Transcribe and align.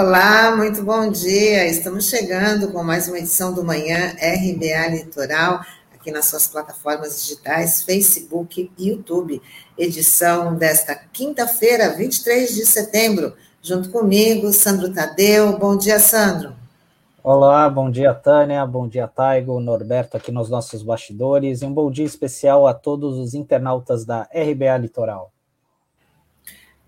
Olá, 0.00 0.56
muito 0.56 0.82
bom 0.82 1.10
dia. 1.10 1.68
Estamos 1.68 2.08
chegando 2.08 2.72
com 2.72 2.82
mais 2.82 3.06
uma 3.06 3.18
edição 3.18 3.52
do 3.52 3.62
Manhã 3.62 4.14
RBA 4.14 4.96
Litoral, 4.96 5.60
aqui 5.92 6.10
nas 6.10 6.24
suas 6.24 6.46
plataformas 6.46 7.20
digitais, 7.20 7.82
Facebook 7.82 8.70
e 8.78 8.88
YouTube. 8.88 9.42
Edição 9.76 10.54
desta 10.54 10.94
quinta-feira, 10.94 11.90
23 11.90 12.54
de 12.54 12.64
setembro. 12.64 13.34
Junto 13.60 13.90
comigo, 13.90 14.50
Sandro 14.54 14.90
Tadeu. 14.90 15.58
Bom 15.58 15.76
dia, 15.76 15.98
Sandro. 15.98 16.54
Olá, 17.22 17.68
bom 17.68 17.90
dia, 17.90 18.14
Tânia. 18.14 18.64
Bom 18.64 18.88
dia, 18.88 19.06
Taigo, 19.06 19.60
Norberto 19.60 20.16
aqui 20.16 20.32
nos 20.32 20.48
nossos 20.48 20.82
bastidores. 20.82 21.60
E 21.60 21.66
um 21.66 21.74
bom 21.74 21.90
dia 21.90 22.06
especial 22.06 22.66
a 22.66 22.72
todos 22.72 23.18
os 23.18 23.34
internautas 23.34 24.06
da 24.06 24.22
RBA 24.32 24.78
Litoral. 24.78 25.30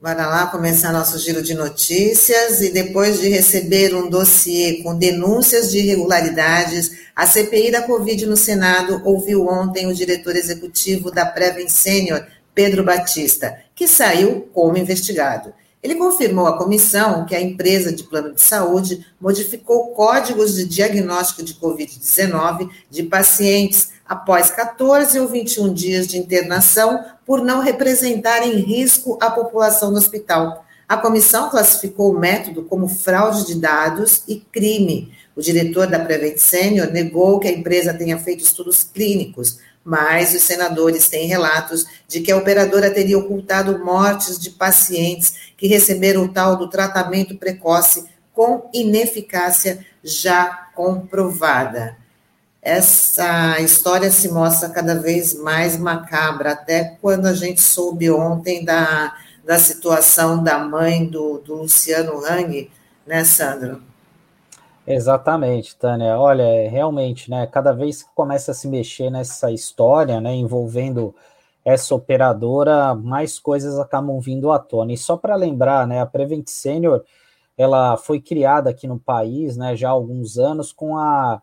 Bora 0.03 0.27
lá 0.27 0.49
começar 0.49 0.93
nosso 0.93 1.17
giro 1.17 1.41
de 1.41 1.55
notícias 1.55 2.61
e 2.61 2.73
depois 2.73 3.21
de 3.21 3.29
receber 3.29 3.95
um 3.95 4.11
dossiê 4.11 4.83
com 4.83 4.99
denúncias 4.99 5.71
de 5.71 5.79
irregularidades, 5.79 6.91
a 7.15 7.25
CPI 7.25 7.71
da 7.71 7.83
Covid 7.83 8.27
no 8.27 8.37
Senado 8.37 9.01
ouviu 9.05 9.47
ontem 9.47 9.87
o 9.87 9.95
diretor 9.95 10.35
executivo 10.35 11.13
da 11.13 11.25
Preven 11.25 11.69
Senior, 11.69 12.27
Pedro 12.53 12.83
Batista, 12.83 13.57
que 13.77 13.87
saiu 13.87 14.49
como 14.53 14.77
investigado. 14.77 15.55
Ele 15.81 15.95
confirmou 15.95 16.49
à 16.49 16.59
comissão 16.59 17.25
que 17.25 17.37
a 17.37 17.41
empresa 17.41 17.93
de 17.93 18.03
plano 18.03 18.35
de 18.35 18.41
saúde 18.41 19.07
modificou 19.21 19.95
códigos 19.95 20.57
de 20.57 20.65
diagnóstico 20.65 21.45
de 21.45 21.55
Covid-19 21.55 22.69
de 22.91 23.05
pacientes 23.05 23.92
após 24.09 24.51
14 24.51 25.19
ou 25.19 25.29
21 25.29 25.73
dias 25.73 26.07
de 26.07 26.19
internação 26.19 27.05
por 27.25 27.43
não 27.43 27.61
representarem 27.61 28.57
risco 28.57 29.19
à 29.21 29.31
população 29.31 29.91
no 29.91 29.99
hospital. 29.99 30.65
A 30.89 30.97
comissão 30.97 31.49
classificou 31.49 32.13
o 32.13 32.19
método 32.19 32.65
como 32.65 32.87
fraude 32.87 33.47
de 33.47 33.55
dados 33.55 34.23
e 34.29 34.37
crime. 34.37 35.13
O 35.35 35.41
diretor 35.41 35.87
da 35.87 35.99
Prevent 35.99 36.37
Senior 36.37 36.93
negou 36.93 37.41
que 37.41 37.49
a 37.49 37.53
empresa 37.53 37.95
tenha 37.95 38.19
feito 38.19 38.45
estudos 38.45 38.85
clínicos, 38.85 39.59
mas 39.83 40.35
os 40.35 40.43
senadores 40.43 41.09
têm 41.09 41.27
relatos 41.27 41.87
de 42.07 42.21
que 42.21 42.31
a 42.31 42.37
operadora 42.37 42.91
teria 42.91 43.19
ocultado 43.19 43.83
mortes 43.83 44.39
de 44.39 44.51
pacientes 44.51 45.35
que 45.57 45.67
receberam 45.67 46.25
o 46.25 46.29
tal 46.29 46.57
do 46.57 46.69
tratamento 46.69 47.39
precoce 47.39 48.05
com 48.35 48.69
ineficácia 48.75 49.85
já 50.05 50.69
comprovada. 50.75 52.02
Essa 52.63 53.61
história 53.61 54.09
se 54.13 54.31
mostra 54.31 54.69
cada 54.69 54.95
vez 54.95 55.35
mais 55.35 55.77
macabra, 55.77 56.53
até 56.53 56.97
quando 57.01 57.27
a 57.27 57.35
gente 57.35 57.61
soube 57.61 58.09
ontem 58.09 58.65
da, 58.65 59.13
da 59.45 59.59
situação 59.59 60.41
da 60.41 60.61
mãe 60.61 61.05
do, 61.05 61.39
do 61.39 61.57
Luciano 61.57 62.25
Hang, 62.25 62.71
né, 63.05 63.25
Sandro? 63.25 63.83
Exatamente, 64.87 65.75
Tânia. 65.75 66.17
Olha, 66.17 66.43
é, 66.43 66.69
realmente, 66.69 67.29
né? 67.29 67.49
Cada 67.49 67.73
vez 67.73 68.05
que 68.05 68.11
começa 68.15 68.53
a 68.53 68.55
se 68.55 68.69
mexer 68.69 69.11
nessa 69.11 69.51
história, 69.51 70.21
né, 70.21 70.33
envolvendo 70.33 71.13
essa 71.65 71.95
operadora, 71.95 72.95
mais 72.95 73.41
coisas 73.41 73.77
acabam 73.79 74.21
vindo 74.21 74.53
à 74.53 74.59
tona. 74.61 74.93
E 74.93 74.97
só 74.97 75.17
para 75.17 75.35
lembrar, 75.35 75.85
né, 75.87 76.01
a 76.01 76.07
Prevent 76.07 76.49
Senior, 76.49 77.03
ela 77.59 77.97
foi 77.97 78.21
criada 78.21 78.71
aqui 78.71 78.87
no 78.87 78.99
país, 78.99 79.57
né, 79.57 79.77
já 79.77 79.89
há 79.89 79.93
alguns 79.93 80.39
anos 80.39 80.73
com 80.73 80.97
a 80.97 81.41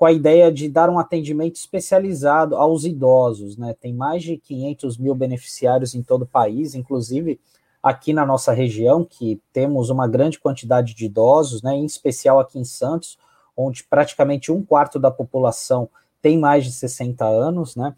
com 0.00 0.06
a 0.06 0.12
ideia 0.12 0.50
de 0.50 0.66
dar 0.66 0.88
um 0.88 0.98
atendimento 0.98 1.56
especializado 1.56 2.56
aos 2.56 2.86
idosos, 2.86 3.58
né? 3.58 3.76
Tem 3.78 3.92
mais 3.92 4.22
de 4.22 4.38
500 4.38 4.96
mil 4.96 5.14
beneficiários 5.14 5.94
em 5.94 6.02
todo 6.02 6.22
o 6.22 6.26
país, 6.26 6.74
inclusive 6.74 7.38
aqui 7.82 8.14
na 8.14 8.24
nossa 8.24 8.50
região, 8.50 9.04
que 9.04 9.42
temos 9.52 9.90
uma 9.90 10.08
grande 10.08 10.40
quantidade 10.40 10.94
de 10.94 11.04
idosos, 11.04 11.60
né, 11.60 11.74
em 11.74 11.84
especial 11.84 12.40
aqui 12.40 12.58
em 12.58 12.64
Santos, 12.64 13.18
onde 13.54 13.84
praticamente 13.84 14.50
um 14.50 14.64
quarto 14.64 14.98
da 14.98 15.10
população 15.10 15.86
tem 16.22 16.38
mais 16.38 16.64
de 16.64 16.72
60 16.72 17.26
anos, 17.26 17.76
né? 17.76 17.94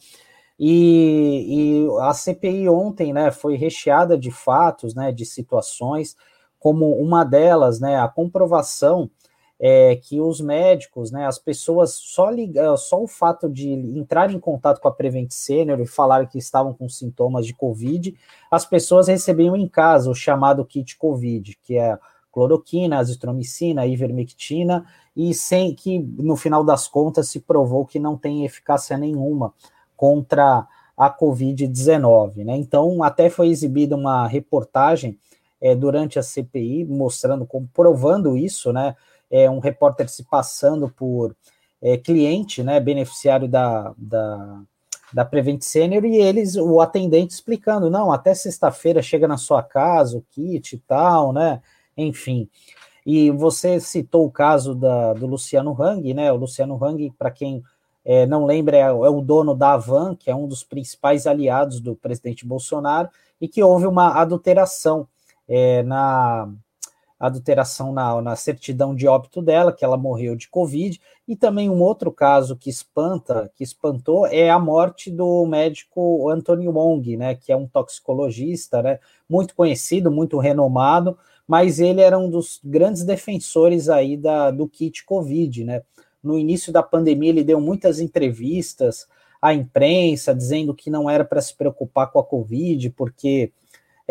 E, 0.58 1.86
e 1.86 2.00
a 2.00 2.12
CPI 2.12 2.68
ontem, 2.68 3.12
né, 3.12 3.30
foi 3.30 3.54
recheada 3.54 4.18
de 4.18 4.32
fatos, 4.32 4.92
né, 4.92 5.12
de 5.12 5.24
situações, 5.24 6.16
como 6.58 6.96
uma 6.96 7.22
delas, 7.22 7.78
né, 7.78 8.00
a 8.00 8.08
comprovação 8.08 9.08
é, 9.64 9.94
que 9.94 10.20
os 10.20 10.40
médicos, 10.40 11.12
né, 11.12 11.24
as 11.24 11.38
pessoas 11.38 11.94
só 11.94 12.28
ligar, 12.28 12.76
só 12.76 13.00
o 13.00 13.06
fato 13.06 13.48
de 13.48 13.70
entrar 13.70 14.28
em 14.32 14.40
contato 14.40 14.80
com 14.80 14.88
a 14.88 14.92
Prevent 14.92 15.30
Senior 15.30 15.78
e 15.78 15.86
falar 15.86 16.26
que 16.26 16.36
estavam 16.36 16.74
com 16.74 16.88
sintomas 16.88 17.46
de 17.46 17.54
Covid, 17.54 18.12
as 18.50 18.66
pessoas 18.66 19.06
recebiam 19.06 19.56
em 19.56 19.68
casa 19.68 20.10
o 20.10 20.16
chamado 20.16 20.64
kit 20.64 20.96
Covid, 20.98 21.56
que 21.62 21.78
é 21.78 21.96
cloroquina, 22.32 22.98
azitromicina, 22.98 23.86
ivermectina, 23.86 24.84
e 25.14 25.32
sem 25.32 25.72
que 25.72 25.96
no 26.00 26.34
final 26.34 26.64
das 26.64 26.88
contas 26.88 27.28
se 27.28 27.38
provou 27.38 27.86
que 27.86 28.00
não 28.00 28.16
tem 28.16 28.44
eficácia 28.44 28.98
nenhuma 28.98 29.54
contra 29.96 30.66
a 30.96 31.10
Covid-19, 31.10 32.44
né? 32.44 32.56
Então, 32.56 33.00
até 33.04 33.30
foi 33.30 33.48
exibida 33.48 33.94
uma 33.94 34.26
reportagem 34.26 35.16
é, 35.60 35.72
durante 35.76 36.18
a 36.18 36.22
CPI 36.22 36.84
mostrando, 36.84 37.46
comprovando 37.46 38.36
isso, 38.36 38.72
né? 38.72 38.96
É, 39.32 39.50
um 39.50 39.58
repórter 39.58 40.10
se 40.10 40.22
passando 40.24 40.90
por 40.90 41.34
é, 41.80 41.96
cliente, 41.96 42.62
né, 42.62 42.78
beneficiário 42.78 43.48
da, 43.48 43.94
da, 43.96 44.60
da 45.12 45.24
Prevent 45.24 45.62
Senior, 45.62 46.04
e 46.04 46.16
eles, 46.16 46.54
o 46.54 46.80
atendente 46.82 47.32
explicando, 47.32 47.90
não, 47.90 48.12
até 48.12 48.34
sexta-feira 48.34 49.00
chega 49.00 49.26
na 49.26 49.38
sua 49.38 49.62
casa 49.62 50.18
o 50.18 50.24
kit 50.30 50.76
e 50.76 50.78
tal, 50.78 51.32
né, 51.32 51.62
enfim. 51.96 52.48
E 53.04 53.30
você 53.30 53.80
citou 53.80 54.26
o 54.26 54.30
caso 54.30 54.74
da, 54.74 55.14
do 55.14 55.26
Luciano 55.26 55.74
Hang, 55.82 56.12
né, 56.12 56.30
o 56.30 56.36
Luciano 56.36 56.78
Hang, 56.84 57.10
para 57.18 57.30
quem 57.30 57.62
é, 58.04 58.26
não 58.26 58.44
lembra, 58.44 58.76
é, 58.76 58.80
é, 58.82 58.90
o 58.90 59.22
dono 59.22 59.54
da 59.54 59.72
Avan, 59.72 60.14
que 60.14 60.30
é 60.30 60.34
um 60.34 60.46
dos 60.46 60.62
principais 60.62 61.26
aliados 61.26 61.80
do 61.80 61.96
presidente 61.96 62.46
Bolsonaro, 62.46 63.08
e 63.40 63.48
que 63.48 63.62
houve 63.62 63.86
uma 63.86 64.20
adulteração 64.20 65.08
é, 65.48 65.82
na, 65.82 66.48
adulteração 67.22 67.92
na, 67.92 68.20
na 68.20 68.34
certidão 68.34 68.96
de 68.96 69.06
óbito 69.06 69.40
dela, 69.40 69.72
que 69.72 69.84
ela 69.84 69.96
morreu 69.96 70.34
de 70.34 70.48
Covid, 70.48 71.00
e 71.28 71.36
também 71.36 71.70
um 71.70 71.80
outro 71.80 72.10
caso 72.10 72.56
que 72.56 72.68
espanta, 72.68 73.48
que 73.54 73.62
espantou, 73.62 74.26
é 74.26 74.50
a 74.50 74.58
morte 74.58 75.08
do 75.08 75.46
médico 75.46 76.28
Anthony 76.28 76.66
Wong, 76.66 77.16
né, 77.16 77.36
que 77.36 77.52
é 77.52 77.56
um 77.56 77.68
toxicologista, 77.68 78.82
né, 78.82 78.98
muito 79.28 79.54
conhecido, 79.54 80.10
muito 80.10 80.36
renomado, 80.38 81.16
mas 81.46 81.78
ele 81.78 82.00
era 82.00 82.18
um 82.18 82.28
dos 82.28 82.60
grandes 82.64 83.04
defensores 83.04 83.88
aí 83.88 84.16
da, 84.16 84.50
do 84.50 84.66
kit 84.66 85.04
Covid, 85.04 85.64
né. 85.64 85.82
No 86.20 86.36
início 86.36 86.72
da 86.72 86.82
pandemia, 86.82 87.30
ele 87.30 87.44
deu 87.44 87.60
muitas 87.60 88.00
entrevistas 88.00 89.06
à 89.40 89.54
imprensa, 89.54 90.34
dizendo 90.34 90.74
que 90.74 90.90
não 90.90 91.08
era 91.08 91.24
para 91.24 91.40
se 91.40 91.54
preocupar 91.54 92.10
com 92.10 92.18
a 92.18 92.24
Covid, 92.24 92.90
porque 92.90 93.52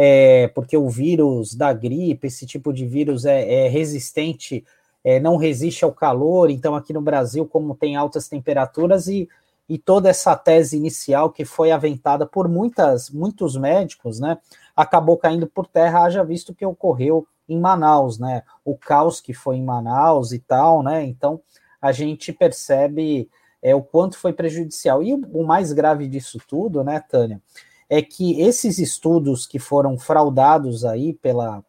é, 0.03 0.47
porque 0.47 0.75
o 0.75 0.89
vírus 0.89 1.53
da 1.53 1.71
gripe, 1.71 2.25
esse 2.25 2.43
tipo 2.47 2.73
de 2.73 2.87
vírus 2.87 3.23
é, 3.23 3.65
é 3.65 3.67
resistente, 3.67 4.65
é, 5.03 5.19
não 5.19 5.37
resiste 5.37 5.85
ao 5.85 5.91
calor. 5.91 6.49
Então, 6.49 6.75
aqui 6.75 6.91
no 6.91 7.01
Brasil, 7.01 7.45
como 7.45 7.75
tem 7.75 7.95
altas 7.95 8.27
temperaturas 8.27 9.05
e, 9.07 9.29
e 9.69 9.77
toda 9.77 10.09
essa 10.09 10.35
tese 10.35 10.75
inicial 10.75 11.29
que 11.29 11.45
foi 11.45 11.69
aventada 11.69 12.25
por 12.25 12.49
muitas, 12.49 13.11
muitos 13.11 13.55
médicos, 13.55 14.19
né, 14.19 14.39
acabou 14.75 15.17
caindo 15.17 15.45
por 15.45 15.67
terra, 15.67 16.03
haja 16.03 16.23
visto 16.23 16.51
que 16.51 16.65
ocorreu 16.65 17.27
em 17.47 17.59
Manaus, 17.59 18.17
né, 18.17 18.41
o 18.65 18.75
caos 18.75 19.21
que 19.21 19.35
foi 19.35 19.57
em 19.57 19.63
Manaus 19.63 20.31
e 20.31 20.39
tal, 20.39 20.81
né, 20.81 21.05
então 21.05 21.39
a 21.79 21.91
gente 21.91 22.33
percebe 22.33 23.29
é, 23.61 23.75
o 23.75 23.83
quanto 23.83 24.17
foi 24.17 24.33
prejudicial. 24.33 25.03
E 25.03 25.13
o, 25.13 25.43
mais 25.43 25.71
grave 25.71 26.07
disso 26.07 26.39
tudo, 26.47 26.83
né, 26.83 27.03
Tânia, 27.07 27.39
é 27.91 28.01
que 28.01 28.39
esses 28.39 28.79
estudos 28.79 29.45
que 29.45 29.59
foram 29.59 29.99
fraudados 29.99 30.85
aí 30.85 31.11
pela, 31.11 31.61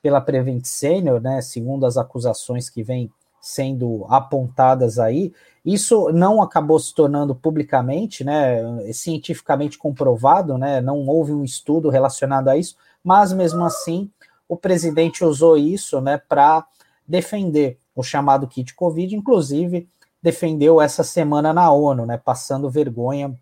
pela 0.00 0.18
Prevent 0.18 0.64
Senior, 0.64 1.20
né, 1.20 1.42
segundo 1.42 1.84
as 1.84 1.98
acusações 1.98 2.70
que 2.70 2.82
vêm 2.82 3.12
sendo 3.38 4.06
apontadas 4.08 4.98
aí, 4.98 5.30
isso 5.62 6.08
não 6.08 6.40
acabou 6.40 6.78
se 6.80 6.94
tornando 6.94 7.34
publicamente, 7.34 8.24
né, 8.24 8.62
cientificamente 8.94 9.76
comprovado, 9.76 10.56
né, 10.56 10.80
não 10.80 11.06
houve 11.06 11.34
um 11.34 11.44
estudo 11.44 11.90
relacionado 11.90 12.48
a 12.48 12.56
isso, 12.56 12.74
mas 13.04 13.34
mesmo 13.34 13.62
assim 13.62 14.10
o 14.48 14.56
presidente 14.56 15.22
usou 15.22 15.58
isso, 15.58 16.00
né, 16.00 16.16
para 16.16 16.66
defender 17.06 17.78
o 17.94 18.02
chamado 18.02 18.48
kit 18.48 18.74
Covid, 18.74 19.14
inclusive 19.14 19.86
defendeu 20.22 20.80
essa 20.80 21.04
semana 21.04 21.52
na 21.52 21.70
ONU, 21.70 22.06
né, 22.06 22.16
passando 22.16 22.70
vergonha 22.70 23.38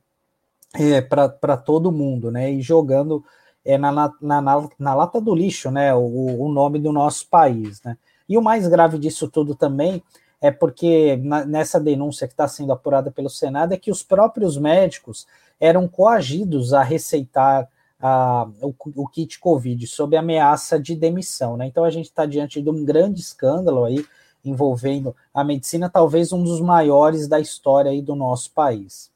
é, 0.74 1.00
para 1.00 1.56
todo 1.56 1.92
mundo, 1.92 2.30
né? 2.30 2.50
E 2.50 2.60
jogando 2.60 3.24
é, 3.64 3.76
na, 3.76 3.92
na, 3.92 4.12
na, 4.20 4.68
na 4.78 4.94
lata 4.94 5.20
do 5.20 5.34
lixo, 5.34 5.70
né? 5.70 5.94
O, 5.94 6.42
o, 6.42 6.48
nome 6.52 6.78
do 6.78 6.92
nosso 6.92 7.28
país, 7.28 7.82
né? 7.82 7.96
E 8.28 8.36
o 8.36 8.42
mais 8.42 8.66
grave 8.68 8.98
disso 8.98 9.28
tudo 9.28 9.54
também 9.54 10.02
é 10.40 10.50
porque 10.50 11.16
na, 11.16 11.44
nessa 11.44 11.80
denúncia 11.80 12.26
que 12.26 12.34
está 12.34 12.46
sendo 12.46 12.72
apurada 12.72 13.10
pelo 13.10 13.30
Senado 13.30 13.72
é 13.72 13.76
que 13.76 13.90
os 13.90 14.02
próprios 14.02 14.56
médicos 14.56 15.26
eram 15.60 15.88
coagidos 15.88 16.74
a 16.74 16.82
receitar 16.82 17.68
a, 18.00 18.46
o, 18.60 18.74
o, 18.94 19.08
kit 19.08 19.38
Covid, 19.38 19.86
sob 19.86 20.16
ameaça 20.16 20.78
de 20.78 20.94
demissão. 20.94 21.56
Né? 21.56 21.66
Então 21.66 21.84
a 21.84 21.90
gente 21.90 22.06
está 22.06 22.26
diante 22.26 22.60
de 22.60 22.68
um 22.68 22.84
grande 22.84 23.20
escândalo 23.20 23.84
aí 23.84 24.04
envolvendo 24.44 25.16
a 25.34 25.42
medicina, 25.42 25.90
talvez 25.90 26.32
um 26.32 26.42
dos 26.42 26.60
maiores 26.60 27.26
da 27.26 27.40
história 27.40 27.90
aí 27.90 28.00
do 28.00 28.14
nosso 28.14 28.52
país. 28.52 29.10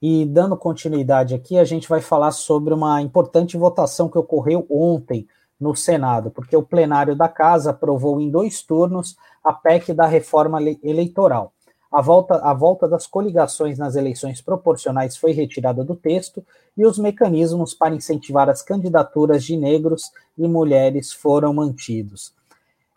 E 0.00 0.26
dando 0.26 0.56
continuidade 0.56 1.34
aqui, 1.34 1.58
a 1.58 1.64
gente 1.64 1.88
vai 1.88 2.00
falar 2.00 2.30
sobre 2.32 2.74
uma 2.74 3.00
importante 3.00 3.56
votação 3.56 4.08
que 4.08 4.18
ocorreu 4.18 4.66
ontem 4.68 5.26
no 5.58 5.74
Senado, 5.74 6.30
porque 6.30 6.56
o 6.56 6.62
plenário 6.62 7.16
da 7.16 7.28
Casa 7.28 7.70
aprovou 7.70 8.20
em 8.20 8.30
dois 8.30 8.62
turnos 8.62 9.16
a 9.42 9.52
PEC 9.52 9.94
da 9.94 10.06
reforma 10.06 10.60
eleitoral. 10.82 11.52
A 11.90 12.02
volta, 12.02 12.34
a 12.34 12.52
volta 12.52 12.86
das 12.86 13.06
coligações 13.06 13.78
nas 13.78 13.96
eleições 13.96 14.42
proporcionais 14.42 15.16
foi 15.16 15.32
retirada 15.32 15.82
do 15.82 15.94
texto 15.94 16.44
e 16.76 16.84
os 16.84 16.98
mecanismos 16.98 17.72
para 17.72 17.94
incentivar 17.94 18.50
as 18.50 18.60
candidaturas 18.60 19.44
de 19.44 19.56
negros 19.56 20.10
e 20.36 20.46
mulheres 20.46 21.12
foram 21.12 21.54
mantidos. 21.54 22.34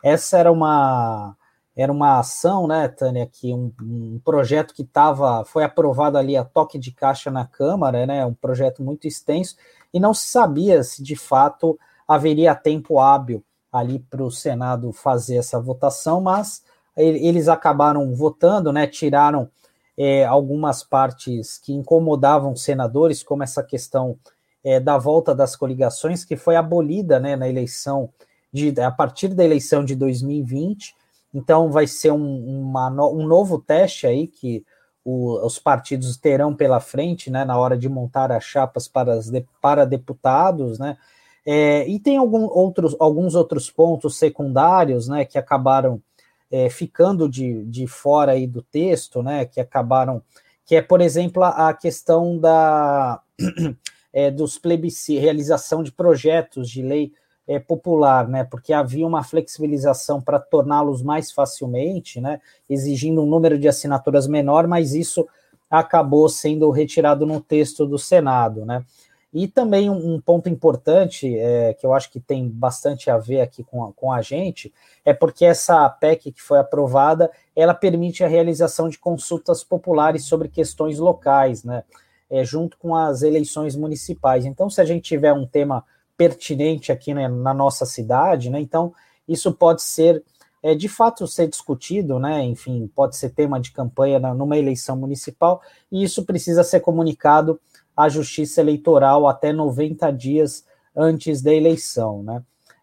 Essa 0.02 0.38
era 0.38 0.52
uma 0.52 1.34
era 1.76 1.90
uma 1.90 2.18
ação, 2.18 2.66
né, 2.66 2.88
Tânia, 2.88 3.26
que 3.26 3.54
um, 3.54 3.72
um 3.80 4.20
projeto 4.24 4.74
que 4.74 4.82
estava 4.82 5.44
foi 5.44 5.64
aprovado 5.64 6.18
ali 6.18 6.36
a 6.36 6.44
toque 6.44 6.78
de 6.78 6.90
caixa 6.92 7.30
na 7.30 7.46
Câmara, 7.46 8.06
né, 8.06 8.24
um 8.26 8.34
projeto 8.34 8.82
muito 8.82 9.06
extenso 9.06 9.56
e 9.92 10.00
não 10.00 10.12
se 10.12 10.26
sabia 10.26 10.82
se 10.82 11.02
de 11.02 11.16
fato 11.16 11.78
haveria 12.06 12.54
tempo 12.54 12.98
hábil 12.98 13.42
ali 13.72 13.98
para 13.98 14.22
o 14.22 14.30
Senado 14.30 14.92
fazer 14.92 15.36
essa 15.36 15.60
votação, 15.60 16.20
mas 16.20 16.62
eles 16.96 17.48
acabaram 17.48 18.12
votando, 18.14 18.72
né, 18.72 18.86
tiraram 18.86 19.48
é, 19.96 20.24
algumas 20.24 20.82
partes 20.82 21.58
que 21.58 21.72
incomodavam 21.72 22.52
os 22.52 22.62
senadores, 22.62 23.22
como 23.22 23.42
essa 23.42 23.62
questão 23.62 24.18
é, 24.64 24.80
da 24.80 24.98
volta 24.98 25.34
das 25.34 25.54
coligações, 25.54 26.24
que 26.24 26.36
foi 26.36 26.56
abolida 26.56 27.20
né, 27.20 27.36
na 27.36 27.48
eleição 27.48 28.10
de, 28.52 28.74
a 28.80 28.90
partir 28.90 29.28
da 29.28 29.44
eleição 29.44 29.84
de 29.84 29.94
2020. 29.94 30.94
Então, 31.32 31.70
vai 31.70 31.86
ser 31.86 32.12
um, 32.12 32.60
uma, 32.60 32.88
um 33.08 33.26
novo 33.26 33.58
teste 33.58 34.06
aí 34.06 34.26
que 34.26 34.64
o, 35.04 35.44
os 35.44 35.58
partidos 35.58 36.16
terão 36.16 36.54
pela 36.54 36.80
frente, 36.80 37.30
né, 37.30 37.44
na 37.44 37.58
hora 37.58 37.76
de 37.76 37.88
montar 37.88 38.32
as 38.32 38.44
chapas 38.44 38.88
para, 38.88 39.14
as, 39.14 39.30
para 39.60 39.84
deputados, 39.84 40.78
né. 40.78 40.96
É, 41.44 41.88
e 41.88 41.98
tem 41.98 42.18
algum 42.18 42.44
outros, 42.44 42.94
alguns 43.00 43.34
outros 43.34 43.70
pontos 43.70 44.18
secundários, 44.18 45.08
né, 45.08 45.24
que 45.24 45.38
acabaram 45.38 46.02
é, 46.50 46.68
ficando 46.68 47.28
de, 47.28 47.64
de 47.64 47.86
fora 47.86 48.32
aí 48.32 48.46
do 48.46 48.60
texto, 48.60 49.22
né, 49.22 49.44
que 49.46 49.60
acabaram, 49.60 50.22
que 50.66 50.76
é, 50.76 50.82
por 50.82 51.00
exemplo, 51.00 51.42
a 51.42 51.72
questão 51.72 52.38
da 52.38 53.22
é, 54.12 54.30
dos 54.30 54.58
plebiscitos, 54.58 55.22
realização 55.22 55.82
de 55.82 55.92
projetos 55.92 56.68
de 56.68 56.82
lei 56.82 57.12
é, 57.46 57.58
popular, 57.58 58.28
né, 58.28 58.44
porque 58.44 58.72
havia 58.72 59.06
uma 59.06 59.24
flexibilização 59.24 60.20
para 60.20 60.38
torná-los 60.38 61.02
mais 61.02 61.32
facilmente, 61.32 62.20
né, 62.20 62.40
exigindo 62.68 63.22
um 63.22 63.26
número 63.26 63.58
de 63.58 63.68
assinaturas 63.68 64.26
menor, 64.26 64.66
mas 64.66 64.94
isso 64.94 65.26
acabou 65.68 66.28
sendo 66.28 66.70
retirado 66.70 67.26
no 67.26 67.40
texto 67.40 67.86
do 67.86 67.98
Senado, 67.98 68.64
né. 68.64 68.84
E 69.32 69.46
também 69.46 69.88
um, 69.88 70.20
ponto 70.20 70.48
importante, 70.48 71.38
é, 71.38 71.72
que 71.74 71.86
eu 71.86 71.94
acho 71.94 72.10
que 72.10 72.18
tem 72.18 72.48
bastante 72.48 73.08
a 73.10 73.16
ver 73.16 73.40
aqui 73.40 73.62
com 73.62 73.84
a, 73.84 73.92
com 73.92 74.12
a 74.12 74.20
gente, 74.20 74.72
é 75.04 75.14
porque 75.14 75.44
essa 75.44 75.88
PEC 75.88 76.32
que 76.32 76.42
foi 76.42 76.58
aprovada, 76.58 77.30
ela 77.54 77.72
permite 77.72 78.24
a 78.24 78.28
realização 78.28 78.88
de 78.88 78.98
consultas 78.98 79.62
populares 79.62 80.24
sobre 80.24 80.48
questões 80.48 80.98
locais, 80.98 81.62
né? 81.62 81.84
É, 82.28 82.44
junto 82.44 82.76
com 82.78 82.94
as 82.94 83.22
eleições 83.22 83.74
municipais. 83.74 84.44
Então, 84.44 84.70
se 84.70 84.80
a 84.80 84.84
gente 84.84 85.02
tiver 85.02 85.32
um 85.32 85.46
tema 85.46 85.84
pertinente 86.20 86.92
aqui 86.92 87.14
né, 87.14 87.28
na 87.28 87.54
nossa 87.54 87.86
cidade, 87.86 88.50
né? 88.50 88.60
Então, 88.60 88.92
isso 89.26 89.50
pode 89.54 89.80
ser 89.80 90.22
é, 90.62 90.74
de 90.74 90.86
fato 90.86 91.26
ser 91.26 91.48
discutido, 91.48 92.18
né? 92.18 92.44
Enfim, 92.44 92.86
pode 92.94 93.16
ser 93.16 93.30
tema 93.30 93.58
de 93.58 93.72
campanha 93.72 94.18
numa 94.34 94.58
eleição 94.58 94.98
municipal, 94.98 95.62
e 95.90 96.04
isso 96.04 96.26
precisa 96.26 96.62
ser 96.62 96.80
comunicado 96.80 97.58
à 97.96 98.06
Justiça 98.06 98.60
Eleitoral 98.60 99.26
até 99.26 99.50
90 99.50 100.10
dias 100.10 100.66
antes 100.94 101.40
da 101.40 101.54
eleição, 101.54 102.22
né? 102.22 102.42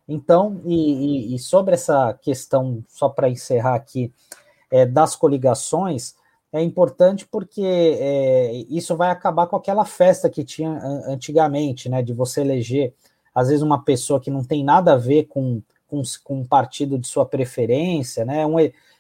Então, 0.09 0.59
e, 0.65 1.35
e 1.35 1.37
sobre 1.37 1.75
essa 1.75 2.15
questão, 2.15 2.83
só 2.89 3.07
para 3.07 3.29
encerrar 3.29 3.75
aqui, 3.75 4.11
é, 4.71 4.83
das 4.83 5.15
coligações, 5.15 6.15
é 6.51 6.63
importante 6.63 7.27
porque 7.27 7.61
é, 7.63 8.51
isso 8.67 8.95
vai 8.97 9.11
acabar 9.11 9.45
com 9.45 9.55
aquela 9.55 9.85
festa 9.85 10.27
que 10.27 10.43
tinha 10.43 10.71
antigamente, 11.05 11.87
né? 11.87 12.01
De 12.01 12.13
você 12.13 12.41
eleger, 12.41 12.95
às 13.37 13.49
vezes, 13.49 13.61
uma 13.61 13.83
pessoa 13.83 14.19
que 14.19 14.31
não 14.31 14.43
tem 14.43 14.63
nada 14.63 14.93
a 14.93 14.97
ver 14.97 15.25
com, 15.25 15.61
com, 15.87 16.01
com 16.23 16.39
um 16.39 16.43
partido 16.43 16.97
de 16.97 17.05
sua 17.05 17.23
preferência, 17.23 18.25
né? 18.25 18.43
Um, 18.47 18.55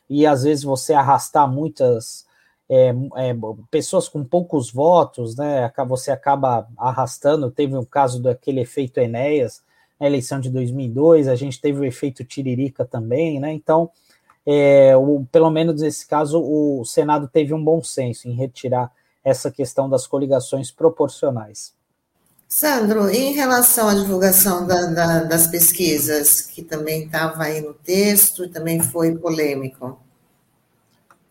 e 0.07 0.27
às 0.27 0.43
vezes 0.43 0.63
você 0.63 0.93
arrastar 0.93 1.51
muitas 1.51 2.23
é, 2.69 2.89
é, 3.15 3.35
pessoas 3.71 4.07
com 4.07 4.23
poucos 4.23 4.71
votos, 4.71 5.35
né? 5.35 5.71
Você 5.87 6.11
acaba 6.11 6.67
arrastando. 6.77 7.49
Teve 7.49 7.75
o 7.75 7.85
caso 7.85 8.21
daquele 8.21 8.61
efeito 8.61 8.99
Enéas 8.99 9.63
na 9.99 10.05
eleição 10.05 10.39
de 10.39 10.51
2002, 10.51 11.27
a 11.27 11.35
gente 11.35 11.59
teve 11.59 11.79
o 11.79 11.83
efeito 11.83 12.23
Tiririca 12.23 12.85
também, 12.85 13.39
né? 13.39 13.51
Então, 13.51 13.89
é, 14.45 14.95
o, 14.95 15.25
pelo 15.31 15.49
menos 15.49 15.81
nesse 15.81 16.07
caso, 16.07 16.39
o 16.39 16.85
Senado 16.85 17.27
teve 17.27 17.55
um 17.55 17.63
bom 17.63 17.83
senso 17.83 18.29
em 18.29 18.33
retirar 18.33 18.91
essa 19.23 19.49
questão 19.49 19.89
das 19.89 20.05
coligações 20.05 20.69
proporcionais. 20.69 21.73
Sandro, 22.47 23.09
em 23.09 23.33
relação 23.33 23.89
à 23.89 23.93
divulgação 23.93 24.65
da, 24.65 24.85
da, 24.85 25.23
das 25.23 25.47
pesquisas, 25.47 26.41
que 26.41 26.61
também 26.61 27.05
estava 27.05 27.43
aí 27.43 27.61
no 27.61 27.73
texto 27.73 28.47
também 28.49 28.81
foi 28.81 29.15
polêmico. 29.15 29.99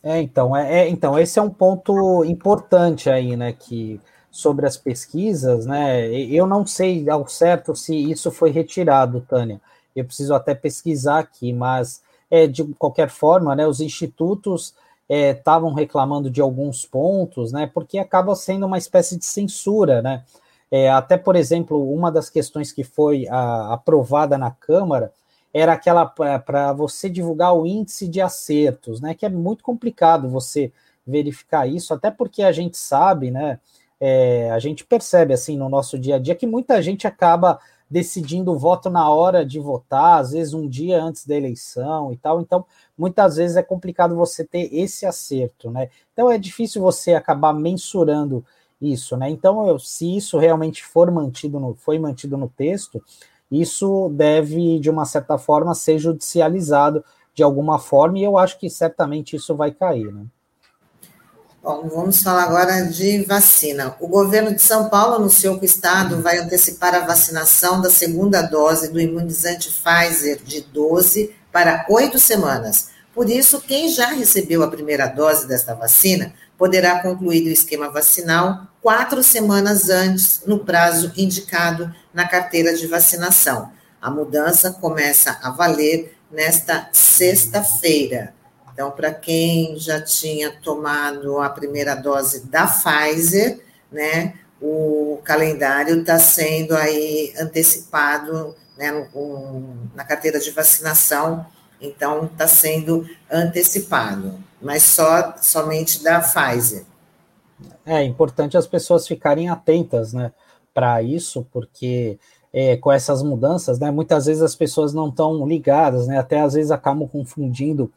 É, 0.03 0.21
então, 0.21 0.55
é, 0.57 0.83
é, 0.83 0.89
então, 0.89 1.19
esse 1.19 1.39
é 1.39 1.43
um 1.43 1.51
ponto 1.51 2.25
importante 2.25 3.11
aí, 3.11 3.35
né, 3.35 3.53
que 3.53 4.01
sobre 4.31 4.67
as 4.67 4.77
pesquisas, 4.77 5.67
né, 5.67 6.09
eu 6.13 6.47
não 6.47 6.67
sei 6.67 7.09
ao 7.09 7.27
certo 7.27 7.75
se 7.75 7.93
isso 7.97 8.31
foi 8.31 8.51
retirado, 8.51 9.25
Tânia, 9.27 9.61
eu 9.97 10.05
preciso 10.05 10.35
até 10.35 10.55
pesquisar 10.55 11.21
aqui, 11.21 11.53
mas 11.53 12.03
é, 12.31 12.47
de 12.47 12.63
qualquer 12.75 13.09
forma, 13.09 13.57
né, 13.57 13.67
os 13.67 13.81
institutos 13.81 14.75
estavam 15.09 15.73
é, 15.73 15.81
reclamando 15.81 16.31
de 16.31 16.41
alguns 16.41 16.85
pontos, 16.85 17.51
né, 17.51 17.69
porque 17.73 17.99
acaba 17.99 18.37
sendo 18.37 18.67
uma 18.67 18.79
espécie 18.79 19.19
de 19.19 19.25
censura, 19.25 20.03
né, 20.03 20.23
é, 20.71 20.91
até, 20.91 21.17
por 21.17 21.37
exemplo, 21.37 21.93
uma 21.93 22.11
das 22.11 22.29
questões 22.29 22.73
que 22.73 22.83
foi 22.83 23.27
a, 23.29 23.75
aprovada 23.75 24.37
na 24.37 24.51
Câmara 24.51 25.13
era 25.53 25.73
aquela 25.73 26.05
para 26.05 26.73
você 26.73 27.09
divulgar 27.09 27.55
o 27.57 27.67
índice 27.67 28.07
de 28.09 28.21
acertos, 28.21 29.01
né? 29.01 29.15
Que 29.15 29.25
é 29.25 29.29
muito 29.29 29.65
complicado 29.65 30.29
você 30.29 30.73
verificar 31.07 31.67
isso, 31.67 31.95
até 31.95 32.11
porque 32.11 32.43
a 32.43 32.53
gente 32.53 32.77
sabe, 32.77 33.31
né? 33.31 33.59
É, 33.99 34.51
a 34.51 34.59
gente 34.59 34.85
percebe 34.85 35.33
assim 35.33 35.57
no 35.57 35.69
nosso 35.69 35.99
dia 35.99 36.17
a 36.17 36.19
dia 36.19 36.35
que 36.35 36.47
muita 36.47 36.83
gente 36.83 37.07
acaba 37.07 37.59
decidindo 37.89 38.53
o 38.53 38.59
voto 38.59 38.91
na 38.91 39.09
hora 39.09 39.47
de 39.47 39.59
votar, 39.59 40.19
às 40.21 40.33
vezes 40.33 40.53
um 40.53 40.69
dia 40.69 41.03
antes 41.03 41.25
da 41.25 41.37
eleição 41.37 42.13
e 42.13 42.17
tal. 42.17 42.41
Então, 42.41 42.67
muitas 42.99 43.37
vezes 43.37 43.57
é 43.57 43.63
complicado 43.63 44.17
você 44.17 44.45
ter 44.45 44.69
esse 44.75 45.07
acerto, 45.07 45.71
né? 45.71 45.89
Então 46.13 46.31
é 46.31 46.37
difícil 46.37 46.83
você 46.83 47.15
acabar 47.15 47.55
mensurando 47.55 48.45
isso, 48.81 49.17
né? 49.17 49.31
Então, 49.31 49.67
eu, 49.67 49.79
se 49.79 50.17
isso 50.17 50.39
realmente 50.39 50.85
for 50.85 51.11
mantido 51.11 51.59
no, 51.59 51.75
foi 51.75 51.99
mantido 51.99 52.37
no 52.37 52.49
texto, 52.49 53.03
isso 53.51 54.11
deve, 54.15 54.79
de 54.79 54.91
uma 54.91 55.05
certa 55.05 55.39
forma, 55.39 55.75
ser 55.75 55.99
judicializado 55.99 57.05
de 57.35 57.43
alguma 57.43 57.79
forma, 57.79 58.19
e 58.19 58.25
eu 58.25 58.39
acho 58.39 58.59
que 58.59 58.69
certamente 58.71 59.37
isso 59.37 59.55
vai 59.55 59.71
cair. 59.71 60.13
Né? 60.13 60.25
Bom, 61.63 61.89
vamos 61.89 62.23
falar 62.23 62.45
agora 62.45 62.83
de 62.83 63.25
vacina. 63.25 63.95
O 64.01 64.09
governo 64.09 64.55
de 64.55 64.63
São 64.63 64.89
Paulo 64.89 65.17
anunciou 65.17 65.59
que 65.59 65.65
o 65.65 65.67
estado 65.67 66.23
vai 66.23 66.39
antecipar 66.39 66.95
a 66.95 67.05
vacinação 67.05 67.81
da 67.81 67.91
segunda 67.91 68.41
dose 68.41 68.93
do 68.93 69.01
imunizante 69.01 69.71
Pfizer 69.71 70.43
de 70.43 70.61
12 70.61 71.35
para 71.53 71.85
8 71.89 72.19
semanas. 72.19 72.91
Por 73.13 73.29
isso, 73.29 73.61
quem 73.61 73.89
já 73.89 74.09
recebeu 74.09 74.63
a 74.63 74.71
primeira 74.71 75.07
dose 75.07 75.49
desta 75.49 75.75
vacina 75.75 76.33
poderá 76.57 77.01
concluir 77.01 77.47
o 77.47 77.53
esquema 77.53 77.91
vacinal 77.91 78.67
quatro 78.87 79.23
semanas 79.23 79.91
antes, 79.91 80.43
no 80.47 80.61
prazo 80.61 81.13
indicado 81.17 81.93
na 82.15 82.27
carteira 82.27 82.73
de 82.73 82.87
vacinação. 82.87 83.73
A 84.01 84.09
mudança 84.09 84.71
começa 84.71 85.39
a 85.43 85.51
valer 85.51 86.17
nesta 86.31 86.89
sexta-feira. 86.93 88.33
Então, 88.73 88.91
para 88.93 89.13
quem 89.13 89.77
já 89.77 90.01
tinha 90.01 90.53
tomado 90.53 91.41
a 91.41 91.49
primeira 91.49 91.95
dose 91.95 92.47
da 92.47 92.67
Pfizer, 92.67 93.59
né, 93.91 94.35
o 94.61 95.19
calendário 95.25 96.01
está 96.01 96.19
sendo 96.19 96.77
aí 96.77 97.35
antecipado 97.41 98.55
né, 98.79 98.93
no, 98.93 99.77
na 99.95 100.05
carteira 100.05 100.39
de 100.39 100.51
vacinação, 100.51 101.45
então 101.81 102.27
está 102.27 102.47
sendo 102.47 103.05
antecipado 103.29 104.46
mas 104.61 104.83
só 104.83 105.35
somente 105.41 106.03
da 106.03 106.21
Pfizer. 106.21 106.85
É 107.85 108.03
importante 108.03 108.57
as 108.57 108.67
pessoas 108.67 109.07
ficarem 109.07 109.49
atentas, 109.49 110.13
né, 110.13 110.33
para 110.75 111.03
isso, 111.03 111.47
porque 111.53 112.19
é, 112.53 112.77
com 112.77 112.91
essas 112.93 113.23
mudanças, 113.23 113.79
né, 113.79 113.91
muitas 113.91 114.27
vezes 114.27 114.43
as 114.43 114.55
pessoas 114.55 114.93
não 114.93 115.09
estão 115.09 115.47
ligadas, 115.47 116.07
né, 116.07 116.19
até 116.19 116.41
às 116.41 116.55
vezes 116.55 116.71
acabam 116.71 117.09
confundindo 117.09 117.93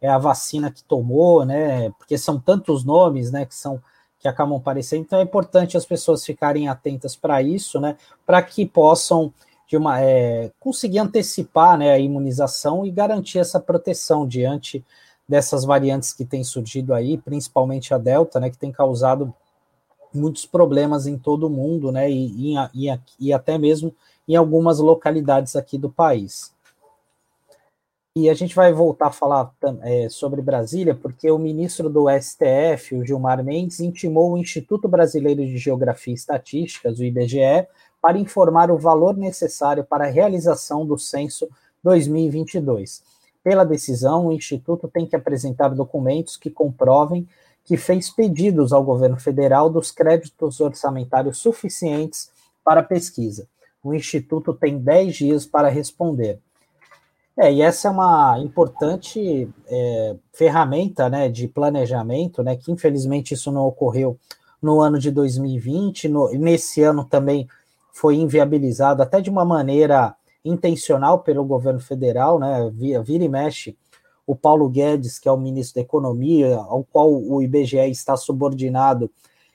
é, 0.00 0.08
a 0.08 0.18
vacina 0.18 0.70
que 0.70 0.82
tomou, 0.84 1.44
né, 1.44 1.90
porque 1.98 2.16
são 2.18 2.38
tantos 2.40 2.84
nomes, 2.84 3.30
né, 3.30 3.44
que 3.44 3.54
são 3.54 3.80
que 4.18 4.28
acabam 4.28 4.56
aparecendo, 4.56 5.02
então 5.02 5.18
é 5.18 5.22
importante 5.22 5.76
as 5.76 5.84
pessoas 5.84 6.24
ficarem 6.24 6.66
atentas 6.66 7.14
para 7.14 7.42
isso, 7.42 7.78
né, 7.78 7.96
para 8.24 8.40
que 8.40 8.64
possam 8.64 9.30
de 9.66 9.76
uma, 9.76 10.00
é, 10.00 10.50
conseguir 10.58 10.98
antecipar 10.98 11.76
né, 11.76 11.92
a 11.92 11.98
imunização 11.98 12.86
e 12.86 12.90
garantir 12.90 13.38
essa 13.38 13.60
proteção 13.60 14.26
diante 14.26 14.84
dessas 15.28 15.64
variantes 15.64 16.12
que 16.12 16.24
têm 16.24 16.44
surgido 16.44 16.92
aí, 16.92 17.18
principalmente 17.18 17.94
a 17.94 17.98
Delta, 17.98 18.38
né, 18.38 18.50
que 18.50 18.58
tem 18.58 18.70
causado 18.70 19.32
muitos 20.12 20.46
problemas 20.46 21.06
em 21.06 21.18
todo 21.18 21.46
o 21.46 21.50
mundo, 21.50 21.90
né, 21.90 22.10
e, 22.10 22.54
e, 22.54 23.00
e 23.18 23.32
até 23.32 23.58
mesmo 23.58 23.94
em 24.28 24.36
algumas 24.36 24.78
localidades 24.78 25.56
aqui 25.56 25.76
do 25.76 25.90
país. 25.90 26.54
E 28.16 28.30
a 28.30 28.34
gente 28.34 28.54
vai 28.54 28.72
voltar 28.72 29.08
a 29.08 29.12
falar 29.12 29.52
é, 29.82 30.08
sobre 30.08 30.40
Brasília, 30.40 30.94
porque 30.94 31.28
o 31.32 31.38
ministro 31.38 31.90
do 31.90 32.06
STF, 32.08 32.94
o 32.94 33.04
Gilmar 33.04 33.42
Mendes, 33.42 33.80
intimou 33.80 34.32
o 34.32 34.38
Instituto 34.38 34.86
Brasileiro 34.86 35.44
de 35.44 35.58
Geografia 35.58 36.12
e 36.12 36.14
Estatísticas, 36.14 37.00
o 37.00 37.04
IBGE, 37.04 37.66
para 38.00 38.16
informar 38.16 38.70
o 38.70 38.78
valor 38.78 39.16
necessário 39.16 39.82
para 39.82 40.04
a 40.04 40.10
realização 40.10 40.86
do 40.86 40.96
censo 40.96 41.48
2022. 41.82 43.02
Pela 43.44 43.62
decisão, 43.62 44.26
o 44.26 44.32
Instituto 44.32 44.88
tem 44.88 45.06
que 45.06 45.14
apresentar 45.14 45.68
documentos 45.68 46.36
que 46.36 46.50
comprovem 46.50 47.28
que 47.64 47.76
fez 47.76 48.10
pedidos 48.10 48.72
ao 48.72 48.82
governo 48.82 49.18
federal 49.18 49.70
dos 49.70 49.90
créditos 49.90 50.60
orçamentários 50.60 51.38
suficientes 51.38 52.30
para 52.64 52.80
a 52.80 52.84
pesquisa. 52.84 53.46
O 53.82 53.94
Instituto 53.94 54.54
tem 54.54 54.78
10 54.78 55.14
dias 55.14 55.46
para 55.46 55.68
responder. 55.68 56.40
É, 57.36 57.52
e 57.52 57.60
essa 57.60 57.88
é 57.88 57.90
uma 57.90 58.38
importante 58.38 59.48
é, 59.66 60.16
ferramenta 60.32 61.08
né, 61.08 61.28
de 61.28 61.48
planejamento, 61.48 62.42
né, 62.42 62.56
que 62.56 62.70
infelizmente 62.72 63.34
isso 63.34 63.50
não 63.50 63.66
ocorreu 63.66 64.18
no 64.62 64.80
ano 64.80 64.98
de 64.98 65.10
2020, 65.10 66.08
no, 66.08 66.30
nesse 66.32 66.82
ano 66.82 67.04
também 67.04 67.46
foi 67.92 68.16
inviabilizado 68.16 69.02
até 69.02 69.20
de 69.20 69.28
uma 69.28 69.44
maneira 69.44 70.14
intencional 70.44 71.20
pelo 71.20 71.44
governo 71.44 71.80
federal, 71.80 72.38
né? 72.38 72.70
Vira, 72.74 73.02
vira 73.02 73.24
e 73.24 73.28
mexe 73.28 73.76
o 74.26 74.34
Paulo 74.34 74.68
Guedes, 74.68 75.18
que 75.18 75.28
é 75.28 75.32
o 75.32 75.36
ministro 75.36 75.76
da 75.76 75.80
Economia, 75.82 76.56
ao 76.56 76.84
qual 76.84 77.12
o 77.12 77.42
IBGE 77.42 77.90
está 77.90 78.16
subordinado, 78.16 79.10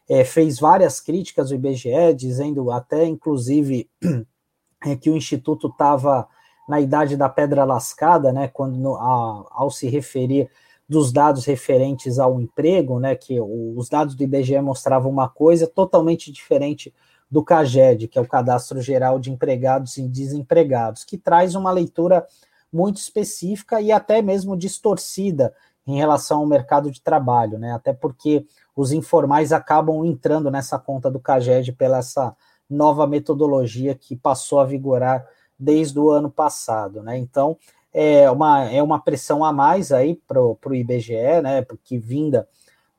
é, 0.08 0.24
fez 0.24 0.60
várias 0.60 1.00
críticas 1.00 1.52
ao 1.52 1.58
IBGE, 1.58 2.14
dizendo 2.16 2.72
até, 2.72 3.06
inclusive, 3.06 3.90
é, 4.86 4.96
que 4.96 5.10
o 5.10 5.16
Instituto 5.16 5.68
estava 5.68 6.28
na 6.68 6.80
idade 6.80 7.18
da 7.18 7.28
pedra 7.28 7.64
lascada, 7.64 8.32
né, 8.32 8.48
quando 8.48 8.96
a, 8.96 9.48
ao 9.52 9.72
se 9.72 9.88
referir 9.88 10.50
dos 10.88 11.12
dados 11.12 11.46
referentes 11.46 12.18
ao 12.18 12.40
emprego, 12.40 13.00
né, 13.00 13.16
que 13.16 13.40
os 13.40 13.90
dados 13.90 14.16
do 14.16 14.24
IBGE 14.24 14.60
mostravam 14.62 15.12
uma 15.12 15.30
coisa 15.30 15.68
totalmente 15.68 16.32
diferente 16.32 16.94
do 17.30 17.44
CAGED, 17.44 18.08
que 18.08 18.18
é 18.18 18.22
o 18.22 18.28
Cadastro 18.28 18.82
Geral 18.82 19.20
de 19.20 19.32
Empregados 19.32 19.98
e 19.98 20.08
Desempregados, 20.08 21.04
que 21.04 21.18
traz 21.18 21.56
uma 21.56 21.72
leitura 21.72 22.26
muito 22.72 22.98
específica 22.98 23.82
e 23.82 23.92
até 23.92 24.22
mesmo 24.22 24.58
distorcida 24.58 25.54
em 25.86 25.98
relação 25.98 26.40
ao 26.40 26.46
mercado 26.46 26.92
de 26.92 27.02
trabalho, 27.02 27.58
né? 27.58 27.72
Até 27.72 27.94
porque 27.94 28.46
os 28.76 28.92
informais 28.92 29.52
acabam 29.52 30.06
entrando 30.06 30.52
nessa 30.52 30.78
conta 30.78 31.10
do 31.10 31.20
CAGED 31.20 31.74
pela 31.74 31.98
essa 31.98 32.36
nova 32.70 33.08
metodologia 33.08 33.96
que 33.96 34.16
passou 34.16 34.60
a 34.60 34.66
vigorar 34.66 35.26
desde 35.58 36.00
o 36.00 36.10
ano 36.10 36.30
passado, 36.30 37.02
né? 37.02 37.18
Então 37.18 37.58
é 37.92 38.30
uma, 38.30 38.66
é 38.66 38.82
uma 38.84 39.00
pressão 39.00 39.44
a 39.44 39.52
mais 39.52 39.92
aí 39.92 40.16
para 40.28 40.42
o 40.42 40.58
IBGE, 40.72 41.42
né? 41.42 41.64
Porque 41.64 41.98
vinda 41.98 42.48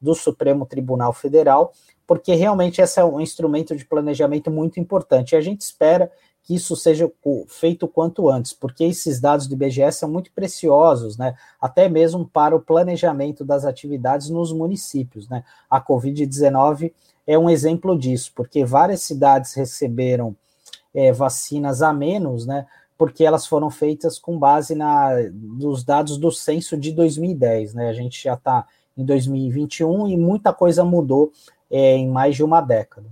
do 0.00 0.14
Supremo 0.14 0.66
Tribunal 0.66 1.12
Federal, 1.12 1.72
porque 2.10 2.34
realmente 2.34 2.80
esse 2.82 2.98
é 2.98 3.04
um 3.04 3.20
instrumento 3.20 3.76
de 3.76 3.84
planejamento 3.84 4.50
muito 4.50 4.80
importante. 4.80 5.30
E 5.30 5.36
a 5.36 5.40
gente 5.40 5.60
espera 5.60 6.10
que 6.42 6.56
isso 6.56 6.74
seja 6.74 7.08
feito 7.46 7.86
quanto 7.86 8.28
antes, 8.28 8.52
porque 8.52 8.82
esses 8.82 9.20
dados 9.20 9.46
do 9.46 9.54
IBGE 9.54 9.92
são 9.92 10.10
muito 10.10 10.32
preciosos, 10.32 11.16
né? 11.16 11.36
Até 11.60 11.88
mesmo 11.88 12.26
para 12.26 12.56
o 12.56 12.60
planejamento 12.60 13.44
das 13.44 13.64
atividades 13.64 14.28
nos 14.28 14.52
municípios, 14.52 15.28
né? 15.28 15.44
A 15.70 15.80
Covid-19 15.80 16.92
é 17.28 17.38
um 17.38 17.48
exemplo 17.48 17.96
disso, 17.96 18.32
porque 18.34 18.64
várias 18.64 19.02
cidades 19.02 19.54
receberam 19.54 20.34
é, 20.92 21.12
vacinas 21.12 21.80
a 21.80 21.92
menos, 21.92 22.44
né? 22.44 22.66
Porque 22.98 23.24
elas 23.24 23.46
foram 23.46 23.70
feitas 23.70 24.18
com 24.18 24.36
base 24.36 24.74
na, 24.74 25.10
nos 25.32 25.84
dados 25.84 26.18
do 26.18 26.32
censo 26.32 26.76
de 26.76 26.90
2010, 26.90 27.74
né? 27.74 27.88
A 27.88 27.94
gente 27.94 28.20
já 28.20 28.34
está 28.34 28.66
em 28.98 29.04
2021 29.04 30.08
e 30.08 30.16
muita 30.16 30.52
coisa 30.52 30.84
mudou 30.84 31.30
é, 31.70 31.96
em 31.96 32.08
mais 32.08 32.36
de 32.36 32.42
uma 32.42 32.60
década. 32.60 33.06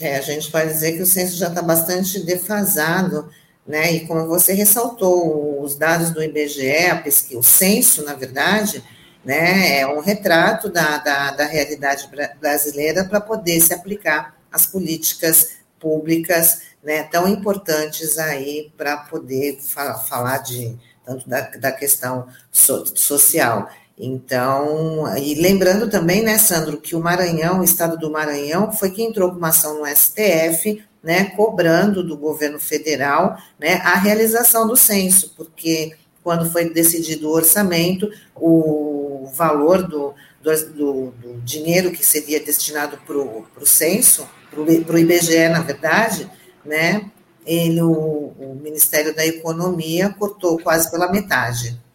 É, 0.00 0.16
a 0.16 0.20
gente 0.20 0.50
pode 0.50 0.68
dizer 0.68 0.92
que 0.92 1.02
o 1.02 1.06
censo 1.06 1.36
já 1.36 1.48
está 1.48 1.62
bastante 1.62 2.20
defasado, 2.20 3.28
né? 3.66 3.92
E 3.92 4.06
como 4.06 4.26
você 4.26 4.52
ressaltou, 4.52 5.62
os 5.62 5.76
dados 5.76 6.10
do 6.10 6.22
IBGE, 6.22 6.86
a 6.90 7.02
pesquisa, 7.02 7.40
o 7.40 7.42
censo, 7.42 8.04
na 8.04 8.14
verdade, 8.14 8.84
né, 9.24 9.80
é 9.80 9.86
um 9.88 9.98
retrato 9.98 10.68
da, 10.70 10.98
da, 10.98 11.32
da 11.32 11.46
realidade 11.46 12.08
brasileira 12.40 13.04
para 13.04 13.20
poder 13.20 13.60
se 13.60 13.74
aplicar 13.74 14.36
às 14.52 14.66
políticas 14.66 15.56
públicas, 15.80 16.62
né, 16.82 17.02
tão 17.02 17.26
importantes 17.26 18.18
aí 18.18 18.72
para 18.76 18.96
poder 18.98 19.58
fa 19.60 19.94
falar 19.94 20.38
de 20.38 20.78
tanto 21.04 21.28
da, 21.28 21.40
da 21.40 21.72
questão 21.72 22.28
so, 22.52 22.84
social. 22.96 23.68
Então, 23.98 25.16
e 25.16 25.34
lembrando 25.34 25.88
também, 25.88 26.22
né, 26.22 26.36
Sandro, 26.36 26.76
que 26.78 26.94
o 26.94 27.00
Maranhão, 27.00 27.60
o 27.60 27.64
estado 27.64 27.96
do 27.96 28.10
Maranhão, 28.10 28.70
foi 28.70 28.90
quem 28.90 29.08
entrou 29.08 29.30
com 29.30 29.38
uma 29.38 29.48
ação 29.48 29.78
no 29.78 29.86
STF, 29.86 30.82
né, 31.02 31.26
cobrando 31.36 32.02
do 32.02 32.16
governo 32.16 32.60
federal, 32.60 33.38
né, 33.58 33.74
a 33.76 33.94
realização 33.94 34.66
do 34.66 34.76
censo, 34.76 35.32
porque 35.34 35.96
quando 36.22 36.50
foi 36.50 36.68
decidido 36.68 37.28
o 37.28 37.32
orçamento, 37.32 38.10
o 38.34 39.30
valor 39.34 39.82
do, 39.84 40.12
do, 40.42 41.12
do, 41.12 41.40
dinheiro 41.42 41.90
que 41.90 42.04
seria 42.04 42.40
destinado 42.40 42.98
para 43.06 43.16
o 43.16 43.66
censo, 43.66 44.28
para 44.50 44.94
o 44.94 44.98
IBGE, 44.98 45.48
na 45.48 45.62
verdade, 45.62 46.30
né, 46.64 47.10
ele, 47.46 47.80
o, 47.80 48.34
o 48.38 48.60
Ministério 48.60 49.14
da 49.14 49.24
Economia 49.24 50.14
cortou 50.18 50.58
quase 50.58 50.90
pela 50.90 51.10
metade 51.10 51.85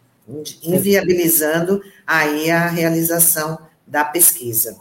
inviabilizando 0.62 1.82
aí 2.06 2.50
a 2.50 2.66
realização 2.68 3.58
da 3.86 4.04
pesquisa. 4.04 4.80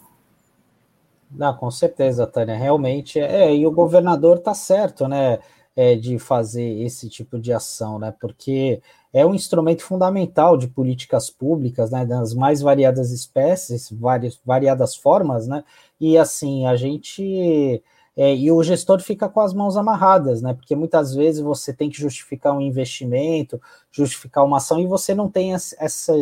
Não, 1.29 1.55
com 1.55 1.71
certeza, 1.71 2.27
Tânia, 2.27 2.55
realmente, 2.57 3.19
é, 3.19 3.55
e 3.55 3.65
o 3.65 3.71
governador 3.71 4.37
está 4.37 4.53
certo, 4.53 5.07
né, 5.07 5.39
é, 5.75 5.95
de 5.95 6.19
fazer 6.19 6.81
esse 6.83 7.07
tipo 7.07 7.39
de 7.39 7.53
ação, 7.53 7.97
né, 7.97 8.13
porque 8.19 8.81
é 9.13 9.25
um 9.25 9.33
instrumento 9.33 9.83
fundamental 9.83 10.57
de 10.57 10.67
políticas 10.67 11.29
públicas, 11.29 11.89
né, 11.89 12.05
das 12.05 12.33
mais 12.33 12.61
variadas 12.61 13.11
espécies, 13.11 13.89
várias, 13.91 14.39
variadas 14.45 14.95
formas, 14.95 15.47
né, 15.47 15.63
e 15.99 16.17
assim, 16.17 16.65
a 16.65 16.75
gente 16.75 17.81
é, 18.23 18.35
e 18.35 18.51
o 18.51 18.61
gestor 18.61 18.99
fica 19.01 19.27
com 19.27 19.39
as 19.39 19.51
mãos 19.51 19.75
amarradas, 19.75 20.43
né? 20.43 20.53
Porque 20.53 20.75
muitas 20.75 21.15
vezes 21.15 21.41
você 21.41 21.73
tem 21.73 21.89
que 21.89 21.99
justificar 21.99 22.55
um 22.55 22.61
investimento, 22.61 23.59
justificar 23.91 24.45
uma 24.45 24.57
ação, 24.57 24.79
e 24.79 24.85
você 24.85 25.15
não 25.15 25.27
tem 25.27 25.55
essa, 25.55 26.13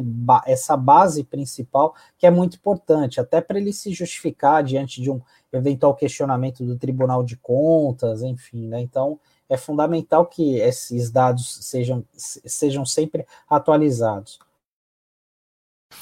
essa 0.46 0.78
base 0.78 1.26
principal, 1.26 1.94
que 2.18 2.26
é 2.26 2.32
muito 2.32 2.56
importante, 2.56 3.20
até 3.20 3.42
para 3.42 3.60
ele 3.60 3.74
se 3.74 3.92
justificar 3.92 4.64
diante 4.64 5.02
de 5.02 5.12
um 5.12 5.20
eventual 5.52 5.94
questionamento 5.94 6.64
do 6.64 6.78
Tribunal 6.78 7.22
de 7.22 7.36
Contas, 7.36 8.22
enfim, 8.22 8.66
né? 8.70 8.80
Então 8.80 9.20
é 9.50 9.58
fundamental 9.58 10.26
que 10.26 10.56
esses 10.56 11.12
dados 11.12 11.60
sejam, 11.66 12.06
sejam 12.16 12.86
sempre 12.86 13.26
atualizados. 13.50 14.40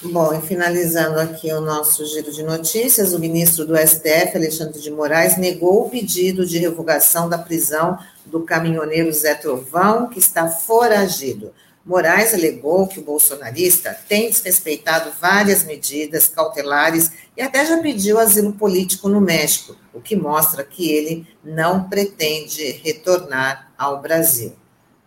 Bom, 0.03 0.31
e 0.31 0.39
finalizando 0.45 1.19
aqui 1.19 1.51
o 1.51 1.59
nosso 1.59 2.05
giro 2.05 2.31
de 2.31 2.43
notícias, 2.43 3.13
o 3.13 3.19
ministro 3.19 3.65
do 3.65 3.75
STF, 3.75 4.37
Alexandre 4.37 4.79
de 4.79 4.91
Moraes, 4.91 5.37
negou 5.37 5.87
o 5.87 5.89
pedido 5.89 6.45
de 6.45 6.59
revogação 6.59 7.27
da 7.27 7.37
prisão 7.39 7.97
do 8.23 8.41
caminhoneiro 8.41 9.11
Zé 9.11 9.33
Trovão, 9.33 10.07
que 10.07 10.19
está 10.19 10.47
foragido. 10.47 11.51
Moraes 11.83 12.31
alegou 12.31 12.87
que 12.87 12.99
o 12.99 13.03
bolsonarista 13.03 13.97
tem 14.07 14.29
desrespeitado 14.29 15.11
várias 15.19 15.63
medidas 15.63 16.27
cautelares 16.27 17.11
e 17.35 17.41
até 17.41 17.65
já 17.65 17.79
pediu 17.79 18.19
asilo 18.19 18.53
político 18.53 19.09
no 19.09 19.19
México, 19.19 19.75
o 19.91 19.99
que 19.99 20.15
mostra 20.15 20.63
que 20.63 20.91
ele 20.91 21.25
não 21.43 21.89
pretende 21.89 22.71
retornar 22.83 23.71
ao 23.75 23.99
Brasil. 23.99 24.53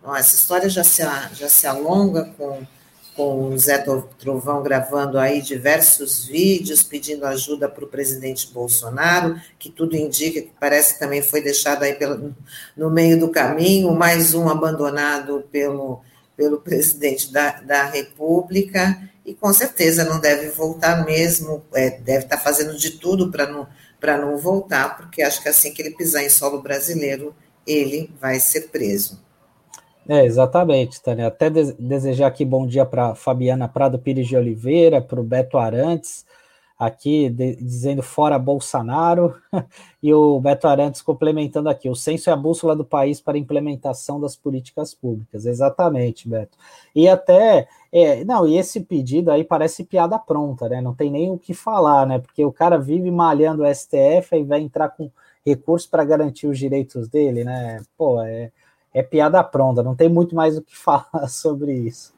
Bom, 0.03 0.13
essa 0.13 0.35
história 0.35 0.67
já 0.67 0.83
se, 0.83 1.01
já 1.33 1.47
se 1.47 1.65
alonga 1.65 2.33
com 2.37 2.61
com 3.15 3.49
o 3.49 3.57
Zé 3.57 3.83
Trovão 4.17 4.63
gravando 4.63 5.19
aí 5.19 5.41
diversos 5.41 6.25
vídeos 6.25 6.81
pedindo 6.81 7.25
ajuda 7.25 7.67
para 7.67 7.83
o 7.83 7.87
presidente 7.87 8.51
Bolsonaro, 8.51 9.39
que 9.59 9.69
tudo 9.69 9.95
indica 9.95 10.41
que 10.41 10.51
parece 10.59 10.93
que 10.93 10.99
também 10.99 11.21
foi 11.21 11.41
deixado 11.41 11.83
aí 11.83 11.93
pelo, 11.93 12.33
no 12.75 12.89
meio 12.89 13.19
do 13.19 13.29
caminho, 13.29 13.93
mais 13.93 14.33
um 14.33 14.47
abandonado 14.47 15.43
pelo, 15.51 16.01
pelo 16.37 16.59
presidente 16.59 17.31
da, 17.31 17.61
da 17.61 17.83
República, 17.83 19.09
e 19.25 19.33
com 19.33 19.53
certeza 19.53 20.03
não 20.03 20.19
deve 20.19 20.49
voltar 20.49 21.05
mesmo, 21.05 21.63
é, 21.73 21.91
deve 21.91 22.23
estar 22.23 22.37
fazendo 22.37 22.77
de 22.77 22.91
tudo 22.91 23.29
para 23.29 23.47
não, 23.47 23.67
não 24.01 24.37
voltar, 24.37 24.97
porque 24.97 25.21
acho 25.21 25.43
que 25.43 25.49
assim 25.49 25.73
que 25.73 25.81
ele 25.81 25.91
pisar 25.91 26.23
em 26.23 26.29
solo 26.29 26.61
brasileiro, 26.61 27.35
ele 27.67 28.09
vai 28.19 28.39
ser 28.39 28.69
preso. 28.69 29.19
É, 30.13 30.25
exatamente, 30.25 31.01
Tânia. 31.01 31.27
Até 31.27 31.49
de 31.49 31.71
desejar 31.79 32.27
aqui 32.27 32.43
bom 32.43 32.67
dia 32.67 32.85
para 32.85 33.15
Fabiana 33.15 33.65
Prado 33.69 33.97
Pires 33.97 34.27
de 34.27 34.35
Oliveira, 34.35 35.01
para 35.01 35.21
o 35.21 35.23
Beto 35.23 35.57
Arantes, 35.57 36.25
aqui 36.77 37.29
dizendo 37.29 38.03
fora 38.03 38.37
Bolsonaro, 38.37 39.33
e 40.03 40.13
o 40.13 40.37
Beto 40.41 40.67
Arantes 40.67 41.01
complementando 41.01 41.69
aqui, 41.69 41.87
o 41.87 41.95
censo 41.95 42.29
é 42.29 42.33
a 42.33 42.35
bússola 42.35 42.75
do 42.75 42.83
país 42.83 43.21
para 43.21 43.37
a 43.37 43.39
implementação 43.39 44.19
das 44.19 44.35
políticas 44.35 44.93
públicas. 44.93 45.45
Exatamente, 45.45 46.27
Beto. 46.27 46.57
E 46.93 47.07
até, 47.07 47.69
é, 47.89 48.25
não, 48.25 48.45
e 48.45 48.57
esse 48.57 48.81
pedido 48.81 49.31
aí 49.31 49.45
parece 49.45 49.85
piada 49.85 50.19
pronta, 50.19 50.67
né? 50.67 50.81
Não 50.81 50.93
tem 50.93 51.09
nem 51.09 51.31
o 51.31 51.37
que 51.37 51.53
falar, 51.53 52.05
né? 52.05 52.19
Porque 52.19 52.43
o 52.43 52.51
cara 52.51 52.77
vive 52.77 53.09
malhando 53.09 53.63
o 53.63 53.73
STF 53.73 54.35
e 54.35 54.43
vai 54.43 54.59
entrar 54.59 54.89
com 54.89 55.09
recurso 55.45 55.89
para 55.89 56.03
garantir 56.03 56.47
os 56.47 56.59
direitos 56.59 57.07
dele, 57.07 57.45
né? 57.45 57.79
Pô, 57.97 58.21
é 58.21 58.51
é 58.93 59.01
piada 59.01 59.41
pronta, 59.43 59.81
não 59.81 59.95
tem 59.95 60.09
muito 60.09 60.35
mais 60.35 60.57
o 60.57 60.61
que 60.61 60.75
falar 60.77 61.27
sobre 61.29 61.73
isso. 61.73 62.13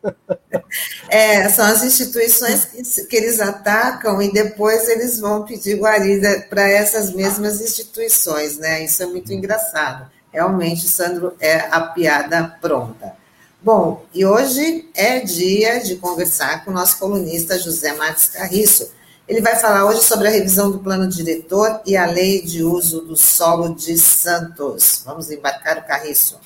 É, 1.10 1.48
são 1.50 1.65
as 1.65 1.84
instituições 1.84 2.65
que, 2.65 3.06
que 3.06 3.15
eles 3.15 3.39
atacam 3.39 4.22
e 4.22 4.32
depois 4.32 4.88
eles 4.89 5.20
vão 5.20 5.44
pedir 5.44 5.77
guarida 5.77 6.48
para 6.50 6.68
essas 6.68 7.13
mesmas 7.13 7.62
instituições, 7.62 8.58
né? 8.58 8.84
Isso 8.84 9.03
é 9.03 9.06
muito 9.06 9.32
engraçado. 9.32 10.10
Realmente, 10.32 10.88
Sandro, 10.88 11.34
é 11.39 11.60
a 11.70 11.82
piada 11.82 12.58
pronta. 12.60 13.13
Bom, 13.62 14.03
e 14.13 14.25
hoje 14.25 14.89
é 14.94 15.20
dia 15.20 15.80
de 15.80 15.96
conversar 15.96 16.65
com 16.65 16.72
o 16.72 16.74
nosso 16.74 16.98
colunista 16.98 17.58
José 17.58 17.94
Marques 17.94 18.27
Carriço. 18.27 18.92
Ele 19.27 19.39
vai 19.39 19.56
falar 19.56 19.86
hoje 19.86 20.03
sobre 20.03 20.27
a 20.27 20.32
revisão 20.32 20.70
do 20.70 20.80
plano 20.80 21.08
diretor 21.08 21.80
e 21.86 21.96
a 21.96 22.06
lei 22.06 22.42
de 22.42 22.62
uso 22.62 23.01
do 23.01 23.15
solo 23.15 23.74
de 23.74 23.98
Santos. 23.98 25.01
Vamos 25.06 25.32
embarcar 25.32 25.77
o 25.77 25.84
Carriço. 25.84 26.39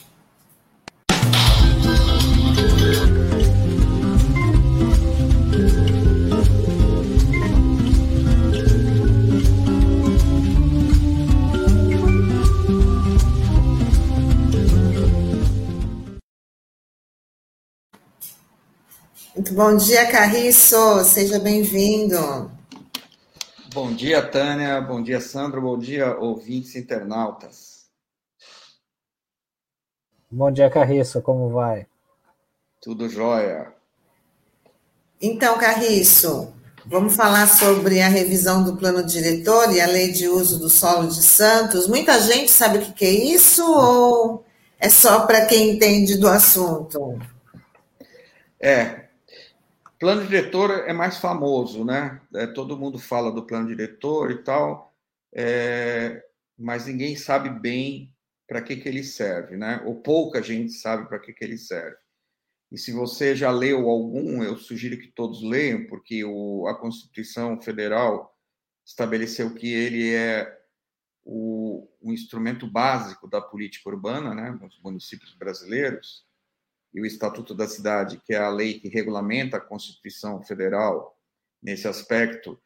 Muito 19.38 19.54
bom 19.54 19.78
dia, 19.78 20.10
Carriço. 20.12 21.04
Seja 21.06 21.38
bem-vindo. 21.38 22.50
Bom 23.72 23.94
dia, 23.94 24.20
Tânia. 24.20 24.82
Bom 24.82 25.00
dia, 25.00 25.22
Sandro. 25.22 25.62
Bom 25.62 25.78
dia, 25.78 26.18
ouvintes 26.18 26.76
internautas. 26.76 27.86
Bom 30.32 30.52
dia, 30.52 30.72
Carriço. 30.72 31.22
Como 31.22 31.52
vai? 31.52 31.86
Tudo 32.82 33.08
jóia. 33.08 33.72
Então, 35.22 35.56
Carriço, 35.60 36.52
vamos 36.84 37.16
falar 37.16 37.46
sobre 37.46 38.02
a 38.02 38.08
revisão 38.08 38.64
do 38.64 38.76
plano 38.76 39.04
diretor 39.06 39.72
e 39.72 39.80
a 39.80 39.86
lei 39.86 40.12
de 40.12 40.28
uso 40.28 40.58
do 40.58 40.68
solo 40.68 41.10
de 41.10 41.22
Santos. 41.22 41.88
Muita 41.88 42.20
gente 42.22 42.50
sabe 42.50 42.80
o 42.80 42.92
que 42.92 43.06
é 43.06 43.12
isso 43.12 43.64
ou 43.72 44.44
é 44.80 44.90
só 44.90 45.28
para 45.28 45.46
quem 45.46 45.76
entende 45.76 46.18
do 46.18 46.28
assunto? 46.28 47.20
É, 48.60 49.07
Plano 50.00 50.24
diretor 50.24 50.72
é 50.88 50.94
mais 50.94 51.18
famoso, 51.18 51.84
né? 51.84 52.22
É, 52.36 52.46
todo 52.46 52.78
mundo 52.78 53.00
fala 53.00 53.32
do 53.32 53.46
plano 53.46 53.68
diretor 53.68 54.32
e 54.32 54.44
tal, 54.44 54.96
é, 55.34 56.24
mas 56.58 56.86
ninguém 56.86 57.16
sabe 57.16 57.50
bem 57.50 58.14
para 58.48 58.62
que, 58.62 58.76
que 58.76 58.88
ele 58.88 59.04
serve, 59.04 59.58
né? 59.58 59.82
Ou 59.86 60.02
pouca 60.02 60.42
gente 60.42 60.72
sabe 60.74 61.08
para 61.08 61.20
que, 61.20 61.34
que 61.34 61.44
ele 61.44 61.58
serve. 61.58 61.98
E 62.72 62.78
se 62.78 62.92
você 62.92 63.36
já 63.36 63.50
leu 63.50 63.90
algum, 63.90 64.44
eu 64.44 64.58
sugiro 64.58 65.00
que 65.00 65.08
todos 65.08 65.42
leiam, 65.42 65.88
porque 65.88 66.24
o, 66.24 66.68
a 66.68 66.78
Constituição 66.78 67.60
Federal 67.60 68.38
estabeleceu 68.86 69.54
que 69.54 69.74
ele 69.74 70.14
é 70.14 70.56
o, 71.24 71.90
o 72.02 72.14
instrumento 72.14 72.70
básico 72.70 73.28
da 73.28 73.42
política 73.42 73.90
urbana, 73.90 74.36
né, 74.36 74.52
nos 74.52 74.80
municípios 74.82 75.34
brasileiros 75.34 76.27
e 76.94 77.02
o 77.02 77.06
Estatuto 77.06 77.54
da 77.54 77.68
Cidade, 77.68 78.22
que 78.26 78.34
é 78.34 78.38
a 78.38 78.50
lei 78.50 78.80
que 78.80 78.88
regulamenta 78.88 79.58
a 79.58 79.62
Constituição 79.62 80.42
Federal 80.42 81.18
nesse 81.62 81.88
aspecto, 81.88 82.60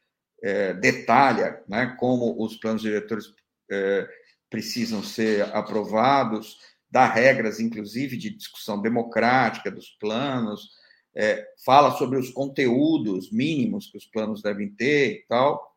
é, 0.43 0.73
detalha 0.73 1.63
né, 1.67 1.95
como 1.99 2.43
os 2.43 2.55
planos 2.55 2.81
diretores 2.81 3.33
é, 3.69 4.07
precisam 4.49 5.03
ser 5.03 5.43
aprovados, 5.55 6.59
dá 6.89 7.05
regras, 7.05 7.59
inclusive, 7.59 8.17
de 8.17 8.29
discussão 8.29 8.81
democrática 8.81 9.71
dos 9.71 9.89
planos, 9.91 10.71
é, 11.15 11.45
fala 11.65 11.91
sobre 11.97 12.17
os 12.17 12.29
conteúdos 12.29 13.31
mínimos 13.31 13.89
que 13.89 13.97
os 13.97 14.05
planos 14.05 14.41
devem 14.41 14.69
ter 14.69 15.11
e 15.13 15.25
tal. 15.27 15.75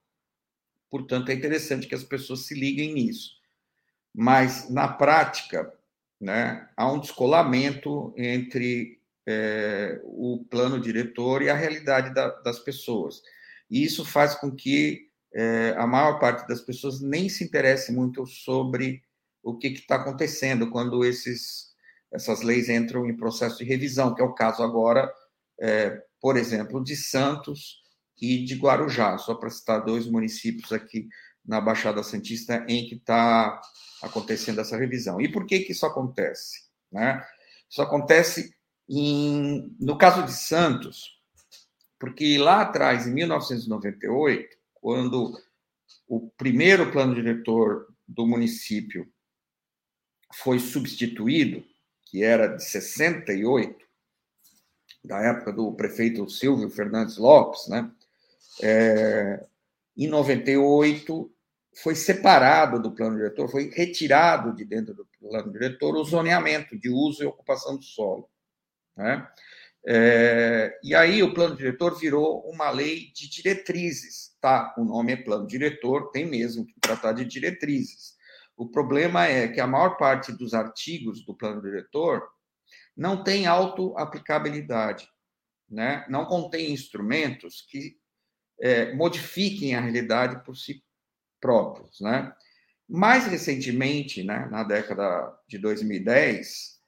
Portanto, 0.91 1.31
é 1.31 1.35
interessante 1.35 1.87
que 1.87 1.95
as 1.95 2.05
pessoas 2.05 2.47
se 2.47 2.55
liguem 2.55 2.95
nisso. 2.95 3.33
Mas, 4.15 4.71
na 4.71 4.89
prática, 4.89 5.73
né, 6.25 6.67
há 6.75 6.91
um 6.91 6.99
descolamento 6.99 8.15
entre 8.17 8.99
é, 9.29 10.01
o 10.05 10.43
plano 10.51 10.81
diretor 10.81 11.43
e 11.43 11.51
a 11.51 11.55
realidade 11.55 12.15
da, 12.15 12.31
das 12.41 12.59
pessoas. 12.59 13.21
E 13.71 13.85
isso 13.85 14.07
faz 14.07 14.35
com 14.35 14.51
que 14.51 15.11
é, 15.35 15.75
a 15.77 15.87
maior 15.87 16.19
parte 16.19 16.49
das 16.49 16.63
pessoas 16.63 17.03
nem 17.03 17.29
se 17.29 17.45
interesse 17.45 17.93
muito 17.93 18.27
sobre 18.27 19.03
o 19.43 19.59
que 19.59 19.67
está 19.67 19.97
acontecendo 19.97 20.71
quando 20.71 21.05
esses, 21.05 21.75
essas 22.11 22.41
leis 22.41 22.71
entram 22.71 23.07
em 23.07 23.15
processo 23.15 23.59
de 23.59 23.65
revisão, 23.65 24.15
que 24.15 24.23
é 24.23 24.25
o 24.25 24.33
caso 24.33 24.63
agora, 24.63 25.13
é, 25.61 26.03
por 26.23 26.39
exemplo, 26.39 26.83
de 26.83 26.97
Santos 26.97 27.83
e 28.19 28.43
de 28.47 28.55
Guarujá, 28.55 29.19
só 29.19 29.35
para 29.35 29.51
citar 29.51 29.85
dois 29.85 30.07
municípios 30.07 30.73
aqui 30.73 31.07
na 31.45 31.61
Baixada 31.61 32.03
Santista 32.03 32.65
em 32.69 32.87
que 32.87 32.95
está 32.97 33.61
acontecendo 34.03 34.61
essa 34.61 34.77
revisão. 34.77 35.21
E 35.21 35.31
por 35.31 35.47
que, 35.47 35.61
que 35.61 35.73
isso 35.73 35.87
acontece? 35.87 36.65
Né? 36.91 37.25
Isso 37.69 37.83
acontece 37.83 38.55
em, 38.89 39.75
no 39.81 39.97
caso 39.99 40.23
de 40.23 40.33
Santos, 40.33 41.19
porque 41.99 42.39
lá 42.39 42.63
atrás, 42.63 43.07
em 43.07 43.15
1998, 43.15 44.57
quando 44.75 45.33
o 46.07 46.29
primeiro 46.37 46.91
plano 46.93 47.15
diretor 47.15 47.89
do 48.07 48.27
município 48.27 49.11
foi 50.35 50.59
substituído, 50.59 51.65
que 52.07 52.23
era 52.23 52.47
de 52.47 52.63
68, 52.63 53.85
da 55.05 55.21
época 55.21 55.53
do 55.53 55.73
prefeito 55.73 56.29
Silvio 56.29 56.71
Fernandes 56.71 57.17
Lopes, 57.17 57.69
né? 57.69 57.91
É, 58.63 59.45
em 59.97 60.09
98, 60.09 61.34
foi 61.77 61.95
separado 61.95 62.81
do 62.81 62.93
plano 62.93 63.17
diretor, 63.17 63.49
foi 63.51 63.71
retirado 63.71 64.55
de 64.55 64.65
dentro 64.65 64.95
do 64.95 65.07
plano 65.21 65.53
diretor 65.53 65.97
o 65.97 66.05
zoneamento 66.05 66.79
de 66.79 66.89
uso 66.89 67.23
e 67.23 67.27
ocupação 67.27 67.77
do 67.77 67.83
solo. 67.83 68.29
Né? 68.97 69.27
É, 69.87 70.79
e 70.83 70.95
aí 70.95 71.23
o 71.23 71.35
plano 71.35 71.57
diretor 71.57 71.99
virou 71.99 72.41
uma 72.49 72.71
lei 72.71 73.11
de 73.15 73.29
diretrizes, 73.29 74.37
tá? 74.41 74.75
O 74.79 74.85
nome 74.85 75.13
é 75.13 75.17
plano 75.17 75.47
diretor, 75.47 76.11
tem 76.11 76.25
mesmo 76.25 76.65
que 76.65 76.81
tratar 76.81 77.13
de 77.13 77.25
diretrizes. 77.25 78.15
O 78.57 78.69
problema 78.69 79.27
é 79.27 79.49
que 79.49 79.61
a 79.61 79.67
maior 79.67 79.97
parte 79.97 80.33
dos 80.33 80.55
artigos 80.55 81.25
do 81.25 81.35
plano 81.35 81.61
diretor 81.61 82.23
não 82.97 83.23
tem 83.23 83.47
auto-aplicabilidade, 83.47 85.09
né? 85.69 86.07
não 86.09 86.25
contém 86.25 86.73
instrumentos 86.73 87.67
que 87.69 87.97
é, 88.61 88.95
modifiquem 88.95 89.75
a 89.75 89.81
realidade 89.81 90.45
por 90.45 90.57
si 90.57 90.83
próprios, 91.45 92.01
né? 92.01 92.33
Mais 92.89 93.27
recentemente, 93.27 94.23
né, 94.23 94.49
na 94.51 94.65
década 94.65 95.31
de 95.47 95.59
2010, 95.59 96.81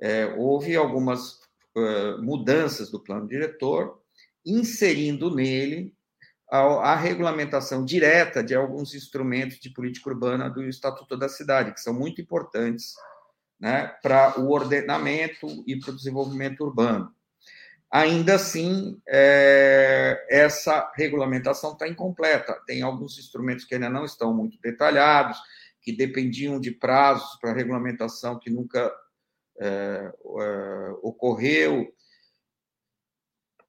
é, 0.00 0.26
houve 0.36 0.76
algumas 0.76 1.40
uh, 1.76 2.22
mudanças 2.22 2.92
do 2.92 3.02
plano 3.02 3.26
diretor, 3.26 4.00
inserindo 4.46 5.34
nele 5.34 5.92
a, 6.48 6.92
a, 6.92 6.96
regulamentação 6.96 7.84
direta 7.84 8.42
de 8.42 8.54
alguns 8.54 8.94
instrumentos 8.94 9.58
de 9.58 9.70
política 9.70 10.10
urbana 10.10 10.48
do 10.48 10.62
Estatuto 10.62 11.16
da 11.16 11.28
Cidade, 11.28 11.72
que 11.72 11.80
são 11.80 11.92
muito 11.92 12.20
importantes 12.20 12.94
né, 13.58 13.88
para 14.00 14.40
o 14.40 14.50
ordenamento 14.52 15.46
e 15.66 15.76
para 15.78 15.90
o 15.90 15.96
desenvolvimento 15.96 16.62
urbano. 16.62 17.12
Ainda 17.94 18.34
assim, 18.34 19.00
é, 19.06 20.26
essa 20.28 20.92
regulamentação 20.96 21.74
está 21.74 21.86
incompleta. 21.86 22.60
Tem 22.66 22.82
alguns 22.82 23.16
instrumentos 23.20 23.64
que 23.64 23.76
ainda 23.76 23.88
não 23.88 24.04
estão 24.04 24.34
muito 24.34 24.60
detalhados, 24.60 25.38
que 25.80 25.96
dependiam 25.96 26.58
de 26.58 26.72
prazos 26.72 27.38
para 27.40 27.52
regulamentação 27.52 28.36
que 28.36 28.50
nunca 28.50 28.92
é, 29.60 30.12
é, 30.12 30.90
ocorreu. 31.02 31.86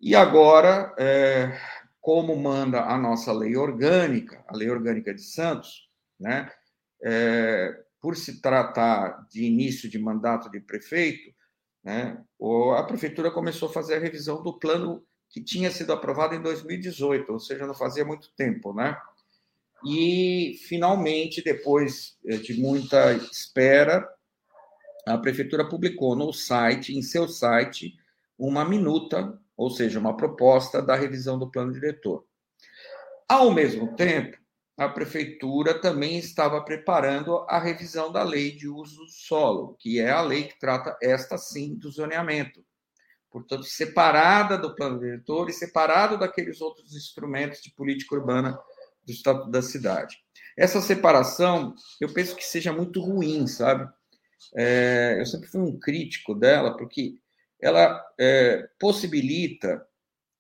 E 0.01 0.15
agora, 0.15 0.91
é, 0.97 1.55
como 2.01 2.35
manda 2.35 2.81
a 2.81 2.97
nossa 2.97 3.31
lei 3.31 3.55
orgânica, 3.55 4.43
a 4.47 4.57
lei 4.57 4.71
orgânica 4.71 5.13
de 5.13 5.21
Santos, 5.21 5.87
né, 6.19 6.51
é, 7.03 7.79
por 8.01 8.15
se 8.15 8.41
tratar 8.41 9.27
de 9.29 9.43
início 9.43 9.87
de 9.87 9.99
mandato 9.99 10.49
de 10.49 10.59
prefeito, 10.59 11.34
né, 11.85 12.21
a 12.75 12.83
prefeitura 12.83 13.31
começou 13.31 13.69
a 13.69 13.71
fazer 13.71 13.95
a 13.95 13.99
revisão 13.99 14.43
do 14.43 14.57
plano 14.59 15.05
que 15.29 15.41
tinha 15.41 15.71
sido 15.71 15.93
aprovado 15.93 16.35
em 16.35 16.41
2018, 16.41 17.31
ou 17.31 17.39
seja, 17.39 17.65
não 17.65 17.73
fazia 17.73 18.03
muito 18.03 18.31
tempo, 18.35 18.73
né? 18.73 18.97
E 19.85 20.59
finalmente, 20.67 21.43
depois 21.43 22.17
é, 22.25 22.37
de 22.37 22.59
muita 22.59 23.13
espera, 23.13 24.07
a 25.05 25.17
prefeitura 25.17 25.69
publicou 25.69 26.15
no 26.15 26.33
site, 26.33 26.97
em 26.97 27.01
seu 27.01 27.27
site, 27.27 27.93
uma 28.37 28.65
minuta 28.65 29.39
ou 29.57 29.69
seja, 29.69 29.99
uma 29.99 30.15
proposta 30.15 30.81
da 30.81 30.95
revisão 30.95 31.39
do 31.39 31.49
plano 31.49 31.71
diretor. 31.71 32.25
Ao 33.27 33.51
mesmo 33.51 33.95
tempo, 33.95 34.37
a 34.77 34.89
prefeitura 34.89 35.79
também 35.79 36.17
estava 36.17 36.61
preparando 36.61 37.45
a 37.47 37.59
revisão 37.59 38.11
da 38.11 38.23
lei 38.23 38.51
de 38.51 38.67
uso 38.67 38.97
do 38.97 39.09
solo, 39.09 39.75
que 39.79 39.99
é 39.99 40.11
a 40.11 40.21
lei 40.21 40.43
que 40.43 40.59
trata 40.59 40.97
esta 41.01 41.37
sim 41.37 41.75
do 41.75 41.89
zoneamento. 41.89 42.63
Portanto, 43.31 43.63
separada 43.63 44.57
do 44.57 44.75
plano 44.75 44.99
diretor 44.99 45.49
e 45.49 45.53
separado 45.53 46.17
daqueles 46.17 46.61
outros 46.61 46.95
instrumentos 46.95 47.61
de 47.61 47.71
política 47.71 48.15
urbana 48.15 48.57
do 49.05 49.11
Estatuto 49.11 49.51
da 49.51 49.61
Cidade. 49.61 50.17
Essa 50.57 50.81
separação, 50.81 51.75
eu 51.99 52.13
penso 52.13 52.35
que 52.35 52.45
seja 52.45 52.71
muito 52.71 53.01
ruim, 53.01 53.45
sabe? 53.47 53.89
É, 54.55 55.17
eu 55.19 55.25
sempre 55.25 55.47
fui 55.47 55.61
um 55.61 55.77
crítico 55.77 56.33
dela, 56.33 56.75
porque 56.77 57.15
ela 57.61 58.01
é, 58.19 58.69
possibilita 58.79 59.85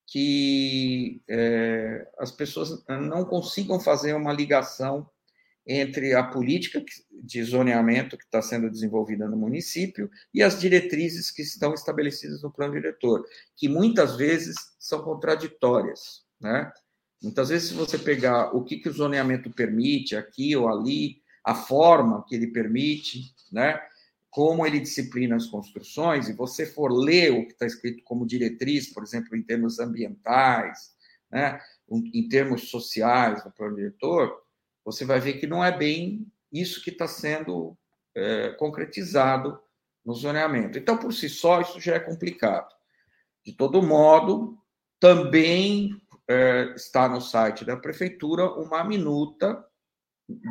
que 0.07 1.21
é, 1.27 2.07
as 2.19 2.31
pessoas 2.31 2.83
não 2.87 3.25
consigam 3.25 3.79
fazer 3.79 4.13
uma 4.13 4.31
ligação 4.31 5.09
entre 5.67 6.13
a 6.13 6.23
política 6.23 6.83
de 7.11 7.43
zoneamento 7.43 8.17
que 8.17 8.23
está 8.23 8.41
sendo 8.41 8.69
desenvolvida 8.69 9.27
no 9.27 9.35
município 9.35 10.09
e 10.31 10.43
as 10.43 10.59
diretrizes 10.59 11.31
que 11.31 11.41
estão 11.41 11.73
estabelecidas 11.73 12.43
no 12.43 12.51
plano 12.51 12.73
diretor, 12.73 13.25
que 13.55 13.67
muitas 13.67 14.15
vezes 14.15 14.55
são 14.77 15.01
contraditórias, 15.01 16.23
né? 16.39 16.71
Muitas 17.23 17.49
vezes, 17.49 17.69
se 17.69 17.73
você 17.73 17.97
pegar 17.97 18.55
o 18.55 18.63
que, 18.63 18.77
que 18.77 18.89
o 18.89 18.93
zoneamento 18.93 19.49
permite 19.49 20.15
aqui 20.15 20.55
ou 20.55 20.69
ali, 20.69 21.23
a 21.43 21.55
forma 21.55 22.23
que 22.27 22.35
ele 22.35 22.47
permite, 22.47 23.33
né? 23.51 23.79
Como 24.35 24.67
ele 24.67 24.81
disciplina 24.81 25.37
as 25.37 25.47
construções, 25.47 26.27
e 26.27 26.33
você 26.33 26.65
for 26.65 26.91
ler 26.91 27.31
o 27.31 27.47
que 27.47 27.53
está 27.53 27.65
escrito 27.65 28.03
como 28.03 28.27
diretriz, 28.27 28.91
por 28.91 29.01
exemplo, 29.01 29.33
em 29.33 29.41
termos 29.41 29.79
ambientais, 29.79 30.93
né, 31.31 31.57
em 31.89 32.27
termos 32.27 32.69
sociais 32.69 33.45
no 33.45 33.51
plano 33.53 33.77
diretor, 33.77 34.37
você 34.83 35.05
vai 35.05 35.21
ver 35.21 35.35
que 35.35 35.47
não 35.47 35.63
é 35.63 35.71
bem 35.71 36.29
isso 36.51 36.83
que 36.83 36.89
está 36.89 37.07
sendo 37.07 37.77
é, 38.13 38.49
concretizado 38.59 39.57
no 40.05 40.13
zoneamento. 40.13 40.77
Então, 40.77 40.97
por 40.97 41.13
si 41.13 41.29
só, 41.29 41.61
isso 41.61 41.79
já 41.79 41.95
é 41.95 41.99
complicado. 42.01 42.67
De 43.41 43.53
todo 43.53 43.81
modo, 43.81 44.61
também 44.99 45.91
é, 46.27 46.73
está 46.75 47.07
no 47.07 47.21
site 47.21 47.63
da 47.63 47.77
prefeitura 47.77 48.51
uma 48.51 48.83
minuta 48.83 49.65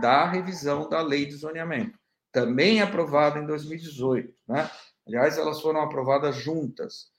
da 0.01 0.27
revisão 0.27 0.89
da 0.89 1.03
lei 1.03 1.27
de 1.27 1.37
zoneamento 1.37 2.03
também 2.35 2.83
aprovada 2.83 3.39
em 3.39 3.47
2018. 3.47 4.35
Né? 4.49 4.69
Aliás, 5.07 5.39
elas 5.39 5.63
foram 5.63 5.81
aprovadas 5.81 6.35
juntas. 6.35 7.13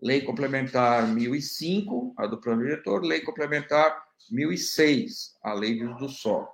Lei 0.00 0.22
Complementar 0.22 1.06
1005, 1.08 2.14
a 2.16 2.26
do 2.26 2.40
Plano 2.40 2.62
Diretor, 2.62 3.02
Lei 3.02 3.20
Complementar 3.20 4.02
1006, 4.30 5.36
a 5.42 5.52
Lei 5.52 5.76
do 5.76 6.08
solo, 6.08 6.48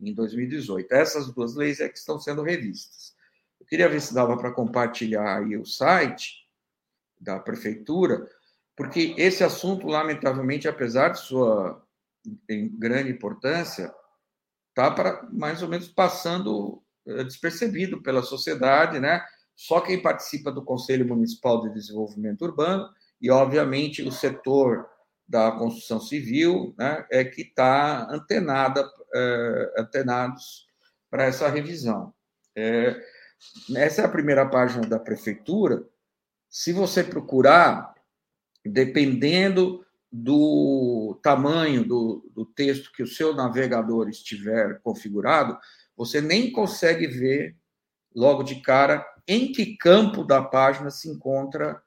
em 0.00 0.14
2018. 0.14 0.90
Essas 0.94 1.30
duas 1.34 1.54
leis 1.56 1.80
é 1.80 1.88
que 1.88 1.98
estão 1.98 2.18
sendo 2.18 2.42
revistas. 2.42 3.14
Eu 3.60 3.66
queria 3.66 3.88
ver 3.88 4.00
se 4.00 4.14
dava 4.14 4.36
para 4.38 4.52
compartilhar 4.52 5.38
aí 5.38 5.56
o 5.56 5.66
site 5.66 6.46
da 7.20 7.38
Prefeitura, 7.38 8.30
porque 8.76 9.14
esse 9.18 9.42
assunto, 9.42 9.88
lamentavelmente, 9.88 10.68
apesar 10.68 11.08
de 11.08 11.20
sua 11.20 11.84
grande 12.78 13.10
importância, 13.10 13.92
está 14.68 15.28
mais 15.32 15.62
ou 15.62 15.68
menos 15.68 15.88
passando 15.88 16.82
despercebido 17.24 18.02
pela 18.02 18.22
sociedade, 18.22 18.98
né? 18.98 19.24
Só 19.54 19.80
quem 19.80 20.02
participa 20.02 20.52
do 20.52 20.64
Conselho 20.64 21.06
Municipal 21.06 21.62
de 21.62 21.72
Desenvolvimento 21.72 22.42
Urbano 22.42 22.88
e, 23.20 23.30
obviamente, 23.30 24.02
o 24.02 24.12
setor 24.12 24.86
da 25.26 25.50
construção 25.50 25.98
civil, 25.98 26.74
né, 26.78 27.04
é 27.10 27.24
que 27.24 27.42
está 27.42 28.06
antenada, 28.10 28.88
é, 29.14 29.74
antenados 29.78 30.66
para 31.10 31.24
essa 31.24 31.48
revisão. 31.48 32.14
É, 32.54 33.00
essa 33.74 34.02
é 34.02 34.04
a 34.04 34.10
primeira 34.10 34.46
página 34.46 34.86
da 34.86 34.98
prefeitura. 34.98 35.84
Se 36.48 36.72
você 36.72 37.02
procurar, 37.02 37.94
dependendo 38.64 39.84
do 40.12 41.18
tamanho 41.22 41.84
do, 41.84 42.30
do 42.34 42.46
texto 42.46 42.92
que 42.92 43.02
o 43.02 43.06
seu 43.06 43.34
navegador 43.34 44.08
estiver 44.08 44.80
configurado, 44.80 45.58
você 45.96 46.20
nem 46.20 46.50
consegue 46.52 47.06
ver 47.06 47.56
logo 48.14 48.42
de 48.42 48.56
cara 48.56 49.06
em 49.26 49.50
que 49.50 49.76
campo 49.76 50.24
da 50.24 50.42
página 50.42 50.90
se 50.90 51.08
encontra 51.08 51.82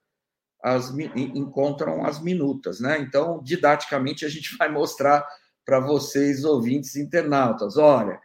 as, 0.62 0.91
encontram 1.15 2.06
as 2.06 2.22
minutas, 2.22 2.80
né? 2.80 3.00
Então, 3.00 3.41
didaticamente, 3.41 4.26
a 4.26 4.30
gente 4.30 4.56
vai 4.58 4.69
mostrar 4.69 5.26
para 5.65 5.80
vocês, 5.80 6.43
ouvintes 6.43 6.95
internautas. 6.95 7.78
Olha, 7.78 8.19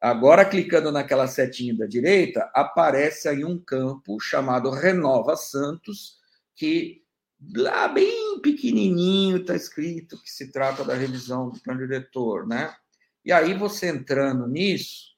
agora 0.00 0.44
clicando 0.44 0.92
naquela 0.92 1.26
setinha 1.26 1.76
da 1.76 1.86
direita, 1.86 2.50
aparece 2.54 3.28
aí 3.28 3.44
um 3.44 3.58
campo 3.58 4.20
chamado 4.20 4.70
Renova 4.70 5.36
Santos, 5.36 6.18
que 6.54 7.02
lá 7.56 7.88
bem 7.88 8.40
pequenininho 8.40 9.38
está 9.38 9.54
escrito 9.54 10.20
que 10.22 10.30
se 10.30 10.52
trata 10.52 10.84
da 10.84 10.94
revisão 10.94 11.50
do 11.50 11.60
plano 11.60 11.80
diretor, 11.80 12.46
né? 12.46 12.74
E 13.24 13.32
aí 13.32 13.54
você 13.54 13.88
entrando 13.88 14.46
nisso, 14.46 15.13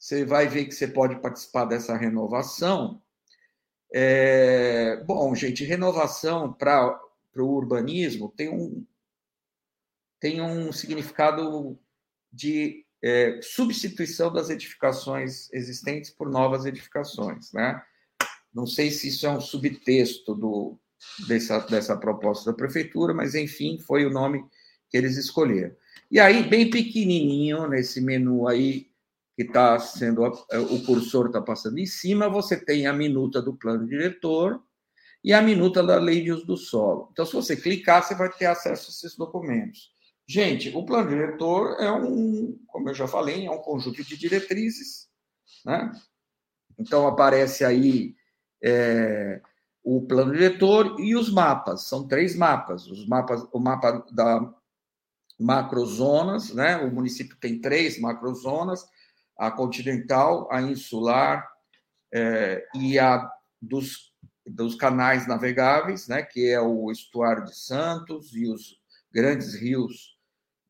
você 0.00 0.24
vai 0.24 0.48
ver 0.48 0.64
que 0.64 0.74
você 0.74 0.88
pode 0.88 1.20
participar 1.20 1.66
dessa 1.66 1.94
renovação. 1.94 3.02
É, 3.92 4.96
bom, 5.04 5.34
gente, 5.34 5.62
renovação 5.62 6.50
para 6.50 6.98
o 7.36 7.42
urbanismo 7.42 8.32
tem 8.34 8.48
um, 8.48 8.86
tem 10.18 10.40
um 10.40 10.72
significado 10.72 11.78
de 12.32 12.86
é, 13.02 13.40
substituição 13.42 14.32
das 14.32 14.48
edificações 14.48 15.52
existentes 15.52 16.10
por 16.10 16.30
novas 16.30 16.64
edificações. 16.64 17.52
Né? 17.52 17.82
Não 18.54 18.66
sei 18.66 18.90
se 18.90 19.08
isso 19.08 19.26
é 19.26 19.30
um 19.30 19.40
subtexto 19.40 20.34
do, 20.34 20.78
dessa, 21.28 21.58
dessa 21.58 21.94
proposta 21.94 22.50
da 22.50 22.56
prefeitura, 22.56 23.12
mas, 23.12 23.34
enfim, 23.34 23.78
foi 23.78 24.06
o 24.06 24.10
nome 24.10 24.42
que 24.88 24.96
eles 24.96 25.18
escolheram. 25.18 25.76
E 26.10 26.18
aí, 26.18 26.42
bem 26.42 26.70
pequenininho, 26.70 27.68
nesse 27.68 28.00
menu 28.00 28.48
aí, 28.48 28.89
que 29.40 29.46
está 29.46 29.78
sendo 29.78 30.26
é, 30.50 30.58
o 30.58 30.84
cursor 30.84 31.28
está 31.28 31.40
passando 31.40 31.78
em 31.78 31.86
cima, 31.86 32.28
você 32.28 32.62
tem 32.62 32.86
a 32.86 32.92
minuta 32.92 33.40
do 33.40 33.54
plano 33.54 33.86
diretor 33.86 34.62
e 35.24 35.32
a 35.32 35.40
minuta 35.40 35.82
da 35.82 35.96
lei 35.96 36.22
de 36.22 36.30
uso 36.30 36.44
do 36.44 36.58
solo. 36.58 37.08
Então, 37.10 37.24
se 37.24 37.32
você 37.32 37.56
clicar, 37.56 38.02
você 38.02 38.14
vai 38.14 38.30
ter 38.30 38.44
acesso 38.44 38.90
a 38.90 38.92
esses 38.92 39.16
documentos. 39.16 39.94
Gente, 40.26 40.68
o 40.76 40.84
plano 40.84 41.08
diretor 41.08 41.74
é 41.80 41.90
um, 41.90 42.58
como 42.66 42.90
eu 42.90 42.94
já 42.94 43.08
falei, 43.08 43.46
é 43.46 43.50
um 43.50 43.62
conjunto 43.62 44.04
de 44.04 44.16
diretrizes, 44.16 45.08
né? 45.64 45.90
Então 46.78 47.06
aparece 47.06 47.64
aí 47.64 48.14
é, 48.62 49.40
o 49.82 50.02
plano 50.06 50.32
diretor 50.32 51.00
e 51.00 51.16
os 51.16 51.32
mapas. 51.32 51.84
São 51.84 52.06
três 52.06 52.36
mapas. 52.36 52.86
Os 52.86 53.06
mapas, 53.08 53.42
o 53.52 53.58
mapa 53.58 54.04
da 54.12 54.54
macrozonas, 55.38 56.52
né? 56.52 56.76
O 56.76 56.94
município 56.94 57.36
tem 57.40 57.58
três 57.58 57.98
macrozonas 57.98 58.86
a 59.40 59.50
continental, 59.50 60.46
a 60.52 60.60
insular 60.60 61.50
é, 62.12 62.62
e 62.74 62.98
a 62.98 63.26
dos, 63.60 64.12
dos 64.46 64.74
canais 64.74 65.26
navegáveis, 65.26 66.06
né, 66.06 66.22
que 66.22 66.50
é 66.50 66.60
o 66.60 66.90
estuário 66.90 67.46
de 67.46 67.56
Santos 67.56 68.36
e 68.36 68.46
os 68.46 68.78
grandes 69.10 69.54
rios 69.54 70.18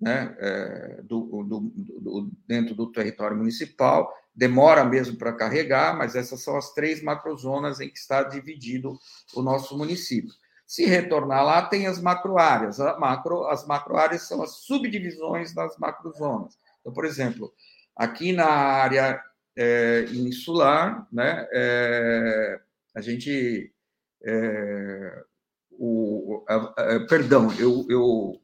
né, 0.00 0.36
é, 0.38 1.02
do, 1.02 1.42
do, 1.42 1.60
do, 2.00 2.30
dentro 2.46 2.76
do 2.76 2.92
território 2.92 3.36
municipal. 3.36 4.08
Demora 4.32 4.84
mesmo 4.84 5.18
para 5.18 5.32
carregar, 5.32 5.98
mas 5.98 6.14
essas 6.14 6.40
são 6.40 6.56
as 6.56 6.72
três 6.72 7.02
macrozonas 7.02 7.80
em 7.80 7.88
que 7.88 7.98
está 7.98 8.22
dividido 8.22 8.96
o 9.34 9.42
nosso 9.42 9.76
município. 9.76 10.32
Se 10.64 10.86
retornar 10.86 11.44
lá, 11.44 11.62
tem 11.62 11.88
as 11.88 12.00
macroáreas. 12.00 12.78
Macro, 13.00 13.48
as 13.48 13.66
macroáreas 13.66 14.28
são 14.28 14.40
as 14.40 14.58
subdivisões 14.58 15.52
das 15.52 15.76
macrozonas. 15.76 16.56
Então, 16.80 16.92
por 16.92 17.04
exemplo, 17.04 17.52
aqui 17.96 18.32
na 18.32 18.46
área 18.46 19.22
é, 19.56 20.04
insular, 20.12 21.06
né, 21.12 21.46
é, 21.52 22.60
a 22.94 23.00
gente. 23.00 23.72
É, 24.22 25.24
o, 25.72 26.44
a, 26.46 26.54
a, 26.56 27.06
perdão, 27.06 27.50
eu, 27.58 27.86
eu, 27.88 28.40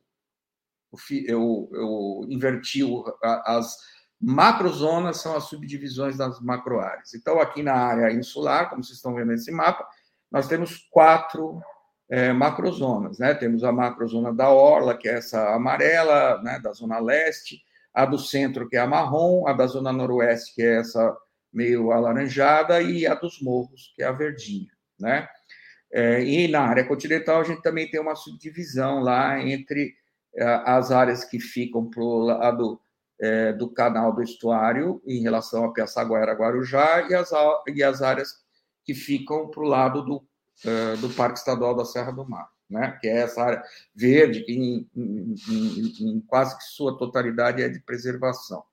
eu, 1.27 1.69
eu 1.73 2.27
inverti 2.31 2.83
o, 2.83 3.05
a, 3.23 3.59
as 3.59 3.77
macrozonas 4.21 5.19
são 5.19 5.37
as 5.37 5.45
subdivisões 5.45 6.17
das 6.17 6.41
macroáreas. 6.41 7.15
Então, 7.15 7.39
aqui 7.41 7.63
na 7.63 7.75
área 7.75 8.13
insular, 8.13 8.71
como 8.71 8.83
vocês 8.83 8.97
estão 8.97 9.15
vendo 9.15 9.29
nesse 9.29 9.53
mapa, 9.53 9.87
nós 10.31 10.49
temos 10.49 10.89
quatro 10.91 11.61
é, 12.09 12.33
macrozonas. 12.33 13.19
Né? 13.19 13.35
Temos 13.35 13.63
a 13.63 13.73
macrozona 13.73 14.33
da 14.33 14.49
Orla, 14.49 14.97
que 14.97 15.09
é 15.09 15.15
essa 15.15 15.55
amarela, 15.55 16.41
né, 16.43 16.59
da 16.59 16.73
zona 16.73 16.99
leste, 16.99 17.63
a 17.97 18.05
do 18.05 18.19
centro, 18.19 18.69
que 18.69 18.77
é 18.77 18.81
a 18.81 18.87
marrom, 18.87 19.47
a 19.49 19.53
da 19.53 19.67
zona 19.67 19.93
noroeste, 19.93 20.55
que 20.55 20.63
é 20.63 20.81
essa 20.81 21.17
meio 21.53 21.91
alaranjada, 21.91 22.83
e 22.83 23.07
a 23.07 23.15
dos 23.15 23.41
morros, 23.41 23.93
que 23.97 24.03
é 24.03 24.07
a 24.07 24.13
verdinha. 24.13 24.71
Né? 25.01 25.27
É, 25.91 26.23
e 26.23 26.47
na 26.49 26.61
área 26.61 26.85
continental, 26.85 27.41
a 27.41 27.45
gente 27.45 27.63
também 27.63 27.91
tem 27.91 27.99
uma 27.99 28.15
subdivisão 28.15 29.01
lá 29.01 29.41
entre 29.41 29.95
é, 30.35 30.45
as 30.67 30.91
áreas 30.93 31.25
que 31.25 31.41
ficam 31.41 31.89
para 31.89 32.03
o 32.03 32.19
lado 32.19 32.81
é, 33.19 33.53
do 33.55 33.71
canal 33.71 34.13
do 34.13 34.23
estuário, 34.23 35.01
em 35.07 35.23
relação 35.23 35.65
a 35.65 35.73
Piaçaguera, 35.73 36.35
Guarujá, 36.35 37.09
e 37.09 37.15
as, 37.15 37.31
e 37.75 37.83
as 37.83 38.03
áreas 38.03 38.29
que 38.85 38.93
ficam 38.93 39.49
para 39.49 39.63
o 39.63 39.67
lado 39.67 40.03
do 40.03 40.27
uh, 40.65 40.97
do 40.99 41.11
Parque 41.11 41.39
Estadual 41.39 41.75
da 41.75 41.85
Serra 41.85 42.13
do 42.13 42.29
Mar, 42.29 42.49
né? 42.68 42.98
que 43.00 43.09
é 43.09 43.18
essa 43.18 43.42
área 43.42 43.62
verde, 43.94 44.42
que 44.44 44.52
em, 44.52 44.90
em, 44.94 45.35
em, 45.48 46.11
em 46.11 46.20
quase 46.20 46.57
que 46.57 46.64
sua 46.64 46.96
totalidade 46.96 47.62
é 47.62 47.68
de 47.68 47.81
preservação. 47.81 48.64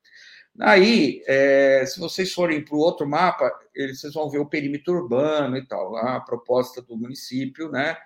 Aí, 0.59 1.23
é, 1.25 1.83
se 1.85 1.99
vocês 1.99 2.31
forem 2.31 2.63
para 2.63 2.75
o 2.75 2.79
outro 2.79 3.07
mapa, 3.07 3.51
eles, 3.73 3.99
vocês 3.99 4.13
vão 4.13 4.29
ver 4.29 4.39
o 4.39 4.45
perímetro 4.45 4.93
urbano 4.93 5.57
e 5.57 5.65
tal. 5.65 5.95
A 5.97 6.19
proposta 6.19 6.81
do 6.81 6.95
município 6.95 7.71
né, 7.71 7.97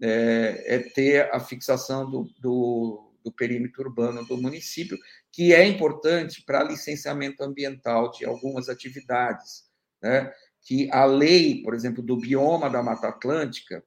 é, 0.00 0.64
é 0.66 0.78
ter 0.80 1.34
a 1.34 1.40
fixação 1.40 2.10
do, 2.10 2.24
do, 2.38 3.10
do, 3.24 3.32
perímetro 3.32 3.84
urbano 3.84 4.22
do 4.26 4.36
município, 4.36 4.98
que 5.32 5.54
é 5.54 5.66
importante 5.66 6.42
para 6.44 6.62
licenciamento 6.62 7.42
ambiental 7.42 8.10
de 8.10 8.26
algumas 8.26 8.68
atividades. 8.68 9.66
Né? 10.02 10.30
que 10.68 10.90
a 10.92 11.06
lei, 11.06 11.62
por 11.62 11.74
exemplo, 11.74 12.02
do 12.02 12.14
bioma 12.14 12.68
da 12.68 12.82
Mata 12.82 13.08
Atlântica, 13.08 13.82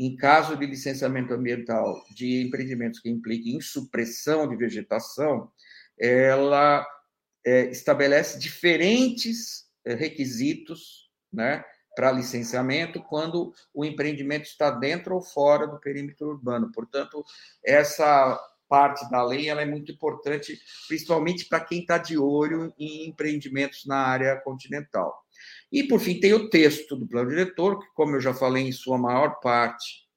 em 0.00 0.16
caso 0.16 0.56
de 0.56 0.64
licenciamento 0.64 1.34
ambiental 1.34 2.02
de 2.10 2.40
empreendimentos 2.40 3.00
que 3.00 3.10
impliquem 3.10 3.56
em 3.56 3.60
supressão 3.60 4.48
de 4.48 4.56
vegetação, 4.56 5.52
ela 5.98 6.86
é, 7.44 7.66
estabelece 7.66 8.38
diferentes 8.38 9.66
é, 9.84 9.92
requisitos 9.92 11.10
né, 11.30 11.62
para 11.94 12.12
licenciamento 12.12 13.02
quando 13.02 13.52
o 13.74 13.84
empreendimento 13.84 14.46
está 14.46 14.70
dentro 14.70 15.14
ou 15.14 15.20
fora 15.20 15.66
do 15.66 15.78
perímetro 15.78 16.28
urbano. 16.28 16.72
Portanto, 16.72 17.22
essa 17.62 18.40
parte 18.70 19.06
da 19.10 19.22
lei 19.22 19.50
ela 19.50 19.60
é 19.60 19.66
muito 19.66 19.92
importante, 19.92 20.58
principalmente 20.88 21.44
para 21.44 21.60
quem 21.60 21.80
está 21.80 21.98
de 21.98 22.16
olho 22.16 22.72
em 22.78 23.06
empreendimentos 23.06 23.84
na 23.84 23.98
área 23.98 24.34
continental. 24.36 25.14
E, 25.72 25.84
por 25.84 26.00
fim, 26.00 26.18
tem 26.18 26.32
o 26.32 26.50
texto 26.50 26.96
do 26.96 27.06
plano 27.06 27.30
diretor, 27.30 27.78
que, 27.78 27.86
como 27.94 28.16
eu 28.16 28.20
já 28.20 28.34
falei, 28.34 28.66
em 28.66 28.72
sua 28.72 28.98
maior 28.98 29.40
parte 29.40 30.08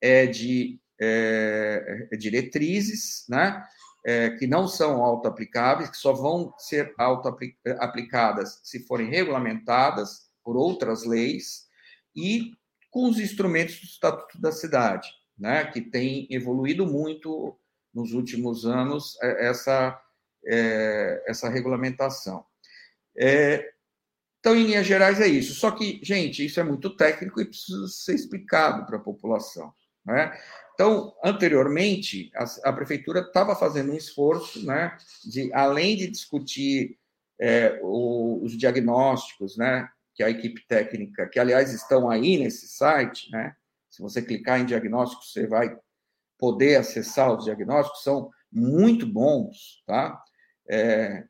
é 0.00 0.26
de 0.26 0.78
é, 1.00 2.08
é 2.12 2.16
diretrizes, 2.16 3.24
né? 3.28 3.62
É, 4.06 4.30
que 4.30 4.46
não 4.46 4.68
são 4.68 5.02
auto-aplicáveis, 5.02 5.88
que 5.88 5.96
só 5.96 6.12
vão 6.12 6.52
ser 6.58 6.94
auto-aplicadas 6.98 8.60
se 8.62 8.86
forem 8.86 9.08
regulamentadas 9.08 10.28
por 10.42 10.58
outras 10.58 11.04
leis, 11.04 11.66
e 12.14 12.52
com 12.90 13.08
os 13.08 13.18
instrumentos 13.18 13.80
do 13.80 13.86
Estatuto 13.86 14.40
da 14.40 14.52
Cidade, 14.52 15.08
né? 15.36 15.64
que 15.64 15.80
tem 15.80 16.28
evoluído 16.30 16.86
muito 16.86 17.58
nos 17.92 18.12
últimos 18.12 18.64
anos 18.64 19.16
é, 19.20 19.48
essa, 19.48 20.00
é, 20.46 21.24
essa 21.26 21.48
regulamentação. 21.48 22.44
É, 23.18 23.73
então, 24.44 24.54
em 24.54 24.64
linhas 24.66 24.86
gerais, 24.86 25.22
é 25.22 25.26
isso. 25.26 25.54
Só 25.54 25.70
que, 25.70 25.98
gente, 26.02 26.44
isso 26.44 26.60
é 26.60 26.62
muito 26.62 26.94
técnico 26.94 27.40
e 27.40 27.46
precisa 27.46 27.88
ser 27.88 28.14
explicado 28.14 28.84
para 28.84 28.98
a 28.98 29.00
população. 29.00 29.72
Né? 30.04 30.38
Então, 30.74 31.14
anteriormente, 31.24 32.30
a, 32.36 32.68
a 32.68 32.72
prefeitura 32.74 33.20
estava 33.20 33.56
fazendo 33.56 33.90
um 33.90 33.96
esforço, 33.96 34.62
né, 34.66 34.98
de 35.24 35.50
além 35.54 35.96
de 35.96 36.08
discutir 36.08 36.98
é, 37.40 37.80
o, 37.82 38.44
os 38.44 38.54
diagnósticos, 38.54 39.56
né, 39.56 39.88
que 40.14 40.22
a 40.22 40.28
equipe 40.28 40.62
técnica, 40.68 41.26
que 41.26 41.40
aliás 41.40 41.72
estão 41.72 42.10
aí 42.10 42.36
nesse 42.36 42.68
site, 42.68 43.30
né, 43.32 43.56
se 43.88 44.02
você 44.02 44.20
clicar 44.20 44.60
em 44.60 44.66
diagnósticos, 44.66 45.32
você 45.32 45.46
vai 45.46 45.74
poder 46.38 46.76
acessar 46.76 47.34
os 47.34 47.44
diagnósticos, 47.44 48.02
são 48.02 48.28
muito 48.52 49.06
bons, 49.06 49.82
tá? 49.86 50.22
É 50.68 51.24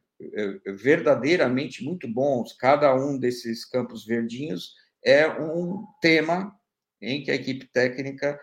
verdadeiramente 0.77 1.85
muito 1.85 2.07
bons. 2.09 2.53
Cada 2.55 2.95
um 2.95 3.19
desses 3.19 3.65
campos 3.65 4.05
verdinhos 4.05 4.75
é 5.05 5.29
um 5.29 5.85
tema 6.01 6.55
em 7.01 7.23
que 7.23 7.31
a 7.31 7.35
equipe 7.35 7.67
técnica 7.67 8.39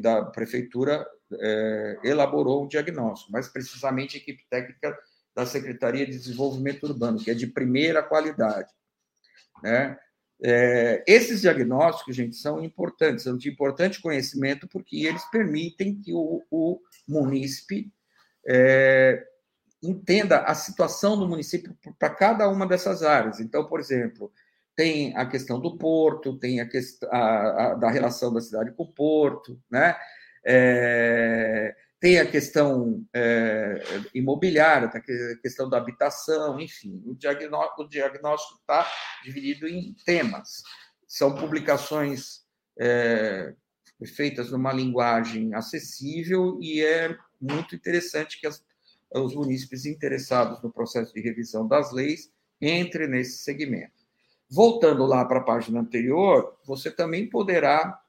da 0.00 0.24
prefeitura 0.24 1.06
é, 1.32 1.98
elaborou 2.04 2.64
um 2.64 2.68
diagnóstico, 2.68 3.32
mas 3.32 3.48
precisamente 3.48 4.16
a 4.16 4.20
equipe 4.20 4.42
técnica 4.50 4.96
da 5.34 5.46
Secretaria 5.46 6.06
de 6.06 6.12
Desenvolvimento 6.12 6.84
Urbano, 6.84 7.18
que 7.18 7.30
é 7.30 7.34
de 7.34 7.46
primeira 7.46 8.02
qualidade. 8.02 8.70
Né? 9.62 9.98
É, 10.42 11.02
esses 11.06 11.40
diagnósticos, 11.40 12.14
gente, 12.14 12.36
são 12.36 12.62
importantes, 12.62 13.24
são 13.24 13.36
de 13.36 13.48
importante 13.48 14.00
conhecimento, 14.00 14.68
porque 14.68 15.06
eles 15.06 15.24
permitem 15.30 16.00
que 16.00 16.12
o, 16.12 16.42
o 16.50 16.80
munícipe 17.08 17.90
é, 18.46 19.24
entenda 19.84 20.40
a 20.40 20.54
situação 20.54 21.18
do 21.18 21.28
município 21.28 21.76
para 21.98 22.10
cada 22.10 22.48
uma 22.48 22.66
dessas 22.66 23.02
áreas. 23.02 23.40
Então, 23.40 23.66
por 23.66 23.80
exemplo, 23.80 24.32
tem 24.76 25.16
a 25.16 25.26
questão 25.26 25.60
do 25.60 25.76
porto, 25.76 26.38
tem 26.38 26.60
a 26.60 26.68
questão 26.68 27.08
a, 27.12 27.72
a, 27.72 27.74
da 27.74 27.90
relação 27.90 28.32
da 28.32 28.40
cidade 28.40 28.72
com 28.72 28.84
o 28.84 28.92
porto, 28.92 29.60
né? 29.70 29.96
É, 30.44 31.74
tem 32.00 32.18
a 32.18 32.30
questão 32.30 33.02
é, 33.14 33.82
imobiliária, 34.14 34.88
a 34.88 35.00
questão 35.40 35.70
da 35.70 35.78
habitação, 35.78 36.60
enfim, 36.60 37.02
o 37.06 37.14
diagnóstico 37.14 38.58
está 38.60 38.86
dividido 39.24 39.66
em 39.66 39.94
temas. 40.04 40.62
São 41.08 41.34
publicações 41.34 42.42
é, 42.78 43.54
feitas 44.14 44.50
numa 44.50 44.72
linguagem 44.72 45.54
acessível 45.54 46.58
e 46.60 46.84
é 46.84 47.16
muito 47.40 47.74
interessante 47.74 48.38
que 48.38 48.46
as 48.46 48.62
os 49.22 49.34
munícipes 49.34 49.86
interessados 49.86 50.62
no 50.62 50.72
processo 50.72 51.12
de 51.14 51.20
revisão 51.20 51.66
das 51.66 51.92
leis 51.92 52.30
entrem 52.60 53.08
nesse 53.08 53.38
segmento. 53.38 54.04
Voltando 54.50 55.04
lá 55.06 55.24
para 55.24 55.40
a 55.40 55.44
página 55.44 55.80
anterior, 55.80 56.56
você 56.64 56.90
também 56.90 57.28
poderá 57.28 58.00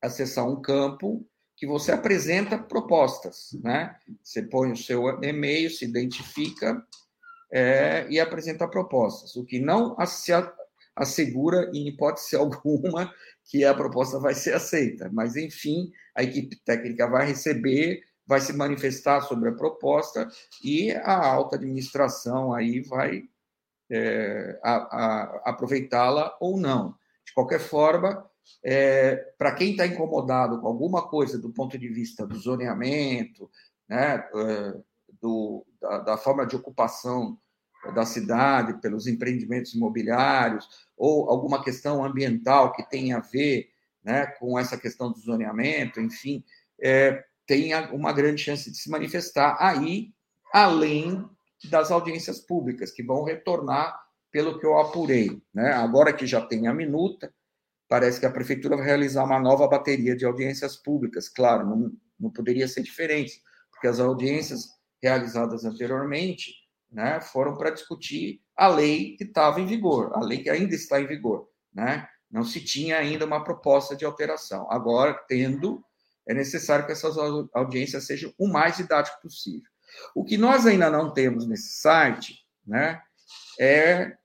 acessar 0.00 0.48
um 0.48 0.60
campo 0.60 1.26
que 1.56 1.66
você 1.66 1.92
apresenta 1.92 2.58
propostas, 2.58 3.50
né? 3.62 3.94
Você 4.22 4.42
põe 4.42 4.72
o 4.72 4.76
seu 4.76 5.08
e-mail, 5.22 5.70
se 5.70 5.84
identifica 5.84 6.82
é, 7.52 8.06
e 8.08 8.18
apresenta 8.18 8.66
propostas, 8.66 9.36
o 9.36 9.44
que 9.44 9.58
não 9.58 9.94
se 10.06 10.32
assegura, 10.96 11.70
em 11.74 11.88
hipótese 11.88 12.34
alguma, 12.36 13.12
que 13.44 13.64
a 13.64 13.74
proposta 13.74 14.18
vai 14.18 14.34
ser 14.34 14.54
aceita. 14.54 15.10
Mas, 15.12 15.36
enfim, 15.36 15.90
a 16.14 16.22
equipe 16.22 16.56
técnica 16.64 17.08
vai 17.08 17.26
receber 17.26 18.02
vai 18.30 18.40
se 18.40 18.52
manifestar 18.52 19.22
sobre 19.22 19.48
a 19.48 19.52
proposta 19.52 20.30
e 20.62 20.92
a 20.92 21.26
alta 21.26 21.56
administração 21.56 22.54
aí 22.54 22.80
vai 22.80 23.24
é, 23.90 24.56
aproveitá-la 25.44 26.36
ou 26.40 26.56
não. 26.56 26.94
De 27.26 27.34
qualquer 27.34 27.58
forma, 27.58 28.24
é, 28.62 29.16
para 29.36 29.52
quem 29.52 29.72
está 29.72 29.84
incomodado 29.84 30.60
com 30.60 30.68
alguma 30.68 31.08
coisa 31.08 31.40
do 31.40 31.52
ponto 31.52 31.76
de 31.76 31.88
vista 31.88 32.24
do 32.24 32.38
zoneamento, 32.38 33.50
né, 33.88 34.24
é, 34.32 34.76
do, 35.20 35.66
da, 35.80 35.98
da 35.98 36.16
forma 36.16 36.46
de 36.46 36.54
ocupação 36.54 37.36
da 37.96 38.06
cidade 38.06 38.80
pelos 38.80 39.08
empreendimentos 39.08 39.74
imobiliários 39.74 40.68
ou 40.96 41.28
alguma 41.28 41.64
questão 41.64 42.04
ambiental 42.04 42.72
que 42.74 42.88
tenha 42.88 43.16
a 43.16 43.20
ver 43.20 43.70
né, 44.04 44.26
com 44.38 44.56
essa 44.56 44.78
questão 44.78 45.10
do 45.10 45.18
zoneamento, 45.18 46.00
enfim, 46.00 46.44
é, 46.80 47.24
tem 47.50 47.74
uma 47.90 48.12
grande 48.12 48.40
chance 48.40 48.70
de 48.70 48.76
se 48.76 48.88
manifestar 48.88 49.56
aí, 49.58 50.12
além 50.52 51.28
das 51.68 51.90
audiências 51.90 52.38
públicas, 52.38 52.92
que 52.92 53.02
vão 53.02 53.24
retornar 53.24 54.00
pelo 54.30 54.56
que 54.60 54.64
eu 54.64 54.78
apurei. 54.78 55.42
Né? 55.52 55.72
Agora 55.72 56.12
que 56.12 56.28
já 56.28 56.40
tem 56.40 56.68
a 56.68 56.72
minuta, 56.72 57.34
parece 57.88 58.20
que 58.20 58.26
a 58.26 58.30
prefeitura 58.30 58.76
vai 58.76 58.86
realizar 58.86 59.24
uma 59.24 59.40
nova 59.40 59.66
bateria 59.66 60.14
de 60.14 60.24
audiências 60.24 60.76
públicas. 60.76 61.28
Claro, 61.28 61.66
não, 61.66 61.92
não 62.20 62.30
poderia 62.30 62.68
ser 62.68 62.84
diferente, 62.84 63.42
porque 63.72 63.88
as 63.88 63.98
audiências 63.98 64.68
realizadas 65.02 65.64
anteriormente 65.64 66.52
né, 66.88 67.20
foram 67.20 67.56
para 67.56 67.70
discutir 67.70 68.40
a 68.56 68.68
lei 68.68 69.16
que 69.16 69.24
estava 69.24 69.60
em 69.60 69.66
vigor, 69.66 70.12
a 70.14 70.20
lei 70.20 70.40
que 70.40 70.50
ainda 70.50 70.76
está 70.76 71.00
em 71.00 71.06
vigor. 71.08 71.48
Né? 71.74 72.06
Não 72.30 72.44
se 72.44 72.60
tinha 72.60 72.96
ainda 72.96 73.26
uma 73.26 73.42
proposta 73.42 73.96
de 73.96 74.04
alteração. 74.04 74.70
Agora, 74.70 75.14
tendo, 75.26 75.84
é 76.28 76.34
necessário 76.34 76.86
que 76.86 76.92
essas 76.92 77.16
audiências 77.52 78.06
sejam 78.06 78.32
o 78.38 78.48
mais 78.48 78.76
didático 78.76 79.20
possível. 79.22 79.68
O 80.14 80.24
que 80.24 80.38
nós 80.38 80.66
ainda 80.66 80.90
não 80.90 81.12
temos 81.12 81.46
nesse 81.46 81.80
site 81.80 82.44
né, 82.66 83.00
é 83.58 84.16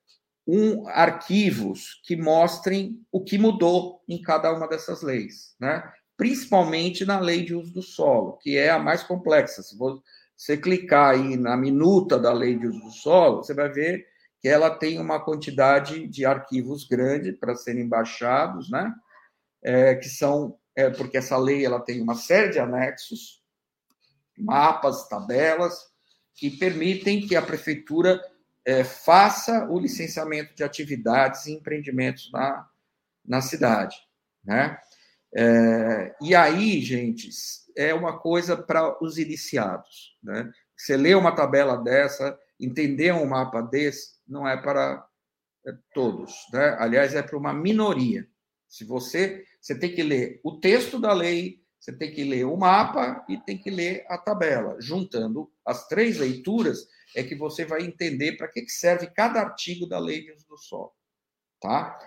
um, 0.47 0.88
arquivos 0.89 2.01
que 2.05 2.15
mostrem 2.15 3.01
o 3.12 3.23
que 3.23 3.38
mudou 3.38 4.03
em 4.08 4.21
cada 4.21 4.53
uma 4.53 4.67
dessas 4.67 5.01
leis, 5.01 5.55
né? 5.60 5.91
principalmente 6.17 7.03
na 7.05 7.19
lei 7.19 7.43
de 7.43 7.53
uso 7.53 7.73
do 7.73 7.81
solo, 7.81 8.38
que 8.38 8.58
é 8.58 8.69
a 8.69 8.79
mais 8.79 9.03
complexa. 9.03 9.62
Se 9.62 9.75
você 9.77 10.55
clicar 10.55 11.15
aí 11.15 11.36
na 11.36 11.58
minuta 11.58 12.17
da 12.17 12.31
lei 12.31 12.58
de 12.58 12.67
uso 12.67 12.79
do 12.79 12.91
solo, 12.91 13.38
você 13.43 13.53
vai 13.53 13.69
ver 13.69 14.05
que 14.39 14.47
ela 14.47 14.69
tem 14.69 14.99
uma 14.99 15.19
quantidade 15.19 16.08
de 16.08 16.25
arquivos 16.25 16.88
grande 16.88 17.34
para 17.34 17.55
serem 17.55 17.88
baixados, 17.88 18.69
né? 18.69 18.93
É, 19.63 19.95
que 19.95 20.08
são 20.08 20.55
é, 20.76 20.90
porque 20.90 21.18
essa 21.18 21.38
lei 21.38 21.66
ela 21.66 21.80
tem 21.80 22.02
uma 22.02 22.16
série 22.16 22.50
de 22.50 22.60
anexos, 22.60 23.42
mapas, 24.38 25.08
tabelas 25.08 25.80
que 26.34 26.50
permitem 26.50 27.26
que 27.26 27.36
a 27.36 27.42
prefeitura 27.42 28.22
é, 28.66 28.84
faça 28.84 29.68
o 29.70 29.80
licenciamento 29.80 30.54
de 30.56 30.64
atividades 30.64 31.46
e 31.46 31.54
empreendimentos 31.54 32.30
na, 32.32 32.68
na 33.24 33.42
cidade. 33.42 33.96
Né? 34.44 34.78
É, 35.34 36.16
e 36.22 36.36
aí, 36.36 36.82
gente, 36.82 37.30
é 37.78 37.94
uma 37.94 38.20
coisa 38.20 38.58
para 38.58 39.02
os 39.04 39.18
iniciados. 39.18 40.18
Né? 40.22 40.52
Você 40.76 40.98
lê 40.98 41.16
uma 41.16 41.34
tabela 41.34 41.78
dessa, 41.78 42.38
entender 42.60 43.14
um 43.14 43.26
mapa 43.26 43.62
desse, 43.62 44.16
não 44.28 44.48
é 44.48 44.58
para 44.58 45.06
é, 45.66 45.72
todos. 45.94 46.34
Né? 46.52 46.76
Aliás, 46.80 47.14
é 47.14 47.22
para 47.22 47.38
uma 47.38 47.54
minoria. 47.54 48.28
Se 48.68 48.84
você, 48.84 49.46
você 49.65 49.73
tem 49.73 49.95
que 49.95 50.04
ler 50.04 50.39
o 50.43 50.60
texto 50.60 50.99
da 50.99 51.12
lei, 51.12 51.60
você 51.80 51.91
tem 51.91 52.12
que 52.13 52.23
ler 52.23 52.45
o 52.45 52.56
mapa 52.56 53.25
e 53.28 53.36
tem 53.36 53.58
que 53.58 53.71
ler 53.71 54.06
a 54.08 54.15
tabela. 54.15 54.80
Juntando 54.80 55.51
as 55.65 55.88
três 55.88 56.19
leituras, 56.19 56.88
é 57.15 57.23
que 57.23 57.34
você 57.34 57.65
vai 57.65 57.82
entender 57.82 58.34
para 58.34 58.47
que 58.47 58.69
serve 58.69 59.08
cada 59.08 59.39
artigo 59.39 59.88
da 59.88 59.97
lei 59.97 60.23
de 60.23 60.34
uso 60.34 60.45
do 60.47 60.56
solo. 60.56 60.91
Tá? 61.60 61.97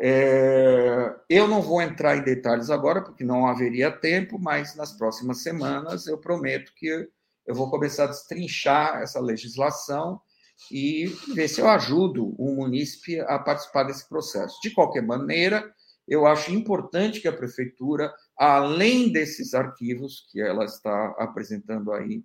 É, 0.00 1.14
eu 1.30 1.46
não 1.46 1.62
vou 1.62 1.80
entrar 1.80 2.16
em 2.16 2.24
detalhes 2.24 2.68
agora, 2.68 3.00
porque 3.00 3.22
não 3.22 3.46
haveria 3.46 3.92
tempo, 3.92 4.36
mas 4.36 4.74
nas 4.74 4.90
próximas 4.90 5.40
semanas 5.40 6.08
eu 6.08 6.18
prometo 6.18 6.72
que 6.74 7.08
eu 7.46 7.54
vou 7.54 7.70
começar 7.70 8.04
a 8.04 8.08
destrinchar 8.08 9.00
essa 9.00 9.20
legislação 9.20 10.20
e 10.68 11.06
ver 11.32 11.46
se 11.46 11.60
eu 11.60 11.68
ajudo 11.68 12.34
o 12.36 12.56
munícipe 12.56 13.20
a 13.20 13.38
participar 13.38 13.84
desse 13.84 14.08
processo. 14.08 14.58
De 14.60 14.70
qualquer 14.70 15.02
maneira, 15.02 15.72
eu 16.06 16.26
acho 16.26 16.52
importante 16.52 17.20
que 17.20 17.28
a 17.28 17.32
prefeitura, 17.32 18.12
além 18.36 19.10
desses 19.10 19.54
arquivos 19.54 20.28
que 20.30 20.40
ela 20.40 20.64
está 20.64 21.14
apresentando 21.18 21.92
aí, 21.92 22.22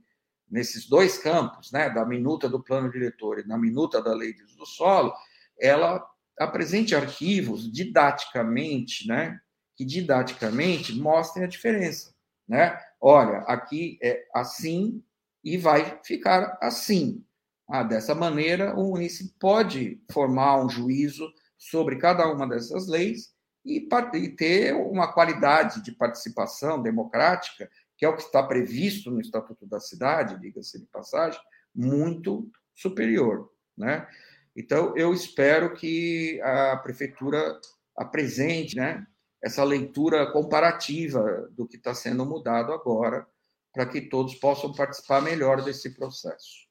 nesses 0.49 0.87
dois 0.87 1.17
campos, 1.17 1.71
né, 1.71 1.89
da 1.89 2.05
minuta 2.05 2.49
do 2.49 2.61
plano 2.61 2.91
diretor 2.91 3.39
e 3.39 3.47
da 3.47 3.57
minuta 3.57 4.01
da 4.01 4.13
lei 4.13 4.33
de 4.33 4.43
uso 4.43 4.57
do 4.57 4.65
solo, 4.65 5.13
ela 5.59 6.05
apresente 6.37 6.95
arquivos 6.95 7.71
didaticamente, 7.71 9.07
né, 9.07 9.39
que 9.75 9.85
didaticamente 9.85 10.93
mostrem 10.99 11.45
a 11.45 11.47
diferença, 11.47 12.13
né? 12.47 12.77
Olha, 12.99 13.39
aqui 13.39 13.97
é 14.01 14.25
assim 14.33 15.01
e 15.43 15.57
vai 15.57 15.99
ficar 16.03 16.57
assim. 16.61 17.23
Ah, 17.69 17.83
dessa 17.83 18.13
maneira, 18.13 18.73
o 18.75 18.89
município 18.91 19.33
pode 19.39 20.01
formar 20.11 20.61
um 20.61 20.69
juízo 20.69 21.31
sobre 21.57 21.97
cada 21.97 22.29
uma 22.29 22.47
dessas 22.47 22.87
leis 22.87 23.33
e, 23.69 23.87
e 24.17 24.29
ter 24.29 24.73
uma 24.73 25.11
qualidade 25.11 25.81
de 25.83 25.91
participação 25.91 26.81
democrática, 26.81 27.69
que 27.97 28.05
é 28.05 28.09
o 28.09 28.15
que 28.15 28.23
está 28.23 28.41
previsto 28.41 29.11
no 29.11 29.21
Estatuto 29.21 29.65
da 29.67 29.79
Cidade, 29.79 30.39
diga-se 30.39 30.79
de 30.79 30.85
passagem, 30.87 31.39
muito 31.75 32.49
superior. 32.73 33.51
Né? 33.77 34.07
Então, 34.55 34.97
eu 34.97 35.13
espero 35.13 35.73
que 35.73 36.41
a 36.41 36.77
prefeitura 36.77 37.59
apresente 37.95 38.75
né, 38.75 39.05
essa 39.43 39.63
leitura 39.63 40.31
comparativa 40.31 41.49
do 41.51 41.67
que 41.67 41.77
está 41.77 41.93
sendo 41.93 42.25
mudado 42.25 42.73
agora, 42.73 43.27
para 43.73 43.85
que 43.85 44.01
todos 44.01 44.35
possam 44.35 44.73
participar 44.73 45.21
melhor 45.21 45.63
desse 45.63 45.91
processo. 45.91 46.67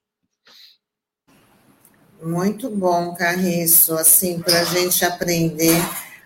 Muito 2.21 2.69
bom, 2.69 3.15
Carriço, 3.15 3.95
assim, 3.95 4.41
para 4.41 4.61
a 4.61 4.65
gente 4.65 5.05
aprender 5.05 5.77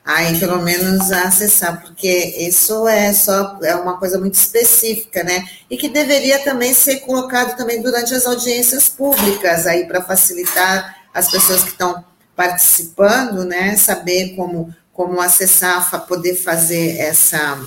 aí 0.05 0.39
pelo 0.39 0.61
menos 0.61 1.13
acessar, 1.13 1.81
porque 1.81 2.09
isso 2.39 2.87
é 2.89 3.13
só 3.13 3.59
é 3.63 3.75
uma 3.77 3.99
coisa 3.99 4.19
muito 4.19 4.35
específica, 4.35 5.23
né? 5.23 5.45
E 5.71 5.77
que 5.77 5.89
deveria 5.89 6.41
também 6.41 6.75
ser 6.75 7.01
colocado 7.01 7.57
também 7.57 7.81
durante 7.81 8.15
as 8.15 8.27
audiências 8.27 8.89
públicas 8.89 9.67
aí 9.67 9.87
para 9.87 10.03
facilitar 10.03 10.97
as 11.15 11.31
pessoas 11.31 11.63
que 11.63 11.71
estão 11.71 12.05
participando, 12.35 13.45
né? 13.45 13.77
Saber 13.77 14.35
como 14.35 14.75
como 14.93 15.21
acessar, 15.21 16.07
poder 16.07 16.35
fazer 16.35 16.99
essa 16.99 17.61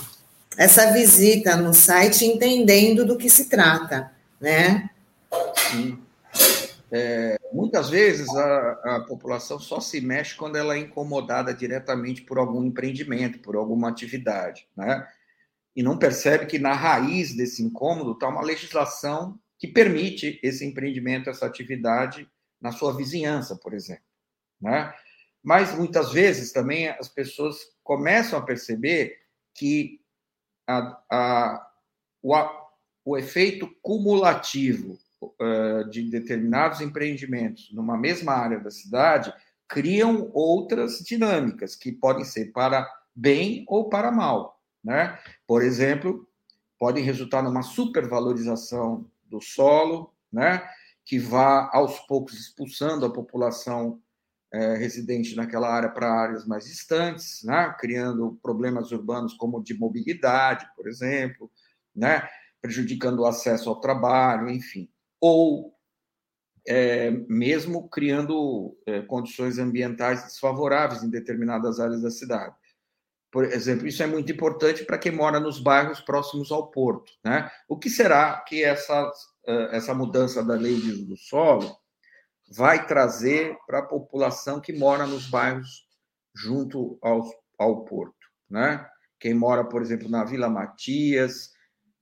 essa 0.56 0.90
visita 0.92 1.56
no 1.56 1.74
site, 1.74 2.24
entendendo 2.24 3.04
do 3.04 3.16
que 3.16 3.28
se 3.28 3.46
trata, 3.46 4.10
né? 4.40 4.88
Sim. 5.70 5.98
É, 6.90 7.36
muitas 7.52 7.90
vezes 7.90 8.28
a, 8.28 8.96
a, 8.96 9.04
população 9.06 9.58
só 9.58 9.80
se 9.80 10.00
mexe 10.00 10.36
quando 10.36 10.56
ela 10.56 10.76
é 10.76 10.78
incomodada 10.78 11.52
diretamente 11.52 12.22
por 12.22 12.38
algum 12.38 12.64
empreendimento, 12.64 13.40
por 13.40 13.56
alguma 13.56 13.88
atividade, 13.88 14.68
né? 14.76 15.06
E 15.74 15.82
não 15.82 15.98
percebe 15.98 16.46
que 16.46 16.58
na 16.58 16.72
raiz 16.72 17.34
desse 17.34 17.62
incômodo 17.62 18.12
está 18.12 18.28
uma 18.28 18.42
legislação 18.42 19.38
que 19.58 19.66
permite 19.66 20.38
esse 20.42 20.64
empreendimento, 20.64 21.28
essa 21.28 21.44
atividade 21.44 22.30
na 22.60 22.72
sua 22.72 22.96
vizinhança, 22.96 23.56
por 23.56 23.74
exemplo, 23.74 24.04
né? 24.60 24.94
Mas 25.42 25.76
muitas 25.76 26.12
vezes 26.12 26.52
também 26.52 26.88
as 26.88 27.08
pessoas 27.08 27.58
começam 27.82 28.38
a 28.38 28.42
perceber 28.42 29.16
que 29.54 30.00
a, 30.66 31.00
a, 31.10 31.70
o, 32.22 32.34
o 33.04 33.16
efeito 33.16 33.68
cumulativo 33.82 34.98
de 35.90 36.10
determinados 36.10 36.80
empreendimentos 36.80 37.72
numa 37.72 37.96
mesma 37.96 38.32
área 38.32 38.60
da 38.60 38.70
cidade 38.70 39.32
criam 39.68 40.30
outras 40.32 40.98
dinâmicas 40.98 41.74
que 41.74 41.92
podem 41.92 42.24
ser 42.24 42.52
para 42.52 42.88
bem 43.14 43.64
ou 43.66 43.88
para 43.88 44.12
mal, 44.12 44.60
né? 44.84 45.18
Por 45.46 45.62
exemplo, 45.62 46.28
podem 46.78 47.02
resultar 47.02 47.42
numa 47.42 47.62
supervalorização 47.62 49.10
do 49.24 49.40
solo, 49.40 50.14
né? 50.32 50.62
Que 51.04 51.18
vá 51.18 51.68
aos 51.72 51.98
poucos 52.00 52.38
expulsando 52.38 53.06
a 53.06 53.12
população 53.12 54.00
é, 54.52 54.76
residente 54.76 55.34
naquela 55.34 55.68
área 55.68 55.88
para 55.88 56.12
áreas 56.12 56.46
mais 56.46 56.66
distantes, 56.66 57.42
né? 57.42 57.74
Criando 57.78 58.38
problemas 58.42 58.92
urbanos 58.92 59.34
como 59.34 59.62
de 59.62 59.74
mobilidade, 59.74 60.68
por 60.76 60.86
exemplo, 60.86 61.50
né? 61.94 62.28
Prejudicando 62.60 63.20
o 63.20 63.26
acesso 63.26 63.68
ao 63.68 63.80
trabalho, 63.80 64.48
enfim 64.48 64.88
ou 65.20 65.76
é, 66.66 67.10
mesmo 67.28 67.88
criando 67.88 68.76
é, 68.86 69.00
condições 69.02 69.58
ambientais 69.58 70.24
desfavoráveis 70.24 71.02
em 71.02 71.10
determinadas 71.10 71.78
áreas 71.78 72.02
da 72.02 72.10
cidade. 72.10 72.54
Por 73.30 73.44
exemplo, 73.44 73.86
isso 73.86 74.02
é 74.02 74.06
muito 74.06 74.32
importante 74.32 74.84
para 74.84 74.98
quem 74.98 75.12
mora 75.12 75.38
nos 75.38 75.58
bairros 75.58 76.00
próximos 76.00 76.50
ao 76.50 76.70
porto. 76.70 77.12
Né? 77.24 77.50
O 77.68 77.78
que 77.78 77.90
será 77.90 78.40
que 78.40 78.64
essa, 78.64 79.12
é, 79.46 79.76
essa 79.76 79.94
mudança 79.94 80.42
da 80.42 80.54
lei 80.54 80.74
de 80.74 80.90
uso 80.90 81.06
do 81.06 81.16
solo 81.16 81.76
vai 82.50 82.86
trazer 82.86 83.56
para 83.66 83.80
a 83.80 83.86
população 83.86 84.60
que 84.60 84.72
mora 84.72 85.06
nos 85.06 85.28
bairros 85.28 85.86
junto 86.34 86.98
ao, 87.02 87.22
ao 87.58 87.84
porto? 87.84 88.14
Né? 88.48 88.84
Quem 89.20 89.34
mora, 89.34 89.64
por 89.64 89.82
exemplo, 89.82 90.08
na 90.08 90.24
Vila 90.24 90.48
Matias, 90.48 91.50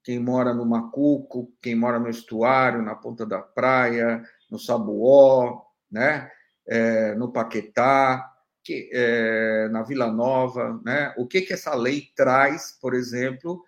quem 0.05 0.19
mora 0.19 0.53
no 0.53 0.67
Macuco, 0.67 1.51
quem 1.63 1.75
mora 1.75 1.99
no 1.99 2.11
estuário, 2.11 2.83
na 2.83 2.95
ponta 2.95 3.25
da 3.25 3.41
praia, 3.41 4.23
no 4.51 4.59
Sabuó, 4.59 5.63
né? 5.91 6.31
É, 6.67 7.15
no 7.15 7.33
Paquetá, 7.33 8.31
que, 8.63 8.91
é, 8.93 9.69
na 9.71 9.83
Vila 9.83 10.13
Nova, 10.13 10.81
né? 10.85 11.15
O 11.17 11.27
que 11.27 11.41
que 11.41 11.55
essa 11.55 11.75
lei 11.75 12.13
traz, 12.15 12.79
por 12.81 12.95
exemplo, 12.95 13.65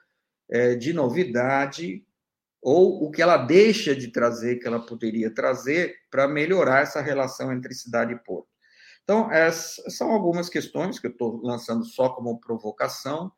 é, 0.51 0.74
de 0.74 0.93
novidade 0.93 2.05
ou 2.62 3.05
o 3.05 3.11
que 3.11 3.22
ela 3.22 3.37
deixa 3.39 3.95
de 3.95 4.09
trazer, 4.09 4.57
que 4.57 4.66
ela 4.66 4.84
poderia 4.84 5.32
trazer 5.32 5.95
para 6.11 6.28
melhorar 6.28 6.82
essa 6.82 7.01
relação 7.01 7.53
entre 7.53 7.72
cidade 7.72 8.12
e 8.12 8.18
porto. 8.18 8.49
Então, 9.05 9.30
essas 9.30 9.97
são 9.97 10.11
algumas 10.11 10.49
questões 10.49 10.99
que 10.99 11.07
eu 11.07 11.12
estou 11.12 11.41
lançando 11.43 11.84
só 11.84 12.09
como 12.09 12.41
provocação, 12.41 13.30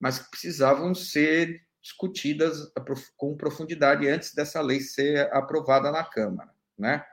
mas 0.00 0.18
que 0.18 0.30
precisavam 0.30 0.94
ser 0.94 1.60
discutidas 1.82 2.70
com 3.16 3.36
profundidade 3.36 4.06
antes 4.08 4.34
dessa 4.34 4.60
lei 4.60 4.80
ser 4.80 5.32
aprovada 5.32 5.90
na 5.90 6.04
Câmara, 6.04 6.50
né? 6.78 7.04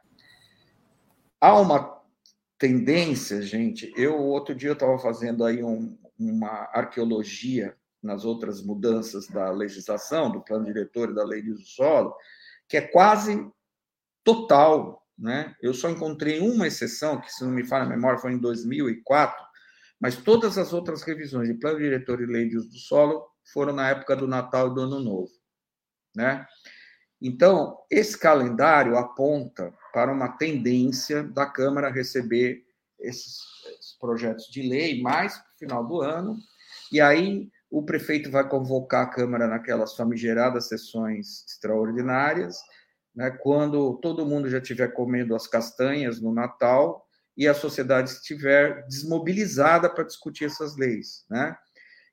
Há 1.40 1.60
uma 1.60 2.02
tendência, 2.58 3.42
gente. 3.42 3.94
Eu 3.96 4.18
outro 4.18 4.56
dia 4.56 4.70
eu 4.70 4.74
estava 4.74 4.98
fazendo 4.98 5.46
aí 5.46 5.64
um, 5.64 5.98
uma 6.20 6.70
arqueologia 6.74 7.76
nas 8.02 8.26
outras 8.26 8.62
mudanças 8.62 9.28
da 9.28 9.50
legislação, 9.52 10.32
do 10.32 10.42
plano 10.42 10.66
diretor 10.66 11.10
e 11.10 11.16
da 11.16 11.24
lei 11.24 11.42
de 11.42 11.52
uso 11.52 11.66
solo, 11.66 12.16
que 12.68 12.78
é 12.78 12.82
quase 12.82 13.50
total, 14.24 15.06
né? 15.18 15.56
Eu 15.62 15.74
só 15.74 15.90
encontrei 15.90 16.40
uma 16.40 16.68
exceção, 16.68 17.20
que 17.20 17.32
se 17.32 17.44
não 17.44 17.52
me 17.52 17.66
falha 17.66 17.86
a 17.86 17.90
memória 17.90 18.20
foi 18.20 18.34
em 18.34 18.38
2004, 18.38 19.46
mas 20.00 20.18
todas 20.18 20.58
as 20.58 20.74
outras 20.74 21.02
revisões 21.04 21.48
de 21.48 21.56
plano 21.56 21.80
diretor 21.80 22.22
e 22.22 22.26
lei 22.26 22.50
de 22.50 22.58
uso 22.58 22.70
do 22.70 22.78
solo 22.78 23.26
foram 23.52 23.74
na 23.74 23.90
época 23.90 24.16
do 24.16 24.28
Natal 24.28 24.72
e 24.72 24.74
do 24.74 24.82
Ano 24.82 25.00
Novo, 25.00 25.32
né? 26.16 26.46
Então, 27.22 27.80
esse 27.90 28.18
calendário 28.18 28.96
aponta 28.96 29.74
para 29.92 30.12
uma 30.12 30.30
tendência 30.38 31.24
da 31.24 31.46
Câmara 31.48 31.90
receber 31.90 32.64
esses, 33.00 33.40
esses 33.80 33.98
projetos 34.00 34.46
de 34.48 34.62
lei 34.62 35.02
mais 35.02 35.38
para 35.38 35.52
o 35.56 35.58
final 35.58 35.88
do 35.88 36.02
ano, 36.02 36.38
e 36.92 37.02
aí 37.02 37.50
o 37.70 37.84
prefeito 37.84 38.32
vai 38.32 38.48
convocar 38.48 39.04
a 39.04 39.10
Câmara 39.10 39.48
naquelas 39.48 39.96
famigeradas 39.96 40.68
sessões 40.68 41.44
extraordinárias, 41.48 42.58
né, 43.16 43.32
quando 43.32 43.98
todo 43.98 44.26
mundo 44.26 44.50
já 44.50 44.60
estiver 44.60 44.94
comendo 44.94 45.36
as 45.36 45.48
castanhas 45.48 46.22
no 46.22 46.34
Natal 46.34 47.06
e 47.36 47.48
a 47.48 47.54
sociedade 47.54 48.12
estiver 48.12 48.86
desmobilizada 48.88 49.90
para 49.90 50.04
discutir 50.04 50.46
essas 50.46 50.78
leis. 50.78 51.26
Né? 51.30 51.58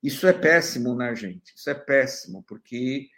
Isso 0.05 0.27
é 0.27 0.35
péssimo, 0.35 0.95
né, 0.95 1.17
gente? 1.17 1.55
Isso 1.57 1.71
é 1.71 1.75
péssimo, 1.75 2.45
porque 2.47 3.09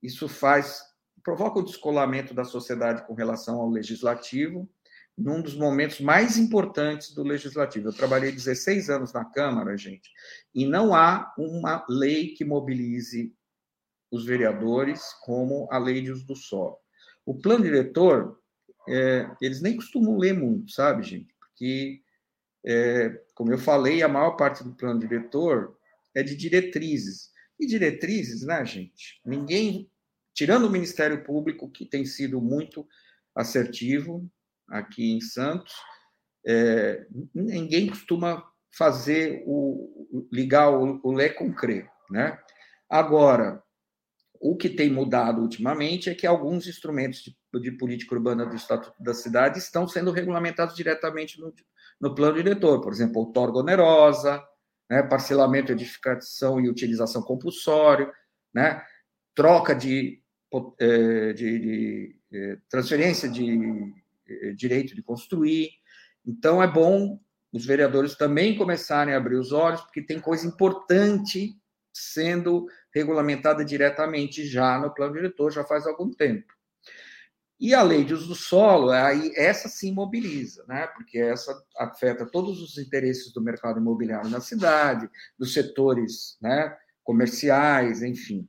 isso 0.00 0.28
faz 0.28 0.80
provoca 1.20 1.58
o 1.58 1.64
descolamento 1.64 2.32
da 2.32 2.44
sociedade 2.44 3.04
com 3.04 3.12
relação 3.12 3.56
ao 3.56 3.68
legislativo, 3.68 4.70
num 5.18 5.42
dos 5.42 5.56
momentos 5.56 6.00
mais 6.00 6.38
importantes 6.38 7.12
do 7.12 7.24
legislativo. 7.24 7.88
Eu 7.88 7.92
trabalhei 7.92 8.30
16 8.30 8.88
anos 8.90 9.12
na 9.12 9.24
Câmara, 9.24 9.76
gente, 9.76 10.08
e 10.54 10.64
não 10.64 10.94
há 10.94 11.34
uma 11.36 11.84
lei 11.88 12.28
que 12.28 12.44
mobilize 12.44 13.34
os 14.08 14.24
vereadores 14.24 15.02
como 15.24 15.66
a 15.72 15.78
lei 15.78 16.00
de 16.00 16.12
uso 16.12 16.24
do 16.24 16.36
solo. 16.36 16.78
O 17.24 17.34
plano 17.34 17.64
diretor, 17.64 18.40
é, 18.88 19.28
eles 19.40 19.60
nem 19.60 19.74
costumam 19.74 20.16
ler 20.16 20.32
muito, 20.32 20.70
sabe, 20.70 21.02
gente? 21.02 21.34
Porque, 21.40 22.02
é, 22.64 23.20
como 23.34 23.50
eu 23.50 23.58
falei, 23.58 24.00
a 24.00 24.08
maior 24.08 24.36
parte 24.36 24.62
do 24.62 24.76
plano 24.76 25.00
diretor 25.00 25.76
é 26.16 26.22
de 26.22 26.34
diretrizes. 26.34 27.30
E 27.60 27.66
diretrizes, 27.66 28.42
né, 28.42 28.64
gente? 28.64 29.20
Ninguém, 29.24 29.90
tirando 30.34 30.64
o 30.64 30.70
Ministério 30.70 31.22
Público, 31.22 31.70
que 31.70 31.84
tem 31.84 32.04
sido 32.04 32.40
muito 32.40 32.86
assertivo, 33.34 34.28
aqui 34.68 35.12
em 35.12 35.20
Santos, 35.20 35.72
é, 36.44 37.06
ninguém 37.34 37.88
costuma 37.88 38.44
fazer 38.76 39.42
o 39.46 40.28
ligar 40.32 40.70
o, 40.70 41.00
o 41.02 41.12
lé 41.12 41.28
com 41.28 41.52
crê, 41.52 41.88
né? 42.10 42.38
Agora, 42.88 43.62
o 44.40 44.56
que 44.56 44.68
tem 44.68 44.90
mudado 44.90 45.40
ultimamente 45.40 46.10
é 46.10 46.14
que 46.14 46.26
alguns 46.26 46.66
instrumentos 46.66 47.20
de, 47.22 47.36
de, 47.60 47.72
política 47.72 48.14
urbana 48.14 48.46
do 48.46 48.54
Estatuto 48.54 49.02
da 49.02 49.14
Cidade 49.14 49.58
estão 49.58 49.88
sendo 49.88 50.10
regulamentados 50.10 50.74
diretamente 50.74 51.40
no, 51.40 51.52
no 52.00 52.14
plano 52.14 52.36
diretor, 52.36 52.80
por 52.80 52.92
exemplo, 52.92 53.20
outorga 53.20 53.58
onerosa, 53.58 54.42
né, 54.88 55.02
parcelamento, 55.02 55.72
edificação 55.72 56.60
e 56.60 56.68
utilização 56.68 57.22
compulsório, 57.22 58.12
né, 58.54 58.82
troca 59.34 59.74
de, 59.74 60.20
é, 60.78 61.32
de, 61.32 61.58
de 61.58 62.16
é, 62.32 62.58
transferência 62.68 63.28
de 63.28 63.92
eh, 64.28 64.52
direito 64.52 64.94
de 64.94 65.02
construir. 65.02 65.70
Então, 66.24 66.62
é 66.62 66.66
bom 66.66 67.20
os 67.52 67.64
vereadores 67.64 68.16
também 68.16 68.56
começarem 68.56 69.14
a 69.14 69.16
abrir 69.16 69.36
os 69.36 69.52
olhos, 69.52 69.80
porque 69.82 70.02
tem 70.02 70.20
coisa 70.20 70.46
importante 70.46 71.56
sendo 71.92 72.66
regulamentada 72.92 73.64
diretamente 73.64 74.44
já 74.44 74.78
no 74.78 74.92
plano 74.92 75.14
diretor, 75.14 75.52
já 75.52 75.64
faz 75.64 75.86
algum 75.86 76.10
tempo. 76.10 76.52
E 77.58 77.74
a 77.74 77.82
lei 77.82 78.04
de 78.04 78.12
uso 78.12 78.28
do 78.28 78.34
solo, 78.34 78.90
aí 78.90 79.32
essa 79.34 79.68
sim 79.68 79.92
mobiliza, 79.92 80.64
né? 80.68 80.86
porque 80.88 81.18
essa 81.18 81.58
afeta 81.78 82.26
todos 82.26 82.60
os 82.60 82.76
interesses 82.76 83.32
do 83.32 83.40
mercado 83.40 83.80
imobiliário 83.80 84.28
na 84.28 84.40
cidade, 84.40 85.08
dos 85.38 85.54
setores 85.54 86.36
né, 86.40 86.76
comerciais, 87.02 88.02
enfim, 88.02 88.46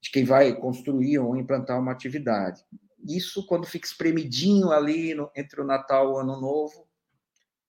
de 0.00 0.10
quem 0.10 0.24
vai 0.24 0.54
construir 0.54 1.18
ou 1.18 1.36
implantar 1.36 1.78
uma 1.78 1.92
atividade 1.92 2.64
isso 3.08 3.46
quando 3.46 3.66
fica 3.66 3.86
espremidinho 3.86 4.70
ali 4.70 5.14
no, 5.14 5.30
entre 5.36 5.60
o 5.60 5.64
Natal 5.64 6.06
e 6.06 6.12
o 6.12 6.18
Ano 6.18 6.40
Novo, 6.40 6.88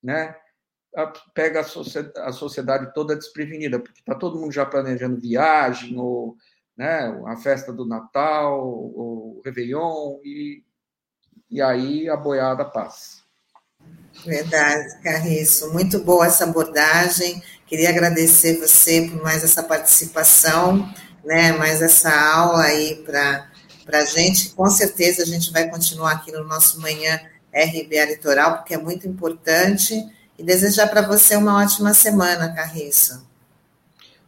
né? 0.02 0.36
Pega 1.34 1.60
a 1.60 2.32
sociedade, 2.32 2.94
toda 2.94 3.16
desprevenida, 3.16 3.80
porque 3.80 4.00
está 4.00 4.16
todo 4.16 4.40
mundo 4.40 4.52
já 4.52 4.66
planejando 4.66 5.22
viagem, 5.22 5.98
ou 5.98 6.36
né, 6.76 7.08
a 7.28 7.38
festa 7.38 7.72
do 7.72 7.86
Natal, 7.86 8.68
o 8.68 9.42
Réveillon, 9.46 10.20
e, 10.24 10.64
e 11.50 11.62
aí 11.62 12.10
a 12.10 12.16
boiada 12.16 12.66
passa. 12.66 13.18
Verdade, 14.26 15.00
Carriço. 15.02 15.72
Muito 15.72 16.00
boa 16.00 16.26
essa 16.26 16.44
abordagem. 16.44 17.42
Queria 17.66 17.90
agradecer 17.90 18.60
você 18.60 19.10
por 19.10 19.22
mais 19.22 19.44
essa 19.44 19.64
participação, 19.64 20.92
né, 21.24 21.52
mais 21.54 21.82
essa 21.82 22.10
aula 22.10 22.64
aí 22.64 23.04
para 23.06 23.50
a 23.92 24.06
gente. 24.06 24.50
Com 24.50 24.70
certeza 24.70 25.24
a 25.24 25.26
gente 25.26 25.52
vai 25.52 25.70
continuar 25.70 26.14
aqui 26.14 26.32
no 26.32 26.44
nosso 26.44 26.82
Manhã 26.82 27.20
RBA 27.54 28.06
Litoral, 28.06 28.58
porque 28.58 28.74
é 28.74 28.78
muito 28.78 29.08
importante. 29.08 29.94
E 30.38 30.44
desejar 30.44 30.88
para 30.88 31.02
você 31.02 31.36
uma 31.36 31.62
ótima 31.64 31.94
semana, 31.94 32.54
Carriço. 32.54 33.28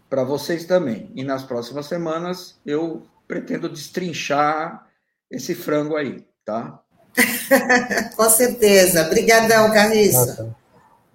Para 0.09 0.23
vocês 0.23 0.65
também. 0.65 1.11
E 1.15 1.23
nas 1.23 1.43
próximas 1.43 1.85
semanas 1.85 2.59
eu 2.65 3.05
pretendo 3.27 3.69
destrinchar 3.69 4.87
esse 5.29 5.53
frango 5.53 5.95
aí, 5.95 6.25
tá? 6.43 6.81
Com 8.15 8.29
certeza. 8.29 9.05
Obrigadão, 9.05 9.71
Carriço. 9.71 10.53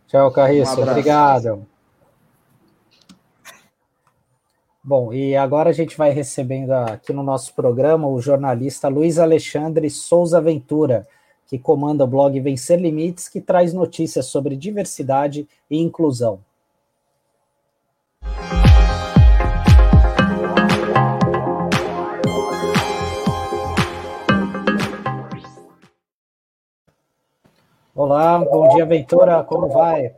Tchau, 0.08 0.30
Carriço. 0.30 0.80
Um 0.80 0.90
Obrigado. 0.90 1.66
Bom, 4.86 5.14
e 5.14 5.34
agora 5.34 5.70
a 5.70 5.72
gente 5.72 5.96
vai 5.96 6.10
recebendo 6.10 6.72
aqui 6.72 7.10
no 7.12 7.22
nosso 7.22 7.54
programa 7.54 8.06
o 8.06 8.20
jornalista 8.20 8.86
Luiz 8.86 9.18
Alexandre 9.18 9.88
Souza 9.88 10.42
Ventura, 10.42 11.06
que 11.46 11.58
comanda 11.58 12.04
o 12.04 12.06
blog 12.06 12.38
Vencer 12.38 12.78
Limites, 12.78 13.26
que 13.28 13.40
traz 13.40 13.72
notícias 13.72 14.26
sobre 14.26 14.56
diversidade 14.56 15.48
e 15.70 15.80
inclusão. 15.80 16.40
Olá, 27.96 28.40
bom 28.40 28.68
dia, 28.70 28.84
Ventura, 28.84 29.44
como 29.44 29.68
vai? 29.68 30.12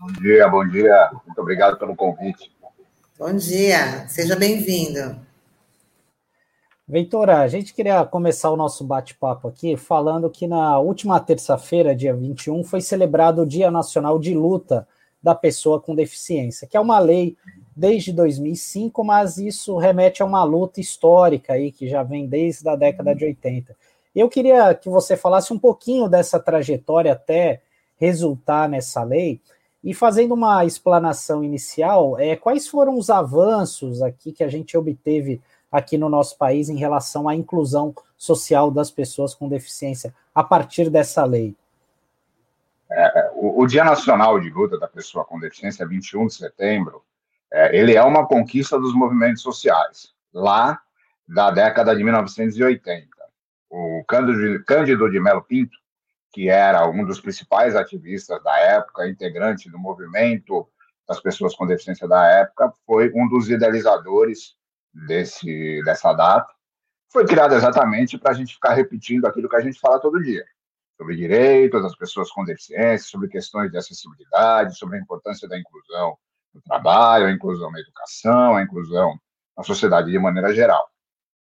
Bom 0.00 0.06
dia, 0.22 0.48
bom 0.48 0.66
dia. 0.66 1.10
Muito 1.26 1.38
obrigado 1.38 1.78
pelo 1.78 1.94
convite. 1.94 2.50
Bom 3.18 3.30
dia, 3.34 4.08
seja 4.08 4.34
bem-vindo. 4.34 5.20
Ventura, 6.88 7.40
a 7.40 7.48
gente 7.48 7.74
queria 7.74 8.02
começar 8.06 8.50
o 8.50 8.56
nosso 8.56 8.84
bate-papo 8.84 9.48
aqui 9.48 9.76
falando 9.76 10.30
que 10.30 10.46
na 10.46 10.78
última 10.78 11.20
terça-feira, 11.20 11.94
dia 11.94 12.14
21, 12.14 12.64
foi 12.64 12.80
celebrado 12.80 13.42
o 13.42 13.46
Dia 13.46 13.70
Nacional 13.70 14.18
de 14.18 14.32
Luta 14.32 14.88
da 15.22 15.34
Pessoa 15.34 15.78
com 15.78 15.94
Deficiência, 15.94 16.66
que 16.66 16.74
é 16.74 16.80
uma 16.80 16.98
lei 16.98 17.36
desde 17.76 18.14
2005, 18.14 19.04
mas 19.04 19.36
isso 19.36 19.76
remete 19.76 20.22
a 20.22 20.24
uma 20.24 20.42
luta 20.42 20.80
histórica 20.80 21.52
aí 21.52 21.70
que 21.70 21.86
já 21.86 22.02
vem 22.02 22.26
desde 22.26 22.66
a 22.66 22.74
década 22.74 23.14
de 23.14 23.26
80. 23.26 23.76
Eu 24.14 24.28
queria 24.28 24.74
que 24.74 24.88
você 24.88 25.16
falasse 25.16 25.52
um 25.52 25.58
pouquinho 25.58 26.08
dessa 26.08 26.40
trajetória 26.40 27.12
até 27.12 27.62
resultar 27.96 28.68
nessa 28.68 29.02
lei 29.02 29.40
e 29.82 29.94
fazendo 29.94 30.34
uma 30.34 30.64
explanação 30.64 31.44
inicial, 31.44 32.18
é, 32.18 32.34
quais 32.36 32.66
foram 32.66 32.98
os 32.98 33.10
avanços 33.10 34.02
aqui 34.02 34.32
que 34.32 34.42
a 34.42 34.48
gente 34.48 34.76
obteve 34.76 35.40
aqui 35.70 35.96
no 35.96 36.08
nosso 36.08 36.36
país 36.36 36.68
em 36.68 36.76
relação 36.76 37.28
à 37.28 37.34
inclusão 37.34 37.94
social 38.16 38.70
das 38.70 38.90
pessoas 38.90 39.34
com 39.34 39.48
deficiência 39.48 40.14
a 40.34 40.42
partir 40.42 40.90
dessa 40.90 41.24
lei? 41.24 41.54
É, 42.90 43.30
o, 43.34 43.62
o, 43.62 43.66
Dia 43.66 43.84
Nacional 43.84 44.40
de 44.40 44.48
Luta 44.50 44.78
da 44.78 44.88
Pessoa 44.88 45.24
com 45.24 45.38
Deficiência, 45.38 45.86
21 45.86 46.26
de 46.26 46.34
setembro, 46.34 47.02
é, 47.52 47.76
ele 47.76 47.94
é 47.94 48.02
uma 48.02 48.26
conquista 48.26 48.78
dos 48.78 48.94
movimentos 48.94 49.42
sociais, 49.42 50.14
lá 50.32 50.80
da 51.28 51.50
década 51.50 51.94
de 51.94 52.02
1980. 52.02 53.17
O 53.70 54.04
Cândido, 54.06 54.64
Cândido 54.64 55.10
de 55.10 55.20
Melo 55.20 55.42
Pinto, 55.42 55.76
que 56.32 56.48
era 56.48 56.86
um 56.88 57.04
dos 57.04 57.20
principais 57.20 57.74
ativistas 57.74 58.42
da 58.42 58.56
época, 58.58 59.08
integrante 59.08 59.70
do 59.70 59.78
movimento 59.78 60.68
das 61.06 61.20
pessoas 61.20 61.54
com 61.54 61.66
deficiência 61.66 62.06
da 62.06 62.26
época, 62.26 62.72
foi 62.86 63.10
um 63.14 63.28
dos 63.28 63.48
idealizadores 63.48 64.54
desse, 64.92 65.82
dessa 65.84 66.12
data. 66.12 66.52
Foi 67.10 67.26
criada 67.26 67.54
exatamente 67.56 68.18
para 68.18 68.32
a 68.32 68.34
gente 68.34 68.54
ficar 68.54 68.74
repetindo 68.74 69.26
aquilo 69.26 69.48
que 69.48 69.56
a 69.56 69.60
gente 69.60 69.80
fala 69.80 69.98
todo 69.98 70.22
dia, 70.22 70.44
sobre 70.98 71.16
direitos 71.16 71.82
das 71.82 71.96
pessoas 71.96 72.30
com 72.30 72.44
deficiência, 72.44 73.08
sobre 73.08 73.28
questões 73.28 73.70
de 73.70 73.78
acessibilidade, 73.78 74.76
sobre 74.76 74.98
a 74.98 75.00
importância 75.00 75.48
da 75.48 75.58
inclusão 75.58 76.18
no 76.52 76.60
trabalho, 76.60 77.26
a 77.26 77.32
inclusão 77.32 77.70
na 77.70 77.80
educação, 77.80 78.56
a 78.56 78.62
inclusão 78.62 79.18
na 79.56 79.64
sociedade 79.64 80.10
de 80.10 80.18
maneira 80.18 80.54
geral. 80.54 80.86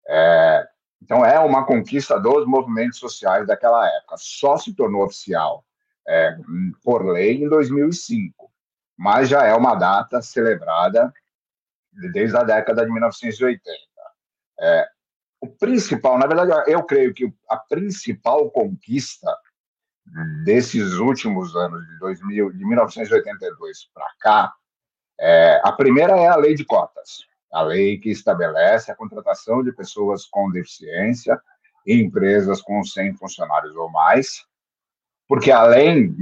É, 0.08 0.64
então, 1.06 1.24
é 1.24 1.38
uma 1.38 1.64
conquista 1.64 2.18
dos 2.18 2.44
movimentos 2.48 2.98
sociais 2.98 3.46
daquela 3.46 3.86
época. 3.98 4.16
Só 4.18 4.56
se 4.56 4.74
tornou 4.74 5.04
oficial 5.04 5.64
é, 6.06 6.36
por 6.82 7.06
lei 7.06 7.44
em 7.44 7.48
2005, 7.48 8.50
mas 8.98 9.28
já 9.28 9.44
é 9.44 9.54
uma 9.54 9.76
data 9.76 10.20
celebrada 10.20 11.14
desde 12.12 12.36
a 12.36 12.42
década 12.42 12.84
de 12.84 12.90
1980. 12.90 13.62
É, 14.58 14.88
o 15.40 15.46
principal, 15.46 16.18
na 16.18 16.26
verdade, 16.26 16.72
eu 16.72 16.82
creio 16.82 17.14
que 17.14 17.32
a 17.48 17.56
principal 17.56 18.50
conquista 18.50 19.32
desses 20.44 20.94
últimos 20.94 21.54
anos, 21.54 21.86
de, 21.86 21.98
2000, 22.00 22.50
de 22.50 22.66
1982 22.66 23.90
para 23.94 24.10
cá, 24.18 24.54
é, 25.20 25.60
a 25.62 25.70
primeira 25.70 26.16
é 26.16 26.26
a 26.26 26.34
lei 26.34 26.56
de 26.56 26.64
cotas 26.64 27.24
a 27.52 27.62
lei 27.62 27.98
que 27.98 28.10
estabelece 28.10 28.90
a 28.90 28.96
contratação 28.96 29.62
de 29.62 29.72
pessoas 29.72 30.26
com 30.26 30.50
deficiência 30.50 31.40
em 31.86 32.00
empresas 32.00 32.60
com 32.60 32.82
100 32.82 33.14
funcionários 33.14 33.74
ou 33.76 33.90
mais, 33.90 34.44
porque 35.28 35.50
além, 35.50 36.14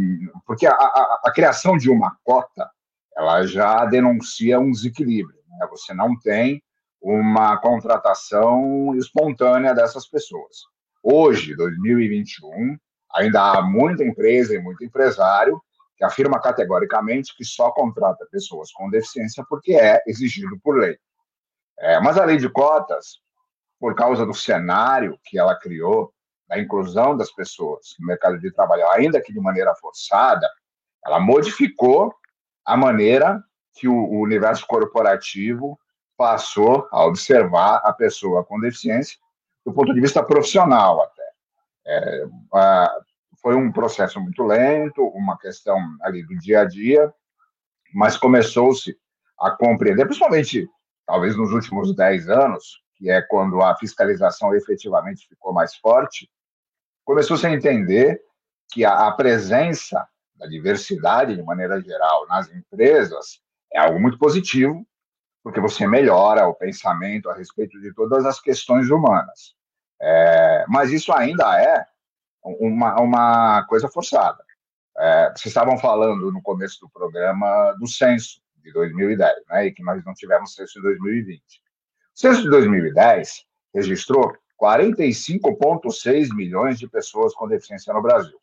porque 0.46 0.66
a, 0.66 0.72
a, 0.72 1.20
a 1.24 1.32
criação 1.32 1.76
de 1.76 1.90
uma 1.90 2.16
cota, 2.22 2.70
ela 3.16 3.46
já 3.46 3.84
denuncia 3.86 4.60
um 4.60 4.70
desequilíbrio. 4.70 5.38
Né? 5.48 5.66
Você 5.70 5.94
não 5.94 6.18
tem 6.18 6.62
uma 7.00 7.56
contratação 7.58 8.94
espontânea 8.96 9.74
dessas 9.74 10.08
pessoas. 10.08 10.64
Hoje, 11.02 11.54
2021, 11.54 12.78
ainda 13.14 13.52
há 13.52 13.62
muita 13.62 14.02
empresa 14.02 14.54
e 14.54 14.58
muito 14.58 14.82
empresário 14.82 15.60
que 15.96 16.04
afirma 16.04 16.40
categoricamente 16.40 17.36
que 17.36 17.44
só 17.44 17.70
contrata 17.70 18.26
pessoas 18.30 18.72
com 18.72 18.90
deficiência 18.90 19.44
porque 19.48 19.74
é 19.74 20.02
exigido 20.06 20.58
por 20.62 20.78
lei. 20.78 20.98
É, 21.78 22.00
mas 22.00 22.16
a 22.18 22.24
lei 22.24 22.36
de 22.36 22.48
cotas, 22.48 23.18
por 23.78 23.94
causa 23.94 24.24
do 24.24 24.34
cenário 24.34 25.18
que 25.24 25.38
ela 25.38 25.54
criou, 25.54 26.12
da 26.48 26.58
inclusão 26.58 27.16
das 27.16 27.30
pessoas 27.32 27.94
no 27.98 28.06
mercado 28.06 28.38
de 28.38 28.50
trabalho, 28.52 28.88
ainda 28.90 29.20
que 29.20 29.32
de 29.32 29.40
maneira 29.40 29.74
forçada, 29.74 30.48
ela 31.04 31.18
modificou 31.18 32.14
a 32.64 32.76
maneira 32.76 33.42
que 33.74 33.88
o 33.88 34.20
universo 34.20 34.66
corporativo 34.66 35.78
passou 36.16 36.88
a 36.92 37.04
observar 37.04 37.80
a 37.84 37.92
pessoa 37.92 38.44
com 38.44 38.60
deficiência 38.60 39.18
do 39.64 39.72
ponto 39.72 39.92
de 39.92 40.00
vista 40.00 40.22
profissional 40.22 41.02
até. 41.02 41.30
É, 41.86 42.24
a, 42.54 42.94
foi 43.42 43.54
um 43.54 43.72
processo 43.72 44.20
muito 44.20 44.42
lento, 44.42 45.06
uma 45.08 45.36
questão 45.36 45.78
ali 46.02 46.24
do 46.24 46.36
dia 46.38 46.60
a 46.60 46.64
dia, 46.64 47.12
mas 47.92 48.16
começou-se 48.16 48.96
a 49.38 49.50
compreender, 49.50 50.06
principalmente 50.06 50.68
talvez 51.06 51.36
nos 51.36 51.52
últimos 51.52 51.94
10 51.94 52.28
anos, 52.28 52.82
que 52.96 53.10
é 53.10 53.20
quando 53.22 53.62
a 53.62 53.76
fiscalização 53.76 54.54
efetivamente 54.54 55.26
ficou 55.28 55.52
mais 55.52 55.74
forte, 55.76 56.30
começou-se 57.04 57.46
a 57.46 57.50
entender 57.50 58.20
que 58.72 58.84
a, 58.84 59.08
a 59.08 59.12
presença 59.12 60.06
da 60.36 60.46
diversidade, 60.46 61.36
de 61.36 61.42
maneira 61.42 61.80
geral, 61.80 62.26
nas 62.26 62.50
empresas 62.50 63.40
é 63.72 63.78
algo 63.78 64.00
muito 64.00 64.18
positivo, 64.18 64.86
porque 65.42 65.60
você 65.60 65.86
melhora 65.86 66.46
o 66.46 66.54
pensamento 66.54 67.28
a 67.28 67.34
respeito 67.34 67.78
de 67.80 67.92
todas 67.92 68.24
as 68.24 68.40
questões 68.40 68.88
humanas. 68.88 69.54
É, 70.00 70.64
mas 70.68 70.90
isso 70.90 71.12
ainda 71.12 71.60
é 71.60 71.86
uma, 72.42 73.00
uma 73.00 73.66
coisa 73.66 73.88
forçada. 73.88 74.42
É, 74.96 75.30
vocês 75.30 75.46
estavam 75.46 75.76
falando 75.76 76.30
no 76.32 76.40
começo 76.40 76.80
do 76.80 76.88
programa 76.88 77.72
do 77.78 77.86
censo 77.86 78.40
de 78.64 78.72
2010, 78.72 79.46
né, 79.48 79.66
e 79.66 79.72
que 79.72 79.84
nós 79.84 80.02
não 80.04 80.14
tivemos 80.14 80.54
censo 80.54 80.78
em 80.78 80.82
2020. 80.82 81.40
O 81.40 82.18
censo 82.18 82.42
de 82.42 82.50
2010 82.50 83.44
registrou 83.74 84.32
45,6 84.60 86.34
milhões 86.34 86.78
de 86.78 86.88
pessoas 86.88 87.34
com 87.34 87.46
deficiência 87.46 87.92
no 87.92 88.00
Brasil. 88.00 88.38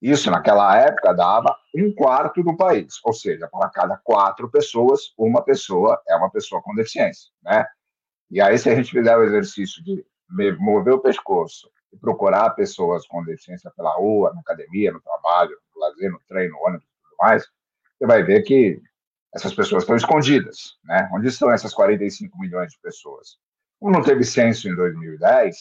Isso, 0.00 0.30
naquela 0.30 0.76
época, 0.78 1.12
dava 1.12 1.56
um 1.74 1.92
quarto 1.92 2.42
do 2.42 2.56
país, 2.56 2.94
ou 3.04 3.12
seja, 3.12 3.48
para 3.48 3.68
cada 3.68 3.96
quatro 3.96 4.48
pessoas, 4.50 5.12
uma 5.18 5.42
pessoa 5.42 6.00
é 6.08 6.16
uma 6.16 6.30
pessoa 6.30 6.62
com 6.62 6.74
deficiência, 6.74 7.30
né? 7.42 7.66
E 8.30 8.40
aí, 8.40 8.58
se 8.58 8.68
a 8.68 8.74
gente 8.74 8.90
fizer 8.90 9.16
o 9.16 9.24
exercício 9.24 9.82
de 9.82 10.04
mover 10.58 10.94
o 10.94 11.00
pescoço 11.00 11.70
e 11.92 11.96
procurar 11.96 12.50
pessoas 12.50 13.06
com 13.06 13.24
deficiência 13.24 13.72
pela 13.76 13.94
rua, 13.94 14.32
na 14.34 14.40
academia, 14.40 14.92
no 14.92 15.00
trabalho, 15.00 15.56
no 15.74 15.80
lazer, 15.80 16.10
no 16.10 16.20
treino, 16.28 16.52
no 16.52 16.66
ônibus 16.66 16.84
e 16.84 17.02
tudo 17.02 17.16
mais, 17.18 17.44
você 17.98 18.06
vai 18.06 18.22
ver 18.22 18.42
que 18.42 18.80
essas 19.34 19.54
pessoas 19.54 19.82
estão 19.82 19.96
escondidas, 19.96 20.76
né? 20.84 21.08
Onde 21.12 21.28
estão 21.28 21.50
essas 21.50 21.74
45 21.74 22.38
milhões 22.38 22.72
de 22.72 22.80
pessoas? 22.80 23.36
Como 23.78 23.92
não 23.92 24.02
teve 24.02 24.24
censo 24.24 24.68
em 24.68 24.74
2010, 24.74 25.56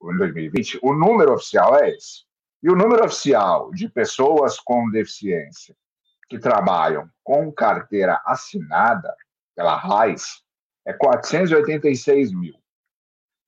ou 0.00 0.12
em 0.12 0.18
2020, 0.18 0.80
o 0.82 0.92
número 0.92 1.32
oficial 1.32 1.76
é 1.76 1.90
esse. 1.90 2.24
E 2.62 2.70
o 2.70 2.76
número 2.76 3.04
oficial 3.04 3.70
de 3.70 3.88
pessoas 3.88 4.58
com 4.58 4.90
deficiência 4.90 5.74
que 6.28 6.38
trabalham 6.38 7.08
com 7.22 7.52
carteira 7.52 8.20
assinada 8.24 9.14
pela 9.54 9.76
RAIS 9.76 10.42
é 10.84 10.92
486 10.92 12.32
mil. 12.32 12.54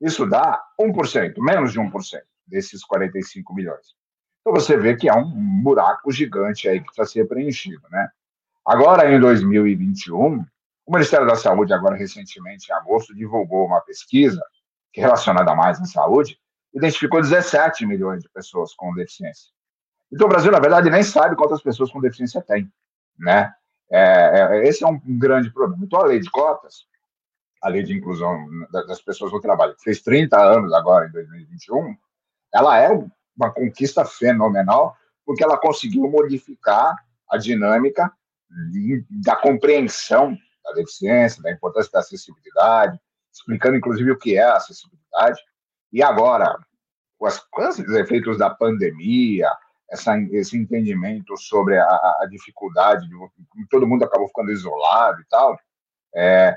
Isso 0.00 0.24
dá 0.26 0.62
1%, 0.80 1.34
menos 1.38 1.72
de 1.72 1.80
1% 1.80 2.22
desses 2.46 2.84
45 2.84 3.52
milhões. 3.54 3.94
Então 4.40 4.52
você 4.52 4.76
vê 4.76 4.96
que 4.96 5.08
há 5.08 5.16
um 5.16 5.62
buraco 5.62 6.10
gigante 6.12 6.68
aí 6.68 6.80
que 6.80 6.86
precisa 6.86 7.06
ser 7.06 7.28
preenchido, 7.28 7.82
né? 7.90 8.08
Agora, 8.68 9.10
em 9.10 9.18
2021, 9.18 10.44
o 10.84 10.92
Ministério 10.92 11.26
da 11.26 11.36
Saúde, 11.36 11.72
agora 11.72 11.96
recentemente, 11.96 12.70
em 12.70 12.74
agosto, 12.74 13.14
divulgou 13.14 13.64
uma 13.64 13.80
pesquisa 13.80 14.44
que 14.92 15.00
é 15.00 15.04
relacionada 15.04 15.54
mais 15.54 15.80
à 15.80 15.86
saúde, 15.86 16.38
identificou 16.74 17.22
17 17.22 17.86
milhões 17.86 18.22
de 18.22 18.28
pessoas 18.28 18.74
com 18.74 18.92
deficiência. 18.92 19.48
Então, 20.12 20.26
o 20.26 20.28
Brasil, 20.28 20.52
na 20.52 20.60
verdade, 20.60 20.90
nem 20.90 21.02
sabe 21.02 21.34
quantas 21.34 21.62
pessoas 21.62 21.90
com 21.90 21.98
deficiência 21.98 22.42
tem, 22.42 22.70
né? 23.18 23.50
É, 23.90 24.58
é, 24.60 24.68
esse 24.68 24.84
é 24.84 24.86
um 24.86 25.00
grande 25.18 25.50
problema. 25.50 25.82
Então, 25.82 26.00
a 26.00 26.04
lei 26.04 26.20
de 26.20 26.30
cotas, 26.30 26.84
a 27.62 27.70
lei 27.70 27.82
de 27.82 27.96
inclusão 27.96 28.46
das 28.70 29.00
pessoas 29.00 29.32
no 29.32 29.40
trabalho, 29.40 29.76
que 29.76 29.82
fez 29.82 30.02
30 30.02 30.38
anos 30.38 30.74
agora, 30.74 31.08
em 31.08 31.12
2021, 31.12 31.96
ela 32.52 32.78
é 32.78 32.90
uma 33.34 33.50
conquista 33.50 34.04
fenomenal, 34.04 34.94
porque 35.24 35.42
ela 35.42 35.56
conseguiu 35.56 36.06
modificar 36.10 36.94
a 37.30 37.38
dinâmica 37.38 38.12
da 39.10 39.36
compreensão 39.36 40.36
da 40.64 40.72
deficiência, 40.72 41.42
da 41.42 41.52
importância 41.52 41.90
da 41.92 42.00
acessibilidade, 42.00 42.98
explicando 43.32 43.76
inclusive 43.76 44.10
o 44.10 44.18
que 44.18 44.36
é 44.36 44.42
a 44.42 44.56
acessibilidade. 44.56 45.40
E 45.92 46.02
agora, 46.02 46.58
com, 47.18 47.26
as, 47.26 47.78
os 47.78 47.94
efeitos 47.94 48.38
da 48.38 48.50
pandemia, 48.50 49.50
essa, 49.90 50.18
esse 50.32 50.56
entendimento 50.56 51.36
sobre 51.36 51.78
a, 51.78 51.86
a 52.20 52.26
dificuldade, 52.30 53.08
de, 53.08 53.68
todo 53.70 53.86
mundo 53.86 54.04
acabou 54.04 54.28
ficando 54.28 54.50
isolado 54.50 55.20
e 55.20 55.24
tal, 55.26 55.58
é, 56.14 56.56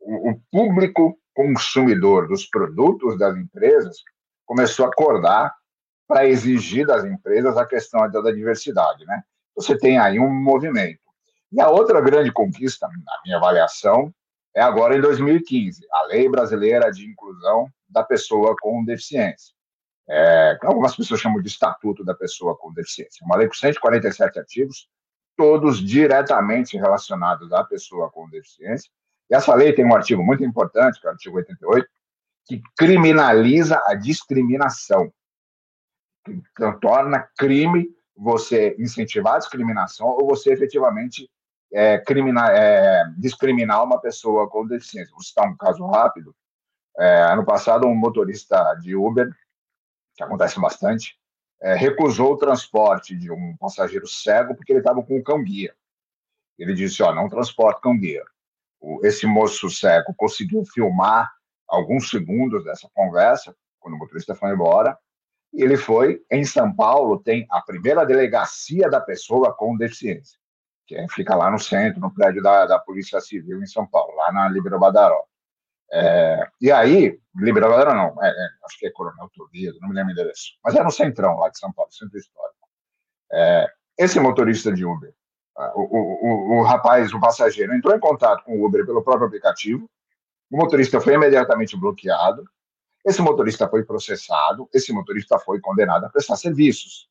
o, 0.00 0.30
o 0.30 0.40
público 0.50 1.18
consumidor 1.34 2.26
dos 2.26 2.46
produtos 2.46 3.16
das 3.16 3.36
empresas 3.36 3.98
começou 4.44 4.86
a 4.86 4.88
acordar 4.88 5.54
para 6.06 6.26
exigir 6.26 6.86
das 6.86 7.04
empresas 7.04 7.56
a 7.56 7.66
questão 7.66 8.10
da 8.10 8.32
diversidade, 8.32 9.04
né? 9.04 9.22
Você 9.54 9.76
tem 9.76 9.98
aí 9.98 10.18
um 10.18 10.32
movimento 10.32 11.07
e 11.52 11.60
a 11.60 11.68
outra 11.68 12.00
grande 12.00 12.32
conquista, 12.32 12.86
na 12.86 13.20
minha 13.24 13.36
avaliação, 13.36 14.12
é 14.54 14.60
agora 14.60 14.96
em 14.96 15.00
2015, 15.00 15.86
a 15.92 16.02
Lei 16.04 16.28
Brasileira 16.28 16.90
de 16.90 17.06
Inclusão 17.06 17.68
da 17.88 18.02
Pessoa 18.02 18.54
com 18.60 18.84
Deficiência. 18.84 19.54
É, 20.10 20.58
algumas 20.62 20.96
pessoas 20.96 21.20
chamam 21.20 21.40
de 21.40 21.48
Estatuto 21.48 22.04
da 22.04 22.14
Pessoa 22.14 22.56
com 22.56 22.72
Deficiência. 22.72 23.24
Uma 23.24 23.36
lei 23.36 23.46
com 23.46 23.54
147 23.54 24.38
artigos, 24.38 24.88
todos 25.36 25.78
diretamente 25.78 26.76
relacionados 26.76 27.52
à 27.52 27.62
pessoa 27.62 28.10
com 28.10 28.28
deficiência. 28.28 28.90
E 29.30 29.36
essa 29.36 29.54
lei 29.54 29.72
tem 29.72 29.86
um 29.86 29.94
artigo 29.94 30.22
muito 30.24 30.42
importante, 30.42 31.00
que 31.00 31.06
é 31.06 31.10
o 31.10 31.12
artigo 31.12 31.36
88, 31.36 31.88
que 32.46 32.60
criminaliza 32.76 33.80
a 33.86 33.94
discriminação, 33.94 35.12
que 36.24 36.42
torna 36.80 37.28
crime 37.38 37.88
você 38.16 38.74
incentivar 38.78 39.36
a 39.36 39.38
discriminação 39.38 40.08
ou 40.08 40.26
você 40.26 40.52
efetivamente 40.52 41.30
é, 41.72 42.02
é, 42.02 43.04
discriminar 43.16 43.84
uma 43.84 44.00
pessoa 44.00 44.48
com 44.48 44.66
deficiência. 44.66 45.12
Vou 45.12 45.22
citar 45.22 45.48
um 45.48 45.56
caso 45.56 45.86
rápido. 45.86 46.34
É, 46.98 47.22
ano 47.22 47.44
passado, 47.44 47.86
um 47.86 47.94
motorista 47.94 48.74
de 48.74 48.96
Uber, 48.96 49.30
que 50.16 50.24
acontece 50.24 50.60
bastante, 50.60 51.16
é, 51.60 51.74
recusou 51.74 52.32
o 52.32 52.36
transporte 52.36 53.16
de 53.16 53.30
um 53.30 53.56
passageiro 53.56 54.06
cego 54.06 54.54
porque 54.54 54.72
ele 54.72 54.80
estava 54.80 55.02
com 55.02 55.18
um 55.18 55.22
cão-guia. 55.22 55.74
Ele 56.58 56.74
disse, 56.74 57.02
ó, 57.02 57.14
não 57.14 57.28
transporte 57.28 57.80
cão-guia. 57.80 58.24
Esse 59.02 59.26
moço 59.26 59.70
cego 59.70 60.14
conseguiu 60.16 60.64
filmar 60.64 61.30
alguns 61.68 62.08
segundos 62.10 62.64
dessa 62.64 62.88
conversa, 62.94 63.54
quando 63.78 63.94
o 63.94 63.98
motorista 63.98 64.34
foi 64.34 64.52
embora, 64.52 64.98
ele 65.52 65.76
foi, 65.76 66.22
em 66.30 66.44
São 66.44 66.74
Paulo, 66.74 67.18
tem 67.18 67.46
a 67.50 67.60
primeira 67.60 68.04
delegacia 68.04 68.88
da 68.88 69.00
pessoa 69.00 69.54
com 69.54 69.76
deficiência, 69.76 70.37
que 70.88 70.96
é, 70.96 71.06
fica 71.10 71.36
lá 71.36 71.50
no 71.50 71.58
centro, 71.58 72.00
no 72.00 72.12
prédio 72.12 72.42
da, 72.42 72.64
da 72.64 72.78
Polícia 72.78 73.20
Civil 73.20 73.62
em 73.62 73.66
São 73.66 73.86
Paulo, 73.86 74.16
lá 74.16 74.32
na 74.32 74.48
Libero 74.48 74.78
Badaró. 74.78 75.22
É, 75.92 76.48
e 76.60 76.72
aí, 76.72 77.20
Libero 77.36 77.68
Badaró 77.68 77.94
não, 77.94 78.24
é, 78.24 78.28
é, 78.28 78.48
acho 78.64 78.78
que 78.78 78.86
é 78.86 78.90
Coronel 78.90 79.30
Toledo, 79.34 79.78
não 79.80 79.90
me 79.90 79.94
lembro 79.94 80.08
o 80.08 80.12
endereço, 80.12 80.52
mas 80.64 80.74
é 80.74 80.82
no 80.82 80.90
centrão 80.90 81.38
lá 81.38 81.50
de 81.50 81.58
São 81.58 81.70
Paulo, 81.72 81.92
centro 81.92 82.18
histórico. 82.18 82.68
É, 83.30 83.66
esse 83.98 84.18
motorista 84.18 84.72
de 84.72 84.84
Uber, 84.86 85.12
o, 85.74 85.80
o, 85.82 86.56
o, 86.56 86.58
o 86.58 86.62
rapaz, 86.62 87.12
o 87.12 87.20
passageiro, 87.20 87.74
entrou 87.74 87.94
em 87.94 88.00
contato 88.00 88.42
com 88.44 88.58
o 88.58 88.64
Uber 88.64 88.86
pelo 88.86 89.04
próprio 89.04 89.26
aplicativo, 89.26 89.88
o 90.50 90.56
motorista 90.56 91.00
foi 91.00 91.14
imediatamente 91.14 91.76
bloqueado, 91.76 92.44
esse 93.04 93.20
motorista 93.20 93.68
foi 93.68 93.84
processado, 93.84 94.68
esse 94.72 94.92
motorista 94.92 95.38
foi 95.38 95.60
condenado 95.60 96.04
a 96.04 96.08
prestar 96.08 96.36
serviços. 96.36 97.08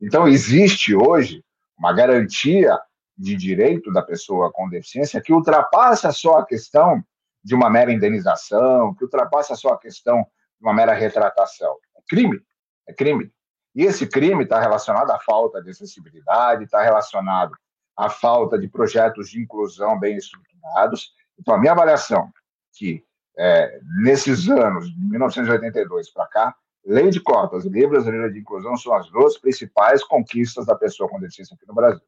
Então, 0.00 0.26
existe 0.26 0.94
hoje 0.94 1.44
uma 1.76 1.92
garantia 1.92 2.78
de 3.18 3.34
direito 3.34 3.92
da 3.92 4.02
pessoa 4.02 4.52
com 4.52 4.68
deficiência 4.68 5.20
que 5.20 5.32
ultrapassa 5.32 6.12
só 6.12 6.38
a 6.38 6.46
questão 6.46 7.02
de 7.42 7.54
uma 7.54 7.68
mera 7.68 7.92
indenização, 7.92 8.94
que 8.94 9.04
ultrapassa 9.04 9.56
só 9.56 9.70
a 9.70 9.78
questão 9.78 10.22
de 10.60 10.66
uma 10.66 10.72
mera 10.72 10.92
retratação. 10.92 11.76
É 11.96 12.00
crime, 12.08 12.40
é 12.86 12.92
crime. 12.92 13.32
E 13.74 13.84
esse 13.84 14.06
crime 14.06 14.44
está 14.44 14.60
relacionado 14.60 15.10
à 15.10 15.18
falta 15.18 15.62
de 15.62 15.70
acessibilidade, 15.70 16.64
está 16.64 16.82
relacionado 16.82 17.52
à 17.96 18.08
falta 18.08 18.58
de 18.58 18.68
projetos 18.68 19.30
de 19.30 19.40
inclusão 19.40 19.98
bem 19.98 20.16
estruturados. 20.16 21.12
Então, 21.38 21.54
a 21.54 21.58
minha 21.58 21.72
avaliação 21.72 22.30
que 22.72 23.04
é, 23.36 23.80
nesses 24.02 24.48
anos, 24.48 24.92
de 24.92 25.10
1982 25.10 26.10
para 26.10 26.26
cá, 26.26 26.56
lei 26.84 27.10
de 27.10 27.20
cotas 27.20 27.64
e 27.64 27.68
lei 27.68 27.86
de 28.30 28.38
inclusão 28.38 28.76
são 28.76 28.94
as 28.94 29.08
duas 29.10 29.38
principais 29.38 30.02
conquistas 30.04 30.66
da 30.66 30.74
pessoa 30.74 31.08
com 31.08 31.20
deficiência 31.20 31.54
aqui 31.54 31.66
no 31.66 31.74
Brasil. 31.74 32.02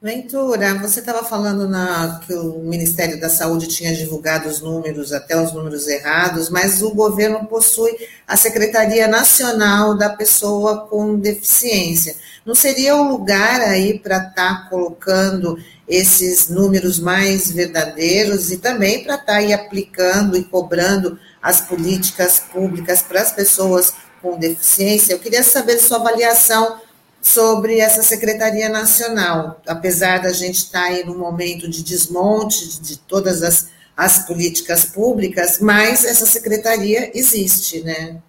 Ventura, 0.00 0.74
você 0.76 1.00
estava 1.00 1.24
falando 1.24 1.68
na, 1.68 2.20
que 2.24 2.32
o 2.32 2.60
Ministério 2.60 3.18
da 3.18 3.28
Saúde 3.28 3.66
tinha 3.66 3.92
divulgado 3.92 4.48
os 4.48 4.60
números, 4.60 5.12
até 5.12 5.36
os 5.36 5.52
números 5.52 5.88
errados, 5.88 6.48
mas 6.48 6.80
o 6.82 6.94
governo 6.94 7.44
possui 7.46 7.90
a 8.24 8.36
Secretaria 8.36 9.08
Nacional 9.08 9.96
da 9.98 10.08
Pessoa 10.08 10.86
com 10.86 11.18
Deficiência. 11.18 12.14
Não 12.46 12.54
seria 12.54 12.94
o 12.94 13.10
lugar 13.10 13.60
aí 13.60 13.98
para 13.98 14.18
estar 14.18 14.34
tá 14.34 14.66
colocando 14.70 15.58
esses 15.88 16.48
números 16.48 17.00
mais 17.00 17.50
verdadeiros 17.50 18.52
e 18.52 18.58
também 18.58 19.02
para 19.02 19.14
estar 19.14 19.26
tá 19.26 19.38
aí 19.38 19.52
aplicando 19.52 20.36
e 20.36 20.44
cobrando 20.44 21.18
as 21.42 21.60
políticas 21.62 22.38
públicas 22.38 23.02
para 23.02 23.20
as 23.20 23.32
pessoas 23.32 23.92
com 24.22 24.38
deficiência? 24.38 25.12
Eu 25.12 25.18
queria 25.18 25.42
saber 25.42 25.80
sua 25.80 25.98
avaliação 25.98 26.80
sobre 27.20 27.80
essa 27.80 28.02
Secretaria 28.02 28.68
Nacional, 28.68 29.60
apesar 29.66 30.22
da 30.22 30.32
gente 30.32 30.56
estar 30.56 30.84
aí 30.84 31.04
num 31.04 31.18
momento 31.18 31.68
de 31.68 31.82
desmonte 31.82 32.80
de 32.80 32.98
todas 32.98 33.42
as, 33.42 33.70
as 33.96 34.26
políticas 34.26 34.84
públicas, 34.84 35.60
mas 35.60 36.04
essa 36.04 36.26
secretaria 36.26 37.10
existe, 37.16 37.82
né? 37.82 38.22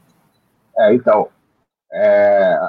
É, 0.77 0.93
então, 0.93 1.29
é, 1.91 2.59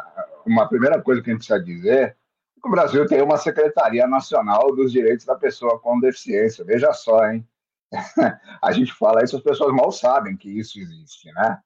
uma 0.46 0.68
primeira 0.68 1.00
coisa 1.00 1.22
que 1.22 1.30
a 1.30 1.32
gente 1.32 1.46
precisa 1.46 1.64
dizer 1.64 2.16
é 2.56 2.60
que 2.60 2.68
o 2.68 2.70
Brasil 2.70 3.06
tem 3.06 3.22
uma 3.22 3.38
Secretaria 3.38 4.06
Nacional 4.06 4.74
dos 4.74 4.92
Direitos 4.92 5.24
da 5.24 5.34
Pessoa 5.34 5.78
com 5.80 5.98
Deficiência. 5.98 6.64
Veja 6.64 6.92
só, 6.92 7.26
hein? 7.26 7.46
a 8.62 8.72
gente 8.72 8.92
fala 8.92 9.24
isso, 9.24 9.36
as 9.36 9.42
pessoas 9.42 9.74
mal 9.74 9.90
sabem 9.90 10.36
que 10.36 10.48
isso 10.48 10.78
existe, 10.78 11.32
né? 11.32 11.58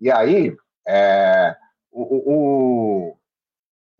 E 0.00 0.10
aí, 0.10 0.54
é, 0.86 1.56
o, 1.90 2.32
o, 2.32 3.16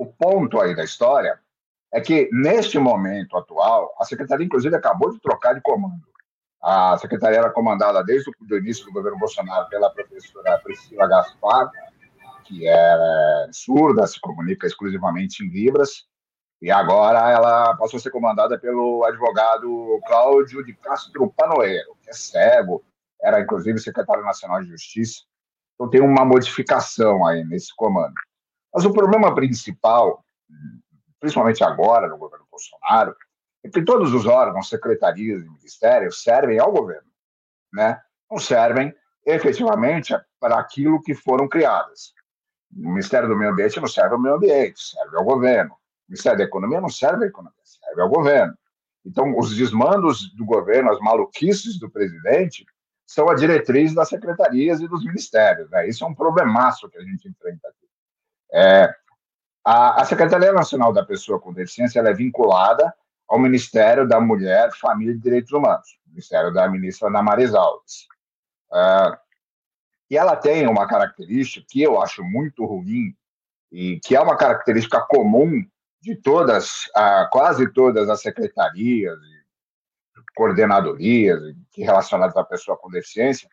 o 0.03 0.07
ponto 0.07 0.61
aí 0.61 0.74
da 0.74 0.82
história 0.82 1.38
é 1.92 2.00
que, 2.00 2.28
neste 2.32 2.78
momento 2.78 3.36
atual, 3.36 3.94
a 4.00 4.05
secretaria, 4.05 4.44
inclusive, 4.44 4.74
acabou 4.74 5.12
de 5.12 5.20
trocar 5.20 5.55
de 5.55 5.61
comando. 5.61 6.03
A 6.61 6.96
secretaria 6.98 7.38
era 7.38 7.50
comandada 7.50 8.03
desde 8.03 8.30
o 8.30 8.57
início 8.57 8.84
do 8.84 8.92
governo 8.92 9.18
Bolsonaro 9.18 9.68
pela 9.68 9.90
professora 9.90 10.59
Priscila 10.62 11.07
Gaspar, 11.07 11.70
que 12.44 12.66
é 12.66 13.48
surda, 13.53 14.07
se 14.07 14.20
comunica 14.20 14.66
exclusivamente 14.66 15.44
em 15.44 15.48
Libras, 15.48 16.07
e 16.61 16.70
agora 16.70 17.30
ela 17.30 17.76
passou 17.76 17.98
a 17.98 18.00
ser 18.00 18.11
comandada 18.11 18.59
pelo 18.59 19.05
advogado 19.05 20.00
Cláudio 20.07 20.64
de 20.64 20.72
Castro 20.74 21.32
Panoeiro, 21.36 21.96
que 22.03 22.11
é 22.11 22.12
cego, 22.12 22.84
era 23.20 23.40
inclusive 23.40 23.78
secretário 23.78 24.24
nacional 24.24 24.62
de 24.62 24.68
Justiça. 24.68 25.22
Então 25.74 25.90
tem 25.90 26.00
uma 26.00 26.24
modificação 26.24 27.26
aí 27.26 27.44
nesse 27.44 27.74
comando. 27.74 28.14
Mas 28.72 28.84
o 28.84 28.92
problema 28.92 29.34
principal, 29.34 30.24
principalmente 31.20 31.62
agora 31.62 32.08
no 32.08 32.16
governo 32.16 32.46
Bolsonaro, 32.50 33.14
é 33.64 33.68
que 33.68 33.82
todos 33.82 34.12
os 34.12 34.26
órgãos, 34.26 34.68
secretarias 34.68 35.42
e 35.42 35.48
ministérios 35.48 36.22
servem 36.22 36.58
ao 36.58 36.72
governo, 36.72 37.08
né? 37.72 38.00
Não 38.30 38.38
servem 38.38 38.94
efetivamente 39.24 40.14
para 40.40 40.58
aquilo 40.58 41.02
que 41.02 41.14
foram 41.14 41.48
criadas. 41.48 42.12
O 42.74 42.88
Ministério 42.88 43.28
do 43.28 43.36
Meio 43.36 43.52
Ambiente 43.52 43.78
não 43.78 43.86
serve 43.86 44.14
ao 44.14 44.20
meio 44.20 44.34
ambiente, 44.34 44.80
serve 44.80 45.16
ao 45.16 45.24
governo. 45.24 45.74
O 45.74 45.78
Ministério 46.08 46.38
da 46.38 46.44
Economia 46.44 46.80
não 46.80 46.88
serve 46.88 47.24
à 47.24 47.28
economia, 47.28 47.60
serve 47.62 48.00
ao 48.00 48.08
governo. 48.08 48.54
Então, 49.04 49.36
os 49.36 49.54
desmandos 49.54 50.32
do 50.34 50.44
governo, 50.44 50.90
as 50.90 50.98
maluquices 51.00 51.78
do 51.78 51.90
presidente, 51.90 52.64
são 53.06 53.28
a 53.28 53.34
diretriz 53.34 53.94
das 53.94 54.08
secretarias 54.08 54.80
e 54.80 54.88
dos 54.88 55.04
ministérios. 55.04 55.68
Né? 55.70 55.88
Isso 55.88 56.04
é 56.04 56.06
um 56.06 56.14
problemaço 56.14 56.88
que 56.88 56.98
a 56.98 57.02
gente 57.02 57.28
enfrenta 57.28 57.68
aqui. 57.68 57.86
É, 58.53 58.94
a, 59.64 60.03
a, 60.03 60.05
Secretaria 60.05 60.53
Nacional 60.53 60.92
da 60.92 61.05
Pessoa 61.05 61.40
com 61.40 61.53
Deficiência 61.53 62.00
é 62.00 62.12
vinculada 62.12 62.92
ao 63.28 63.38
Ministério 63.38 64.07
da 64.07 64.20
Mulher, 64.20 64.70
Família 64.78 65.14
e 65.14 65.18
Direitos 65.18 65.53
Humanos, 65.53 65.98
Ministério 66.07 66.53
da 66.53 66.68
ministra 66.68 67.09
Ana 67.09 67.20
Alves. 67.20 68.07
É, 68.72 69.18
e 70.11 70.18
ela 70.18 70.36
tem 70.36 70.66
uma 70.66 70.86
característica 70.86 71.66
que 71.70 71.82
eu 71.82 72.00
acho 72.00 72.22
muito 72.22 72.66
ruim, 72.66 73.16
e 73.70 73.98
que 74.00 74.14
é 74.14 74.20
uma 74.20 74.36
característica 74.36 75.00
comum 75.00 75.64
de 76.03 76.16
todas, 76.16 76.90
quase 77.30 77.72
todas 77.72 78.11
as 78.11 78.20
secretarias 78.20 79.16
coordenadorias 80.34 81.40
relacionadas 81.74 82.36
à 82.36 82.44
pessoa 82.44 82.76
com 82.76 82.90
deficiência, 82.90 83.48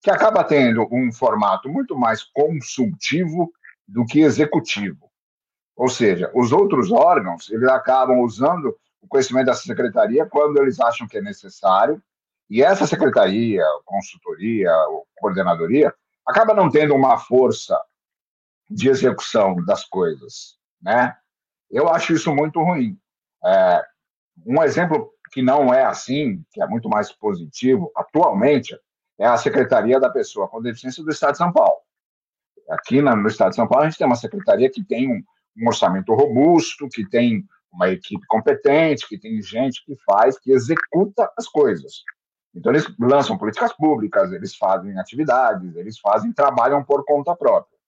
que 0.00 0.10
acaba 0.10 0.44
tendo 0.44 0.86
um 0.92 1.12
formato 1.12 1.68
muito 1.68 1.96
mais 1.96 2.22
consultivo 2.22 3.52
do 3.88 4.04
que 4.04 4.20
executivo. 4.20 5.10
Ou 5.74 5.88
seja, 5.88 6.30
os 6.34 6.52
outros 6.52 6.92
órgãos, 6.92 7.50
eles 7.50 7.68
acabam 7.68 8.20
usando 8.20 8.76
o 9.00 9.08
conhecimento 9.08 9.46
dessa 9.46 9.62
secretaria 9.62 10.26
quando 10.26 10.60
eles 10.60 10.78
acham 10.78 11.08
que 11.08 11.16
é 11.16 11.22
necessário, 11.22 12.02
e 12.50 12.62
essa 12.62 12.86
secretaria, 12.86 13.64
consultoria, 13.84 14.70
coordenadoria, 15.18 15.94
acaba 16.26 16.54
não 16.54 16.70
tendo 16.70 16.94
uma 16.94 17.18
força 17.18 17.80
de 18.70 18.88
execução 18.88 19.56
das 19.64 19.84
coisas, 19.84 20.58
né? 20.82 21.16
Eu 21.70 21.88
acho 21.88 22.12
isso 22.12 22.34
muito 22.34 22.60
ruim. 22.60 22.98
É, 23.44 23.84
um 24.46 24.62
exemplo 24.62 25.12
que 25.30 25.42
não 25.42 25.72
é 25.72 25.84
assim, 25.84 26.42
que 26.50 26.62
é 26.62 26.66
muito 26.66 26.88
mais 26.88 27.12
positivo, 27.12 27.90
atualmente, 27.94 28.78
é 29.18 29.26
a 29.26 29.36
Secretaria 29.36 30.00
da 30.00 30.10
Pessoa 30.10 30.48
com 30.48 30.62
Deficiência 30.62 31.02
do 31.02 31.10
Estado 31.10 31.32
de 31.32 31.38
São 31.38 31.52
Paulo. 31.52 31.80
Aqui 32.68 33.00
no 33.00 33.28
estado 33.28 33.50
de 33.50 33.56
São 33.56 33.66
Paulo, 33.66 33.84
a 33.84 33.88
gente 33.88 33.98
tem 33.98 34.06
uma 34.06 34.16
secretaria 34.16 34.70
que 34.70 34.84
tem 34.84 35.10
um, 35.10 35.22
um 35.56 35.68
orçamento 35.68 36.14
robusto, 36.14 36.88
que 36.88 37.08
tem 37.08 37.44
uma 37.72 37.88
equipe 37.88 38.24
competente, 38.26 39.08
que 39.08 39.18
tem 39.18 39.40
gente 39.42 39.84
que 39.84 39.96
faz, 40.04 40.38
que 40.38 40.50
executa 40.52 41.30
as 41.36 41.46
coisas. 41.46 42.02
Então, 42.54 42.72
eles 42.72 42.86
lançam 42.98 43.38
políticas 43.38 43.72
públicas, 43.72 44.32
eles 44.32 44.56
fazem 44.56 44.98
atividades, 44.98 45.76
eles 45.76 45.98
fazem, 45.98 46.32
trabalham 46.32 46.82
por 46.82 47.04
conta 47.04 47.36
própria. 47.36 47.78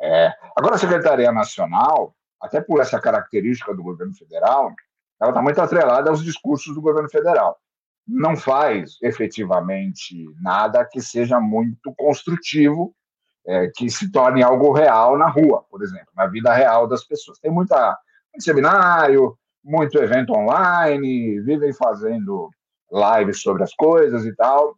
É, 0.00 0.32
agora, 0.56 0.74
a 0.74 0.78
Secretaria 0.78 1.30
Nacional, 1.30 2.14
até 2.40 2.60
por 2.60 2.80
essa 2.80 3.00
característica 3.00 3.74
do 3.74 3.82
governo 3.82 4.14
federal, 4.14 4.74
ela 5.20 5.30
está 5.30 5.40
muito 5.40 5.60
atrelada 5.60 6.10
aos 6.10 6.22
discursos 6.22 6.74
do 6.74 6.82
governo 6.82 7.08
federal. 7.08 7.58
Não 8.06 8.36
faz 8.36 8.98
efetivamente 9.02 10.26
nada 10.40 10.84
que 10.84 11.00
seja 11.00 11.40
muito 11.40 11.94
construtivo 11.96 12.94
é, 13.46 13.70
que 13.74 13.90
se 13.90 14.10
torne 14.10 14.42
algo 14.42 14.72
real 14.72 15.18
na 15.18 15.28
rua, 15.28 15.64
por 15.70 15.82
exemplo, 15.82 16.08
na 16.16 16.26
vida 16.26 16.52
real 16.52 16.86
das 16.86 17.04
pessoas. 17.04 17.38
Tem 17.38 17.50
muita, 17.50 17.96
muito 18.32 18.44
seminário, 18.44 19.36
muito 19.62 19.98
evento 19.98 20.32
online, 20.32 21.40
vivem 21.40 21.72
fazendo 21.72 22.50
lives 22.92 23.40
sobre 23.40 23.62
as 23.62 23.74
coisas 23.74 24.24
e 24.24 24.34
tal, 24.34 24.76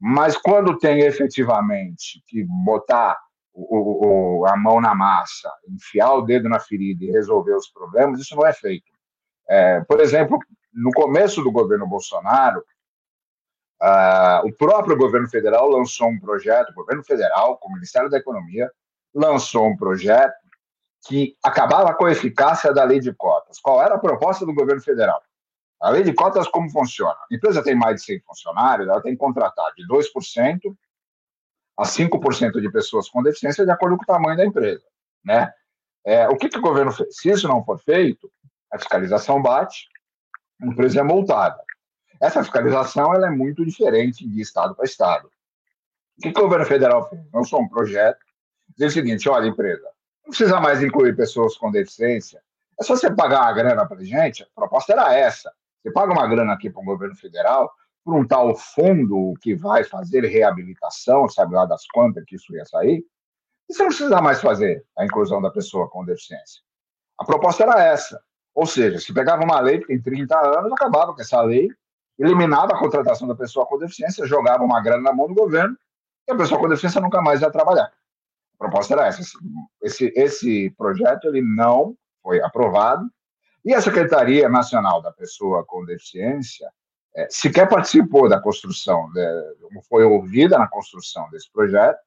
mas 0.00 0.36
quando 0.36 0.78
tem 0.78 1.00
efetivamente 1.00 2.22
que 2.26 2.44
botar 2.64 3.18
o, 3.52 4.40
o, 4.40 4.46
a 4.46 4.56
mão 4.56 4.80
na 4.80 4.94
massa, 4.94 5.50
enfiar 5.68 6.14
o 6.14 6.22
dedo 6.22 6.48
na 6.48 6.60
ferida 6.60 7.04
e 7.04 7.10
resolver 7.10 7.54
os 7.54 7.68
problemas, 7.68 8.20
isso 8.20 8.36
não 8.36 8.46
é 8.46 8.52
feito. 8.52 8.86
É, 9.48 9.80
por 9.80 10.00
exemplo, 10.00 10.38
no 10.72 10.92
começo 10.92 11.42
do 11.42 11.50
governo 11.50 11.86
Bolsonaro, 11.86 12.62
uh, 13.82 14.46
o 14.46 14.52
próprio 14.52 14.96
governo 14.96 15.28
federal 15.28 15.68
lançou 15.68 16.08
um 16.08 16.18
projeto, 16.18 16.70
o 16.70 16.74
governo 16.74 17.04
federal, 17.04 17.58
com 17.58 17.68
o 17.68 17.72
Ministério 17.72 18.10
da 18.10 18.18
Economia, 18.18 18.70
lançou 19.14 19.66
um 19.66 19.76
projeto 19.76 20.34
que 21.06 21.36
acabava 21.42 21.94
com 21.94 22.04
a 22.04 22.12
eficácia 22.12 22.72
da 22.72 22.84
lei 22.84 23.00
de 23.00 23.12
cotas. 23.14 23.58
Qual 23.60 23.82
era 23.82 23.94
a 23.94 23.98
proposta 23.98 24.44
do 24.44 24.54
governo 24.54 24.82
federal? 24.82 25.22
A 25.80 25.90
lei 25.90 26.02
de 26.02 26.12
cotas, 26.12 26.48
como 26.48 26.70
funciona? 26.70 27.16
A 27.30 27.34
empresa 27.34 27.62
tem 27.62 27.74
mais 27.74 27.96
de 27.96 28.02
100 28.02 28.20
funcionários, 28.20 28.88
ela 28.88 29.00
tem 29.00 29.12
que 29.12 29.18
contratar 29.18 29.72
de 29.74 29.86
2% 29.86 30.76
a 31.78 31.84
5% 31.84 32.60
de 32.60 32.72
pessoas 32.72 33.08
com 33.08 33.22
deficiência 33.22 33.64
de 33.64 33.70
acordo 33.70 33.96
com 33.96 34.02
o 34.02 34.06
tamanho 34.06 34.36
da 34.36 34.44
empresa. 34.44 34.84
Né? 35.24 35.52
É, 36.04 36.28
o 36.28 36.36
que, 36.36 36.48
que 36.48 36.58
o 36.58 36.62
governo 36.62 36.90
fez? 36.90 37.16
Se 37.16 37.30
isso 37.30 37.46
não 37.46 37.64
for 37.64 37.78
feito, 37.78 38.30
a 38.72 38.78
fiscalização 38.78 39.40
bate, 39.40 39.88
a 40.60 40.66
empresa 40.66 41.00
é 41.00 41.02
multada. 41.04 41.62
Essa 42.20 42.42
fiscalização 42.42 43.14
ela 43.14 43.28
é 43.28 43.30
muito 43.30 43.64
diferente 43.64 44.28
de 44.28 44.40
estado 44.40 44.74
para 44.74 44.84
estado. 44.84 45.30
O 46.18 46.20
que, 46.20 46.28
o 46.30 46.32
governo 46.32 46.66
federal 46.66 47.08
fez? 47.08 47.22
Lançou 47.32 47.60
um 47.60 47.68
projeto, 47.68 48.18
diz 48.76 48.92
o 48.92 48.94
seguinte, 48.94 49.28
olha, 49.28 49.46
empresa, 49.46 49.88
não 50.24 50.30
precisa 50.30 50.60
mais 50.60 50.82
incluir 50.82 51.16
pessoas 51.16 51.56
com 51.56 51.70
deficiência, 51.70 52.42
é 52.80 52.84
só 52.84 52.96
você 52.96 53.10
pagar 53.10 53.42
uma 53.42 53.52
grana 53.52 53.86
para 53.86 53.98
a 53.98 54.04
gente, 54.04 54.42
a 54.42 54.46
proposta 54.54 54.92
era 54.92 55.14
essa, 55.14 55.52
você 55.80 55.92
paga 55.92 56.12
uma 56.12 56.26
grana 56.26 56.52
aqui 56.52 56.70
para 56.70 56.82
o 56.82 56.84
governo 56.84 57.14
federal, 57.16 57.72
por 58.04 58.14
um 58.14 58.26
tal 58.26 58.56
fundo 58.56 59.34
que 59.40 59.54
vai 59.54 59.84
fazer 59.84 60.24
reabilitação, 60.24 61.28
sabe 61.28 61.54
lá 61.54 61.66
das 61.66 61.86
quantas 61.86 62.24
que 62.24 62.36
isso 62.36 62.54
ia 62.54 62.64
sair, 62.64 63.04
e 63.68 63.74
você 63.74 63.82
não 63.82 63.88
precisa 63.88 64.20
mais 64.20 64.40
fazer 64.40 64.84
a 64.96 65.04
inclusão 65.04 65.42
da 65.42 65.50
pessoa 65.50 65.88
com 65.88 66.04
deficiência. 66.04 66.62
A 67.18 67.24
proposta 67.24 67.64
era 67.64 67.84
essa. 67.84 68.20
Ou 68.54 68.64
seja, 68.64 68.98
se 68.98 69.12
pegava 69.12 69.44
uma 69.44 69.60
lei 69.60 69.78
que 69.78 69.86
tem 69.86 70.00
30 70.00 70.38
anos, 70.58 70.72
acabava 70.72 71.14
com 71.14 71.20
essa 71.20 71.40
lei, 71.42 71.68
eliminava 72.18 72.72
a 72.72 72.78
contratação 72.78 73.28
da 73.28 73.34
pessoa 73.34 73.66
com 73.66 73.78
deficiência, 73.78 74.26
jogava 74.26 74.64
uma 74.64 74.80
grana 74.80 75.02
na 75.02 75.12
mão 75.12 75.28
do 75.28 75.34
governo, 75.34 75.76
e 76.26 76.32
a 76.32 76.36
pessoa 76.36 76.60
com 76.60 76.68
deficiência 76.68 77.00
nunca 77.00 77.20
mais 77.22 77.40
ia 77.40 77.50
trabalhar. 77.50 77.84
A 77.84 78.58
proposta 78.58 78.94
era 78.94 79.06
essa. 79.06 79.22
Esse, 79.82 80.12
esse 80.16 80.70
projeto 80.76 81.28
ele 81.28 81.42
não 81.42 81.96
foi 82.22 82.40
aprovado, 82.42 83.08
e 83.64 83.74
a 83.74 83.80
Secretaria 83.80 84.48
Nacional 84.48 85.02
da 85.02 85.12
Pessoa 85.12 85.64
com 85.64 85.84
Deficiência 85.84 86.70
é, 87.14 87.26
sequer 87.30 87.68
participou 87.68 88.28
da 88.28 88.40
construção, 88.40 89.10
não 89.72 89.82
foi 89.82 90.04
ouvida 90.04 90.58
na 90.58 90.68
construção 90.68 91.28
desse 91.30 91.50
projeto, 91.50 91.98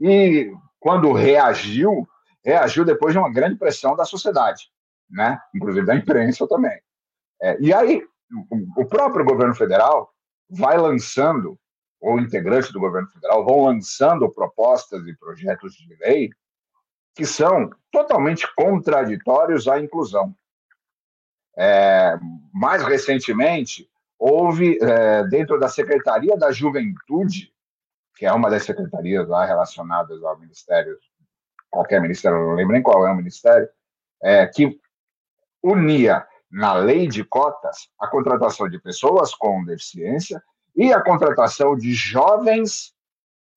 e 0.00 0.52
quando 0.80 1.12
reagiu, 1.12 2.06
reagiu 2.44 2.84
depois 2.84 3.12
de 3.12 3.18
uma 3.18 3.32
grande 3.32 3.56
pressão 3.56 3.94
da 3.94 4.04
sociedade 4.04 4.72
né? 5.12 5.38
inclusive 5.54 5.86
da 5.86 5.94
imprensa 5.94 6.48
também. 6.48 6.80
É, 7.40 7.60
e 7.60 7.72
aí, 7.72 8.02
o 8.76 8.84
próprio 8.86 9.24
governo 9.24 9.54
federal 9.54 10.12
vai 10.48 10.76
lançando, 10.76 11.58
ou 12.00 12.18
integrantes 12.18 12.72
do 12.72 12.80
governo 12.80 13.08
federal 13.08 13.44
vão 13.44 13.64
lançando 13.64 14.30
propostas 14.30 15.06
e 15.06 15.16
projetos 15.16 15.74
de 15.74 15.94
lei 15.96 16.30
que 17.14 17.26
são 17.26 17.70
totalmente 17.90 18.46
contraditórios 18.54 19.68
à 19.68 19.78
inclusão. 19.78 20.34
É, 21.56 22.18
mais 22.52 22.82
recentemente, 22.82 23.88
houve, 24.18 24.78
é, 24.80 25.24
dentro 25.24 25.60
da 25.60 25.68
Secretaria 25.68 26.36
da 26.36 26.50
Juventude, 26.50 27.52
que 28.16 28.24
é 28.24 28.32
uma 28.32 28.48
das 28.48 28.64
secretarias 28.64 29.28
lá 29.28 29.44
relacionadas 29.44 30.22
ao 30.22 30.38
Ministério, 30.38 30.96
qualquer 31.70 32.00
ministério, 32.00 32.38
não 32.38 32.54
lembro 32.54 32.72
nem 32.72 32.82
qual 32.82 33.06
é 33.06 33.12
o 33.12 33.16
ministério, 33.16 33.68
é, 34.22 34.46
que 34.46 34.80
unia 35.62 36.26
na 36.52 36.74
lei 36.74 37.08
de 37.08 37.24
cotas 37.24 37.88
a 37.98 38.06
contratação 38.06 38.68
de 38.68 38.78
pessoas 38.78 39.34
com 39.34 39.64
deficiência 39.64 40.42
e 40.76 40.92
a 40.92 41.00
contratação 41.00 41.74
de 41.74 41.94
jovens 41.94 42.92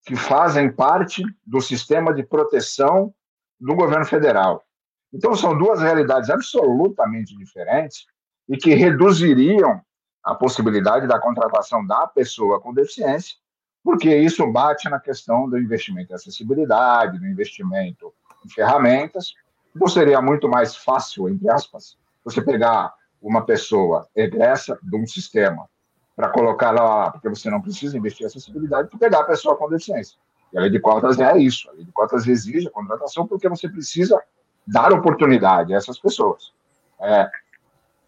que 0.05 0.15
fazem 0.15 0.71
parte 0.71 1.23
do 1.45 1.59
sistema 1.59 2.13
de 2.13 2.23
proteção 2.23 3.13
do 3.59 3.75
governo 3.75 4.05
federal. 4.05 4.63
Então, 5.11 5.35
são 5.35 5.57
duas 5.57 5.81
realidades 5.81 6.29
absolutamente 6.29 7.35
diferentes 7.35 8.05
e 8.47 8.57
que 8.57 8.73
reduziriam 8.75 9.81
a 10.23 10.35
possibilidade 10.35 11.07
da 11.07 11.19
contratação 11.19 11.85
da 11.85 12.07
pessoa 12.07 12.59
com 12.59 12.73
deficiência, 12.73 13.35
porque 13.83 14.15
isso 14.15 14.45
bate 14.51 14.89
na 14.89 14.99
questão 14.99 15.49
do 15.49 15.57
investimento 15.57 16.11
em 16.11 16.15
acessibilidade, 16.15 17.19
do 17.19 17.27
investimento 17.27 18.13
em 18.45 18.49
ferramentas, 18.49 19.33
então 19.75 19.87
seria 19.87 20.21
muito 20.21 20.47
mais 20.47 20.75
fácil, 20.75 21.29
entre 21.29 21.49
aspas, 21.49 21.97
você 22.26 22.41
pegar 22.41 22.93
uma 23.21 23.45
pessoa 23.45 24.07
egressa 24.15 24.78
de 24.82 24.95
um 24.97 25.05
sistema 25.05 25.69
para 26.15 26.30
colocar 26.30 26.71
lá, 26.71 27.11
porque 27.11 27.30
você 27.30 27.49
não 27.49 27.61
precisa 27.61 27.97
investir 27.97 28.23
em 28.23 28.28
acessibilidade, 28.28 28.89
para 28.89 28.99
pegar 28.99 29.19
a 29.19 29.26
pessoa 29.26 29.55
com 29.55 29.69
deficiência. 29.69 30.17
E 30.51 30.57
a 30.57 30.61
lei 30.61 30.69
de 30.69 30.80
cotas 30.80 31.19
é 31.19 31.38
isso. 31.38 31.69
A 31.69 31.73
lei 31.73 31.84
de 31.84 31.91
cotas 31.91 32.28
exige 32.28 32.67
a 32.67 32.71
contratação 32.71 33.28
porque 33.28 33.47
você 33.47 33.69
precisa 33.69 34.21
dar 34.65 34.91
oportunidade 34.91 35.73
a 35.73 35.78
essas 35.78 35.99
pessoas. 35.99 36.53
É, 36.99 37.30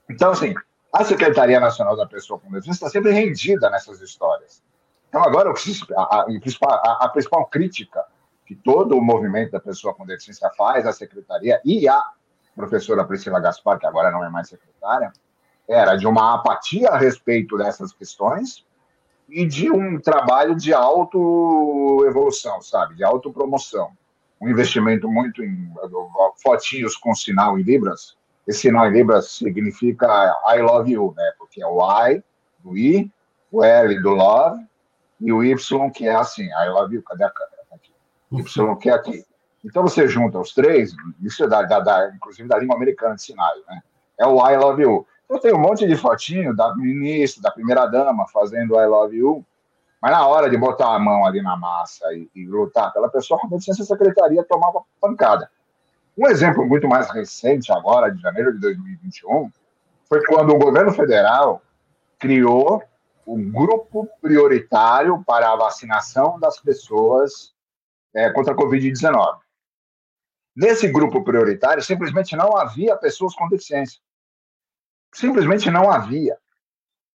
então, 0.09 0.32
assim, 0.32 0.53
a 0.93 1.03
Secretaria 1.03 1.59
Nacional 1.59 1.95
da 1.95 2.05
Pessoa 2.05 2.39
com 2.39 2.49
Deficiência 2.49 2.86
está 2.86 2.89
sempre 2.89 3.11
rendida 3.11 3.70
nessas 3.70 4.01
histórias. 4.01 4.63
Então, 5.09 5.22
agora, 5.24 5.51
a, 5.51 6.01
a, 6.01 7.05
a, 7.05 7.09
principal 7.09 7.45
crítica 7.47 8.05
que 8.45 8.55
todo 8.55 8.97
o 8.97 9.01
movimento 9.01 9.51
da 9.51 9.59
pessoa 9.59 9.93
com 9.93 10.05
deficiência 10.05 10.49
faz 10.57 10.86
à 10.86 10.93
secretaria 10.93 11.61
e 11.65 11.88
à 11.88 12.01
professora 12.58 13.05
Priscila 13.05 13.39
Gaspar, 13.39 13.78
que 13.78 13.86
agora 13.86 14.12
não 14.12 14.26
é 14.26 14.30
mais 14.30 14.49
secretária, 14.49 15.14
era 15.68 15.95
de 15.95 16.08
uma 16.08 16.34
apatia 16.34 16.89
a 16.89 16.97
respeito 16.97 17.55
dessas 17.58 17.93
questões 17.93 18.66
e 19.30 19.45
de 19.45 19.70
um 19.70 19.99
trabalho 19.99 20.55
de 20.55 20.74
autoevolução, 20.74 22.62
sabe? 22.62 22.95
De 22.95 23.03
autopromoção. 23.03 23.91
Um 24.41 24.49
investimento 24.49 25.10
muito 25.10 25.43
em 25.43 25.72
fotinhos 26.41 26.95
com 26.95 27.14
sinal 27.14 27.60
em 27.60 27.64
Libras. 27.64 28.18
Esse 28.47 28.62
sinal 28.62 28.88
em 28.88 28.93
Libras 28.93 29.32
significa 29.32 30.08
I 30.47 30.62
love 30.62 30.91
you, 30.91 31.14
né? 31.16 31.34
Porque 31.38 31.62
é 31.62 31.68
o 31.68 31.80
I 32.08 32.24
do 32.60 32.78
I, 32.78 33.12
o 33.51 33.64
L 33.64 34.01
do 34.01 34.12
love 34.12 34.66
e 35.20 35.32
o 35.32 35.43
Y 35.43 35.91
que 35.91 36.08
é 36.08 36.16
assim, 36.16 36.45
I 36.45 36.70
love 36.70 36.95
you. 36.95 37.03
Cadê 37.03 37.24
a 37.24 37.30
câmera? 37.30 37.58
Aqui. 37.72 37.91
Y 38.32 38.76
que 38.78 38.89
é 38.89 38.93
aqui. 38.93 39.26
Então 39.64 39.84
você 39.84 40.08
junta 40.08 40.39
os 40.39 40.53
três, 40.53 40.93
isso 41.22 41.43
é 41.43 41.47
da, 41.47 41.64
da, 41.64 41.80
da, 41.80 42.10
inclusive 42.16 42.47
da 42.47 42.58
língua 42.58 42.76
americana 42.76 43.16
de 43.16 43.24
sinais, 43.24 43.62
né? 43.68 43.82
É 44.20 44.26
o 44.26 44.38
I 44.47 44.58
love 44.58 44.82
you. 44.82 45.05
Então 45.26 45.39
tem 45.39 45.53
um 45.53 45.60
monte 45.60 45.86
de 45.86 45.95
fotinho 45.95 46.55
da 46.55 46.76
ministra, 46.76 47.41
da 47.43 47.51
primeira 47.51 47.86
dama 47.86 48.28
fazendo 48.28 48.80
I 48.80 48.86
love 48.86 49.16
you, 49.16 49.45
mas 50.01 50.12
na 50.12 50.26
hora 50.26 50.49
de 50.49 50.58
botar 50.58 50.95
a 50.95 50.99
mão 50.99 51.26
ali 51.26 51.41
na 51.41 51.58
massa 51.58 52.14
e, 52.14 52.30
e 52.36 52.47
lutar 52.47 52.93
pela 52.93 53.10
pessoa, 53.10 53.39
a 53.43 53.55
licença 53.55 53.84
secretaria 53.84 54.43
tomava 54.43 54.82
pancada. 55.01 55.49
Um 56.18 56.28
exemplo 56.28 56.66
muito 56.66 56.88
mais 56.88 57.12
recente, 57.12 57.72
agora, 57.72 58.10
de 58.10 58.20
janeiro 58.22 58.53
de 58.53 58.60
2021, 58.60 59.51
foi 60.08 60.24
quando 60.26 60.53
o 60.53 60.58
governo 60.58 60.91
federal 60.93 61.62
criou 62.18 62.82
um 63.26 63.51
grupo 63.51 64.08
prioritário 64.22 65.22
para 65.26 65.51
a 65.51 65.55
vacinação 65.55 66.39
das 66.39 66.60
pessoas 66.60 67.53
é, 68.16 68.30
contra 68.32 68.53
a 68.53 68.55
Covid-19. 68.55 69.38
Nesse 70.58 70.88
grupo 70.88 71.24
prioritário, 71.24 71.84
simplesmente 71.84 72.36
não 72.36 72.58
havia 72.58 72.97
pessoas 72.97 73.36
com 73.36 73.47
deficiência. 73.47 74.01
Simplesmente 75.14 75.70
não 75.70 75.91
havia. 75.91 76.36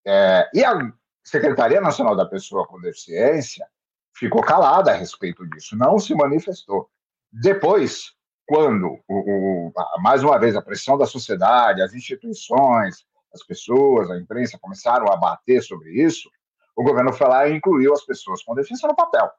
É, 0.06 0.50
e 0.54 0.62
a 0.62 0.92
Secretaria 1.24 1.80
Nacional 1.80 2.18
da 2.18 2.26
Pessoa 2.26 2.68
com 2.68 2.82
Deficiência 2.82 3.66
ficou 4.14 4.44
calada 4.44 4.92
a 4.92 4.94
respeito 4.94 5.48
disso, 5.48 5.78
não 5.78 5.98
se 5.98 6.14
manifestou. 6.14 6.90
Depois, 7.32 8.12
quando, 8.46 9.00
o, 9.08 9.70
o, 9.70 9.74
mais 10.02 10.22
uma 10.22 10.38
vez, 10.38 10.58
a 10.58 10.62
pressão 10.62 10.98
da 10.98 11.06
sociedade, 11.06 11.82
as 11.82 11.94
instituições, 11.94 13.06
as 13.34 13.42
pessoas, 13.42 14.12
a 14.12 14.18
imprensa 14.18 14.60
começaram 14.60 15.10
a 15.10 15.16
bater 15.16 15.64
sobre 15.64 15.92
isso, 15.92 16.30
o 16.76 16.84
governo 16.84 17.14
foi 17.14 17.28
lá 17.30 17.48
e 17.48 17.56
incluiu 17.56 17.94
as 17.94 18.04
pessoas 18.04 18.44
com 18.44 18.54
deficiência 18.54 18.90
no 18.90 18.96
papel. 18.98 19.32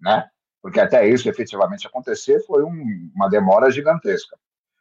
Né? 0.00 0.30
Porque 0.66 0.80
até 0.80 1.08
isso 1.08 1.28
efetivamente 1.28 1.86
acontecer 1.86 2.44
foi 2.44 2.64
um, 2.64 3.08
uma 3.14 3.28
demora 3.28 3.70
gigantesca. 3.70 4.36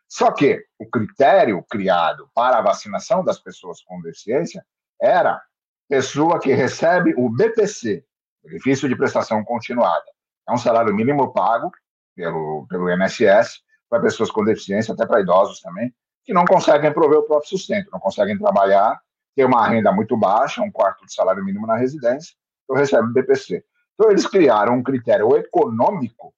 Só 0.10 0.32
que 0.32 0.66
o 0.80 0.90
critério 0.90 1.64
criado 1.70 2.28
para 2.34 2.58
a 2.58 2.62
vacinação 2.62 3.24
das 3.24 3.38
pessoas 3.38 3.84
com 3.84 4.02
deficiência 4.02 4.66
era 5.00 5.40
pessoa 5.88 6.40
que 6.40 6.52
recebe 6.52 7.14
o 7.16 7.30
BPC, 7.30 8.04
benefício 8.44 8.90
de 8.90 8.96
prestação 8.96 9.44
continuada. 9.44 10.06
É 10.50 10.52
um 10.52 10.58
salário 10.58 10.92
mínimo 10.92 11.32
pago 11.32 11.72
pelo, 12.16 12.66
pelo 12.68 12.90
INSS 12.90 13.62
para 13.88 14.02
pessoas 14.02 14.32
com 14.32 14.44
deficiência, 14.44 14.92
até 14.92 15.06
para 15.06 15.22
idosos 15.22 15.62
também, 15.62 15.94
que 16.24 16.34
não 16.34 16.46
conseguem 16.46 16.92
prover 16.92 17.20
o 17.20 17.28
próprio 17.28 17.48
sustento, 17.48 17.92
não 17.92 18.00
conseguem 18.00 18.40
trabalhar, 18.40 19.00
ter 19.36 19.46
uma 19.46 19.68
renda 19.68 19.92
muito 19.92 20.18
baixa, 20.18 20.64
um 20.64 20.72
quarto 20.72 21.06
de 21.06 21.14
salário 21.14 21.46
mínimo 21.46 21.68
na 21.68 21.76
residência, 21.76 22.34
então 22.64 22.76
recebe 22.76 23.08
o 23.08 23.14
BPC. 23.14 23.64
Então, 23.96 24.12
eles 24.12 24.28
criaram 24.28 24.76
um 24.76 24.84
critério 24.84 25.36
econômico 25.38 26.34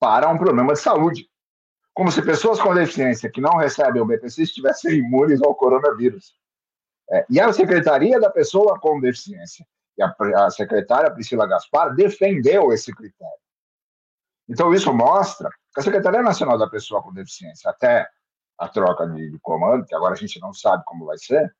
para 0.00 0.28
um 0.28 0.38
problema 0.38 0.72
de 0.72 0.80
saúde. 0.80 1.28
Como 1.92 2.10
se 2.10 2.22
pessoas 2.22 2.60
com 2.60 2.74
deficiência 2.74 3.30
que 3.30 3.40
não 3.40 3.56
recebem 3.56 4.02
o 4.02 4.06
BPC 4.06 4.42
estivessem 4.42 4.98
imunes 4.98 5.40
ao 5.42 5.54
coronavírus. 5.54 6.34
É, 7.10 7.24
e 7.28 7.38
a 7.38 7.52
Secretaria 7.52 8.18
da 8.18 8.30
Pessoa 8.30 8.80
com 8.80 9.00
Deficiência 9.00 9.66
e 9.96 10.02
a, 10.02 10.14
a 10.44 10.50
secretária 10.50 11.10
Priscila 11.10 11.46
Gaspar 11.46 11.94
defendeu 11.94 12.72
esse 12.72 12.92
critério. 12.92 13.38
Então, 14.48 14.74
isso 14.74 14.92
mostra 14.92 15.48
que 15.72 15.80
a 15.80 15.82
Secretaria 15.82 16.22
Nacional 16.22 16.58
da 16.58 16.68
Pessoa 16.68 17.02
com 17.02 17.12
Deficiência, 17.12 17.70
até 17.70 18.08
a 18.58 18.68
troca 18.68 19.06
de, 19.06 19.30
de 19.30 19.38
comando, 19.40 19.86
que 19.86 19.94
agora 19.94 20.14
a 20.14 20.16
gente 20.16 20.40
não 20.40 20.52
sabe 20.52 20.82
como 20.86 21.06
vai 21.06 21.18
ser, 21.18 21.54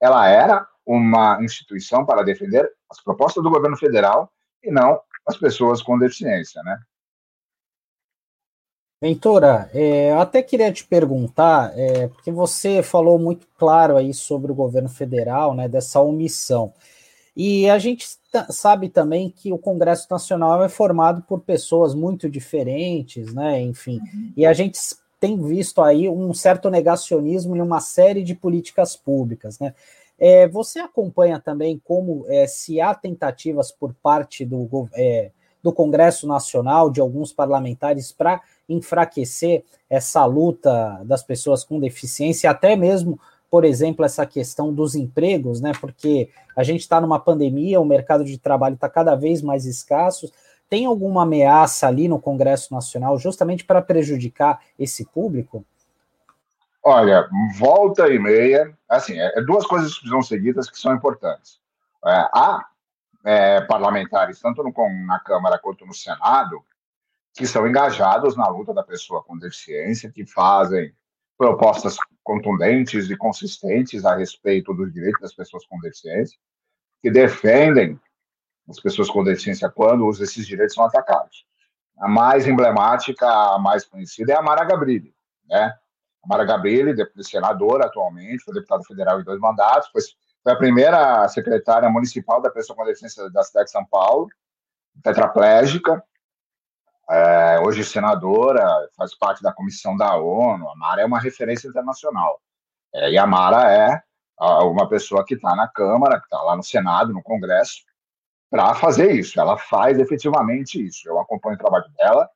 ela 0.00 0.26
era 0.28 0.66
uma 0.86 1.42
instituição 1.42 2.04
para 2.04 2.22
defender 2.22 2.70
as 2.90 3.02
propostas 3.02 3.42
do 3.42 3.50
governo 3.50 3.76
federal 3.76 4.32
e 4.62 4.70
não 4.70 5.00
as 5.26 5.36
pessoas 5.36 5.82
com 5.82 5.98
deficiência, 5.98 6.62
né? 6.62 6.78
Ventura, 9.02 9.70
é, 9.72 10.10
eu 10.10 10.20
até 10.20 10.42
queria 10.42 10.70
te 10.70 10.84
perguntar, 10.84 11.72
é, 11.74 12.08
porque 12.08 12.30
você 12.30 12.82
falou 12.82 13.18
muito 13.18 13.46
claro 13.56 13.96
aí 13.96 14.12
sobre 14.12 14.52
o 14.52 14.54
governo 14.54 14.90
federal, 14.90 15.54
né, 15.54 15.66
dessa 15.68 16.00
omissão. 16.00 16.74
E 17.34 17.70
a 17.70 17.78
gente 17.78 18.06
sabe 18.50 18.90
também 18.90 19.30
que 19.30 19.52
o 19.52 19.58
Congresso 19.58 20.06
Nacional 20.10 20.62
é 20.62 20.68
formado 20.68 21.22
por 21.22 21.40
pessoas 21.40 21.94
muito 21.94 22.28
diferentes, 22.28 23.32
né, 23.32 23.62
enfim, 23.62 24.00
uhum. 24.00 24.32
e 24.36 24.44
a 24.44 24.52
gente 24.52 24.78
tem 25.18 25.40
visto 25.42 25.80
aí 25.80 26.06
um 26.06 26.34
certo 26.34 26.68
negacionismo 26.68 27.56
em 27.56 27.60
uma 27.60 27.80
série 27.80 28.22
de 28.22 28.34
políticas 28.34 28.96
públicas, 28.96 29.58
né? 29.58 29.74
É, 30.20 30.46
você 30.46 30.78
acompanha 30.78 31.40
também 31.40 31.80
como 31.82 32.26
é, 32.28 32.46
se 32.46 32.78
há 32.78 32.94
tentativas 32.94 33.72
por 33.72 33.94
parte 33.94 34.44
do, 34.44 34.86
é, 34.94 35.30
do 35.62 35.72
Congresso 35.72 36.26
Nacional, 36.26 36.90
de 36.90 37.00
alguns 37.00 37.32
parlamentares, 37.32 38.12
para 38.12 38.42
enfraquecer 38.68 39.64
essa 39.88 40.24
luta 40.26 41.00
das 41.04 41.22
pessoas 41.22 41.64
com 41.64 41.80
deficiência, 41.80 42.50
até 42.50 42.76
mesmo, 42.76 43.18
por 43.50 43.64
exemplo, 43.64 44.04
essa 44.04 44.26
questão 44.26 44.72
dos 44.72 44.94
empregos, 44.94 45.60
né? 45.60 45.72
Porque 45.80 46.28
a 46.54 46.62
gente 46.62 46.80
está 46.80 47.00
numa 47.00 47.18
pandemia, 47.18 47.80
o 47.80 47.84
mercado 47.84 48.22
de 48.22 48.36
trabalho 48.36 48.74
está 48.74 48.90
cada 48.90 49.14
vez 49.14 49.40
mais 49.40 49.64
escasso. 49.64 50.30
Tem 50.68 50.84
alguma 50.84 51.22
ameaça 51.22 51.88
ali 51.88 52.06
no 52.08 52.20
Congresso 52.20 52.72
Nacional 52.72 53.18
justamente 53.18 53.64
para 53.64 53.82
prejudicar 53.82 54.60
esse 54.78 55.04
público? 55.04 55.64
Olha, 56.82 57.28
volta 57.58 58.08
e 58.08 58.18
meia, 58.18 58.76
assim, 58.88 59.18
é, 59.18 59.38
é 59.38 59.42
duas 59.42 59.66
coisas 59.66 59.92
que 59.92 60.00
precisam 60.00 60.22
seguidas 60.22 60.70
que 60.70 60.78
são 60.78 60.94
importantes. 60.94 61.60
É, 62.06 62.10
há 62.32 62.66
é, 63.24 63.60
parlamentares, 63.62 64.40
tanto 64.40 64.62
no, 64.62 64.72
na 65.06 65.20
Câmara 65.20 65.58
quanto 65.58 65.84
no 65.84 65.92
Senado, 65.92 66.64
que 67.34 67.46
são 67.46 67.66
engajados 67.66 68.36
na 68.36 68.48
luta 68.48 68.72
da 68.72 68.82
pessoa 68.82 69.22
com 69.22 69.38
deficiência, 69.38 70.10
que 70.10 70.24
fazem 70.24 70.94
propostas 71.36 71.96
contundentes 72.22 73.10
e 73.10 73.16
consistentes 73.16 74.04
a 74.04 74.16
respeito 74.16 74.72
dos 74.74 74.92
direitos 74.92 75.20
das 75.20 75.34
pessoas 75.34 75.66
com 75.66 75.78
deficiência, 75.80 76.38
que 77.02 77.10
defendem 77.10 78.00
as 78.68 78.80
pessoas 78.80 79.10
com 79.10 79.24
deficiência 79.24 79.68
quando 79.68 80.08
esses 80.10 80.46
direitos 80.46 80.74
são 80.74 80.84
atacados. 80.84 81.46
A 81.98 82.08
mais 82.08 82.46
emblemática, 82.46 83.26
a 83.26 83.58
mais 83.58 83.84
conhecida 83.84 84.32
é 84.32 84.36
a 84.36 84.42
Mara 84.42 84.64
Gabrilli, 84.64 85.14
né? 85.46 85.74
A 86.22 86.28
Mara 86.28 86.44
Gabrilli, 86.44 86.94
senadora 87.22 87.86
atualmente, 87.86 88.44
foi 88.44 88.54
deputada 88.54 88.82
federal 88.84 89.20
em 89.20 89.24
dois 89.24 89.40
mandatos, 89.40 89.88
foi, 89.90 90.02
foi 90.42 90.52
a 90.52 90.56
primeira 90.56 91.26
secretária 91.28 91.88
municipal 91.88 92.40
da 92.40 92.50
pessoa 92.50 92.76
com 92.76 92.84
deficiência 92.84 93.30
da 93.30 93.42
cidade 93.42 93.66
de 93.66 93.72
São 93.72 93.84
Paulo, 93.84 94.28
tetraplégica, 95.02 96.02
é, 97.10 97.58
hoje 97.58 97.84
senadora, 97.84 98.88
faz 98.96 99.16
parte 99.16 99.42
da 99.42 99.52
comissão 99.52 99.96
da 99.96 100.16
ONU. 100.16 100.68
A 100.68 100.76
Mara 100.76 101.02
é 101.02 101.04
uma 101.04 101.18
referência 101.18 101.66
internacional. 101.66 102.40
É, 102.94 103.10
e 103.10 103.18
a 103.18 103.26
Mara 103.26 103.68
é 103.68 104.00
uma 104.38 104.88
pessoa 104.88 105.24
que 105.24 105.34
está 105.34 105.56
na 105.56 105.66
Câmara, 105.66 106.18
que 106.18 106.26
está 106.26 106.40
lá 106.40 106.56
no 106.56 106.62
Senado, 106.62 107.12
no 107.12 107.22
Congresso, 107.22 107.82
para 108.48 108.74
fazer 108.76 109.12
isso. 109.12 109.40
Ela 109.40 109.58
faz 109.58 109.98
efetivamente 109.98 110.84
isso. 110.84 111.08
Eu 111.08 111.18
acompanho 111.18 111.56
o 111.56 111.58
trabalho 111.58 111.90
dela. 111.96 112.30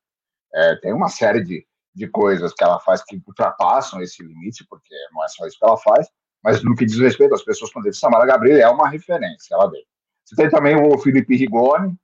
É, 0.53 0.77
tem 0.77 0.93
uma 0.93 1.09
série 1.09 1.43
de, 1.43 1.65
de 1.95 2.09
coisas 2.09 2.53
que 2.53 2.65
ela 2.65 2.81
faz 2.81 3.03
que 3.05 3.23
ultrapassam 3.27 4.01
esse 4.03 4.23
limite, 4.23 4.67
porque 4.69 4.95
não 5.13 5.25
é 5.25 5.29
só 5.29 5.47
isso 5.47 5.59
que 5.59 5.65
ela 5.65 5.77
faz, 5.77 6.09
mas 6.43 6.63
no 6.63 6.75
que 6.75 6.85
diz 6.85 6.99
respeito 6.99 7.35
às 7.35 7.45
pessoas 7.45 7.73
com 7.73 7.81
deficiência, 7.81 8.09
Samara 8.11 8.27
Gabriel 8.27 8.69
é 8.69 8.71
uma 8.71 8.89
referência, 8.89 9.55
ela 9.55 9.71
veio. 9.71 9.85
Você 10.25 10.35
tem 10.37 10.51
também 10.51 10.77
o 10.77 10.99
Felipe 10.99 11.37
Rigoni, 11.37 11.95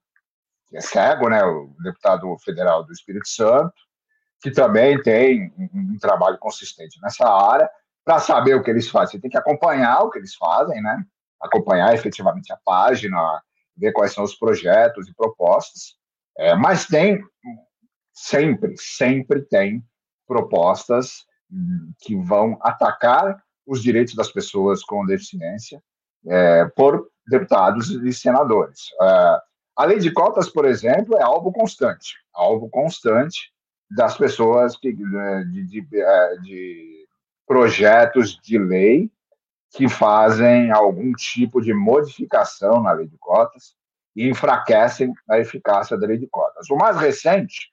que 0.68 0.76
é 0.76 0.80
cego, 0.80 1.28
né, 1.28 1.42
o 1.44 1.74
deputado 1.82 2.36
federal 2.38 2.84
do 2.84 2.92
Espírito 2.92 3.28
Santo, 3.28 3.74
que 4.40 4.50
também 4.50 5.00
tem 5.02 5.52
um, 5.58 5.94
um 5.94 5.98
trabalho 5.98 6.38
consistente 6.38 6.98
nessa 7.02 7.28
área. 7.28 7.68
Para 8.04 8.18
saber 8.18 8.54
o 8.54 8.62
que 8.62 8.70
eles 8.70 8.88
fazem, 8.88 9.12
você 9.12 9.20
tem 9.20 9.30
que 9.30 9.36
acompanhar 9.36 10.00
o 10.00 10.10
que 10.10 10.18
eles 10.18 10.34
fazem, 10.34 10.80
né? 10.80 11.04
Acompanhar 11.40 11.94
efetivamente 11.94 12.52
a 12.52 12.58
página, 12.64 13.18
ver 13.76 13.92
quais 13.92 14.12
são 14.12 14.24
os 14.24 14.34
projetos 14.34 15.08
e 15.08 15.14
propostas. 15.14 15.96
É, 16.38 16.54
mas 16.54 16.86
tem 16.86 17.22
sempre, 18.20 18.74
sempre 18.76 19.40
tem 19.40 19.82
propostas 20.26 21.24
que 22.00 22.14
vão 22.16 22.58
atacar 22.60 23.42
os 23.66 23.82
direitos 23.82 24.14
das 24.14 24.30
pessoas 24.30 24.84
com 24.84 25.06
deficiência 25.06 25.82
é, 26.26 26.64
por 26.76 27.08
deputados 27.26 27.90
e 27.90 28.12
senadores. 28.12 28.90
É, 29.00 29.40
a 29.76 29.84
lei 29.84 29.98
de 29.98 30.12
cotas, 30.12 30.48
por 30.48 30.66
exemplo, 30.66 31.16
é 31.16 31.22
alvo 31.22 31.50
constante, 31.50 32.14
alvo 32.32 32.68
constante 32.68 33.52
das 33.90 34.16
pessoas 34.16 34.76
que, 34.76 34.92
de, 34.92 35.64
de, 35.66 35.86
é, 36.00 36.36
de 36.36 37.06
projetos 37.46 38.38
de 38.42 38.58
lei 38.58 39.10
que 39.70 39.88
fazem 39.88 40.70
algum 40.70 41.12
tipo 41.12 41.60
de 41.60 41.72
modificação 41.72 42.82
na 42.82 42.92
lei 42.92 43.06
de 43.06 43.16
cotas 43.18 43.74
e 44.14 44.28
enfraquecem 44.28 45.12
a 45.28 45.38
eficácia 45.38 45.96
da 45.96 46.06
lei 46.06 46.18
de 46.18 46.26
cotas. 46.26 46.68
O 46.70 46.76
mais 46.76 46.96
recente 46.96 47.72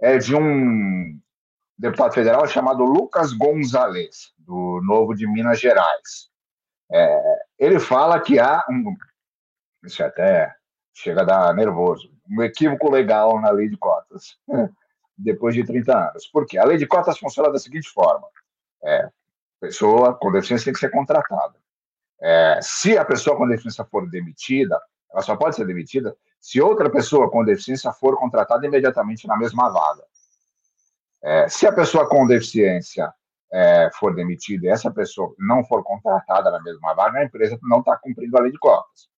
é 0.00 0.18
de 0.18 0.34
um 0.34 1.18
deputado 1.78 2.12
federal 2.12 2.46
chamado 2.46 2.84
Lucas 2.84 3.32
Gonzalez, 3.32 4.32
do 4.38 4.80
Novo 4.84 5.14
de 5.14 5.26
Minas 5.26 5.60
Gerais. 5.60 6.30
É, 6.90 7.38
ele 7.58 7.78
fala 7.78 8.20
que 8.20 8.38
há 8.38 8.64
um. 8.68 8.96
Isso 9.84 10.02
até 10.02 10.54
chega 10.92 11.22
a 11.22 11.24
dar 11.24 11.54
nervoso. 11.54 12.10
Um 12.28 12.42
equívoco 12.42 12.90
legal 12.90 13.40
na 13.40 13.50
lei 13.50 13.68
de 13.68 13.76
cotas, 13.76 14.36
depois 15.16 15.54
de 15.54 15.64
30 15.64 16.10
anos. 16.10 16.26
Por 16.26 16.46
quê? 16.46 16.58
A 16.58 16.64
lei 16.64 16.76
de 16.76 16.86
cotas 16.86 17.18
funciona 17.18 17.52
da 17.52 17.58
seguinte 17.58 17.88
forma: 17.88 18.26
é, 18.84 19.08
pessoa 19.60 20.14
com 20.14 20.32
deficiência 20.32 20.66
tem 20.66 20.74
que 20.74 20.80
ser 20.80 20.90
contratada. 20.90 21.54
É, 22.22 22.58
se 22.62 22.98
a 22.98 23.04
pessoa 23.04 23.36
com 23.36 23.48
deficiência 23.48 23.84
for 23.84 24.08
demitida, 24.08 24.80
ela 25.10 25.22
só 25.22 25.36
pode 25.36 25.56
ser 25.56 25.66
demitida 25.66 26.14
se 26.40 26.60
outra 26.60 26.90
pessoa 26.90 27.30
com 27.30 27.44
deficiência 27.44 27.92
for 27.92 28.16
contratada 28.16 28.66
imediatamente 28.66 29.26
na 29.28 29.36
mesma 29.36 29.68
vaga. 29.68 30.02
É, 31.22 31.48
se 31.48 31.66
a 31.66 31.72
pessoa 31.72 32.08
com 32.08 32.26
deficiência 32.26 33.12
é, 33.52 33.90
for 33.98 34.14
demitida 34.14 34.66
e 34.66 34.70
essa 34.70 34.90
pessoa 34.90 35.34
não 35.38 35.62
for 35.64 35.84
contratada 35.84 36.50
na 36.50 36.62
mesma 36.62 36.94
vaga, 36.94 37.18
a 37.18 37.24
empresa 37.24 37.58
não 37.62 37.80
está 37.80 37.96
cumprindo 37.98 38.38
a 38.38 38.40
lei 38.40 38.52
de 38.52 38.58
cotas. 38.58 39.10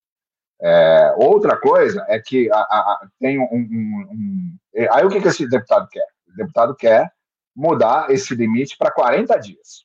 É, 0.61 1.15
outra 1.17 1.57
coisa 1.57 2.05
é 2.09 2.19
que 2.21 2.51
a, 2.51 2.57
a, 2.57 3.09
tem 3.19 3.39
um, 3.39 3.49
um, 3.53 4.09
um, 4.11 4.57
Aí 4.93 5.05
o 5.05 5.09
que, 5.09 5.21
que 5.21 5.29
esse 5.29 5.49
deputado 5.49 5.89
quer? 5.89 6.07
O 6.29 6.37
deputado 6.37 6.75
quer 6.75 7.13
mudar 7.55 8.11
esse 8.11 8.35
limite 8.35 8.77
para 8.77 8.91
40 8.91 9.39
dias. 9.39 9.85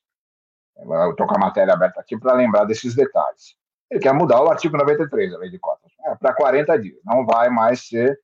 Eu 0.76 1.10
estou 1.10 1.26
com 1.26 1.36
a 1.36 1.40
matéria 1.40 1.74
aberta 1.74 2.00
aqui 2.00 2.16
para 2.16 2.34
lembrar 2.34 2.64
desses 2.64 2.94
detalhes. 2.94 3.56
Ele 3.90 4.00
quer 4.00 4.12
mudar 4.12 4.42
o 4.42 4.50
artigo 4.50 4.76
93 4.76 5.32
da 5.32 5.38
lei 5.38 5.50
de 5.50 5.58
cotas 5.58 5.90
é, 6.04 6.14
para 6.14 6.34
40 6.34 6.78
dias, 6.78 6.98
não 7.04 7.24
vai 7.24 7.48
mais 7.48 7.86
ser 7.86 8.18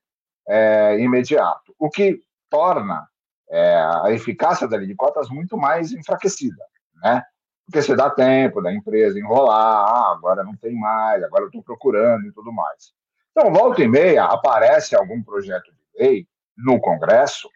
é, 0.47 0.99
imediato. 1.01 1.75
O 1.79 1.89
que 1.89 2.21
torna 2.51 3.09
é, 3.51 3.75
a 4.03 4.11
eficácia 4.11 4.69
da 4.69 4.77
lei 4.77 4.87
de 4.87 4.95
cotas 4.95 5.29
muito 5.29 5.57
mais 5.57 5.93
enfraquecida, 5.93 6.63
né? 7.03 7.23
Porque 7.67 7.81
você 7.81 7.97
dá 7.97 8.11
tempo 8.11 8.61
da 8.61 8.73
empresa 8.73 9.19
enrolar, 9.19 9.87
ah, 9.89 10.13
agora 10.13 10.45
não 10.45 10.55
tem 10.55 10.75
mais, 10.75 11.23
agora 11.23 11.45
eu 11.45 11.47
estou 11.47 11.63
procurando 11.63 12.27
e 12.27 12.33
tudo 12.33 12.53
mais. 12.53 12.93
Então, 13.31 13.53
volta 13.53 13.83
e 13.83 13.89
meia, 13.89 14.25
aparece 14.25 14.95
algum 14.95 15.23
projeto 15.23 15.73
de 15.73 15.99
lei 15.99 16.29
no 16.57 16.79
Congresso 16.79 17.49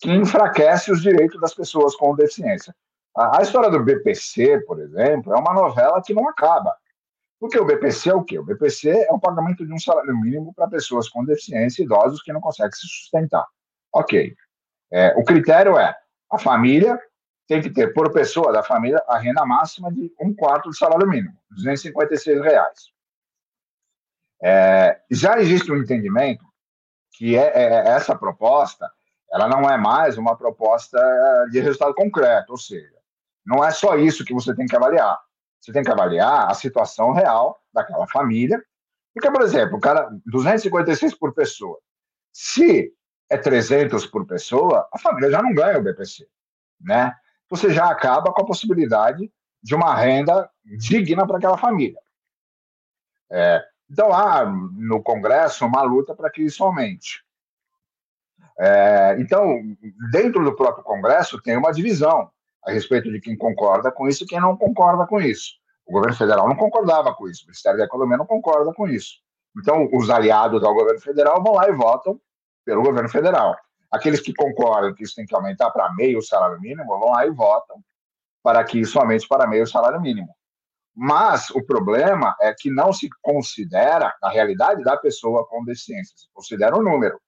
que 0.00 0.10
enfraquece 0.10 0.90
os 0.90 1.00
direitos 1.02 1.40
das 1.40 1.54
pessoas 1.54 1.94
com 1.94 2.14
deficiência. 2.16 2.74
A 3.14 3.42
história 3.42 3.70
do 3.70 3.84
BPC, 3.84 4.64
por 4.66 4.80
exemplo, 4.80 5.34
é 5.34 5.38
uma 5.38 5.52
novela 5.52 6.02
que 6.02 6.14
não 6.14 6.28
acaba. 6.28 6.74
Porque 7.42 7.58
o 7.58 7.64
BPC 7.64 8.08
é 8.08 8.14
o 8.14 8.22
quê? 8.22 8.38
O 8.38 8.44
BPC 8.44 8.88
é 8.88 9.12
o 9.12 9.18
pagamento 9.18 9.66
de 9.66 9.72
um 9.72 9.78
salário 9.78 10.16
mínimo 10.16 10.54
para 10.54 10.68
pessoas 10.68 11.08
com 11.08 11.24
deficiência 11.24 11.82
idosos 11.82 12.22
que 12.22 12.32
não 12.32 12.40
conseguem 12.40 12.70
se 12.70 12.86
sustentar. 12.86 13.44
Ok. 13.92 14.32
É, 14.92 15.12
o 15.16 15.24
critério 15.24 15.76
é 15.76 15.92
a 16.30 16.38
família 16.38 16.96
tem 17.48 17.60
que 17.60 17.68
ter 17.68 17.92
por 17.92 18.12
pessoa 18.12 18.52
da 18.52 18.62
família 18.62 19.02
a 19.08 19.18
renda 19.18 19.44
máxima 19.44 19.92
de 19.92 20.14
um 20.20 20.32
quarto 20.32 20.68
do 20.68 20.76
salário 20.76 21.08
mínimo, 21.08 21.36
256 21.50 22.42
reais. 22.42 22.92
É, 24.40 25.00
já 25.10 25.36
existe 25.40 25.72
um 25.72 25.78
entendimento 25.78 26.44
que 27.10 27.36
é, 27.36 27.40
é, 27.40 27.64
é 27.64 27.88
essa 27.88 28.14
proposta 28.14 28.88
ela 29.32 29.48
não 29.48 29.68
é 29.68 29.76
mais 29.76 30.16
uma 30.16 30.36
proposta 30.36 30.96
de 31.50 31.58
resultado 31.58 31.92
concreto, 31.94 32.52
ou 32.52 32.56
seja, 32.56 32.94
não 33.44 33.64
é 33.64 33.72
só 33.72 33.96
isso 33.96 34.24
que 34.24 34.32
você 34.32 34.54
tem 34.54 34.66
que 34.66 34.76
avaliar. 34.76 35.18
Você 35.62 35.72
tem 35.72 35.84
que 35.84 35.90
avaliar 35.92 36.50
a 36.50 36.54
situação 36.54 37.12
real 37.12 37.62
daquela 37.72 38.06
família. 38.08 38.60
Porque, 39.14 39.30
por 39.30 39.42
exemplo, 39.42 39.76
o 39.76 39.80
cara, 39.80 40.10
256 40.26 41.14
por 41.14 41.32
pessoa. 41.32 41.78
Se 42.32 42.92
é 43.30 43.38
300 43.38 44.04
por 44.06 44.26
pessoa, 44.26 44.88
a 44.92 44.98
família 44.98 45.30
já 45.30 45.40
não 45.40 45.54
ganha 45.54 45.78
o 45.78 45.82
BPC, 45.82 46.26
né? 46.80 47.14
Você 47.48 47.70
já 47.70 47.88
acaba 47.88 48.32
com 48.32 48.42
a 48.42 48.46
possibilidade 48.46 49.30
de 49.62 49.74
uma 49.74 49.94
renda 49.94 50.50
digna 50.64 51.26
para 51.26 51.36
aquela 51.36 51.56
família. 51.56 52.00
É, 53.30 53.64
então, 53.88 54.12
há 54.12 54.44
no 54.44 55.00
Congresso 55.00 55.64
uma 55.64 55.82
luta 55.82 56.14
para 56.14 56.30
que 56.30 56.42
isso 56.42 56.64
aumente. 56.64 57.24
É, 58.58 59.16
então, 59.20 59.60
dentro 60.10 60.42
do 60.42 60.56
próprio 60.56 60.82
Congresso, 60.82 61.40
tem 61.40 61.56
uma 61.56 61.72
divisão 61.72 62.30
a 62.64 62.70
respeito 62.70 63.10
de 63.10 63.20
quem 63.20 63.36
concorda 63.36 63.90
com 63.90 64.08
isso 64.08 64.24
e 64.24 64.26
quem 64.26 64.40
não 64.40 64.56
concorda 64.56 65.06
com 65.06 65.20
isso. 65.20 65.54
O 65.86 65.92
governo 65.92 66.16
federal 66.16 66.48
não 66.48 66.56
concordava 66.56 67.14
com 67.14 67.28
isso, 67.28 67.42
o 67.42 67.46
Ministério 67.46 67.78
da 67.78 67.84
Economia 67.84 68.16
não 68.16 68.26
concorda 68.26 68.72
com 68.72 68.88
isso. 68.88 69.16
Então, 69.58 69.88
os 69.92 70.08
aliados 70.08 70.62
ao 70.64 70.74
governo 70.74 71.00
federal 71.00 71.42
vão 71.42 71.54
lá 71.54 71.68
e 71.68 71.72
votam 71.72 72.20
pelo 72.64 72.82
governo 72.82 73.08
federal. 73.08 73.56
Aqueles 73.90 74.20
que 74.20 74.32
concordam 74.32 74.94
que 74.94 75.02
isso 75.02 75.14
tem 75.14 75.26
que 75.26 75.34
aumentar 75.34 75.70
para 75.70 75.92
meio 75.92 76.22
salário 76.22 76.60
mínimo 76.60 76.98
vão 76.98 77.10
lá 77.10 77.26
e 77.26 77.30
votam 77.30 77.82
para 78.42 78.64
que 78.64 78.80
isso 78.80 78.98
aumente 78.98 79.28
para 79.28 79.46
meio 79.46 79.66
salário 79.66 80.00
mínimo. 80.00 80.34
Mas 80.94 81.50
o 81.50 81.64
problema 81.64 82.36
é 82.40 82.54
que 82.54 82.70
não 82.70 82.92
se 82.92 83.08
considera 83.20 84.14
a 84.22 84.30
realidade 84.30 84.82
da 84.82 84.96
pessoa 84.96 85.46
com 85.46 85.64
deficiência, 85.64 86.14
se 86.16 86.26
considera 86.32 86.76
o 86.76 86.82
número, 86.82 87.20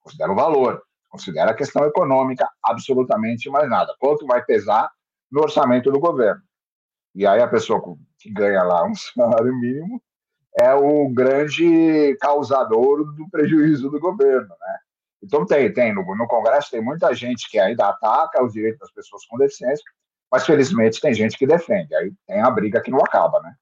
considera 0.00 0.32
o 0.32 0.34
valor, 0.34 0.82
considera 1.10 1.50
a 1.50 1.54
questão 1.54 1.84
econômica, 1.84 2.48
absolutamente 2.64 3.50
mais 3.50 3.68
nada. 3.68 3.94
Quanto 3.98 4.26
vai 4.26 4.42
pesar 4.42 4.90
no 5.30 5.42
orçamento 5.42 5.90
do 5.90 6.00
governo? 6.00 6.40
E 7.14 7.26
aí 7.26 7.42
a 7.42 7.48
pessoa 7.48 7.82
que 8.18 8.30
ganha 8.30 8.62
lá 8.62 8.86
um 8.86 8.94
salário 8.94 9.54
mínimo 9.58 10.00
é 10.58 10.72
o 10.74 11.08
grande 11.10 12.16
causador 12.20 13.04
do 13.14 13.28
prejuízo 13.30 13.90
do 13.90 14.00
governo, 14.00 14.48
né? 14.48 14.78
Então 15.22 15.44
tem, 15.44 15.72
tem 15.72 15.94
no, 15.94 16.02
no 16.16 16.26
Congresso 16.26 16.70
tem 16.70 16.80
muita 16.80 17.14
gente 17.14 17.48
que 17.50 17.58
ainda 17.58 17.88
ataca 17.88 18.42
os 18.42 18.52
direitos 18.52 18.80
das 18.80 18.90
pessoas 18.90 19.26
com 19.26 19.36
deficiência, 19.36 19.84
mas 20.32 20.46
felizmente 20.46 21.00
tem 21.00 21.12
gente 21.12 21.36
que 21.36 21.46
defende. 21.46 21.94
Aí 21.94 22.12
tem 22.26 22.40
a 22.40 22.50
briga 22.50 22.80
que 22.80 22.90
não 22.90 23.00
acaba, 23.00 23.40
né? 23.42 23.54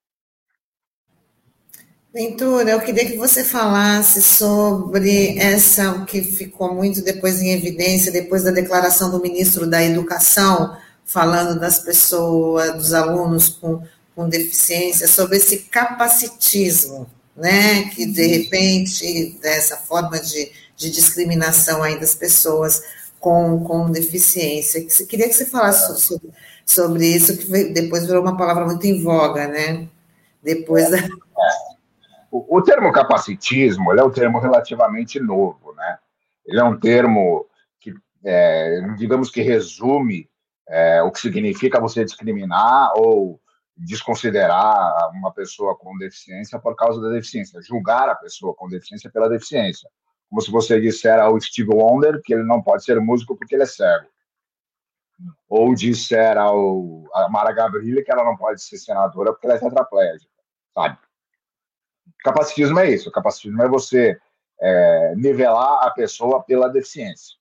Ventura, 2.13 2.71
eu 2.71 2.81
queria 2.81 3.05
que 3.05 3.19
você 3.19 3.45
falasse 3.45 4.23
sobre 4.23 5.39
essa 5.39 5.93
o 5.93 6.07
que 6.07 6.23
ficou 6.23 6.75
muito 6.75 7.03
depois 7.03 7.43
em 7.43 7.53
evidência, 7.53 8.11
depois 8.11 8.45
da 8.45 8.51
declaração 8.51 9.11
do 9.11 9.21
ministro 9.21 9.67
da 9.67 9.85
Educação, 9.85 10.75
falando 11.05 11.61
das 11.61 11.79
pessoas, 11.79 12.73
dos 12.73 12.95
alunos 12.95 13.51
com, 13.51 13.83
com 14.17 14.27
deficiência, 14.27 15.07
sobre 15.07 15.37
esse 15.37 15.59
capacitismo, 15.59 17.07
né? 17.37 17.85
Que 17.91 18.07
de 18.07 18.27
repente, 18.27 19.39
dessa 19.43 19.77
forma 19.77 20.19
de, 20.19 20.51
de 20.77 20.91
discriminação 20.91 21.83
aí 21.83 22.01
das 22.01 22.15
pessoas 22.15 22.83
com, 23.21 23.63
com 23.65 23.91
deficiência. 23.91 24.83
Queria 25.07 25.29
que 25.29 25.35
você 25.35 25.45
falasse 25.45 26.01
sobre, 26.01 26.31
sobre 26.65 27.07
isso, 27.07 27.37
que 27.37 27.65
depois 27.67 28.07
virou 28.07 28.23
uma 28.23 28.37
palavra 28.37 28.65
muito 28.65 28.87
em 28.87 29.03
voga, 29.03 29.47
né? 29.47 29.87
Depois 30.43 30.91
da. 30.91 31.07
O, 32.31 32.59
o 32.59 32.63
termo 32.63 32.93
capacitismo 32.93 33.93
é 33.93 34.05
um 34.05 34.11
termo 34.11 34.39
relativamente 34.39 35.19
novo, 35.19 35.73
né? 35.75 35.99
Ele 36.47 36.61
é 36.61 36.65
um 36.65 36.79
termo 36.79 37.47
que, 37.81 37.93
é, 38.25 38.81
digamos 38.97 39.31
que 39.31 39.43
resume 39.43 40.29
é, 40.69 41.03
o 41.03 41.11
que 41.11 41.21
significa 41.21 41.81
você 41.81 42.05
discriminar 42.05 42.93
ou 42.97 43.41
desconsiderar 43.77 45.11
uma 45.13 45.33
pessoa 45.33 45.77
com 45.77 45.97
deficiência 45.97 46.59
por 46.59 46.75
causa 46.75 47.01
da 47.01 47.11
deficiência, 47.11 47.63
julgar 47.63 48.09
a 48.09 48.15
pessoa 48.15 48.55
com 48.55 48.69
deficiência 48.69 49.11
pela 49.11 49.29
deficiência. 49.29 49.89
Como 50.29 50.43
se 50.43 50.51
você 50.51 50.81
disser 50.81 51.19
ao 51.19 51.41
Steve 51.41 51.71
Wonder 51.73 52.21
que 52.23 52.35
ele 52.35 52.43
não 52.43 52.63
pode 52.63 52.85
ser 52.85 53.01
músico 53.01 53.37
porque 53.37 53.55
ele 53.55 53.63
é 53.63 53.67
cego 53.67 54.07
ou 55.49 55.75
disser 55.75 56.37
ao, 56.37 57.05
a 57.15 57.29
Mara 57.29 57.53
Gabrilli 57.53 58.05
que 58.05 58.13
ela 58.13 58.25
não 58.25 58.37
pode 58.37 58.63
ser 58.63 58.79
senadora 58.79 59.33
porque 59.33 59.47
ela 59.47 59.57
é 59.57 59.59
tetraplégica, 59.59 60.31
sabe? 60.75 60.99
Capacitismo 62.21 62.79
é 62.81 62.91
isso. 62.91 63.11
Capacitismo 63.11 63.63
é 63.63 63.69
você 63.69 64.19
é, 64.61 65.15
nivelar 65.17 65.87
a 65.87 65.91
pessoa 65.91 66.43
pela 66.43 66.69
deficiência. 66.69 67.37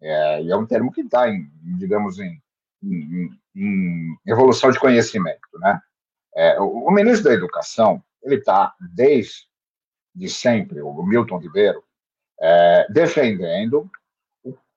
É, 0.00 0.42
e 0.42 0.50
é 0.50 0.56
um 0.56 0.66
termo 0.66 0.92
que 0.92 1.00
está, 1.00 1.26
digamos, 1.78 2.18
em, 2.18 2.40
em, 2.82 3.30
em, 3.56 4.16
evolução 4.26 4.70
de 4.70 4.78
conhecimento, 4.78 5.48
né? 5.54 5.80
É, 6.36 6.60
o, 6.60 6.86
o, 6.86 6.90
ministro 6.92 7.28
da 7.28 7.34
Educação, 7.34 8.02
ele 8.22 8.36
está, 8.36 8.74
desde 8.94 9.48
de 10.14 10.28
sempre, 10.28 10.82
o 10.82 11.02
Milton 11.02 11.38
Ribeiro, 11.38 11.82
é, 12.40 12.86
defendendo 12.90 13.90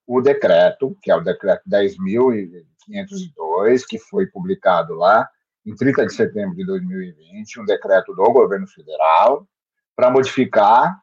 o 0.06 0.22
decreto, 0.22 0.96
que 1.02 1.12
é 1.12 1.16
o 1.16 1.22
decreto 1.22 1.64
10.502, 1.70 3.86
que 3.88 3.98
foi 3.98 4.28
publicado 4.28 4.94
lá 4.94 5.30
em 5.66 5.76
30 5.76 6.06
de 6.06 6.14
setembro 6.14 6.56
de 6.56 6.66
2020, 6.66 7.60
um 7.60 7.66
decreto 7.66 8.14
do 8.14 8.24
governo 8.32 8.68
federal 8.68 9.48
para 9.96 10.10
modificar 10.10 11.02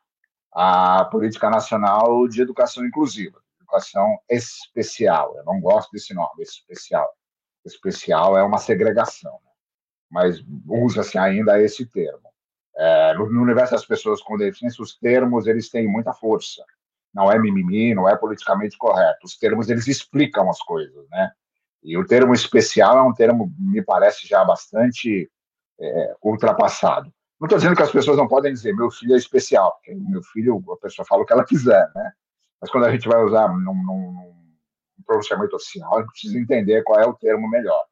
a 0.52 1.04
política 1.06 1.48
nacional 1.50 2.26
de 2.26 2.42
educação 2.42 2.84
inclusiva, 2.84 3.40
educação 3.60 4.18
especial. 4.28 5.36
Eu 5.36 5.44
não 5.44 5.60
gosto 5.60 5.90
desse 5.92 6.14
nome, 6.14 6.42
especial. 6.42 7.08
Especial 7.64 8.36
é 8.36 8.42
uma 8.42 8.58
segregação, 8.58 9.32
né? 9.44 9.50
mas 10.10 10.42
usa-se 10.66 11.18
ainda 11.18 11.60
esse 11.60 11.86
termo. 11.86 12.28
É, 12.76 13.14
no, 13.14 13.30
no 13.30 13.42
universo 13.42 13.72
das 13.72 13.84
pessoas 13.84 14.22
com 14.22 14.36
deficiência, 14.36 14.82
os 14.82 14.96
termos 14.96 15.46
eles 15.46 15.68
têm 15.68 15.86
muita 15.86 16.12
força 16.12 16.64
não 17.14 17.30
é 17.30 17.38
mimimi, 17.38 17.94
não 17.94 18.08
é 18.08 18.16
politicamente 18.16 18.76
correto. 18.76 19.26
Os 19.26 19.36
termos, 19.36 19.68
eles 19.68 19.86
explicam 19.86 20.48
as 20.48 20.60
coisas, 20.60 21.08
né? 21.10 21.32
E 21.82 21.96
o 21.96 22.06
termo 22.06 22.34
especial 22.34 22.98
é 22.98 23.02
um 23.02 23.12
termo, 23.12 23.52
me 23.58 23.82
parece, 23.82 24.26
já 24.26 24.44
bastante 24.44 25.30
é, 25.80 26.14
ultrapassado. 26.22 27.12
Não 27.40 27.46
estou 27.46 27.58
dizendo 27.58 27.76
que 27.76 27.82
as 27.82 27.92
pessoas 27.92 28.16
não 28.16 28.26
podem 28.26 28.52
dizer 28.52 28.74
meu 28.74 28.90
filho 28.90 29.14
é 29.14 29.16
especial, 29.16 29.74
porque 29.74 29.94
meu 29.94 30.22
filho, 30.22 30.62
a 30.72 30.76
pessoa 30.76 31.06
fala 31.06 31.22
o 31.22 31.26
que 31.26 31.32
ela 31.32 31.44
quiser, 31.44 31.88
né? 31.94 32.12
Mas 32.60 32.70
quando 32.70 32.84
a 32.84 32.90
gente 32.90 33.06
vai 33.06 33.22
usar 33.22 33.48
num, 33.48 33.60
num, 33.60 34.12
num 34.12 35.04
pronunciamento 35.06 35.54
oficial, 35.54 35.96
a 35.96 36.00
gente 36.00 36.10
precisa 36.10 36.38
entender 36.38 36.82
qual 36.82 37.00
é 37.00 37.06
o 37.06 37.14
termo 37.14 37.48
melhor. 37.48 37.84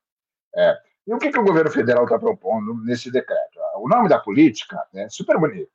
É. 0.56 0.76
E 1.06 1.14
o 1.14 1.18
que, 1.18 1.30
que 1.30 1.38
o 1.38 1.44
governo 1.44 1.70
federal 1.70 2.02
está 2.04 2.18
propondo 2.18 2.74
nesse 2.84 3.10
decreto? 3.12 3.60
O 3.76 3.88
nome 3.88 4.08
da 4.08 4.18
política 4.18 4.82
é 4.92 5.08
super 5.08 5.38
bonito. 5.38 5.70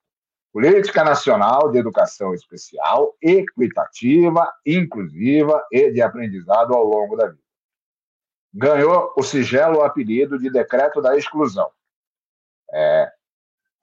Política 0.51 1.05
Nacional 1.05 1.71
de 1.71 1.77
Educação 1.77 2.33
Especial, 2.33 3.15
equitativa, 3.21 4.51
inclusiva 4.65 5.63
e 5.71 5.91
de 5.91 6.01
aprendizado 6.01 6.73
ao 6.73 6.83
longo 6.83 7.15
da 7.15 7.27
vida. 7.27 7.40
Ganhou 8.53 9.13
o 9.15 9.23
sigelo 9.23 9.81
apelido 9.81 10.37
de 10.37 10.49
Decreto 10.49 11.01
da 11.01 11.15
Exclusão. 11.15 11.69
É, 12.73 13.11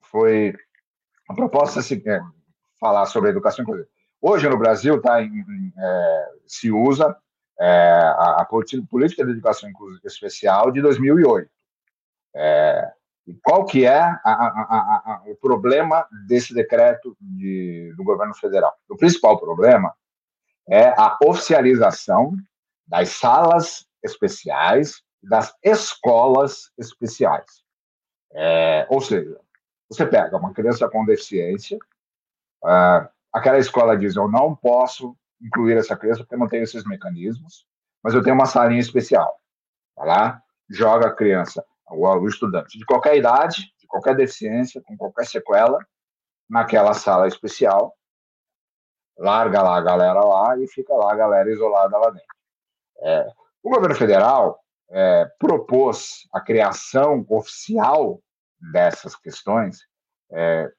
foi 0.01 0.53
a 1.27 1.33
proposta 1.33 1.81
se 1.81 2.01
é, 2.07 2.21
falar 2.79 3.05
sobre 3.05 3.29
a 3.29 3.31
educação 3.31 3.63
inclusiva. 3.63 3.87
Hoje 4.21 4.49
no 4.49 4.57
Brasil 4.57 5.01
tá 5.01 5.21
em, 5.21 5.73
é, 5.77 6.29
se 6.45 6.71
usa 6.71 7.15
é, 7.59 7.67
a, 7.67 8.41
a, 8.41 8.45
política 8.45 9.25
de 9.25 9.31
educação 9.31 9.69
especial 10.03 10.71
de 10.71 10.81
2008. 10.81 11.49
É, 12.35 12.91
qual 13.43 13.65
que 13.65 13.85
é 13.85 13.99
a, 13.99 14.19
a, 14.23 15.23
o 15.27 15.35
problema 15.35 16.07
desse 16.27 16.53
decreto 16.53 17.15
de, 17.19 17.93
do 17.95 18.03
governo 18.03 18.33
federal? 18.33 18.75
O 18.89 18.97
principal 18.97 19.39
problema 19.39 19.93
é 20.67 20.89
a 20.97 21.17
oficialização 21.23 22.33
das 22.87 23.09
salas 23.09 23.87
especiais 24.03 25.01
das 25.21 25.53
escolas 25.63 26.71
especiais. 26.77 27.63
É, 28.33 28.87
ou 28.89 29.01
seja, 29.01 29.39
você 29.89 30.05
pega 30.05 30.37
uma 30.37 30.53
criança 30.53 30.87
com 30.87 31.05
deficiência, 31.05 31.77
uh, 32.63 33.09
aquela 33.33 33.57
escola 33.57 33.97
diz: 33.97 34.15
Eu 34.15 34.29
não 34.29 34.55
posso 34.55 35.17
incluir 35.41 35.77
essa 35.77 35.97
criança 35.97 36.23
porque 36.23 36.37
não 36.37 36.47
tenho 36.47 36.63
esses 36.63 36.85
mecanismos, 36.85 37.65
mas 38.03 38.13
eu 38.13 38.21
tenho 38.21 38.35
uma 38.35 38.45
salinha 38.45 38.79
especial. 38.79 39.39
Vai 39.95 40.07
lá, 40.07 40.43
joga 40.69 41.07
a 41.07 41.15
criança 41.15 41.65
o 41.91 42.27
estudante 42.27 42.77
de 42.77 42.85
qualquer 42.85 43.17
idade, 43.17 43.73
de 43.79 43.87
qualquer 43.87 44.15
deficiência, 44.15 44.81
com 44.85 44.95
qualquer 44.95 45.25
sequela, 45.25 45.79
naquela 46.47 46.93
sala 46.93 47.27
especial, 47.27 47.95
larga 49.17 49.61
lá 49.61 49.77
a 49.77 49.81
galera 49.81 50.23
lá 50.23 50.57
e 50.57 50.67
fica 50.67 50.93
lá 50.93 51.11
a 51.11 51.15
galera 51.15 51.51
isolada 51.51 51.97
lá 51.97 52.09
dentro. 52.11 52.35
É, 53.01 53.27
o 53.63 53.69
governo 53.69 53.95
federal 53.95 54.59
é, 54.89 55.25
propôs 55.37 56.27
a 56.33 56.39
criação 56.39 57.25
oficial 57.29 58.21
dessas 58.71 59.15
questões, 59.15 59.87
é, 60.31 60.71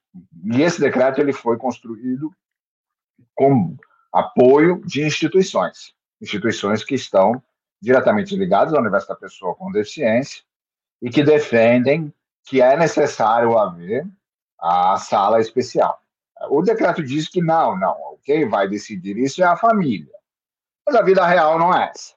e 0.53 0.62
esse 0.62 0.81
decreto 0.81 1.20
ele 1.20 1.33
foi 1.33 1.57
construído 1.57 2.31
com 3.35 3.76
apoio 4.12 4.83
de 4.85 5.03
instituições, 5.03 5.95
instituições 6.20 6.83
que 6.83 6.95
estão 6.95 7.43
diretamente 7.81 8.37
ligadas 8.37 8.74
à 8.74 8.78
Universidade 8.78 9.20
da 9.20 9.26
Pessoa 9.26 9.55
com 9.55 9.70
Deficiência 9.70 10.43
e 11.01 11.09
que 11.09 11.22
defendem 11.22 12.12
que 12.45 12.61
é 12.61 12.76
necessário 12.76 13.57
haver 13.57 14.07
a 14.59 14.99
sala 14.99 15.41
especial. 15.41 16.01
O 16.51 16.62
decreto 16.62 17.03
diz 17.03 17.28
que 17.28 17.41
não, 17.41 17.78
não, 17.78 18.18
quem 18.24 18.49
vai 18.49 18.68
decidir 18.68 19.16
isso 19.16 19.43
é 19.43 19.47
a 19.47 19.57
família. 19.57 20.12
Mas 20.87 20.97
a 20.97 21.03
vida 21.03 21.24
real 21.26 21.59
não 21.59 21.72
é 21.72 21.91
essa. 21.91 22.14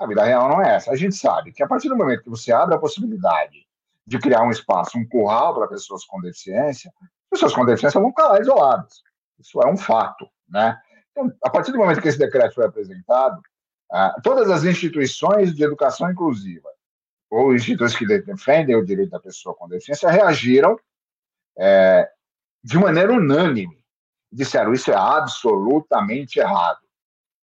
A 0.00 0.06
vida 0.06 0.24
real 0.24 0.48
não 0.48 0.62
é 0.62 0.76
essa. 0.76 0.90
A 0.90 0.96
gente 0.96 1.14
sabe 1.14 1.52
que 1.52 1.62
a 1.62 1.68
partir 1.68 1.90
do 1.90 1.96
momento 1.96 2.22
que 2.22 2.30
você 2.30 2.50
abre 2.50 2.74
a 2.74 2.78
possibilidade 2.78 3.66
de 4.06 4.18
criar 4.18 4.42
um 4.42 4.50
espaço, 4.50 4.98
um 4.98 5.06
curral 5.06 5.54
para 5.54 5.68
pessoas 5.68 6.04
com 6.06 6.20
deficiência, 6.20 6.90
pessoas 7.30 7.52
com 7.52 7.66
deficiência 7.66 8.00
vão 8.00 8.08
ficar 8.08 8.40
isoladas. 8.40 9.02
Isso 9.38 9.60
é 9.62 9.70
um 9.70 9.76
fato, 9.76 10.26
né? 10.48 10.80
Então, 11.10 11.30
a 11.44 11.50
partir 11.50 11.70
do 11.72 11.78
momento 11.78 12.00
que 12.00 12.08
esse 12.08 12.18
decreto 12.18 12.54
foi 12.54 12.64
apresentado, 12.64 13.40
ah, 13.92 14.16
todas 14.22 14.50
as 14.50 14.64
instituições 14.64 15.54
de 15.54 15.62
educação 15.62 16.10
inclusiva 16.10 16.68
ou 17.28 17.54
instituições 17.54 17.96
que 17.96 18.06
defendem 18.06 18.76
o 18.76 18.84
direito 18.84 19.10
da 19.10 19.20
pessoa 19.20 19.54
com 19.54 19.68
deficiência 19.68 20.10
reagiram 20.10 20.78
é, 21.58 22.10
de 22.64 22.78
maneira 22.78 23.12
unânime. 23.12 23.78
Disseram 24.32 24.72
isso 24.72 24.90
é 24.90 24.96
absolutamente 24.96 26.38
errado. 26.38 26.80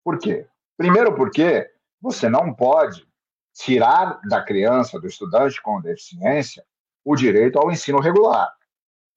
Por 0.03 0.17
quê? 0.19 0.47
Primeiro, 0.77 1.15
porque 1.15 1.69
você 2.01 2.29
não 2.29 2.53
pode 2.53 3.07
tirar 3.53 4.19
da 4.27 4.41
criança, 4.41 4.99
do 4.99 5.07
estudante 5.07 5.61
com 5.61 5.81
deficiência, 5.81 6.63
o 7.03 7.15
direito 7.15 7.57
ao 7.57 7.71
ensino 7.71 7.99
regular. 7.99 8.53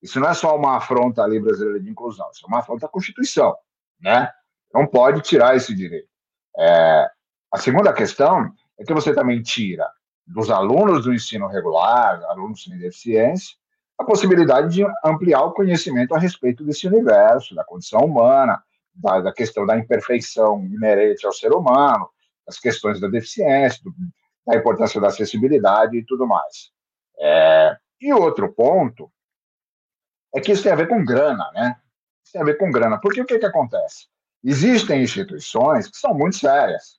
Isso 0.02 0.18
não 0.18 0.28
é 0.28 0.34
só 0.34 0.56
uma 0.56 0.76
afronta 0.76 1.22
à 1.22 1.26
lei 1.26 1.40
brasileira 1.40 1.80
de 1.80 1.90
inclusão, 1.90 2.28
isso 2.32 2.44
é 2.44 2.48
uma 2.48 2.60
afronta 2.60 2.86
à 2.86 2.88
Constituição, 2.88 3.54
né? 4.00 4.32
Não 4.72 4.86
pode 4.86 5.20
tirar 5.20 5.56
esse 5.56 5.74
direito. 5.74 6.08
É, 6.56 7.10
a 7.52 7.58
segunda 7.58 7.92
questão 7.92 8.50
é 8.78 8.84
que 8.84 8.94
você 8.94 9.12
também 9.12 9.42
tira 9.42 9.90
dos 10.26 10.50
alunos 10.50 11.04
do 11.04 11.12
ensino 11.12 11.48
regular, 11.48 12.22
alunos 12.24 12.62
sem 12.62 12.78
deficiência, 12.78 13.56
a 13.98 14.04
possibilidade 14.04 14.74
de 14.74 14.86
ampliar 15.04 15.42
o 15.42 15.52
conhecimento 15.52 16.14
a 16.14 16.18
respeito 16.18 16.64
desse 16.64 16.86
universo, 16.86 17.54
da 17.54 17.64
condição 17.64 18.00
humana, 18.00 18.62
da, 18.94 19.20
da 19.20 19.32
questão 19.32 19.66
da 19.66 19.76
imperfeição 19.76 20.64
inerente 20.64 21.26
ao 21.26 21.32
ser 21.32 21.52
humano, 21.52 22.08
das 22.51 22.59
questões 22.59 23.01
da 23.01 23.09
deficiência, 23.09 23.80
do, 23.84 23.94
da 24.46 24.57
importância 24.57 25.01
da 25.01 25.07
acessibilidade 25.09 25.96
e 25.96 26.05
tudo 26.05 26.26
mais. 26.26 26.72
É, 27.18 27.76
e 28.01 28.12
outro 28.12 28.53
ponto 28.53 29.11
é 30.34 30.40
que 30.40 30.53
isso 30.53 30.62
tem 30.62 30.72
a 30.72 30.76
ver 30.76 30.88
com 30.88 31.05
grana, 31.05 31.51
né? 31.53 31.76
Isso 32.24 32.32
tem 32.32 32.42
a 32.42 32.44
ver 32.44 32.59
com 32.59 32.70
grana. 32.70 33.01
Porque 33.01 33.20
o 33.20 33.26
que, 33.26 33.38
que 33.38 33.46
acontece? 33.46 34.07
Existem 34.42 35.03
instituições 35.03 35.88
que 35.88 35.96
são 35.96 36.14
muito 36.14 36.36
sérias, 36.36 36.98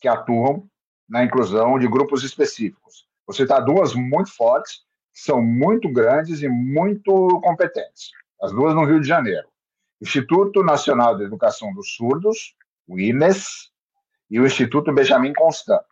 que 0.00 0.06
atuam 0.06 0.68
na 1.08 1.24
inclusão 1.24 1.78
de 1.78 1.88
grupos 1.88 2.22
específicos. 2.22 3.06
Você 3.26 3.42
está 3.42 3.60
duas 3.60 3.94
muito 3.94 4.34
fortes, 4.34 4.82
são 5.12 5.42
muito 5.42 5.90
grandes 5.90 6.42
e 6.42 6.48
muito 6.48 7.40
competentes. 7.42 8.10
As 8.40 8.52
duas 8.52 8.74
no 8.74 8.84
Rio 8.84 9.00
de 9.00 9.08
Janeiro. 9.08 9.48
Instituto 10.00 10.62
Nacional 10.62 11.16
de 11.16 11.24
Educação 11.24 11.72
dos 11.72 11.94
Surdos, 11.94 12.54
o 12.86 12.98
INES, 12.98 13.71
e 14.32 14.40
o 14.40 14.46
Instituto 14.46 14.90
Benjamin 14.94 15.34
Constant. 15.34 15.82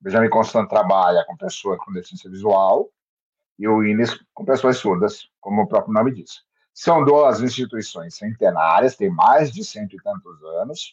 Benjamin 0.00 0.28
Constant 0.28 0.68
trabalha 0.68 1.24
com 1.28 1.36
pessoas 1.36 1.78
com 1.78 1.92
deficiência 1.92 2.28
visual 2.28 2.90
e 3.56 3.68
o 3.68 3.84
INES 3.84 4.18
com 4.34 4.44
pessoas 4.44 4.78
surdas, 4.78 5.28
como 5.40 5.62
o 5.62 5.68
próprio 5.68 5.94
nome 5.94 6.12
diz. 6.12 6.42
São 6.72 7.04
duas 7.04 7.40
instituições 7.40 8.16
centenárias, 8.16 8.96
têm 8.96 9.08
mais 9.08 9.52
de 9.52 9.64
cento 9.64 9.94
e 9.94 10.02
tantos 10.02 10.42
anos, 10.60 10.92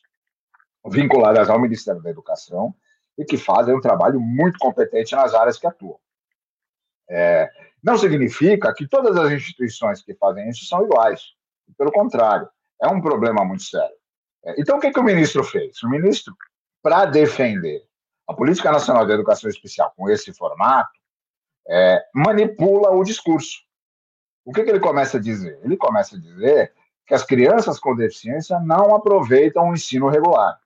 vinculadas 0.86 1.50
ao 1.50 1.60
Ministério 1.60 2.04
da 2.04 2.12
Educação 2.12 2.72
e 3.18 3.26
que 3.26 3.36
fazem 3.36 3.76
um 3.76 3.82
trabalho 3.82 4.20
muito 4.20 4.60
competente 4.60 5.16
nas 5.16 5.34
áreas 5.34 5.58
que 5.58 5.66
atuam. 5.66 6.00
É, 7.10 7.50
não 7.84 7.98
significa 7.98 8.72
que 8.76 8.88
todas 8.88 9.18
as 9.18 9.32
instituições 9.32 10.04
que 10.04 10.14
fazem 10.14 10.48
isso 10.50 10.68
são 10.68 10.84
iguais. 10.84 11.32
Pelo 11.76 11.92
contrário, 11.92 12.48
é 12.80 12.88
um 12.88 13.02
problema 13.02 13.44
muito 13.44 13.64
sério. 13.64 13.96
É, 14.46 14.62
então, 14.62 14.78
o 14.78 14.80
que, 14.80 14.92
que 14.92 15.00
o 15.00 15.04
ministro 15.04 15.44
fez? 15.44 15.82
O 15.82 15.90
ministro, 15.90 16.36
para 16.82 17.06
defender 17.06 17.86
a 18.28 18.34
Política 18.34 18.72
Nacional 18.72 19.06
de 19.06 19.14
Educação 19.14 19.50
Especial 19.50 19.94
com 19.96 20.10
esse 20.10 20.34
formato, 20.34 20.92
é, 21.68 22.04
manipula 22.14 22.92
o 22.92 23.04
discurso. 23.04 23.60
O 24.46 24.52
que, 24.52 24.64
que 24.64 24.70
ele 24.70 24.80
começa 24.80 25.18
a 25.18 25.22
dizer? 25.22 25.60
Ele 25.64 25.78
começa 25.78 26.16
a 26.16 26.20
dizer 26.20 26.74
que 27.06 27.14
as 27.14 27.24
crianças 27.24 27.80
com 27.80 27.96
deficiência 27.96 28.60
não 28.60 28.96
aproveitam 28.96 29.70
o 29.70 29.74
ensino 29.74 30.08
regular. 30.08 30.60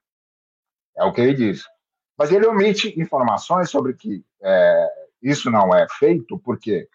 É 0.96 1.04
o 1.04 1.12
que 1.12 1.20
ele 1.20 1.34
diz. 1.34 1.64
Mas 2.16 2.32
ele 2.32 2.46
omite 2.46 2.98
informações 2.98 3.68
sobre 3.68 3.94
que 3.94 4.24
é, 4.40 4.88
isso 5.22 5.50
não 5.50 5.74
é 5.74 5.86
feito 5.98 6.38
porque 6.38 6.88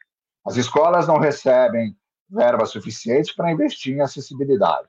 as 0.46 0.56
escolas 0.56 1.08
não 1.08 1.20
recebem 1.20 1.96
verba 2.30 2.66
suficiente 2.66 3.36
para 3.36 3.52
investir 3.52 3.96
em 3.96 4.02
acessibilidade. 4.02 4.88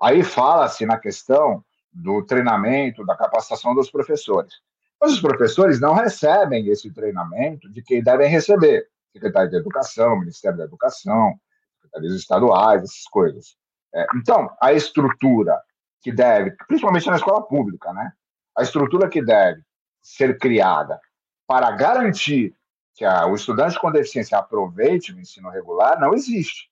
Aí 0.00 0.22
fala-se 0.22 0.84
na 0.84 0.98
questão 0.98 1.64
do 1.94 2.22
treinamento, 2.22 3.04
da 3.06 3.16
capacitação 3.16 3.74
dos 3.74 3.90
professores. 3.90 4.52
Mas 5.00 5.12
os 5.12 5.20
professores 5.20 5.80
não 5.80 5.94
recebem 5.94 6.68
esse 6.68 6.90
treinamento 6.92 7.70
de 7.70 7.82
quem 7.82 8.02
devem 8.02 8.28
receber. 8.28 8.88
Secretário 9.12 9.50
de 9.50 9.56
Educação, 9.56 10.18
Ministério 10.18 10.58
da 10.58 10.64
Educação, 10.64 11.38
secretarias 11.76 12.14
estaduais, 12.14 12.82
essas 12.82 13.04
coisas. 13.04 13.56
É, 13.94 14.06
então, 14.16 14.50
a 14.60 14.72
estrutura 14.72 15.60
que 16.02 16.10
deve, 16.10 16.50
principalmente 16.66 17.06
na 17.06 17.16
escola 17.16 17.42
pública, 17.42 17.92
né? 17.92 18.12
A 18.56 18.62
estrutura 18.62 19.08
que 19.08 19.22
deve 19.22 19.62
ser 20.02 20.38
criada 20.38 21.00
para 21.46 21.70
garantir 21.70 22.54
que 22.94 23.04
a, 23.04 23.26
o 23.26 23.34
estudante 23.34 23.78
com 23.78 23.90
deficiência 23.90 24.38
aproveite 24.38 25.12
o 25.12 25.18
ensino 25.18 25.48
regular 25.48 25.98
não 26.00 26.14
existe. 26.14 26.70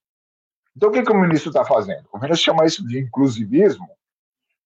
Então, 0.77 0.89
o 0.89 0.93
que, 0.93 1.03
que 1.03 1.13
o 1.13 1.21
ministro 1.21 1.51
está 1.51 1.65
fazendo? 1.65 2.09
O 2.13 2.19
ministro 2.19 2.45
chama 2.45 2.65
isso 2.65 2.87
de 2.87 2.99
inclusivismo, 2.99 3.89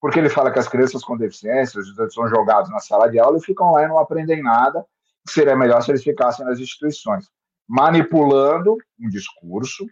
porque 0.07 0.21
ele 0.21 0.31
fala 0.31 0.53
que 0.53 0.59
as 0.61 0.69
crianças 0.69 1.03
com 1.03 1.17
deficiência, 1.17 1.81
os 1.81 1.89
estudantes 1.89 2.15
são 2.15 2.29
jogados 2.29 2.71
na 2.71 2.79
sala 2.79 3.11
de 3.11 3.19
aula 3.19 3.39
e 3.39 3.45
ficam 3.45 3.73
lá 3.73 3.83
e 3.83 3.89
não 3.89 3.99
aprendem 3.99 4.41
nada, 4.41 4.87
seria 5.29 5.57
melhor 5.57 5.83
se 5.83 5.91
eles 5.91 6.05
ficassem 6.05 6.47
nas 6.47 6.61
instituições, 6.61 7.29
manipulando 7.69 8.79
um 9.01 9.09
discurso 9.09 9.85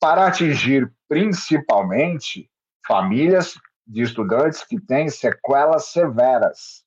para 0.00 0.28
atingir 0.28 0.88
principalmente 1.08 2.48
famílias 2.86 3.58
de 3.84 4.02
estudantes 4.02 4.62
que 4.62 4.80
têm 4.80 5.08
sequelas 5.08 5.86
severas, 5.86 6.84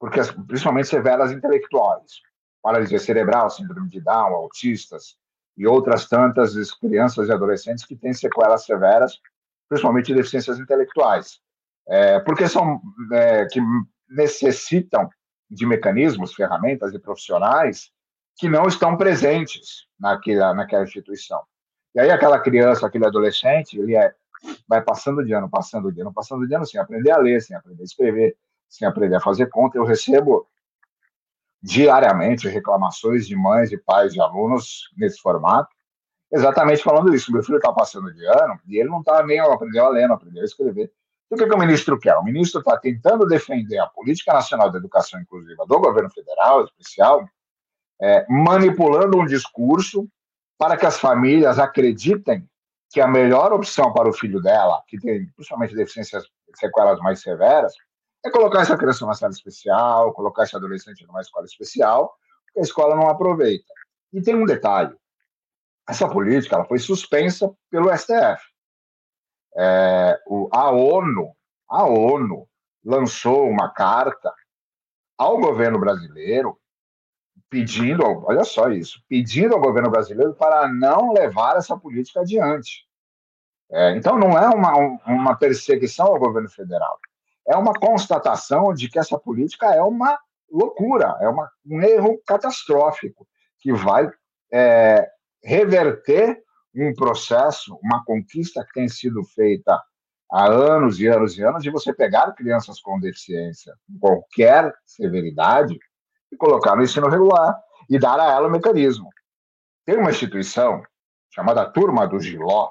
porque 0.00 0.18
principalmente 0.48 0.88
severas 0.88 1.30
intelectuais, 1.30 2.22
paralisia 2.60 2.98
cerebral, 2.98 3.48
síndrome 3.50 3.88
de 3.88 4.00
Down, 4.00 4.34
autistas 4.34 5.16
e 5.56 5.64
outras 5.64 6.08
tantas 6.08 6.74
crianças 6.74 7.28
e 7.28 7.32
adolescentes 7.32 7.84
que 7.84 7.94
têm 7.94 8.12
sequelas 8.12 8.64
severas, 8.64 9.20
principalmente 9.68 10.12
deficiências 10.12 10.58
intelectuais, 10.58 11.40
é, 11.88 12.20
porque 12.20 12.48
são 12.48 12.80
é, 13.12 13.46
que 13.46 13.60
necessitam 14.08 15.08
de 15.50 15.66
mecanismos, 15.66 16.34
ferramentas 16.34 16.94
e 16.94 16.98
profissionais 16.98 17.90
que 18.36 18.48
não 18.48 18.66
estão 18.66 18.96
presentes 18.96 19.86
naquela, 19.98 20.54
naquela 20.54 20.84
instituição. 20.84 21.42
E 21.94 22.00
aí 22.00 22.10
aquela 22.10 22.38
criança, 22.38 22.86
aquele 22.86 23.06
adolescente, 23.06 23.78
ele 23.78 23.94
é, 23.94 24.14
vai 24.66 24.82
passando 24.82 25.24
de 25.24 25.32
ano, 25.32 25.48
passando 25.48 25.92
de 25.92 26.00
ano, 26.00 26.12
passando 26.12 26.46
de 26.46 26.54
ano, 26.54 26.66
sem 26.66 26.80
aprender 26.80 27.10
a 27.10 27.18
ler, 27.18 27.42
sem 27.42 27.54
aprender 27.56 27.82
a 27.82 27.84
escrever, 27.84 28.36
sem 28.68 28.88
aprender 28.88 29.16
a 29.16 29.20
fazer 29.20 29.46
conta. 29.46 29.76
Eu 29.76 29.84
recebo 29.84 30.46
diariamente 31.62 32.48
reclamações 32.48 33.26
de 33.26 33.36
mães 33.36 33.70
e 33.70 33.76
pais 33.76 34.12
de 34.12 34.20
alunos 34.20 34.90
nesse 34.96 35.20
formato, 35.20 35.70
exatamente 36.32 36.82
falando 36.82 37.14
isso. 37.14 37.30
Meu 37.30 37.42
filho 37.42 37.58
está 37.58 37.72
passando 37.72 38.12
de 38.12 38.24
ano 38.26 38.58
e 38.66 38.78
ele 38.78 38.88
não 38.88 39.00
está 39.00 39.24
nem 39.24 39.38
aprendendo 39.38 39.84
a 39.84 39.90
ler, 39.90 40.08
não 40.08 40.16
aprendeu 40.16 40.42
a 40.42 40.46
escrever. 40.46 40.90
O 41.32 41.34
que, 41.34 41.46
que 41.46 41.54
o 41.54 41.58
ministro 41.58 41.98
quer? 41.98 42.14
O 42.18 42.22
ministro 42.22 42.60
está 42.60 42.76
tentando 42.76 43.24
defender 43.24 43.78
a 43.78 43.86
Política 43.86 44.34
Nacional 44.34 44.70
de 44.70 44.76
Educação 44.76 45.18
Inclusiva 45.18 45.64
do 45.66 45.78
governo 45.78 46.10
federal, 46.10 46.62
especial, 46.62 47.26
é, 48.02 48.26
manipulando 48.28 49.18
um 49.18 49.24
discurso 49.24 50.06
para 50.58 50.76
que 50.76 50.84
as 50.84 51.00
famílias 51.00 51.58
acreditem 51.58 52.46
que 52.90 53.00
a 53.00 53.08
melhor 53.08 53.50
opção 53.50 53.94
para 53.94 54.10
o 54.10 54.12
filho 54.12 54.42
dela, 54.42 54.82
que 54.86 54.98
tem 54.98 55.24
principalmente 55.34 55.74
deficiências 55.74 56.22
sequelas 56.54 56.98
mais 56.98 57.22
severas, 57.22 57.72
é 58.22 58.30
colocar 58.30 58.60
essa 58.60 58.76
criança 58.76 59.02
numa 59.02 59.14
sala 59.14 59.32
especial, 59.32 60.12
colocar 60.12 60.42
esse 60.42 60.54
adolescente 60.54 61.06
numa 61.06 61.22
escola 61.22 61.46
especial, 61.46 62.14
porque 62.44 62.60
a 62.60 62.62
escola 62.62 62.94
não 62.94 63.08
aproveita. 63.08 63.72
E 64.12 64.20
tem 64.20 64.34
um 64.34 64.44
detalhe: 64.44 64.94
essa 65.88 66.06
política 66.06 66.56
ela 66.56 66.66
foi 66.66 66.78
suspensa 66.78 67.50
pelo 67.70 67.90
STF. 67.96 68.51
É, 69.56 70.20
o, 70.26 70.48
a 70.52 70.70
ONU, 70.70 71.34
a 71.68 71.84
ONU 71.84 72.48
lançou 72.84 73.48
uma 73.48 73.68
carta 73.68 74.32
ao 75.16 75.38
governo 75.38 75.78
brasileiro 75.78 76.58
pedindo, 77.48 78.02
olha 78.26 78.44
só 78.44 78.70
isso, 78.70 79.02
pedindo 79.08 79.54
ao 79.54 79.60
governo 79.60 79.90
brasileiro 79.90 80.34
para 80.34 80.66
não 80.68 81.12
levar 81.12 81.56
essa 81.56 81.76
política 81.76 82.20
adiante. 82.20 82.86
É, 83.70 83.96
então, 83.96 84.18
não 84.18 84.38
é 84.38 84.48
uma, 84.48 84.72
uma 85.06 85.36
perseguição 85.36 86.06
ao 86.06 86.18
governo 86.18 86.48
federal, 86.48 86.98
é 87.46 87.56
uma 87.56 87.74
constatação 87.74 88.72
de 88.72 88.88
que 88.88 88.98
essa 88.98 89.18
política 89.18 89.66
é 89.74 89.82
uma 89.82 90.18
loucura, 90.50 91.16
é 91.20 91.28
uma, 91.28 91.50
um 91.66 91.80
erro 91.82 92.20
catastrófico, 92.26 93.26
que 93.58 93.72
vai 93.72 94.10
é, 94.52 95.10
reverter 95.42 96.42
um 96.74 96.94
processo, 96.94 97.78
uma 97.82 98.04
conquista 98.04 98.64
que 98.64 98.72
tem 98.72 98.88
sido 98.88 99.22
feita 99.24 99.80
há 100.30 100.46
anos 100.46 100.98
e 101.00 101.06
anos 101.06 101.36
e 101.36 101.42
anos, 101.42 101.62
de 101.62 101.70
você 101.70 101.92
pegar 101.92 102.32
crianças 102.32 102.80
com 102.80 102.98
deficiência, 102.98 103.74
qualquer 104.00 104.72
severidade, 104.86 105.78
e 106.32 106.36
colocar 106.36 106.74
no 106.74 106.82
ensino 106.82 107.08
regular 107.08 107.54
e 107.88 107.98
dar 107.98 108.18
a 108.18 108.32
ela 108.32 108.48
o 108.48 108.50
mecanismo. 108.50 109.10
Tem 109.84 109.98
uma 109.98 110.10
instituição 110.10 110.82
chamada 111.30 111.70
Turma 111.70 112.06
do 112.06 112.18
Giló, 112.18 112.70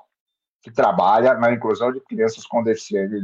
que 0.64 0.72
trabalha 0.72 1.36
na 1.36 1.52
inclusão 1.52 1.92
de 1.92 2.00
crianças 2.02 2.46
com 2.46 2.64
deficiência, 2.64 3.18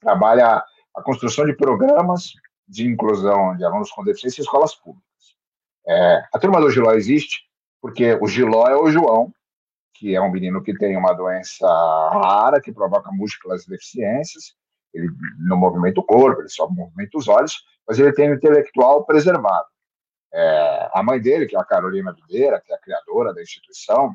trabalha 0.00 0.62
a 0.94 1.02
construção 1.02 1.46
de 1.46 1.54
programas 1.54 2.32
de 2.66 2.86
inclusão 2.86 3.56
de 3.56 3.64
alunos 3.64 3.90
com 3.90 4.04
deficiência 4.04 4.42
em 4.42 4.44
escolas 4.44 4.74
públicas. 4.74 5.08
É, 5.86 6.22
a 6.34 6.38
Turma 6.38 6.60
do 6.60 6.70
Giló 6.70 6.92
existe 6.92 7.48
porque 7.80 8.18
o 8.20 8.26
Giló 8.26 8.66
é 8.66 8.76
o 8.76 8.90
João, 8.90 9.32
que 9.98 10.14
é 10.14 10.20
um 10.20 10.30
menino 10.30 10.62
que 10.62 10.72
tem 10.72 10.96
uma 10.96 11.12
doença 11.12 11.66
rara, 11.66 12.60
que 12.60 12.72
provoca 12.72 13.10
múltiplas 13.10 13.66
deficiências, 13.66 14.54
ele 14.94 15.08
não 15.38 15.56
movimenta 15.56 16.00
o 16.00 16.04
corpo, 16.04 16.40
ele 16.40 16.48
só 16.48 16.68
movimenta 16.70 17.18
os 17.18 17.26
olhos, 17.26 17.64
mas 17.86 17.98
ele 17.98 18.12
tem 18.12 18.30
o 18.30 18.34
intelectual 18.34 19.04
preservado. 19.04 19.66
É, 20.32 20.90
a 20.92 21.02
mãe 21.02 21.20
dele, 21.20 21.46
que 21.46 21.56
é 21.56 21.58
a 21.58 21.64
Carolina 21.64 22.12
Videira, 22.12 22.60
que 22.64 22.72
é 22.72 22.76
a 22.76 22.80
criadora 22.80 23.34
da 23.34 23.42
instituição, 23.42 24.14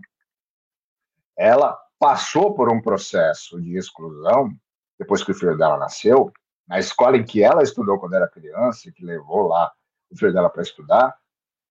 ela 1.38 1.78
passou 2.00 2.54
por 2.54 2.72
um 2.72 2.82
processo 2.82 3.60
de 3.62 3.76
exclusão 3.76 4.50
depois 4.98 5.22
que 5.22 5.32
o 5.32 5.36
filho 5.36 5.58
dela 5.58 5.78
nasceu, 5.78 6.32
na 6.66 6.80
escola 6.80 7.18
em 7.18 7.26
que 7.26 7.44
ela 7.44 7.62
estudou 7.62 8.00
quando 8.00 8.16
era 8.16 8.28
criança, 8.30 8.92
que 8.92 9.04
levou 9.04 9.48
lá 9.48 9.70
o 10.10 10.18
filho 10.18 10.32
dela 10.32 10.50
para 10.50 10.62
estudar, 10.62 11.14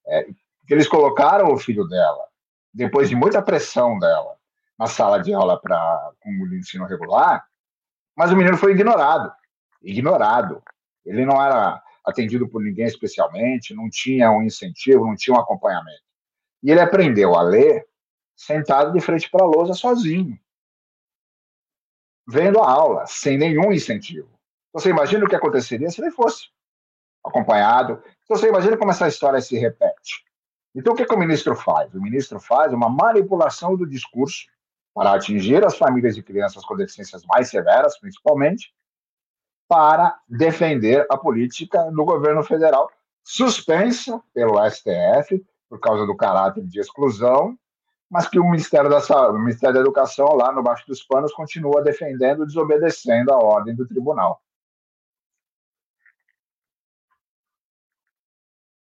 é, 0.07 0.27
eles 0.69 0.87
colocaram 0.87 1.51
o 1.51 1.57
filho 1.57 1.87
dela 1.89 2.32
depois 2.73 3.09
de 3.09 3.17
muita 3.17 3.43
pressão 3.43 3.99
dela, 3.99 4.37
na 4.79 4.87
sala 4.87 5.23
de 5.23 5.33
aula 5.33 5.61
para 5.61 6.13
com 6.21 6.31
o 6.31 6.55
ensino 6.55 6.87
regular, 6.87 7.47
mas 8.17 8.31
o 8.31 8.37
menino 8.37 8.57
foi 8.57 8.73
ignorado, 8.73 9.33
ignorado. 9.83 10.63
Ele 11.05 11.25
não 11.25 11.43
era 11.43 11.83
atendido 12.05 12.49
por 12.49 12.63
ninguém 12.63 12.87
especialmente, 12.87 13.75
não 13.75 13.89
tinha 13.89 14.31
um 14.31 14.43
incentivo, 14.43 15.07
não 15.07 15.15
tinha 15.15 15.37
um 15.37 15.41
acompanhamento. 15.41 16.03
E 16.63 16.71
ele 16.71 16.81
aprendeu 16.81 17.35
a 17.35 17.43
ler 17.43 17.87
sentado 18.35 18.93
de 18.93 19.01
frente 19.01 19.31
para 19.31 19.45
a 19.45 19.49
lousa 19.49 19.75
sozinho, 19.75 20.39
vendo 22.27 22.61
a 22.61 22.71
aula, 22.71 23.07
sem 23.07 23.37
nenhum 23.37 23.73
incentivo. 23.73 24.31
Você 24.73 24.89
imagina 24.89 25.25
o 25.25 25.29
que 25.29 25.37
aconteceria 25.37 25.91
se 25.91 26.01
ele 26.01 26.11
fosse 26.11 26.47
acompanhado? 27.25 28.03
Você 28.29 28.49
imagina 28.49 28.77
como 28.77 28.91
essa 28.91 29.07
história 29.07 29.41
se 29.41 29.57
repete? 29.59 30.25
Então, 30.75 30.95
o 30.95 30.97
que, 30.97 31.05
que 31.05 31.15
o 31.15 31.19
ministro 31.19 31.55
faz? 31.55 31.93
O 31.95 32.01
ministro 32.01 32.41
faz 32.41 32.73
uma 32.73 32.89
manipulação 32.89 33.77
do 33.77 33.87
discurso 33.87 34.47
para 34.95 35.13
atingir 35.13 35.65
as 35.65 35.77
famílias 35.77 36.15
de 36.15 36.23
crianças 36.23 36.65
com 36.65 36.77
deficiências 36.77 37.23
mais 37.25 37.49
severas, 37.49 37.99
principalmente, 37.99 38.73
para 39.69 40.19
defender 40.29 41.07
a 41.11 41.17
política 41.17 41.91
do 41.91 42.05
governo 42.05 42.43
federal, 42.43 42.91
suspensa 43.25 44.23
pelo 44.35 44.59
STF 44.69 45.43
por 45.69 45.81
causa 45.81 46.05
do 46.07 46.17
caráter 46.17 46.67
de 46.67 46.81
exclusão, 46.81 47.57
mas 48.11 48.29
que 48.29 48.39
o 48.39 48.45
Ministério 48.45 48.91
da, 48.91 49.01
Saúde, 49.01 49.39
o 49.39 49.41
Ministério 49.41 49.75
da 49.75 49.81
Educação, 49.81 50.27
lá 50.35 50.53
no 50.53 50.63
baixo 50.63 50.87
dos 50.87 51.03
panos, 51.03 51.33
continua 51.33 51.83
defendendo, 51.83 52.45
desobedecendo 52.45 53.33
a 53.33 53.39
ordem 53.39 53.75
do 53.75 53.89
tribunal. 53.89 54.43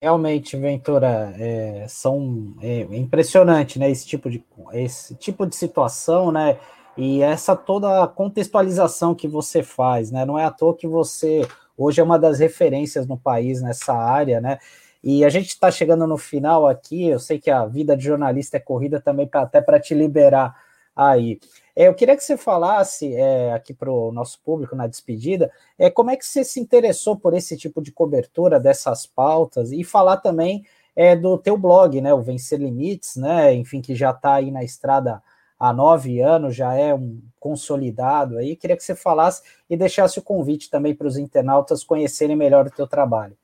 Realmente, 0.01 0.57
Ventura, 0.57 1.33
é, 1.37 1.85
são 1.87 2.55
é, 2.61 2.81
é, 2.81 2.95
impressionante, 2.97 3.79
né? 3.79 3.89
Esse 3.89 4.05
tipo 4.05 4.29
de 4.29 4.43
esse 4.73 5.15
tipo 5.15 5.45
de 5.47 5.55
situação, 5.55 6.31
né? 6.31 6.59
E 6.97 7.21
essa 7.21 7.55
toda 7.55 8.03
a 8.03 8.07
contextualização 8.07 9.15
que 9.15 9.27
você 9.27 9.63
faz, 9.63 10.11
né? 10.11 10.25
Não 10.25 10.37
é 10.37 10.45
à 10.45 10.51
toa 10.51 10.75
que 10.75 10.87
você 10.87 11.47
hoje 11.77 11.99
é 11.99 12.03
uma 12.03 12.19
das 12.19 12.39
referências 12.39 13.07
no 13.07 13.17
país 13.17 13.61
nessa 13.61 13.93
área, 13.93 14.39
né? 14.39 14.59
E 15.03 15.23
a 15.23 15.29
gente 15.29 15.49
está 15.49 15.71
chegando 15.71 16.07
no 16.07 16.17
final 16.17 16.67
aqui. 16.67 17.07
Eu 17.07 17.19
sei 17.19 17.39
que 17.39 17.49
a 17.51 17.65
vida 17.65 17.95
de 17.95 18.03
jornalista 18.03 18.57
é 18.57 18.59
corrida 18.59 18.99
também, 18.99 19.27
pra, 19.27 19.41
até 19.41 19.61
para 19.61 19.79
te 19.79 19.93
liberar 19.93 20.55
aí. 20.95 21.39
É, 21.75 21.87
eu 21.87 21.93
queria 21.93 22.15
que 22.15 22.23
você 22.23 22.37
falasse 22.37 23.13
é, 23.13 23.51
aqui 23.53 23.73
para 23.73 23.91
o 23.91 24.11
nosso 24.11 24.39
público 24.41 24.75
na 24.75 24.87
despedida, 24.87 25.51
é, 25.77 25.89
como 25.89 26.09
é 26.09 26.15
que 26.15 26.25
você 26.25 26.43
se 26.43 26.59
interessou 26.59 27.17
por 27.17 27.33
esse 27.33 27.57
tipo 27.57 27.81
de 27.81 27.91
cobertura 27.91 28.59
dessas 28.59 29.05
pautas 29.05 29.71
e 29.71 29.83
falar 29.83 30.17
também 30.17 30.65
é, 30.95 31.15
do 31.15 31.37
teu 31.37 31.57
blog, 31.57 31.99
né, 31.99 32.13
o 32.13 32.21
Vencer 32.21 32.59
Limites, 32.59 33.17
né, 33.17 33.53
enfim, 33.53 33.81
que 33.81 33.93
já 33.93 34.11
está 34.11 34.35
aí 34.35 34.49
na 34.51 34.63
estrada 34.63 35.21
há 35.59 35.73
nove 35.73 36.21
anos, 36.21 36.55
já 36.55 36.73
é 36.73 36.93
um 36.93 37.21
consolidado 37.39 38.37
aí. 38.37 38.55
Queria 38.55 38.77
que 38.77 38.83
você 38.83 38.95
falasse 38.95 39.41
e 39.69 39.75
deixasse 39.75 40.19
o 40.19 40.21
convite 40.21 40.69
também 40.69 40.95
para 40.95 41.07
os 41.07 41.17
internautas 41.17 41.83
conhecerem 41.83 42.35
melhor 42.35 42.67
o 42.67 42.71
teu 42.71 42.87
trabalho. 42.87 43.37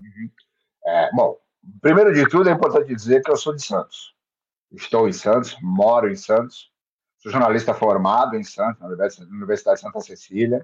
Uhum. 0.00 0.30
É, 0.86 1.10
bom, 1.12 1.36
primeiro 1.82 2.14
de 2.14 2.26
tudo 2.28 2.48
é 2.48 2.52
importante 2.52 2.94
dizer 2.94 3.22
que 3.22 3.30
eu 3.30 3.36
sou 3.36 3.54
de 3.54 3.62
Santos. 3.62 4.14
Estou 4.72 5.08
em 5.08 5.12
Santos, 5.12 5.56
moro 5.62 6.10
em 6.10 6.16
Santos, 6.16 6.70
Sou 7.18 7.32
jornalista 7.32 7.74
formado 7.74 8.36
em 8.36 8.44
Santos, 8.44 8.80
na 8.80 8.86
Universidade 9.26 9.76
de 9.76 9.82
Santa 9.82 10.00
Cecília. 10.00 10.62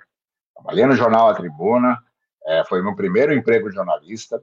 Trabalhei 0.55 0.87
no 0.87 0.95
jornal 0.95 1.29
A 1.29 1.35
Tribuna, 1.35 2.01
é, 2.47 2.65
foi 2.65 2.81
meu 2.81 2.95
primeiro 2.95 3.35
emprego 3.35 3.69
de 3.69 3.75
jornalista. 3.75 4.41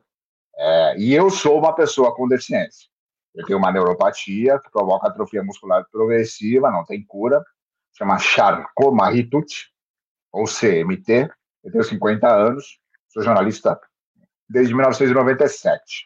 É, 0.57 0.97
e 0.97 1.13
eu 1.13 1.29
sou 1.29 1.57
uma 1.57 1.73
pessoa 1.73 2.13
com 2.13 2.27
deficiência. 2.27 2.89
Eu 3.33 3.45
tenho 3.45 3.57
uma 3.57 3.71
neuropatia 3.71 4.59
que 4.59 4.69
provoca 4.69 5.07
atrofia 5.07 5.41
muscular 5.41 5.85
progressiva, 5.89 6.69
não 6.69 6.83
tem 6.83 7.01
cura, 7.01 7.41
chama 7.93 8.19
Charcot-Marie-Tooth, 8.19 9.71
ou 10.33 10.43
CMT. 10.43 11.29
Eu 11.63 11.71
tenho 11.71 11.83
50 11.83 12.27
anos, 12.27 12.77
sou 13.07 13.23
jornalista 13.23 13.79
desde 14.49 14.73
1997. 14.73 16.03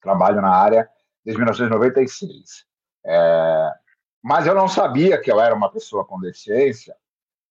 Trabalho 0.00 0.40
na 0.40 0.54
área 0.54 0.88
desde 1.22 1.38
1996. 1.38 2.64
É, 3.04 3.70
mas 4.22 4.46
eu 4.46 4.54
não 4.54 4.68
sabia 4.68 5.20
que 5.20 5.30
eu 5.30 5.40
era 5.40 5.54
uma 5.54 5.70
pessoa 5.70 6.04
com 6.04 6.20
deficiência, 6.20 6.94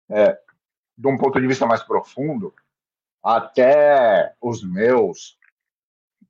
é, 0.10 0.40
de 0.98 1.08
um 1.08 1.18
ponto 1.18 1.40
de 1.40 1.48
vista 1.48 1.66
mais 1.66 1.82
profundo, 1.82 2.54
até 3.24 4.34
os 4.42 4.64
meus 4.64 5.38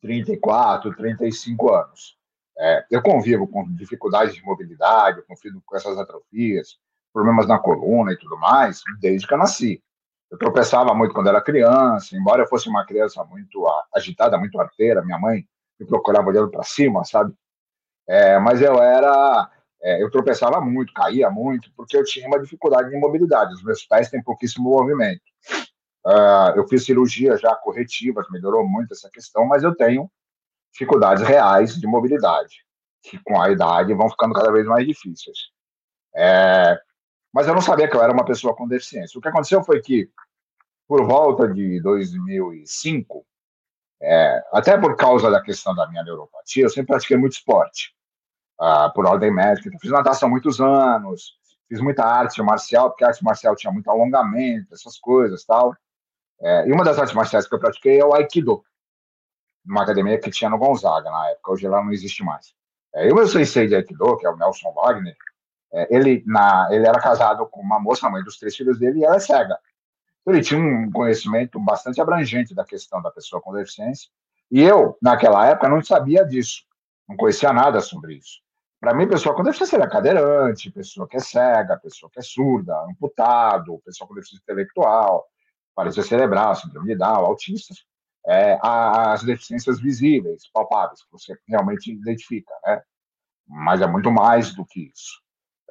34, 0.01 0.95
35 0.95 1.73
anos. 1.73 2.17
É, 2.57 2.85
eu 2.91 3.01
convivo 3.01 3.47
com 3.47 3.63
dificuldades 3.73 4.35
de 4.35 4.43
mobilidade, 4.43 5.19
eu 5.19 5.25
convivo 5.25 5.61
com 5.65 5.75
essas 5.75 5.97
atrofias, 5.97 6.77
problemas 7.13 7.47
na 7.47 7.57
coluna 7.57 8.11
e 8.11 8.17
tudo 8.17 8.37
mais, 8.37 8.81
desde 8.99 9.27
que 9.27 9.33
eu 9.33 9.37
nasci. 9.37 9.83
Eu 10.29 10.37
tropeçava 10.37 10.93
muito 10.93 11.13
quando 11.13 11.29
era 11.29 11.41
criança, 11.41 12.15
embora 12.15 12.43
eu 12.43 12.47
fosse 12.47 12.69
uma 12.69 12.85
criança 12.85 13.23
muito 13.23 13.65
agitada, 13.93 14.37
muito 14.37 14.59
arteira, 14.59 15.03
minha 15.03 15.17
mãe 15.17 15.47
me 15.79 15.85
procurava 15.87 16.27
olhando 16.27 16.51
para 16.51 16.63
cima, 16.63 17.03
sabe? 17.03 17.33
É, 18.07 18.37
mas 18.39 18.61
eu 18.61 18.81
era 18.81 19.49
é, 19.81 20.03
eu 20.03 20.11
tropeçava 20.11 20.59
muito, 20.59 20.93
caía 20.93 21.29
muito, 21.29 21.71
porque 21.75 21.95
eu 21.95 22.03
tinha 22.03 22.27
uma 22.27 22.39
dificuldade 22.39 22.89
de 22.89 22.97
mobilidade. 22.97 23.53
Os 23.53 23.63
meus 23.63 23.85
pés 23.85 24.09
têm 24.09 24.21
pouquíssimo 24.21 24.69
movimento. 24.69 25.21
Uh, 26.05 26.51
eu 26.55 26.67
fiz 26.67 26.85
cirurgias 26.85 27.39
já 27.39 27.55
corretivas, 27.55 28.25
melhorou 28.29 28.67
muito 28.67 28.93
essa 28.93 29.09
questão, 29.09 29.45
mas 29.45 29.63
eu 29.63 29.75
tenho 29.75 30.09
dificuldades 30.71 31.23
reais 31.23 31.75
de 31.75 31.87
mobilidade, 31.87 32.65
que 33.03 33.21
com 33.23 33.41
a 33.41 33.49
idade 33.49 33.93
vão 33.93 34.09
ficando 34.09 34.33
cada 34.33 34.51
vez 34.51 34.65
mais 34.65 34.85
difíceis. 34.85 35.37
É, 36.15 36.79
mas 37.33 37.47
eu 37.47 37.53
não 37.53 37.61
sabia 37.61 37.87
que 37.87 37.95
eu 37.95 38.03
era 38.03 38.13
uma 38.13 38.25
pessoa 38.25 38.55
com 38.55 38.67
deficiência. 38.67 39.17
O 39.17 39.21
que 39.21 39.27
aconteceu 39.27 39.63
foi 39.63 39.81
que, 39.81 40.09
por 40.87 41.05
volta 41.05 41.47
de 41.47 41.81
2005, 41.81 43.25
é, 44.01 44.43
até 44.51 44.77
por 44.77 44.95
causa 44.95 45.29
da 45.29 45.41
questão 45.41 45.75
da 45.75 45.87
minha 45.87 46.03
neuropatia, 46.03 46.63
eu 46.63 46.69
sempre 46.69 46.87
pratiquei 46.87 47.17
muito 47.17 47.33
esporte 47.33 47.93
uh, 48.59 48.93
por 48.93 49.05
ordem 49.05 49.31
médica. 49.31 49.69
Fiz 49.81 49.91
natação 49.91 50.27
há 50.27 50.31
muitos 50.31 50.59
anos, 50.59 51.33
fiz 51.67 51.79
muita 51.79 52.03
arte 52.03 52.41
marcial, 52.41 52.89
porque 52.89 53.03
a 53.03 53.07
arte 53.07 53.23
marcial 53.23 53.55
tinha 53.55 53.71
muito 53.71 53.89
alongamento, 53.89 54.73
essas 54.73 54.97
coisas 54.99 55.45
tal. 55.45 55.75
É, 56.41 56.67
e 56.67 56.71
uma 56.71 56.83
das 56.83 56.97
artes 56.97 57.13
marciais 57.13 57.47
que 57.47 57.53
eu 57.53 57.59
pratiquei 57.59 57.99
é 57.99 58.05
o 58.05 58.13
Aikido, 58.13 58.63
numa 59.65 59.83
academia 59.83 60.19
que 60.19 60.31
tinha 60.31 60.49
no 60.49 60.57
Gonzaga 60.57 61.09
na 61.11 61.29
época, 61.31 61.51
hoje 61.51 61.67
lá 61.67 61.83
não 61.83 61.91
existe 61.91 62.23
mais. 62.23 62.53
É, 62.95 63.07
e 63.07 63.11
o 63.11 63.15
meu 63.15 63.27
sensei 63.27 63.67
de 63.67 63.75
Aikido, 63.75 64.17
que 64.17 64.25
é 64.25 64.29
o 64.29 64.37
Nelson 64.37 64.71
Wagner, 64.73 65.15
é, 65.71 65.95
ele, 65.95 66.23
na, 66.25 66.67
ele 66.71 66.87
era 66.87 66.99
casado 66.99 67.45
com 67.47 67.61
uma 67.61 67.79
moça, 67.79 68.09
mãe 68.09 68.23
dos 68.23 68.37
três 68.39 68.55
filhos 68.55 68.79
dele, 68.79 68.99
e 68.99 69.05
ela 69.05 69.17
é 69.17 69.19
cega. 69.19 69.59
Então, 70.21 70.33
ele 70.33 70.43
tinha 70.43 70.59
um 70.59 70.91
conhecimento 70.91 71.59
bastante 71.59 72.01
abrangente 72.01 72.55
da 72.55 72.63
questão 72.63 73.01
da 73.01 73.11
pessoa 73.11 73.41
com 73.41 73.53
deficiência. 73.53 74.09
E 74.49 74.61
eu, 74.61 74.97
naquela 75.01 75.45
época, 75.45 75.69
não 75.69 75.83
sabia 75.83 76.25
disso, 76.25 76.63
não 77.07 77.15
conhecia 77.15 77.53
nada 77.53 77.81
sobre 77.81 78.15
isso. 78.15 78.41
Para 78.79 78.93
mim, 78.93 79.07
pessoa 79.07 79.35
com 79.35 79.43
deficiência 79.43 79.75
é 79.75 79.89
cadeirante, 79.89 80.71
pessoa 80.71 81.07
que 81.07 81.17
é 81.17 81.19
cega, 81.19 81.77
pessoa 81.77 82.09
que 82.09 82.19
é 82.19 82.21
surda, 82.21 82.79
amputado, 82.83 83.81
pessoa 83.85 84.07
com 84.07 84.15
deficiência 84.15 84.41
intelectual, 84.43 85.27
paralisia 85.75 86.03
cerebral, 86.03 86.55
síndrome 86.55 86.87
de 86.87 86.95
Down, 86.95 87.25
autistas. 87.25 87.85
É, 88.27 88.59
as 88.61 89.23
deficiências 89.23 89.81
visíveis, 89.81 90.43
palpáveis, 90.53 91.03
que 91.03 91.11
você 91.11 91.35
realmente 91.47 91.91
identifica, 91.91 92.53
né? 92.65 92.81
Mas 93.47 93.81
é 93.81 93.87
muito 93.87 94.11
mais 94.11 94.53
do 94.53 94.65
que 94.65 94.91
isso. 94.93 95.19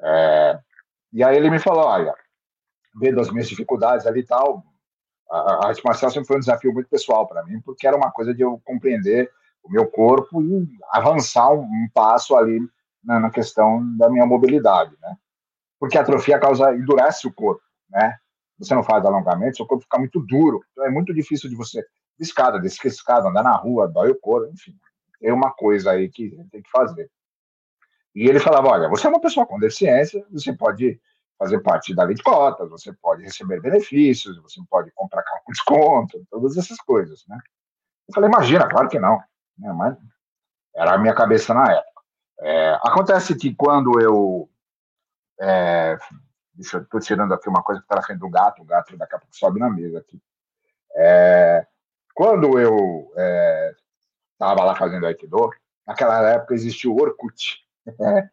É, 0.01 0.59
e 1.13 1.23
aí 1.23 1.37
ele 1.37 1.49
me 1.49 1.59
falou, 1.59 1.85
olha, 1.85 2.13
vendo 2.95 3.21
as 3.21 3.31
minhas 3.31 3.47
dificuldades 3.47 4.05
ali 4.05 4.21
e 4.21 4.25
tal, 4.25 4.63
a, 5.31 5.67
arte 5.67 5.81
marcial 5.85 6.11
sempre 6.11 6.27
foi 6.27 6.37
um 6.37 6.41
desafio 6.41 6.73
muito 6.73 6.89
pessoal 6.89 7.27
para 7.27 7.43
mim, 7.45 7.61
porque 7.61 7.87
era 7.87 7.95
uma 7.95 8.11
coisa 8.11 8.33
de 8.33 8.41
eu 8.41 8.61
compreender 8.65 9.31
o 9.63 9.71
meu 9.71 9.87
corpo 9.87 10.41
e 10.41 10.67
avançar 10.91 11.51
um, 11.51 11.61
um 11.61 11.89
passo 11.93 12.35
ali 12.35 12.59
na, 13.03 13.19
na, 13.19 13.29
questão 13.29 13.81
da 13.97 14.09
minha 14.09 14.25
mobilidade, 14.25 14.95
né? 15.01 15.15
Porque 15.79 15.97
a 15.97 16.01
atrofia 16.01 16.39
causa 16.39 16.73
endurece 16.73 17.27
o 17.27 17.33
corpo, 17.33 17.63
né? 17.89 18.17
Você 18.57 18.75
não 18.75 18.83
faz 18.83 19.05
alongamento, 19.05 19.57
seu 19.57 19.65
corpo 19.65 19.83
fica 19.83 19.97
muito 19.97 20.19
duro, 20.19 20.61
então 20.71 20.85
é 20.85 20.89
muito 20.89 21.13
difícil 21.13 21.49
de 21.49 21.55
você 21.55 21.81
de 21.81 22.25
escada, 22.25 22.59
descer 22.59 22.87
escada, 22.87 23.29
andar 23.29 23.43
na 23.43 23.55
rua, 23.55 23.87
dói 23.87 24.11
o 24.11 24.19
corpo, 24.19 24.51
enfim, 24.51 24.75
tem 25.21 25.31
uma 25.31 25.51
coisa 25.51 25.91
aí 25.91 26.09
que 26.09 26.29
tem 26.51 26.61
que 26.61 26.69
fazer. 26.69 27.09
E 28.13 28.27
ele 28.27 28.39
falava, 28.39 28.67
olha, 28.67 28.89
você 28.89 29.07
é 29.07 29.09
uma 29.09 29.21
pessoa 29.21 29.45
com 29.45 29.57
deficiência, 29.57 30.25
você 30.29 30.51
pode 30.51 30.99
fazer 31.37 31.59
parte 31.59 31.95
da 31.95 32.03
lei 32.03 32.15
de 32.15 32.21
cotas, 32.21 32.69
você 32.69 32.91
pode 32.91 33.23
receber 33.23 33.61
benefícios, 33.61 34.37
você 34.41 34.59
pode 34.69 34.91
comprar 34.91 35.23
carro 35.23 35.41
com 35.45 35.53
desconto, 35.53 36.27
todas 36.29 36.57
essas 36.57 36.77
coisas, 36.79 37.23
né? 37.29 37.39
Eu 38.09 38.13
falei, 38.13 38.29
imagina, 38.29 38.67
claro 38.67 38.89
que 38.89 38.99
não. 38.99 39.17
Né? 39.57 39.71
Mas 39.71 39.97
era 40.75 40.95
a 40.95 40.97
minha 40.97 41.13
cabeça 41.13 41.53
na 41.53 41.71
época. 41.71 41.98
É, 42.41 42.77
acontece 42.83 43.35
que 43.35 43.53
quando 43.53 43.99
eu. 43.99 44.49
É, 45.39 45.97
deixa 46.53 46.77
eu 46.77 46.83
estou 46.83 46.99
tirando 46.99 47.33
aqui 47.33 47.49
uma 47.49 47.63
coisa 47.63 47.81
que 47.81 47.85
está 47.85 47.95
na 47.95 48.01
frente 48.01 48.19
do 48.19 48.29
gato, 48.29 48.61
o 48.61 48.65
gato 48.65 48.97
daqui 48.97 49.15
a 49.15 49.19
pouco 49.19 49.35
sobe 49.35 49.59
na 49.59 49.69
mesa 49.69 49.99
aqui. 49.99 50.21
É, 50.95 51.65
quando 52.13 52.59
eu 52.59 53.11
estava 54.33 54.61
é, 54.61 54.63
lá 54.65 54.75
fazendo 54.75 55.05
Aikido, 55.05 55.49
naquela 55.85 56.29
época 56.29 56.53
existia 56.53 56.89
o 56.89 56.99
Orkut. 56.99 57.65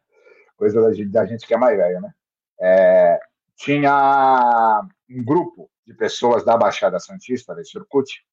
coisa 0.56 0.80
da 0.80 0.92
gente, 0.92 1.10
da 1.10 1.26
gente 1.26 1.46
que 1.46 1.54
é 1.54 1.56
mais 1.56 1.76
velho, 1.76 2.00
né? 2.00 2.14
É, 2.58 3.20
tinha 3.56 4.82
um 5.08 5.24
grupo 5.24 5.70
de 5.86 5.94
pessoas 5.94 6.44
da 6.44 6.56
Baixada 6.56 6.98
Santista, 6.98 7.54
desse 7.54 7.78
Orkut, 7.78 8.24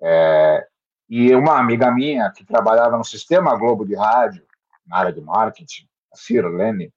é, 0.00 0.66
e 1.08 1.34
uma 1.34 1.58
amiga 1.58 1.90
minha 1.90 2.30
que 2.30 2.44
trabalhava 2.44 2.96
no 2.96 3.04
Sistema 3.04 3.56
Globo 3.56 3.84
de 3.84 3.94
Rádio, 3.94 4.44
na 4.88 4.98
área 4.98 5.12
de 5.12 5.20
marketing, 5.20 5.86
a 6.12 6.16
Sirlene, 6.16 6.92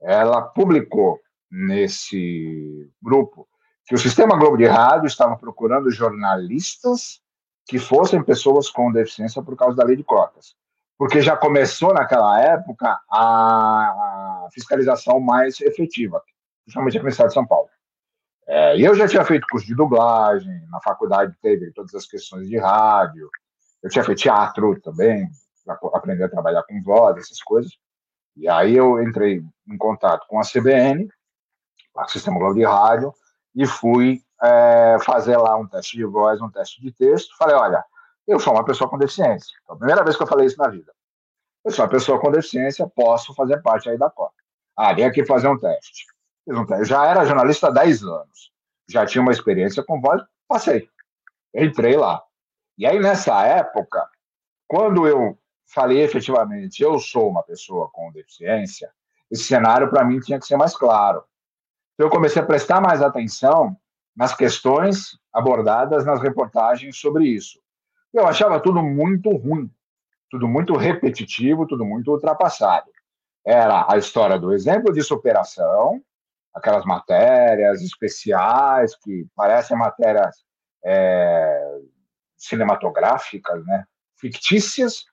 ela 0.00 0.42
publicou 0.42 1.20
nesse 1.50 2.90
grupo 3.02 3.48
que 3.86 3.94
o 3.94 3.98
Sistema 3.98 4.36
Globo 4.36 4.56
de 4.56 4.66
Rádio 4.66 5.06
estava 5.06 5.36
procurando 5.36 5.90
jornalistas 5.90 7.20
que 7.66 7.78
fossem 7.78 8.22
pessoas 8.22 8.68
com 8.68 8.92
deficiência 8.92 9.42
por 9.42 9.56
causa 9.56 9.76
da 9.76 9.84
lei 9.84 9.96
de 9.96 10.04
cotas 10.04 10.54
porque 11.00 11.22
já 11.22 11.34
começou 11.34 11.94
naquela 11.94 12.38
época 12.42 12.94
a, 13.10 14.46
fiscalização 14.52 15.18
mais 15.18 15.58
efetiva, 15.62 16.22
principalmente 16.62 16.98
aqui 16.98 17.04
no 17.04 17.08
estado 17.08 17.28
de 17.28 17.32
São 17.32 17.46
Paulo. 17.46 17.70
É, 18.46 18.78
eu 18.78 18.94
já 18.94 19.08
tinha 19.08 19.24
feito 19.24 19.46
curso 19.50 19.66
de 19.66 19.74
dublagem, 19.74 20.60
na 20.68 20.78
faculdade 20.82 21.34
teve 21.40 21.72
todas 21.72 21.94
as 21.94 22.04
questões 22.06 22.46
de 22.50 22.58
rádio, 22.58 23.30
eu 23.82 23.88
tinha 23.88 24.04
feito 24.04 24.18
teatro 24.18 24.78
também, 24.82 25.26
aprender 25.92 26.24
a 26.24 26.28
trabalhar 26.28 26.62
com 26.64 26.82
voz, 26.82 27.16
essas 27.18 27.42
coisas. 27.42 27.72
E 28.36 28.48
aí 28.48 28.76
eu 28.76 29.02
entrei 29.02 29.42
em 29.68 29.76
contato 29.76 30.26
com 30.28 30.38
a 30.38 30.42
CBN, 30.42 31.08
o 31.94 32.08
Sistema 32.08 32.38
Globo 32.38 32.54
de 32.54 32.64
Rádio, 32.64 33.12
e 33.54 33.66
fui 33.66 34.22
é, 34.42 34.96
fazer 35.04 35.36
lá 35.36 35.56
um 35.56 35.66
teste 35.66 35.96
de 35.96 36.04
voz, 36.04 36.40
um 36.40 36.50
teste 36.50 36.80
de 36.80 36.92
texto. 36.92 37.36
Falei, 37.36 37.56
olha, 37.56 37.84
eu 38.26 38.38
sou 38.38 38.52
uma 38.52 38.64
pessoa 38.64 38.88
com 38.88 38.96
deficiência. 38.98 39.56
Então, 39.62 39.74
a 39.74 39.78
primeira 39.78 40.04
vez 40.04 40.16
que 40.16 40.22
eu 40.22 40.26
falei 40.26 40.46
isso 40.46 40.58
na 40.58 40.68
vida. 40.68 40.92
Eu 41.64 41.70
sou 41.70 41.84
uma 41.84 41.90
pessoa 41.90 42.18
com 42.20 42.30
deficiência, 42.30 42.86
posso 42.88 43.34
fazer 43.34 43.60
parte 43.60 43.90
aí 43.90 43.98
da 43.98 44.08
Copa. 44.08 44.34
Ah, 44.76 44.94
vem 44.94 45.04
aqui 45.04 45.26
fazer 45.26 45.48
um 45.48 45.58
teste. 45.58 46.06
Fiz 46.44 46.56
um 46.56 46.64
teste. 46.64 46.86
Já 46.86 47.06
era 47.06 47.24
jornalista 47.24 47.68
há 47.68 47.70
10 47.70 48.02
anos. 48.04 48.52
Já 48.88 49.04
tinha 49.04 49.20
uma 49.20 49.32
experiência 49.32 49.82
com 49.82 50.00
voz, 50.00 50.22
passei. 50.48 50.88
Entrei 51.54 51.96
lá. 51.96 52.22
E 52.78 52.86
aí, 52.86 52.98
nessa 52.98 53.44
época, 53.44 54.08
quando 54.66 55.06
eu 55.06 55.38
falei 55.72 56.02
efetivamente, 56.02 56.82
eu 56.82 56.98
sou 56.98 57.30
uma 57.30 57.42
pessoa 57.42 57.88
com 57.92 58.12
deficiência, 58.12 58.90
esse 59.30 59.44
cenário 59.44 59.88
para 59.88 60.04
mim 60.04 60.20
tinha 60.20 60.38
que 60.38 60.46
ser 60.46 60.56
mais 60.56 60.76
claro. 60.76 61.22
Então, 61.94 62.06
eu 62.06 62.10
comecei 62.10 62.42
a 62.42 62.46
prestar 62.46 62.80
mais 62.80 63.00
atenção 63.02 63.76
nas 64.16 64.34
questões 64.34 65.18
abordadas 65.32 66.04
nas 66.04 66.20
reportagens 66.20 66.98
sobre 66.98 67.26
isso. 67.26 67.60
Eu 68.12 68.26
achava 68.26 68.58
tudo 68.58 68.82
muito 68.82 69.30
ruim, 69.30 69.70
tudo 70.28 70.48
muito 70.48 70.76
repetitivo, 70.76 71.66
tudo 71.66 71.84
muito 71.84 72.10
ultrapassado. 72.10 72.90
Era 73.46 73.86
a 73.88 73.96
história 73.96 74.38
do 74.38 74.52
exemplo 74.52 74.92
de 74.92 75.02
superação, 75.02 76.02
aquelas 76.52 76.84
matérias 76.84 77.80
especiais 77.80 78.96
que 78.96 79.26
parecem 79.36 79.76
matérias 79.76 80.44
é, 80.84 81.78
cinematográficas, 82.36 83.64
né? 83.64 83.84
fictícias, 84.18 85.04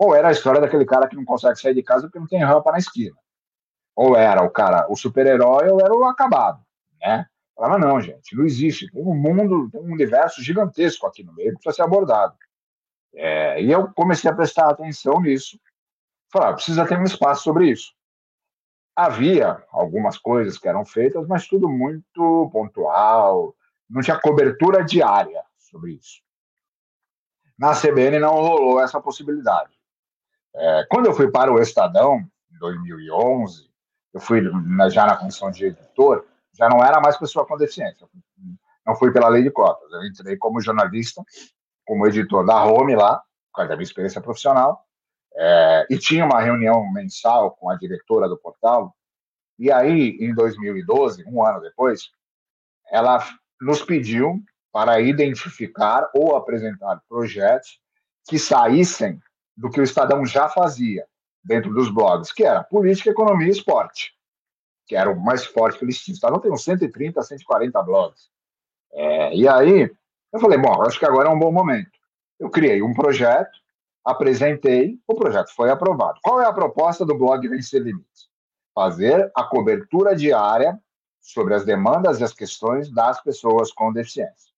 ou 0.00 0.16
era 0.16 0.28
a 0.28 0.32
história 0.32 0.62
daquele 0.62 0.86
cara 0.86 1.06
que 1.06 1.14
não 1.14 1.26
consegue 1.26 1.60
sair 1.60 1.74
de 1.74 1.82
casa 1.82 2.04
porque 2.04 2.18
não 2.18 2.26
tem 2.26 2.42
rampa 2.42 2.72
na 2.72 2.78
esquina. 2.78 3.14
Ou 3.94 4.16
era 4.16 4.42
o 4.42 4.48
cara, 4.48 4.86
o 4.88 4.96
super-herói, 4.96 5.68
ou 5.68 5.78
era 5.78 5.94
o 5.94 6.04
acabado, 6.06 6.64
né? 6.98 7.26
Falava, 7.54 7.78
não, 7.78 8.00
gente, 8.00 8.34
não 8.34 8.46
existe. 8.46 8.90
Tem 8.90 9.04
um 9.04 9.14
mundo, 9.14 9.68
tem 9.70 9.78
um 9.78 9.92
universo 9.92 10.42
gigantesco 10.42 11.06
aqui 11.06 11.22
no 11.22 11.34
meio 11.34 11.50
que 11.50 11.56
precisa 11.56 11.74
ser 11.74 11.82
abordado. 11.82 12.34
É, 13.14 13.62
e 13.62 13.70
eu 13.70 13.92
comecei 13.92 14.30
a 14.30 14.34
prestar 14.34 14.70
atenção 14.70 15.20
nisso. 15.20 15.60
Falei, 16.32 16.48
ah, 16.48 16.54
precisa 16.54 16.86
ter 16.86 16.98
um 16.98 17.04
espaço 17.04 17.42
sobre 17.42 17.68
isso. 17.68 17.92
Havia 18.96 19.62
algumas 19.70 20.16
coisas 20.16 20.56
que 20.56 20.66
eram 20.66 20.86
feitas, 20.86 21.26
mas 21.26 21.46
tudo 21.46 21.68
muito 21.68 22.48
pontual, 22.50 23.54
não 23.88 24.00
tinha 24.00 24.18
cobertura 24.18 24.82
diária 24.82 25.42
sobre 25.58 25.92
isso. 25.92 26.22
Na 27.58 27.78
CBN 27.78 28.18
não 28.18 28.32
rolou 28.36 28.80
essa 28.80 28.98
possibilidade. 28.98 29.79
É, 30.54 30.86
quando 30.90 31.06
eu 31.06 31.14
fui 31.14 31.30
para 31.30 31.52
o 31.52 31.60
Estadão, 31.60 32.18
em 32.52 32.58
2011, 32.58 33.70
eu 34.12 34.20
fui 34.20 34.42
já 34.90 35.06
na 35.06 35.16
condição 35.16 35.50
de 35.50 35.66
editor, 35.66 36.26
já 36.52 36.68
não 36.68 36.84
era 36.84 37.00
mais 37.00 37.16
pessoa 37.16 37.46
com 37.46 37.56
deficiência. 37.56 38.06
Não 38.86 38.96
fui 38.96 39.12
pela 39.12 39.28
lei 39.28 39.42
de 39.42 39.50
cotas. 39.50 39.90
Eu 39.92 40.04
entrei 40.04 40.36
como 40.36 40.60
jornalista, 40.60 41.22
como 41.86 42.06
editor 42.06 42.44
da 42.44 42.64
Home 42.64 42.96
lá, 42.96 43.18
por 43.18 43.56
causa 43.56 43.68
da 43.70 43.76
minha 43.76 43.84
experiência 43.84 44.20
profissional, 44.20 44.84
é, 45.34 45.86
e 45.90 45.98
tinha 45.98 46.24
uma 46.24 46.40
reunião 46.40 46.90
mensal 46.92 47.52
com 47.52 47.70
a 47.70 47.76
diretora 47.76 48.28
do 48.28 48.36
portal. 48.36 48.94
E 49.58 49.70
aí, 49.70 50.16
em 50.20 50.34
2012, 50.34 51.24
um 51.26 51.44
ano 51.44 51.60
depois, 51.60 52.10
ela 52.90 53.24
nos 53.60 53.82
pediu 53.82 54.42
para 54.72 55.00
identificar 55.00 56.08
ou 56.14 56.36
apresentar 56.36 57.00
projetos 57.08 57.80
que 58.28 58.38
saíssem 58.38 59.20
do 59.56 59.70
que 59.70 59.80
o 59.80 59.84
Estadão 59.84 60.24
já 60.24 60.48
fazia 60.48 61.06
dentro 61.42 61.72
dos 61.72 61.90
blogs, 61.90 62.32
que 62.32 62.44
era 62.44 62.62
política, 62.62 63.10
economia 63.10 63.48
e 63.48 63.50
esporte 63.50 64.14
que 64.90 64.96
era 64.96 65.08
o 65.08 65.20
mais 65.20 65.44
forte 65.44 65.78
que 65.78 65.84
eles 65.84 66.00
tinham. 66.00 66.14
Estavam 66.14 66.40
tem 66.40 66.50
uns 66.50 66.64
130, 66.64 67.22
140 67.22 67.80
blogs. 67.84 68.28
É, 68.92 69.32
e 69.32 69.46
aí, 69.46 69.88
eu 70.32 70.40
falei, 70.40 70.58
bom, 70.58 70.82
acho 70.82 70.98
que 70.98 71.06
agora 71.06 71.28
é 71.28 71.32
um 71.32 71.38
bom 71.38 71.52
momento. 71.52 71.92
Eu 72.40 72.50
criei 72.50 72.82
um 72.82 72.92
projeto, 72.92 73.56
apresentei, 74.04 74.98
o 75.06 75.14
projeto 75.14 75.54
foi 75.54 75.70
aprovado. 75.70 76.18
Qual 76.24 76.40
é 76.40 76.44
a 76.44 76.52
proposta 76.52 77.06
do 77.06 77.16
blog 77.16 77.46
Vencer 77.46 77.80
Limites? 77.80 78.28
Fazer 78.74 79.30
a 79.36 79.44
cobertura 79.44 80.16
diária 80.16 80.76
sobre 81.20 81.54
as 81.54 81.64
demandas 81.64 82.18
e 82.18 82.24
as 82.24 82.32
questões 82.32 82.90
das 82.90 83.22
pessoas 83.22 83.72
com 83.72 83.92
deficiência. 83.92 84.49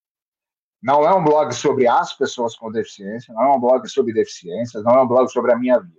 Não 0.82 1.06
é 1.06 1.14
um 1.14 1.22
blog 1.22 1.52
sobre 1.54 1.86
as 1.86 2.12
pessoas 2.12 2.56
com 2.56 2.70
deficiência, 2.70 3.32
não 3.32 3.42
é 3.42 3.56
um 3.56 3.60
blog 3.60 3.88
sobre 3.88 4.12
deficiências, 4.12 4.82
não 4.82 4.92
é 4.92 5.02
um 5.02 5.06
blog 5.06 5.30
sobre 5.30 5.52
a 5.52 5.58
minha 5.58 5.78
vida. 5.78 5.96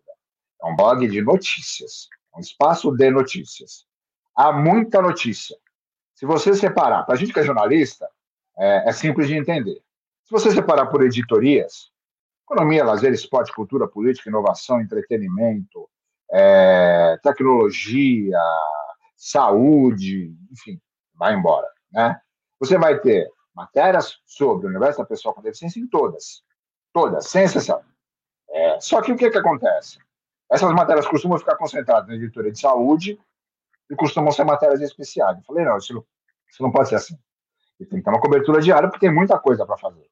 É 0.62 0.66
um 0.66 0.76
blog 0.76 1.08
de 1.08 1.22
notícias, 1.22 2.08
um 2.36 2.40
espaço 2.40 2.92
de 2.92 3.10
notícias 3.10 3.86
há 4.36 4.52
muita 4.52 5.02
notícia. 5.02 5.58
Se 6.16 6.26
você 6.26 6.54
separar, 6.54 7.04
para 7.04 7.16
a 7.16 7.18
gente 7.18 7.34
que 7.34 7.40
é 7.40 7.44
jornalista, 7.44 8.08
é, 8.58 8.90
é, 8.90 8.92
simples 8.92 9.28
de 9.28 9.36
entender. 9.36 9.82
Se 10.24 10.32
você 10.32 10.52
separar 10.52 10.88
por 10.88 11.04
editorias, 11.04 11.92
economia, 12.46 12.84
lazer, 12.84 13.12
esporte, 13.12 13.54
cultura, 13.54 13.88
política, 13.88 14.30
inovação, 14.30 14.82
entretenimento, 14.82 15.90
é, 16.32 17.18
tecnologia, 17.24 18.40
saúde, 19.16 20.36
enfim, 20.52 20.80
vai 21.16 21.34
embora, 21.34 21.68
né? 21.92 22.20
Você 22.60 22.78
vai 22.78 23.00
ter 23.00 23.30
matérias 23.54 24.20
sobre 24.26 24.66
o 24.66 24.70
universo 24.70 25.00
da 25.00 25.06
pessoa 25.06 25.34
com 25.34 25.42
deficiência 25.42 25.80
em 25.80 25.88
todas, 25.88 26.44
todas, 26.92 27.28
sem 27.28 27.44
exceção. 27.44 27.84
É, 28.50 28.80
só 28.80 29.02
que 29.02 29.12
o 29.12 29.18
que, 29.18 29.30
que 29.30 29.38
acontece? 29.38 30.00
Essas 30.52 30.72
matérias 30.74 31.08
costumam 31.08 31.38
ficar 31.38 31.56
concentradas 31.56 32.08
na 32.08 32.16
editoria 32.16 32.52
de 32.52 32.60
saúde 32.60 33.20
e 33.90 33.96
costumam 33.96 34.32
ser 34.32 34.44
matérias 34.44 34.82
especiais. 34.82 35.38
Eu 35.38 35.44
falei, 35.44 35.66
não, 35.66 35.78
isso, 35.78 36.06
isso 36.50 36.62
não 36.62 36.72
pode 36.72 36.90
ser 36.90 36.96
assim. 36.96 37.18
E 37.80 37.86
tem 37.86 38.00
que 38.00 38.06
ter 38.06 38.12
uma 38.12 38.22
cobertura 38.22 38.62
diária 38.62 38.88
porque 38.88 39.06
tem 39.06 39.14
muita 39.14 39.40
coisa 39.40 39.66
para 39.66 39.78
fazer. 39.78 40.08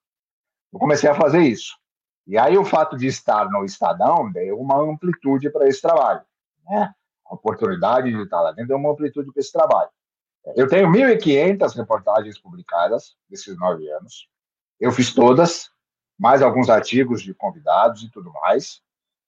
Eu 0.74 0.80
comecei 0.80 1.10
a 1.10 1.16
fazer 1.16 1.42
isso. 1.42 1.78
E 2.26 2.38
aí 2.38 2.58
o 2.58 2.66
fato 2.66 2.98
de 2.98 3.08
estar 3.08 3.50
no 3.50 3.66
Estadão 3.66 4.32
deu 4.32 4.60
uma 4.60 4.82
amplitude 4.82 5.50
para 5.50 5.68
esse 5.68 5.82
trabalho. 5.82 6.22
Né? 6.66 6.94
A 7.26 7.34
oportunidade 7.34 8.12
de 8.12 8.22
estar 8.24 8.42
lá 8.42 8.52
dentro 8.52 8.70
deu 8.70 8.78
uma 8.78 8.92
amplitude 8.92 9.32
para 9.32 9.40
esse 9.40 9.52
trabalho. 9.52 9.90
Eu 10.56 10.68
tenho 10.68 10.90
1.500 10.90 11.76
reportagens 11.76 12.40
publicadas 12.40 13.16
nesses 13.30 13.58
nove 13.58 13.90
anos. 13.92 14.28
Eu 14.80 14.92
fiz 14.92 15.14
todas, 15.14 15.70
mais 16.18 16.42
alguns 16.42 16.70
artigos 16.70 17.22
de 17.22 17.34
convidados 17.34 18.04
e 18.04 18.10
tudo 18.10 18.32
mais. 18.34 18.82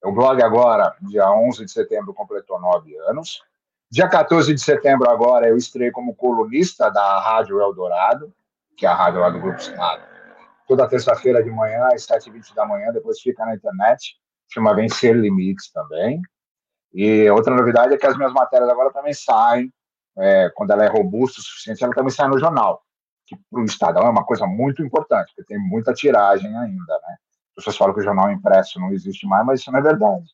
O 0.04 0.12
blog 0.12 0.42
agora, 0.42 0.96
dia 1.02 1.32
11 1.32 1.66
de 1.66 1.72
setembro, 1.72 2.14
completou 2.14 2.60
nove 2.60 2.96
anos. 3.10 3.42
Dia 3.90 4.10
14 4.10 4.54
de 4.54 4.60
setembro, 4.60 5.10
agora, 5.10 5.48
eu 5.48 5.56
estrei 5.56 5.92
como 5.92 6.16
colunista 6.16 6.90
da 6.90 7.20
Rádio 7.20 7.62
Eldorado, 7.62 8.34
que 8.76 8.86
é 8.86 8.90
a 8.90 8.96
rádio 8.96 9.20
lá 9.20 9.30
do 9.30 9.40
Grupo 9.40 9.60
Estado. 9.60 10.04
Toda 10.68 10.90
terça-feira 10.90 11.44
de 11.44 11.52
manhã, 11.52 11.88
às 11.94 12.08
7h20 12.08 12.56
da 12.56 12.66
manhã, 12.66 12.92
depois 12.92 13.20
fica 13.20 13.46
na 13.46 13.54
internet. 13.54 14.16
Chama 14.52 14.74
Vencer 14.74 15.16
Limites 15.16 15.72
também. 15.72 16.20
E 16.92 17.30
outra 17.30 17.56
novidade 17.56 17.94
é 17.94 17.98
que 17.98 18.08
as 18.08 18.18
minhas 18.18 18.34
matérias 18.34 18.70
agora 18.70 18.92
também 18.92 19.14
saem 19.14 19.72
é, 20.18 20.50
quando 20.56 20.72
ela 20.72 20.86
é 20.86 20.88
robusta 20.88 21.40
o 21.40 21.44
suficiente, 21.44 21.84
ela 21.84 21.94
também 21.94 22.12
sai 22.12 22.28
no 22.28 22.40
jornal, 22.40 22.82
que 23.26 23.36
para 23.50 23.62
o 23.62 23.66
Estadão 23.66 24.04
é 24.04 24.10
uma 24.10 24.26
coisa 24.26 24.46
muito 24.46 24.84
importante, 24.84 25.34
porque 25.36 25.54
tem 25.54 25.60
muita 25.60 25.94
tiragem 25.94 26.56
ainda, 26.58 26.94
né? 27.08 27.18
As 27.50 27.56
pessoas 27.56 27.78
falam 27.78 27.94
que 27.94 28.02
o 28.02 28.04
jornal 28.04 28.32
impresso 28.32 28.80
não 28.80 28.92
existe 28.92 29.28
mais, 29.28 29.46
mas 29.46 29.60
isso 29.60 29.72
não 29.72 29.80
é 29.80 29.82
verdade. 29.82 30.26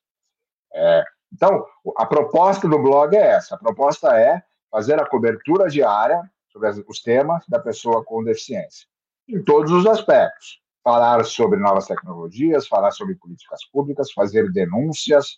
É, 0.74 1.04
então, 1.34 1.66
a 1.98 2.06
proposta 2.06 2.68
do 2.68 2.80
blog 2.80 3.16
é 3.16 3.36
essa: 3.36 3.56
a 3.56 3.58
proposta 3.58 4.18
é 4.20 4.42
fazer 4.72 5.00
a 5.00 5.06
cobertura 5.06 5.68
diária 5.70 6.22
sobre 6.52 6.70
os 6.88 7.02
temas 7.02 7.44
da 7.48 7.60
pessoa 7.60 8.04
com 8.04 8.24
deficiência, 8.24 8.88
em 9.28 9.44
todos 9.44 9.72
os 9.72 9.86
aspectos. 9.86 10.62
Falar 10.82 11.24
sobre 11.26 11.60
novas 11.60 11.88
tecnologias, 11.88 12.68
falar 12.68 12.92
sobre 12.92 13.14
políticas 13.16 13.66
públicas, 13.70 14.12
fazer 14.12 14.50
denúncias, 14.52 15.38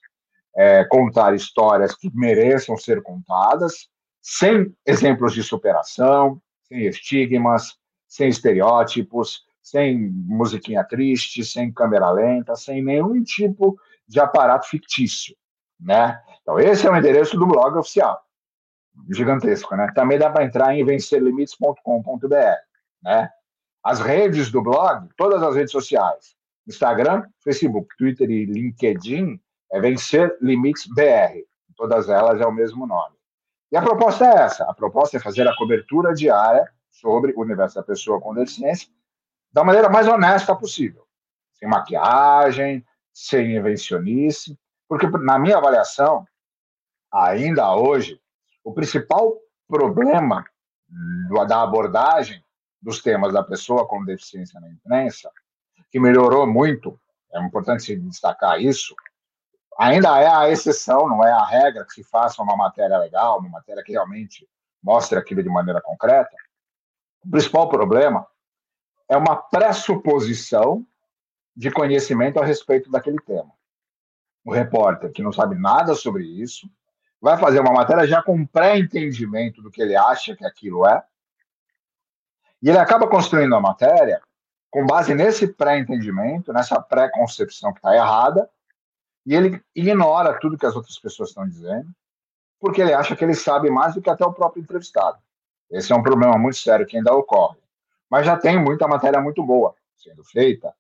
é, 0.55 0.85
contar 0.85 1.33
histórias 1.33 1.95
que 1.95 2.11
mereçam 2.13 2.77
ser 2.77 3.01
contadas, 3.01 3.89
sem 4.21 4.73
exemplos 4.85 5.33
de 5.33 5.43
superação, 5.43 6.41
sem 6.63 6.85
estigmas, 6.85 7.77
sem 8.07 8.29
estereótipos, 8.29 9.45
sem 9.61 10.09
musiquinha 10.09 10.83
triste, 10.83 11.43
sem 11.43 11.71
câmera 11.71 12.11
lenta, 12.11 12.55
sem 12.55 12.83
nenhum 12.83 13.23
tipo 13.23 13.77
de 14.07 14.19
aparato 14.19 14.67
fictício, 14.67 15.35
né? 15.79 16.21
Então 16.41 16.59
esse 16.59 16.85
é 16.85 16.91
o 16.91 16.95
endereço 16.95 17.37
do 17.37 17.47
blog 17.47 17.77
oficial, 17.77 18.21
gigantesco, 19.09 19.75
né? 19.75 19.87
Também 19.95 20.19
dá 20.19 20.29
para 20.29 20.43
entrar 20.43 20.75
em 20.75 20.83
vencerlimites.com.br, 20.83 22.35
né? 23.03 23.29
As 23.83 23.99
redes 23.99 24.51
do 24.51 24.61
blog, 24.61 25.09
todas 25.17 25.41
as 25.41 25.55
redes 25.55 25.71
sociais, 25.71 26.35
Instagram, 26.67 27.23
Facebook, 27.43 27.95
Twitter 27.97 28.29
e 28.29 28.45
LinkedIn, 28.45 29.39
é 29.71 29.79
Vencer 29.79 30.37
Limites 30.41 30.85
BR. 30.87 31.45
Todas 31.75 32.09
elas 32.09 32.39
é 32.39 32.45
o 32.45 32.51
mesmo 32.51 32.85
nome. 32.85 33.15
E 33.71 33.77
a 33.77 33.81
proposta 33.81 34.25
é 34.25 34.43
essa: 34.43 34.65
a 34.65 34.73
proposta 34.73 35.17
é 35.17 35.19
fazer 35.19 35.47
a 35.47 35.55
cobertura 35.55 36.13
diária 36.13 36.69
sobre 36.89 37.31
o 37.33 37.41
universo 37.41 37.75
da 37.75 37.83
pessoa 37.83 38.19
com 38.19 38.33
deficiência 38.33 38.89
da 39.51 39.63
maneira 39.63 39.89
mais 39.89 40.07
honesta 40.07 40.55
possível, 40.55 41.05
sem 41.53 41.67
maquiagem, 41.67 42.85
sem 43.13 43.55
invencionice, 43.55 44.57
porque, 44.87 45.07
na 45.07 45.37
minha 45.37 45.57
avaliação, 45.57 46.25
ainda 47.11 47.75
hoje, 47.75 48.19
o 48.63 48.73
principal 48.73 49.37
problema 49.67 50.45
da 51.47 51.61
abordagem 51.61 52.43
dos 52.81 53.01
temas 53.01 53.31
da 53.31 53.43
pessoa 53.43 53.87
com 53.87 54.03
deficiência 54.03 54.59
na 54.59 54.69
imprensa, 54.69 55.29
que 55.89 55.99
melhorou 55.99 56.47
muito, 56.47 56.99
é 57.33 57.41
importante 57.41 57.95
destacar 57.95 58.59
isso, 58.59 58.95
ainda 59.81 60.19
é 60.19 60.27
a 60.27 60.49
exceção, 60.49 61.09
não 61.09 61.25
é 61.25 61.31
a 61.31 61.43
regra 61.43 61.83
que 61.83 61.93
se 61.93 62.03
faça 62.03 62.41
uma 62.43 62.55
matéria 62.55 62.99
legal, 62.99 63.39
uma 63.39 63.49
matéria 63.49 63.83
que 63.83 63.91
realmente 63.91 64.47
mostre 64.81 65.17
aquilo 65.17 65.41
de 65.41 65.49
maneira 65.49 65.81
concreta. 65.81 66.35
O 67.25 67.31
principal 67.31 67.67
problema 67.67 68.27
é 69.09 69.17
uma 69.17 69.35
pressuposição 69.35 70.85
de 71.55 71.71
conhecimento 71.71 72.39
a 72.39 72.45
respeito 72.45 72.91
daquele 72.91 73.19
tema. 73.19 73.51
O 74.45 74.53
repórter 74.53 75.11
que 75.11 75.23
não 75.23 75.31
sabe 75.31 75.55
nada 75.55 75.95
sobre 75.95 76.23
isso 76.25 76.69
vai 77.19 77.37
fazer 77.37 77.59
uma 77.59 77.73
matéria 77.73 78.05
já 78.05 78.21
com 78.21 78.45
pré-entendimento 78.45 79.61
do 79.61 79.71
que 79.71 79.81
ele 79.81 79.95
acha 79.95 80.35
que 80.35 80.45
aquilo 80.45 80.87
é, 80.87 81.03
e 82.61 82.69
ele 82.69 82.77
acaba 82.77 83.07
construindo 83.07 83.55
a 83.55 83.59
matéria 83.59 84.21
com 84.69 84.85
base 84.85 85.15
nesse 85.15 85.47
pré-entendimento, 85.47 86.53
nessa 86.53 86.79
pré-concepção 86.79 87.73
que 87.73 87.79
está 87.79 87.95
errada, 87.95 88.47
e 89.25 89.35
ele 89.35 89.61
ignora 89.75 90.39
tudo 90.39 90.57
que 90.57 90.65
as 90.65 90.75
outras 90.75 90.97
pessoas 90.97 91.29
estão 91.29 91.47
dizendo, 91.47 91.89
porque 92.59 92.81
ele 92.81 92.93
acha 92.93 93.15
que 93.15 93.23
ele 93.23 93.33
sabe 93.33 93.69
mais 93.69 93.95
do 93.95 94.01
que 94.01 94.09
até 94.09 94.25
o 94.25 94.33
próprio 94.33 94.61
entrevistado. 94.61 95.17
Esse 95.69 95.91
é 95.93 95.95
um 95.95 96.03
problema 96.03 96.37
muito 96.37 96.57
sério 96.57 96.85
que 96.85 96.97
ainda 96.97 97.13
ocorre. 97.13 97.57
Mas 98.09 98.25
já 98.25 98.37
tem 98.37 98.59
muita 98.59 98.87
matéria 98.87 99.21
muito 99.21 99.43
boa 99.43 99.73
sendo 99.95 100.23
feita, 100.23 100.73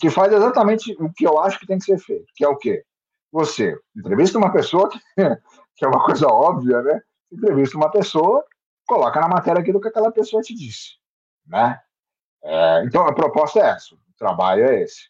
que 0.00 0.10
faz 0.10 0.32
exatamente 0.32 0.94
o 1.00 1.12
que 1.12 1.26
eu 1.26 1.38
acho 1.38 1.58
que 1.58 1.66
tem 1.66 1.78
que 1.78 1.84
ser 1.84 1.98
feito, 1.98 2.26
que 2.34 2.44
é 2.44 2.48
o 2.48 2.56
quê? 2.56 2.84
Você 3.32 3.78
entrevista 3.96 4.38
uma 4.38 4.52
pessoa, 4.52 4.88
que, 4.88 4.98
é 5.84 5.86
uma 5.86 6.04
coisa 6.04 6.26
óbvia, 6.26 6.82
né? 6.82 7.00
Entrevista 7.30 7.76
uma 7.76 7.90
pessoa, 7.90 8.44
coloca 8.86 9.20
na 9.20 9.28
matéria 9.28 9.60
aquilo 9.60 9.80
que 9.80 9.88
aquela 9.88 10.10
pessoa 10.10 10.42
te 10.42 10.54
disse, 10.54 10.96
né? 11.46 11.80
É, 12.42 12.84
então, 12.84 13.06
a 13.06 13.14
proposta 13.14 13.60
é 13.60 13.70
essa, 13.70 13.94
o 13.94 13.98
trabalho 14.18 14.64
é 14.64 14.82
esse. 14.82 15.08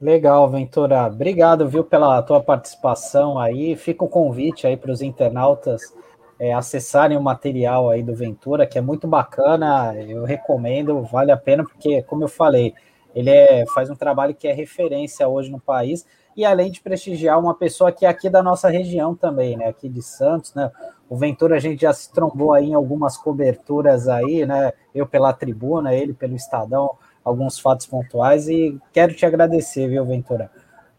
Legal, 0.00 0.48
Ventura. 0.48 1.06
Obrigado, 1.08 1.68
viu, 1.68 1.84
pela 1.84 2.22
tua 2.22 2.40
participação 2.42 3.38
aí. 3.38 3.76
Fica 3.76 4.02
o 4.02 4.08
convite 4.08 4.66
aí 4.66 4.74
para 4.74 4.90
os 4.90 5.02
internautas 5.02 5.94
é, 6.38 6.54
acessarem 6.54 7.18
o 7.18 7.22
material 7.22 7.90
aí 7.90 8.02
do 8.02 8.14
Ventura, 8.14 8.66
que 8.66 8.78
é 8.78 8.80
muito 8.80 9.06
bacana. 9.06 9.94
Eu 9.94 10.24
recomendo, 10.24 11.02
vale 11.02 11.30
a 11.30 11.36
pena, 11.36 11.64
porque, 11.64 12.02
como 12.04 12.24
eu 12.24 12.28
falei, 12.28 12.72
ele 13.14 13.28
é, 13.28 13.66
faz 13.74 13.90
um 13.90 13.94
trabalho 13.94 14.34
que 14.34 14.48
é 14.48 14.52
referência 14.52 15.28
hoje 15.28 15.50
no 15.50 15.60
país 15.60 16.06
e 16.34 16.46
além 16.46 16.70
de 16.70 16.80
prestigiar 16.80 17.38
uma 17.38 17.54
pessoa 17.54 17.92
que 17.92 18.06
é 18.06 18.08
aqui 18.08 18.30
da 18.30 18.42
nossa 18.42 18.70
região 18.70 19.14
também, 19.14 19.56
né? 19.56 19.66
Aqui 19.66 19.86
de 19.86 20.00
Santos, 20.00 20.54
né? 20.54 20.70
O 21.10 21.16
Ventura 21.16 21.56
a 21.56 21.58
gente 21.58 21.82
já 21.82 21.92
se 21.92 22.10
trombou 22.10 22.54
aí 22.54 22.70
em 22.70 22.74
algumas 22.74 23.18
coberturas 23.18 24.08
aí, 24.08 24.46
né? 24.46 24.72
Eu 24.94 25.06
pela 25.06 25.32
tribuna, 25.34 25.92
ele 25.94 26.14
pelo 26.14 26.34
Estadão 26.34 26.96
alguns 27.24 27.58
fatos 27.58 27.86
pontuais 27.86 28.48
e 28.48 28.78
quero 28.92 29.14
te 29.14 29.24
agradecer, 29.24 29.88
viu, 29.88 30.04
Ventura? 30.04 30.50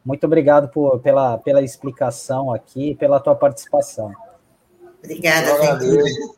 Muito 0.04 0.26
obrigado 0.26 0.70
por, 0.70 1.00
pela, 1.00 1.38
pela 1.38 1.62
explicação 1.62 2.52
aqui, 2.52 2.96
pela 2.96 3.20
tua 3.20 3.36
participação. 3.36 4.14
Obrigada, 5.00 5.48
eu 5.48 5.56
agradeço, 5.56 6.36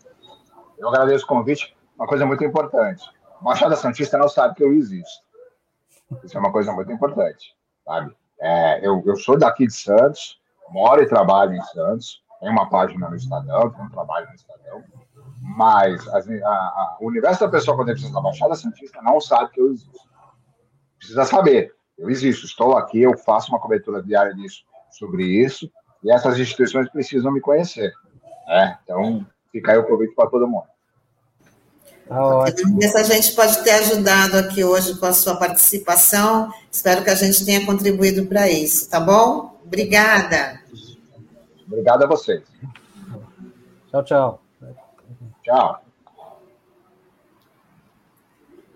eu 0.77 0.89
agradeço 0.89 1.25
o 1.25 1.27
convite. 1.27 1.75
Uma 1.95 2.07
coisa 2.07 2.25
muito 2.25 2.43
importante. 2.43 3.03
O 3.39 3.45
Machado 3.45 3.75
Santista 3.75 4.17
não 4.17 4.27
sabe 4.27 4.55
que 4.55 4.63
eu 4.63 4.73
existo. 4.73 5.23
Isso 6.23 6.37
é 6.37 6.39
uma 6.39 6.51
coisa 6.51 6.71
muito 6.71 6.91
importante, 6.91 7.55
sabe? 7.85 8.15
É, 8.39 8.85
eu, 8.85 9.01
eu 9.05 9.15
sou 9.15 9.37
daqui 9.37 9.67
de 9.67 9.73
Santos, 9.73 10.39
moro 10.69 11.01
e 11.01 11.07
trabalho 11.07 11.53
em 11.53 11.61
Santos, 11.61 12.21
tenho 12.39 12.51
uma 12.51 12.69
página 12.69 13.09
no 13.09 13.15
Estadão, 13.15 13.69
tenho 13.69 13.85
um 13.85 13.89
trabalho 13.89 14.27
no 14.27 14.35
Estadão, 14.35 14.83
mas 15.43 16.07
a, 16.07 16.19
a, 16.19 16.97
o 17.01 17.07
universo 17.07 17.41
da 17.41 17.49
pessoa 17.49 17.75
com 17.75 17.83
deficiência 17.83 18.15
da 18.15 18.21
Baixada 18.21 18.55
Santista 18.55 19.01
não 19.01 19.19
sabe 19.19 19.51
que 19.51 19.59
eu 19.59 19.71
existo. 19.71 19.91
Precisa 20.97 21.25
saber. 21.25 21.73
Eu 21.97 22.09
existo, 22.09 22.45
estou 22.45 22.77
aqui, 22.77 23.01
eu 23.01 23.17
faço 23.17 23.51
uma 23.51 23.59
cobertura 23.59 24.01
diária 24.01 24.33
disso, 24.33 24.63
sobre 24.89 25.25
isso, 25.25 25.69
e 26.03 26.11
essas 26.11 26.39
instituições 26.39 26.89
precisam 26.89 27.31
me 27.31 27.41
conhecer. 27.41 27.91
Né? 28.47 28.79
Então, 28.83 29.25
fica 29.51 29.73
aí 29.73 29.77
o 29.77 29.85
convite 29.85 30.15
para 30.15 30.29
todo 30.29 30.47
mundo. 30.47 30.65
Tá 32.07 32.21
ótimo. 32.21 32.79
a 32.83 33.03
gente 33.03 33.33
pode 33.33 33.63
ter 33.63 33.71
ajudado 33.71 34.37
aqui 34.37 34.63
hoje 34.63 34.97
com 34.97 35.05
a 35.05 35.13
sua 35.13 35.35
participação. 35.35 36.49
Espero 36.71 37.03
que 37.03 37.09
a 37.09 37.15
gente 37.15 37.45
tenha 37.45 37.65
contribuído 37.65 38.25
para 38.25 38.49
isso, 38.49 38.89
tá 38.89 38.99
bom? 38.99 39.59
Obrigada. 39.65 40.59
Obrigado 41.67 42.03
a 42.03 42.07
vocês. 42.07 42.43
Tchau, 43.89 44.03
tchau. 44.03 44.42
Tchau. 45.43 45.83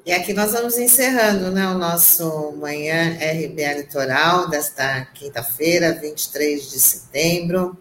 E 0.05 0.11
aqui 0.13 0.33
nós 0.33 0.51
vamos 0.51 0.77
encerrando 0.77 1.51
né, 1.51 1.67
o 1.67 1.77
nosso 1.77 2.53
Manhã 2.53 3.17
RBA 3.19 3.73
Litoral 3.73 4.49
desta 4.49 5.05
quinta-feira, 5.13 5.93
23 5.93 6.69
de 6.69 6.79
setembro. 6.79 7.77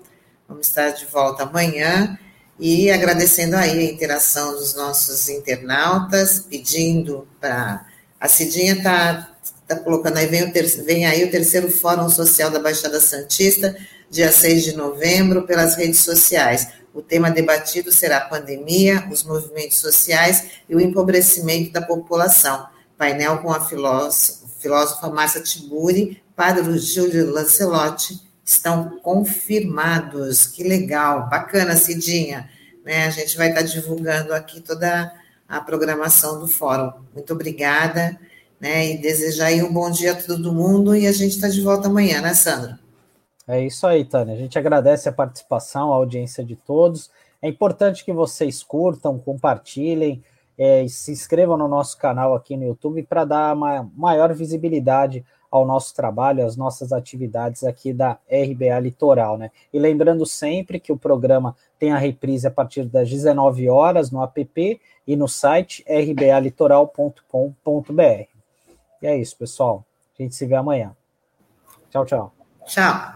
Vamos 0.49 0.67
estar 0.67 0.91
de 0.91 1.05
volta 1.07 1.45
amanhã 1.45 2.19
e 2.59 2.91
agradecendo 2.91 3.57
aí 3.57 3.79
a 3.79 3.93
interação 3.93 4.53
dos 4.53 4.75
nossos 4.75 5.29
internautas, 5.29 6.41
pedindo 6.41 7.29
para. 7.41 7.87
A 8.19 8.29
Cidinha 8.29 8.73
está 8.75 9.37
está 9.67 9.77
colocando 9.77 10.17
aí, 10.17 10.27
vem, 10.27 10.49
ter, 10.51 10.65
vem 10.85 11.07
aí 11.07 11.25
o 11.25 11.31
terceiro 11.31 11.69
Fórum 11.69 12.09
Social 12.09 12.51
da 12.51 12.61
Baixada 12.61 13.01
Santista, 13.01 13.77
dia 14.09 14.31
6 14.31 14.63
de 14.63 14.77
novembro, 14.77 15.43
pelas 15.43 15.75
redes 15.75 16.01
sociais. 16.01 16.69
O 16.97 17.03
tema 17.03 17.31
debatido 17.31 17.93
será 17.93 18.17
a 18.17 18.27
pandemia, 18.27 19.07
os 19.13 19.23
movimentos 19.23 19.77
sociais 19.77 20.53
e 20.67 20.75
o 20.75 20.81
empobrecimento 20.81 21.71
da 21.71 21.83
população. 21.83 22.67
Painel 22.97 23.37
com 23.43 23.53
a 23.53 23.61
filósofa, 23.61 25.11
Márcia 25.11 25.43
Tiburi, 25.43 26.23
padre 26.35 26.79
Júlio 26.79 27.31
Lancelotti, 27.31 28.19
estão 28.43 28.99
confirmados. 29.01 30.47
Que 30.47 30.65
legal, 30.65 31.29
bacana, 31.29 31.77
Cidinha. 31.77 32.49
Né? 32.83 33.05
A 33.05 33.11
gente 33.11 33.37
vai 33.37 33.51
estar 33.51 33.61
divulgando 33.61 34.33
aqui 34.33 34.63
toda 34.63 35.13
a 35.47 35.61
programação 35.61 36.41
do 36.41 36.49
fórum. 36.49 36.91
Muito 37.15 37.31
obrigada, 37.35 38.19
né? 38.59 38.93
E 38.93 38.97
desejar 38.97 39.53
um 39.63 39.71
bom 39.71 39.91
dia 39.91 40.13
a 40.13 40.15
todo 40.15 40.51
mundo 40.51 40.97
e 40.97 41.07
a 41.07 41.13
gente 41.13 41.35
está 41.35 41.49
de 41.49 41.61
volta 41.61 41.89
amanhã, 41.89 42.23
né, 42.23 42.33
Sandra? 42.33 42.86
É 43.49 43.65
isso 43.65 43.87
aí, 43.87 44.05
Tânia. 44.05 44.35
A 44.35 44.39
gente 44.39 44.59
agradece 44.59 45.09
a 45.09 45.13
participação, 45.13 45.93
a 45.93 45.97
audiência 45.97 46.45
de 46.45 46.57
todos. 46.57 47.11
É 47.41 47.49
importante 47.49 48.05
que 48.05 48.13
vocês 48.13 48.63
curtam, 48.63 49.19
compartilhem, 49.19 50.23
é, 50.59 50.87
se 50.89 51.13
inscrevam 51.13 51.57
no 51.57 51.69
nosso 51.69 51.97
canal 51.99 52.35
aqui 52.35 52.57
no 52.57 52.65
YouTube 52.65 53.03
para 53.05 53.25
dar 53.25 53.55
uma 53.55 53.89
maior 53.95 54.33
visibilidade 54.35 55.25
ao 55.51 55.65
nosso 55.65 55.95
trabalho, 55.95 56.45
às 56.45 56.57
nossas 56.57 56.93
atividades 56.93 57.63
aqui 57.63 57.93
da 57.93 58.19
RBA 58.29 58.81
Litoral, 58.81 59.39
né? 59.39 59.51
E 59.73 59.79
lembrando 59.79 60.27
sempre 60.27 60.81
que 60.81 60.93
o 60.93 60.97
programa 60.97 61.55
tem 61.79 61.93
a 61.93 61.99
reprise 61.99 62.47
a 62.47 62.51
partir 62.51 62.85
das 62.85 63.09
19 63.09 63.69
horas 63.69 64.11
no 64.11 64.23
app 64.23 64.81
e 65.07 65.17
no 65.17 65.29
site 65.29 65.85
rbalitoral.com.br. 65.89 68.27
E 69.03 69.07
é 69.07 69.17
isso, 69.17 69.37
pessoal. 69.37 69.85
A 70.19 70.23
gente 70.23 70.35
se 70.35 70.47
vê 70.47 70.57
amanhã. 70.57 70.97
Tchau, 71.91 72.05
tchau. 72.05 72.33
Tchau. 72.67 73.16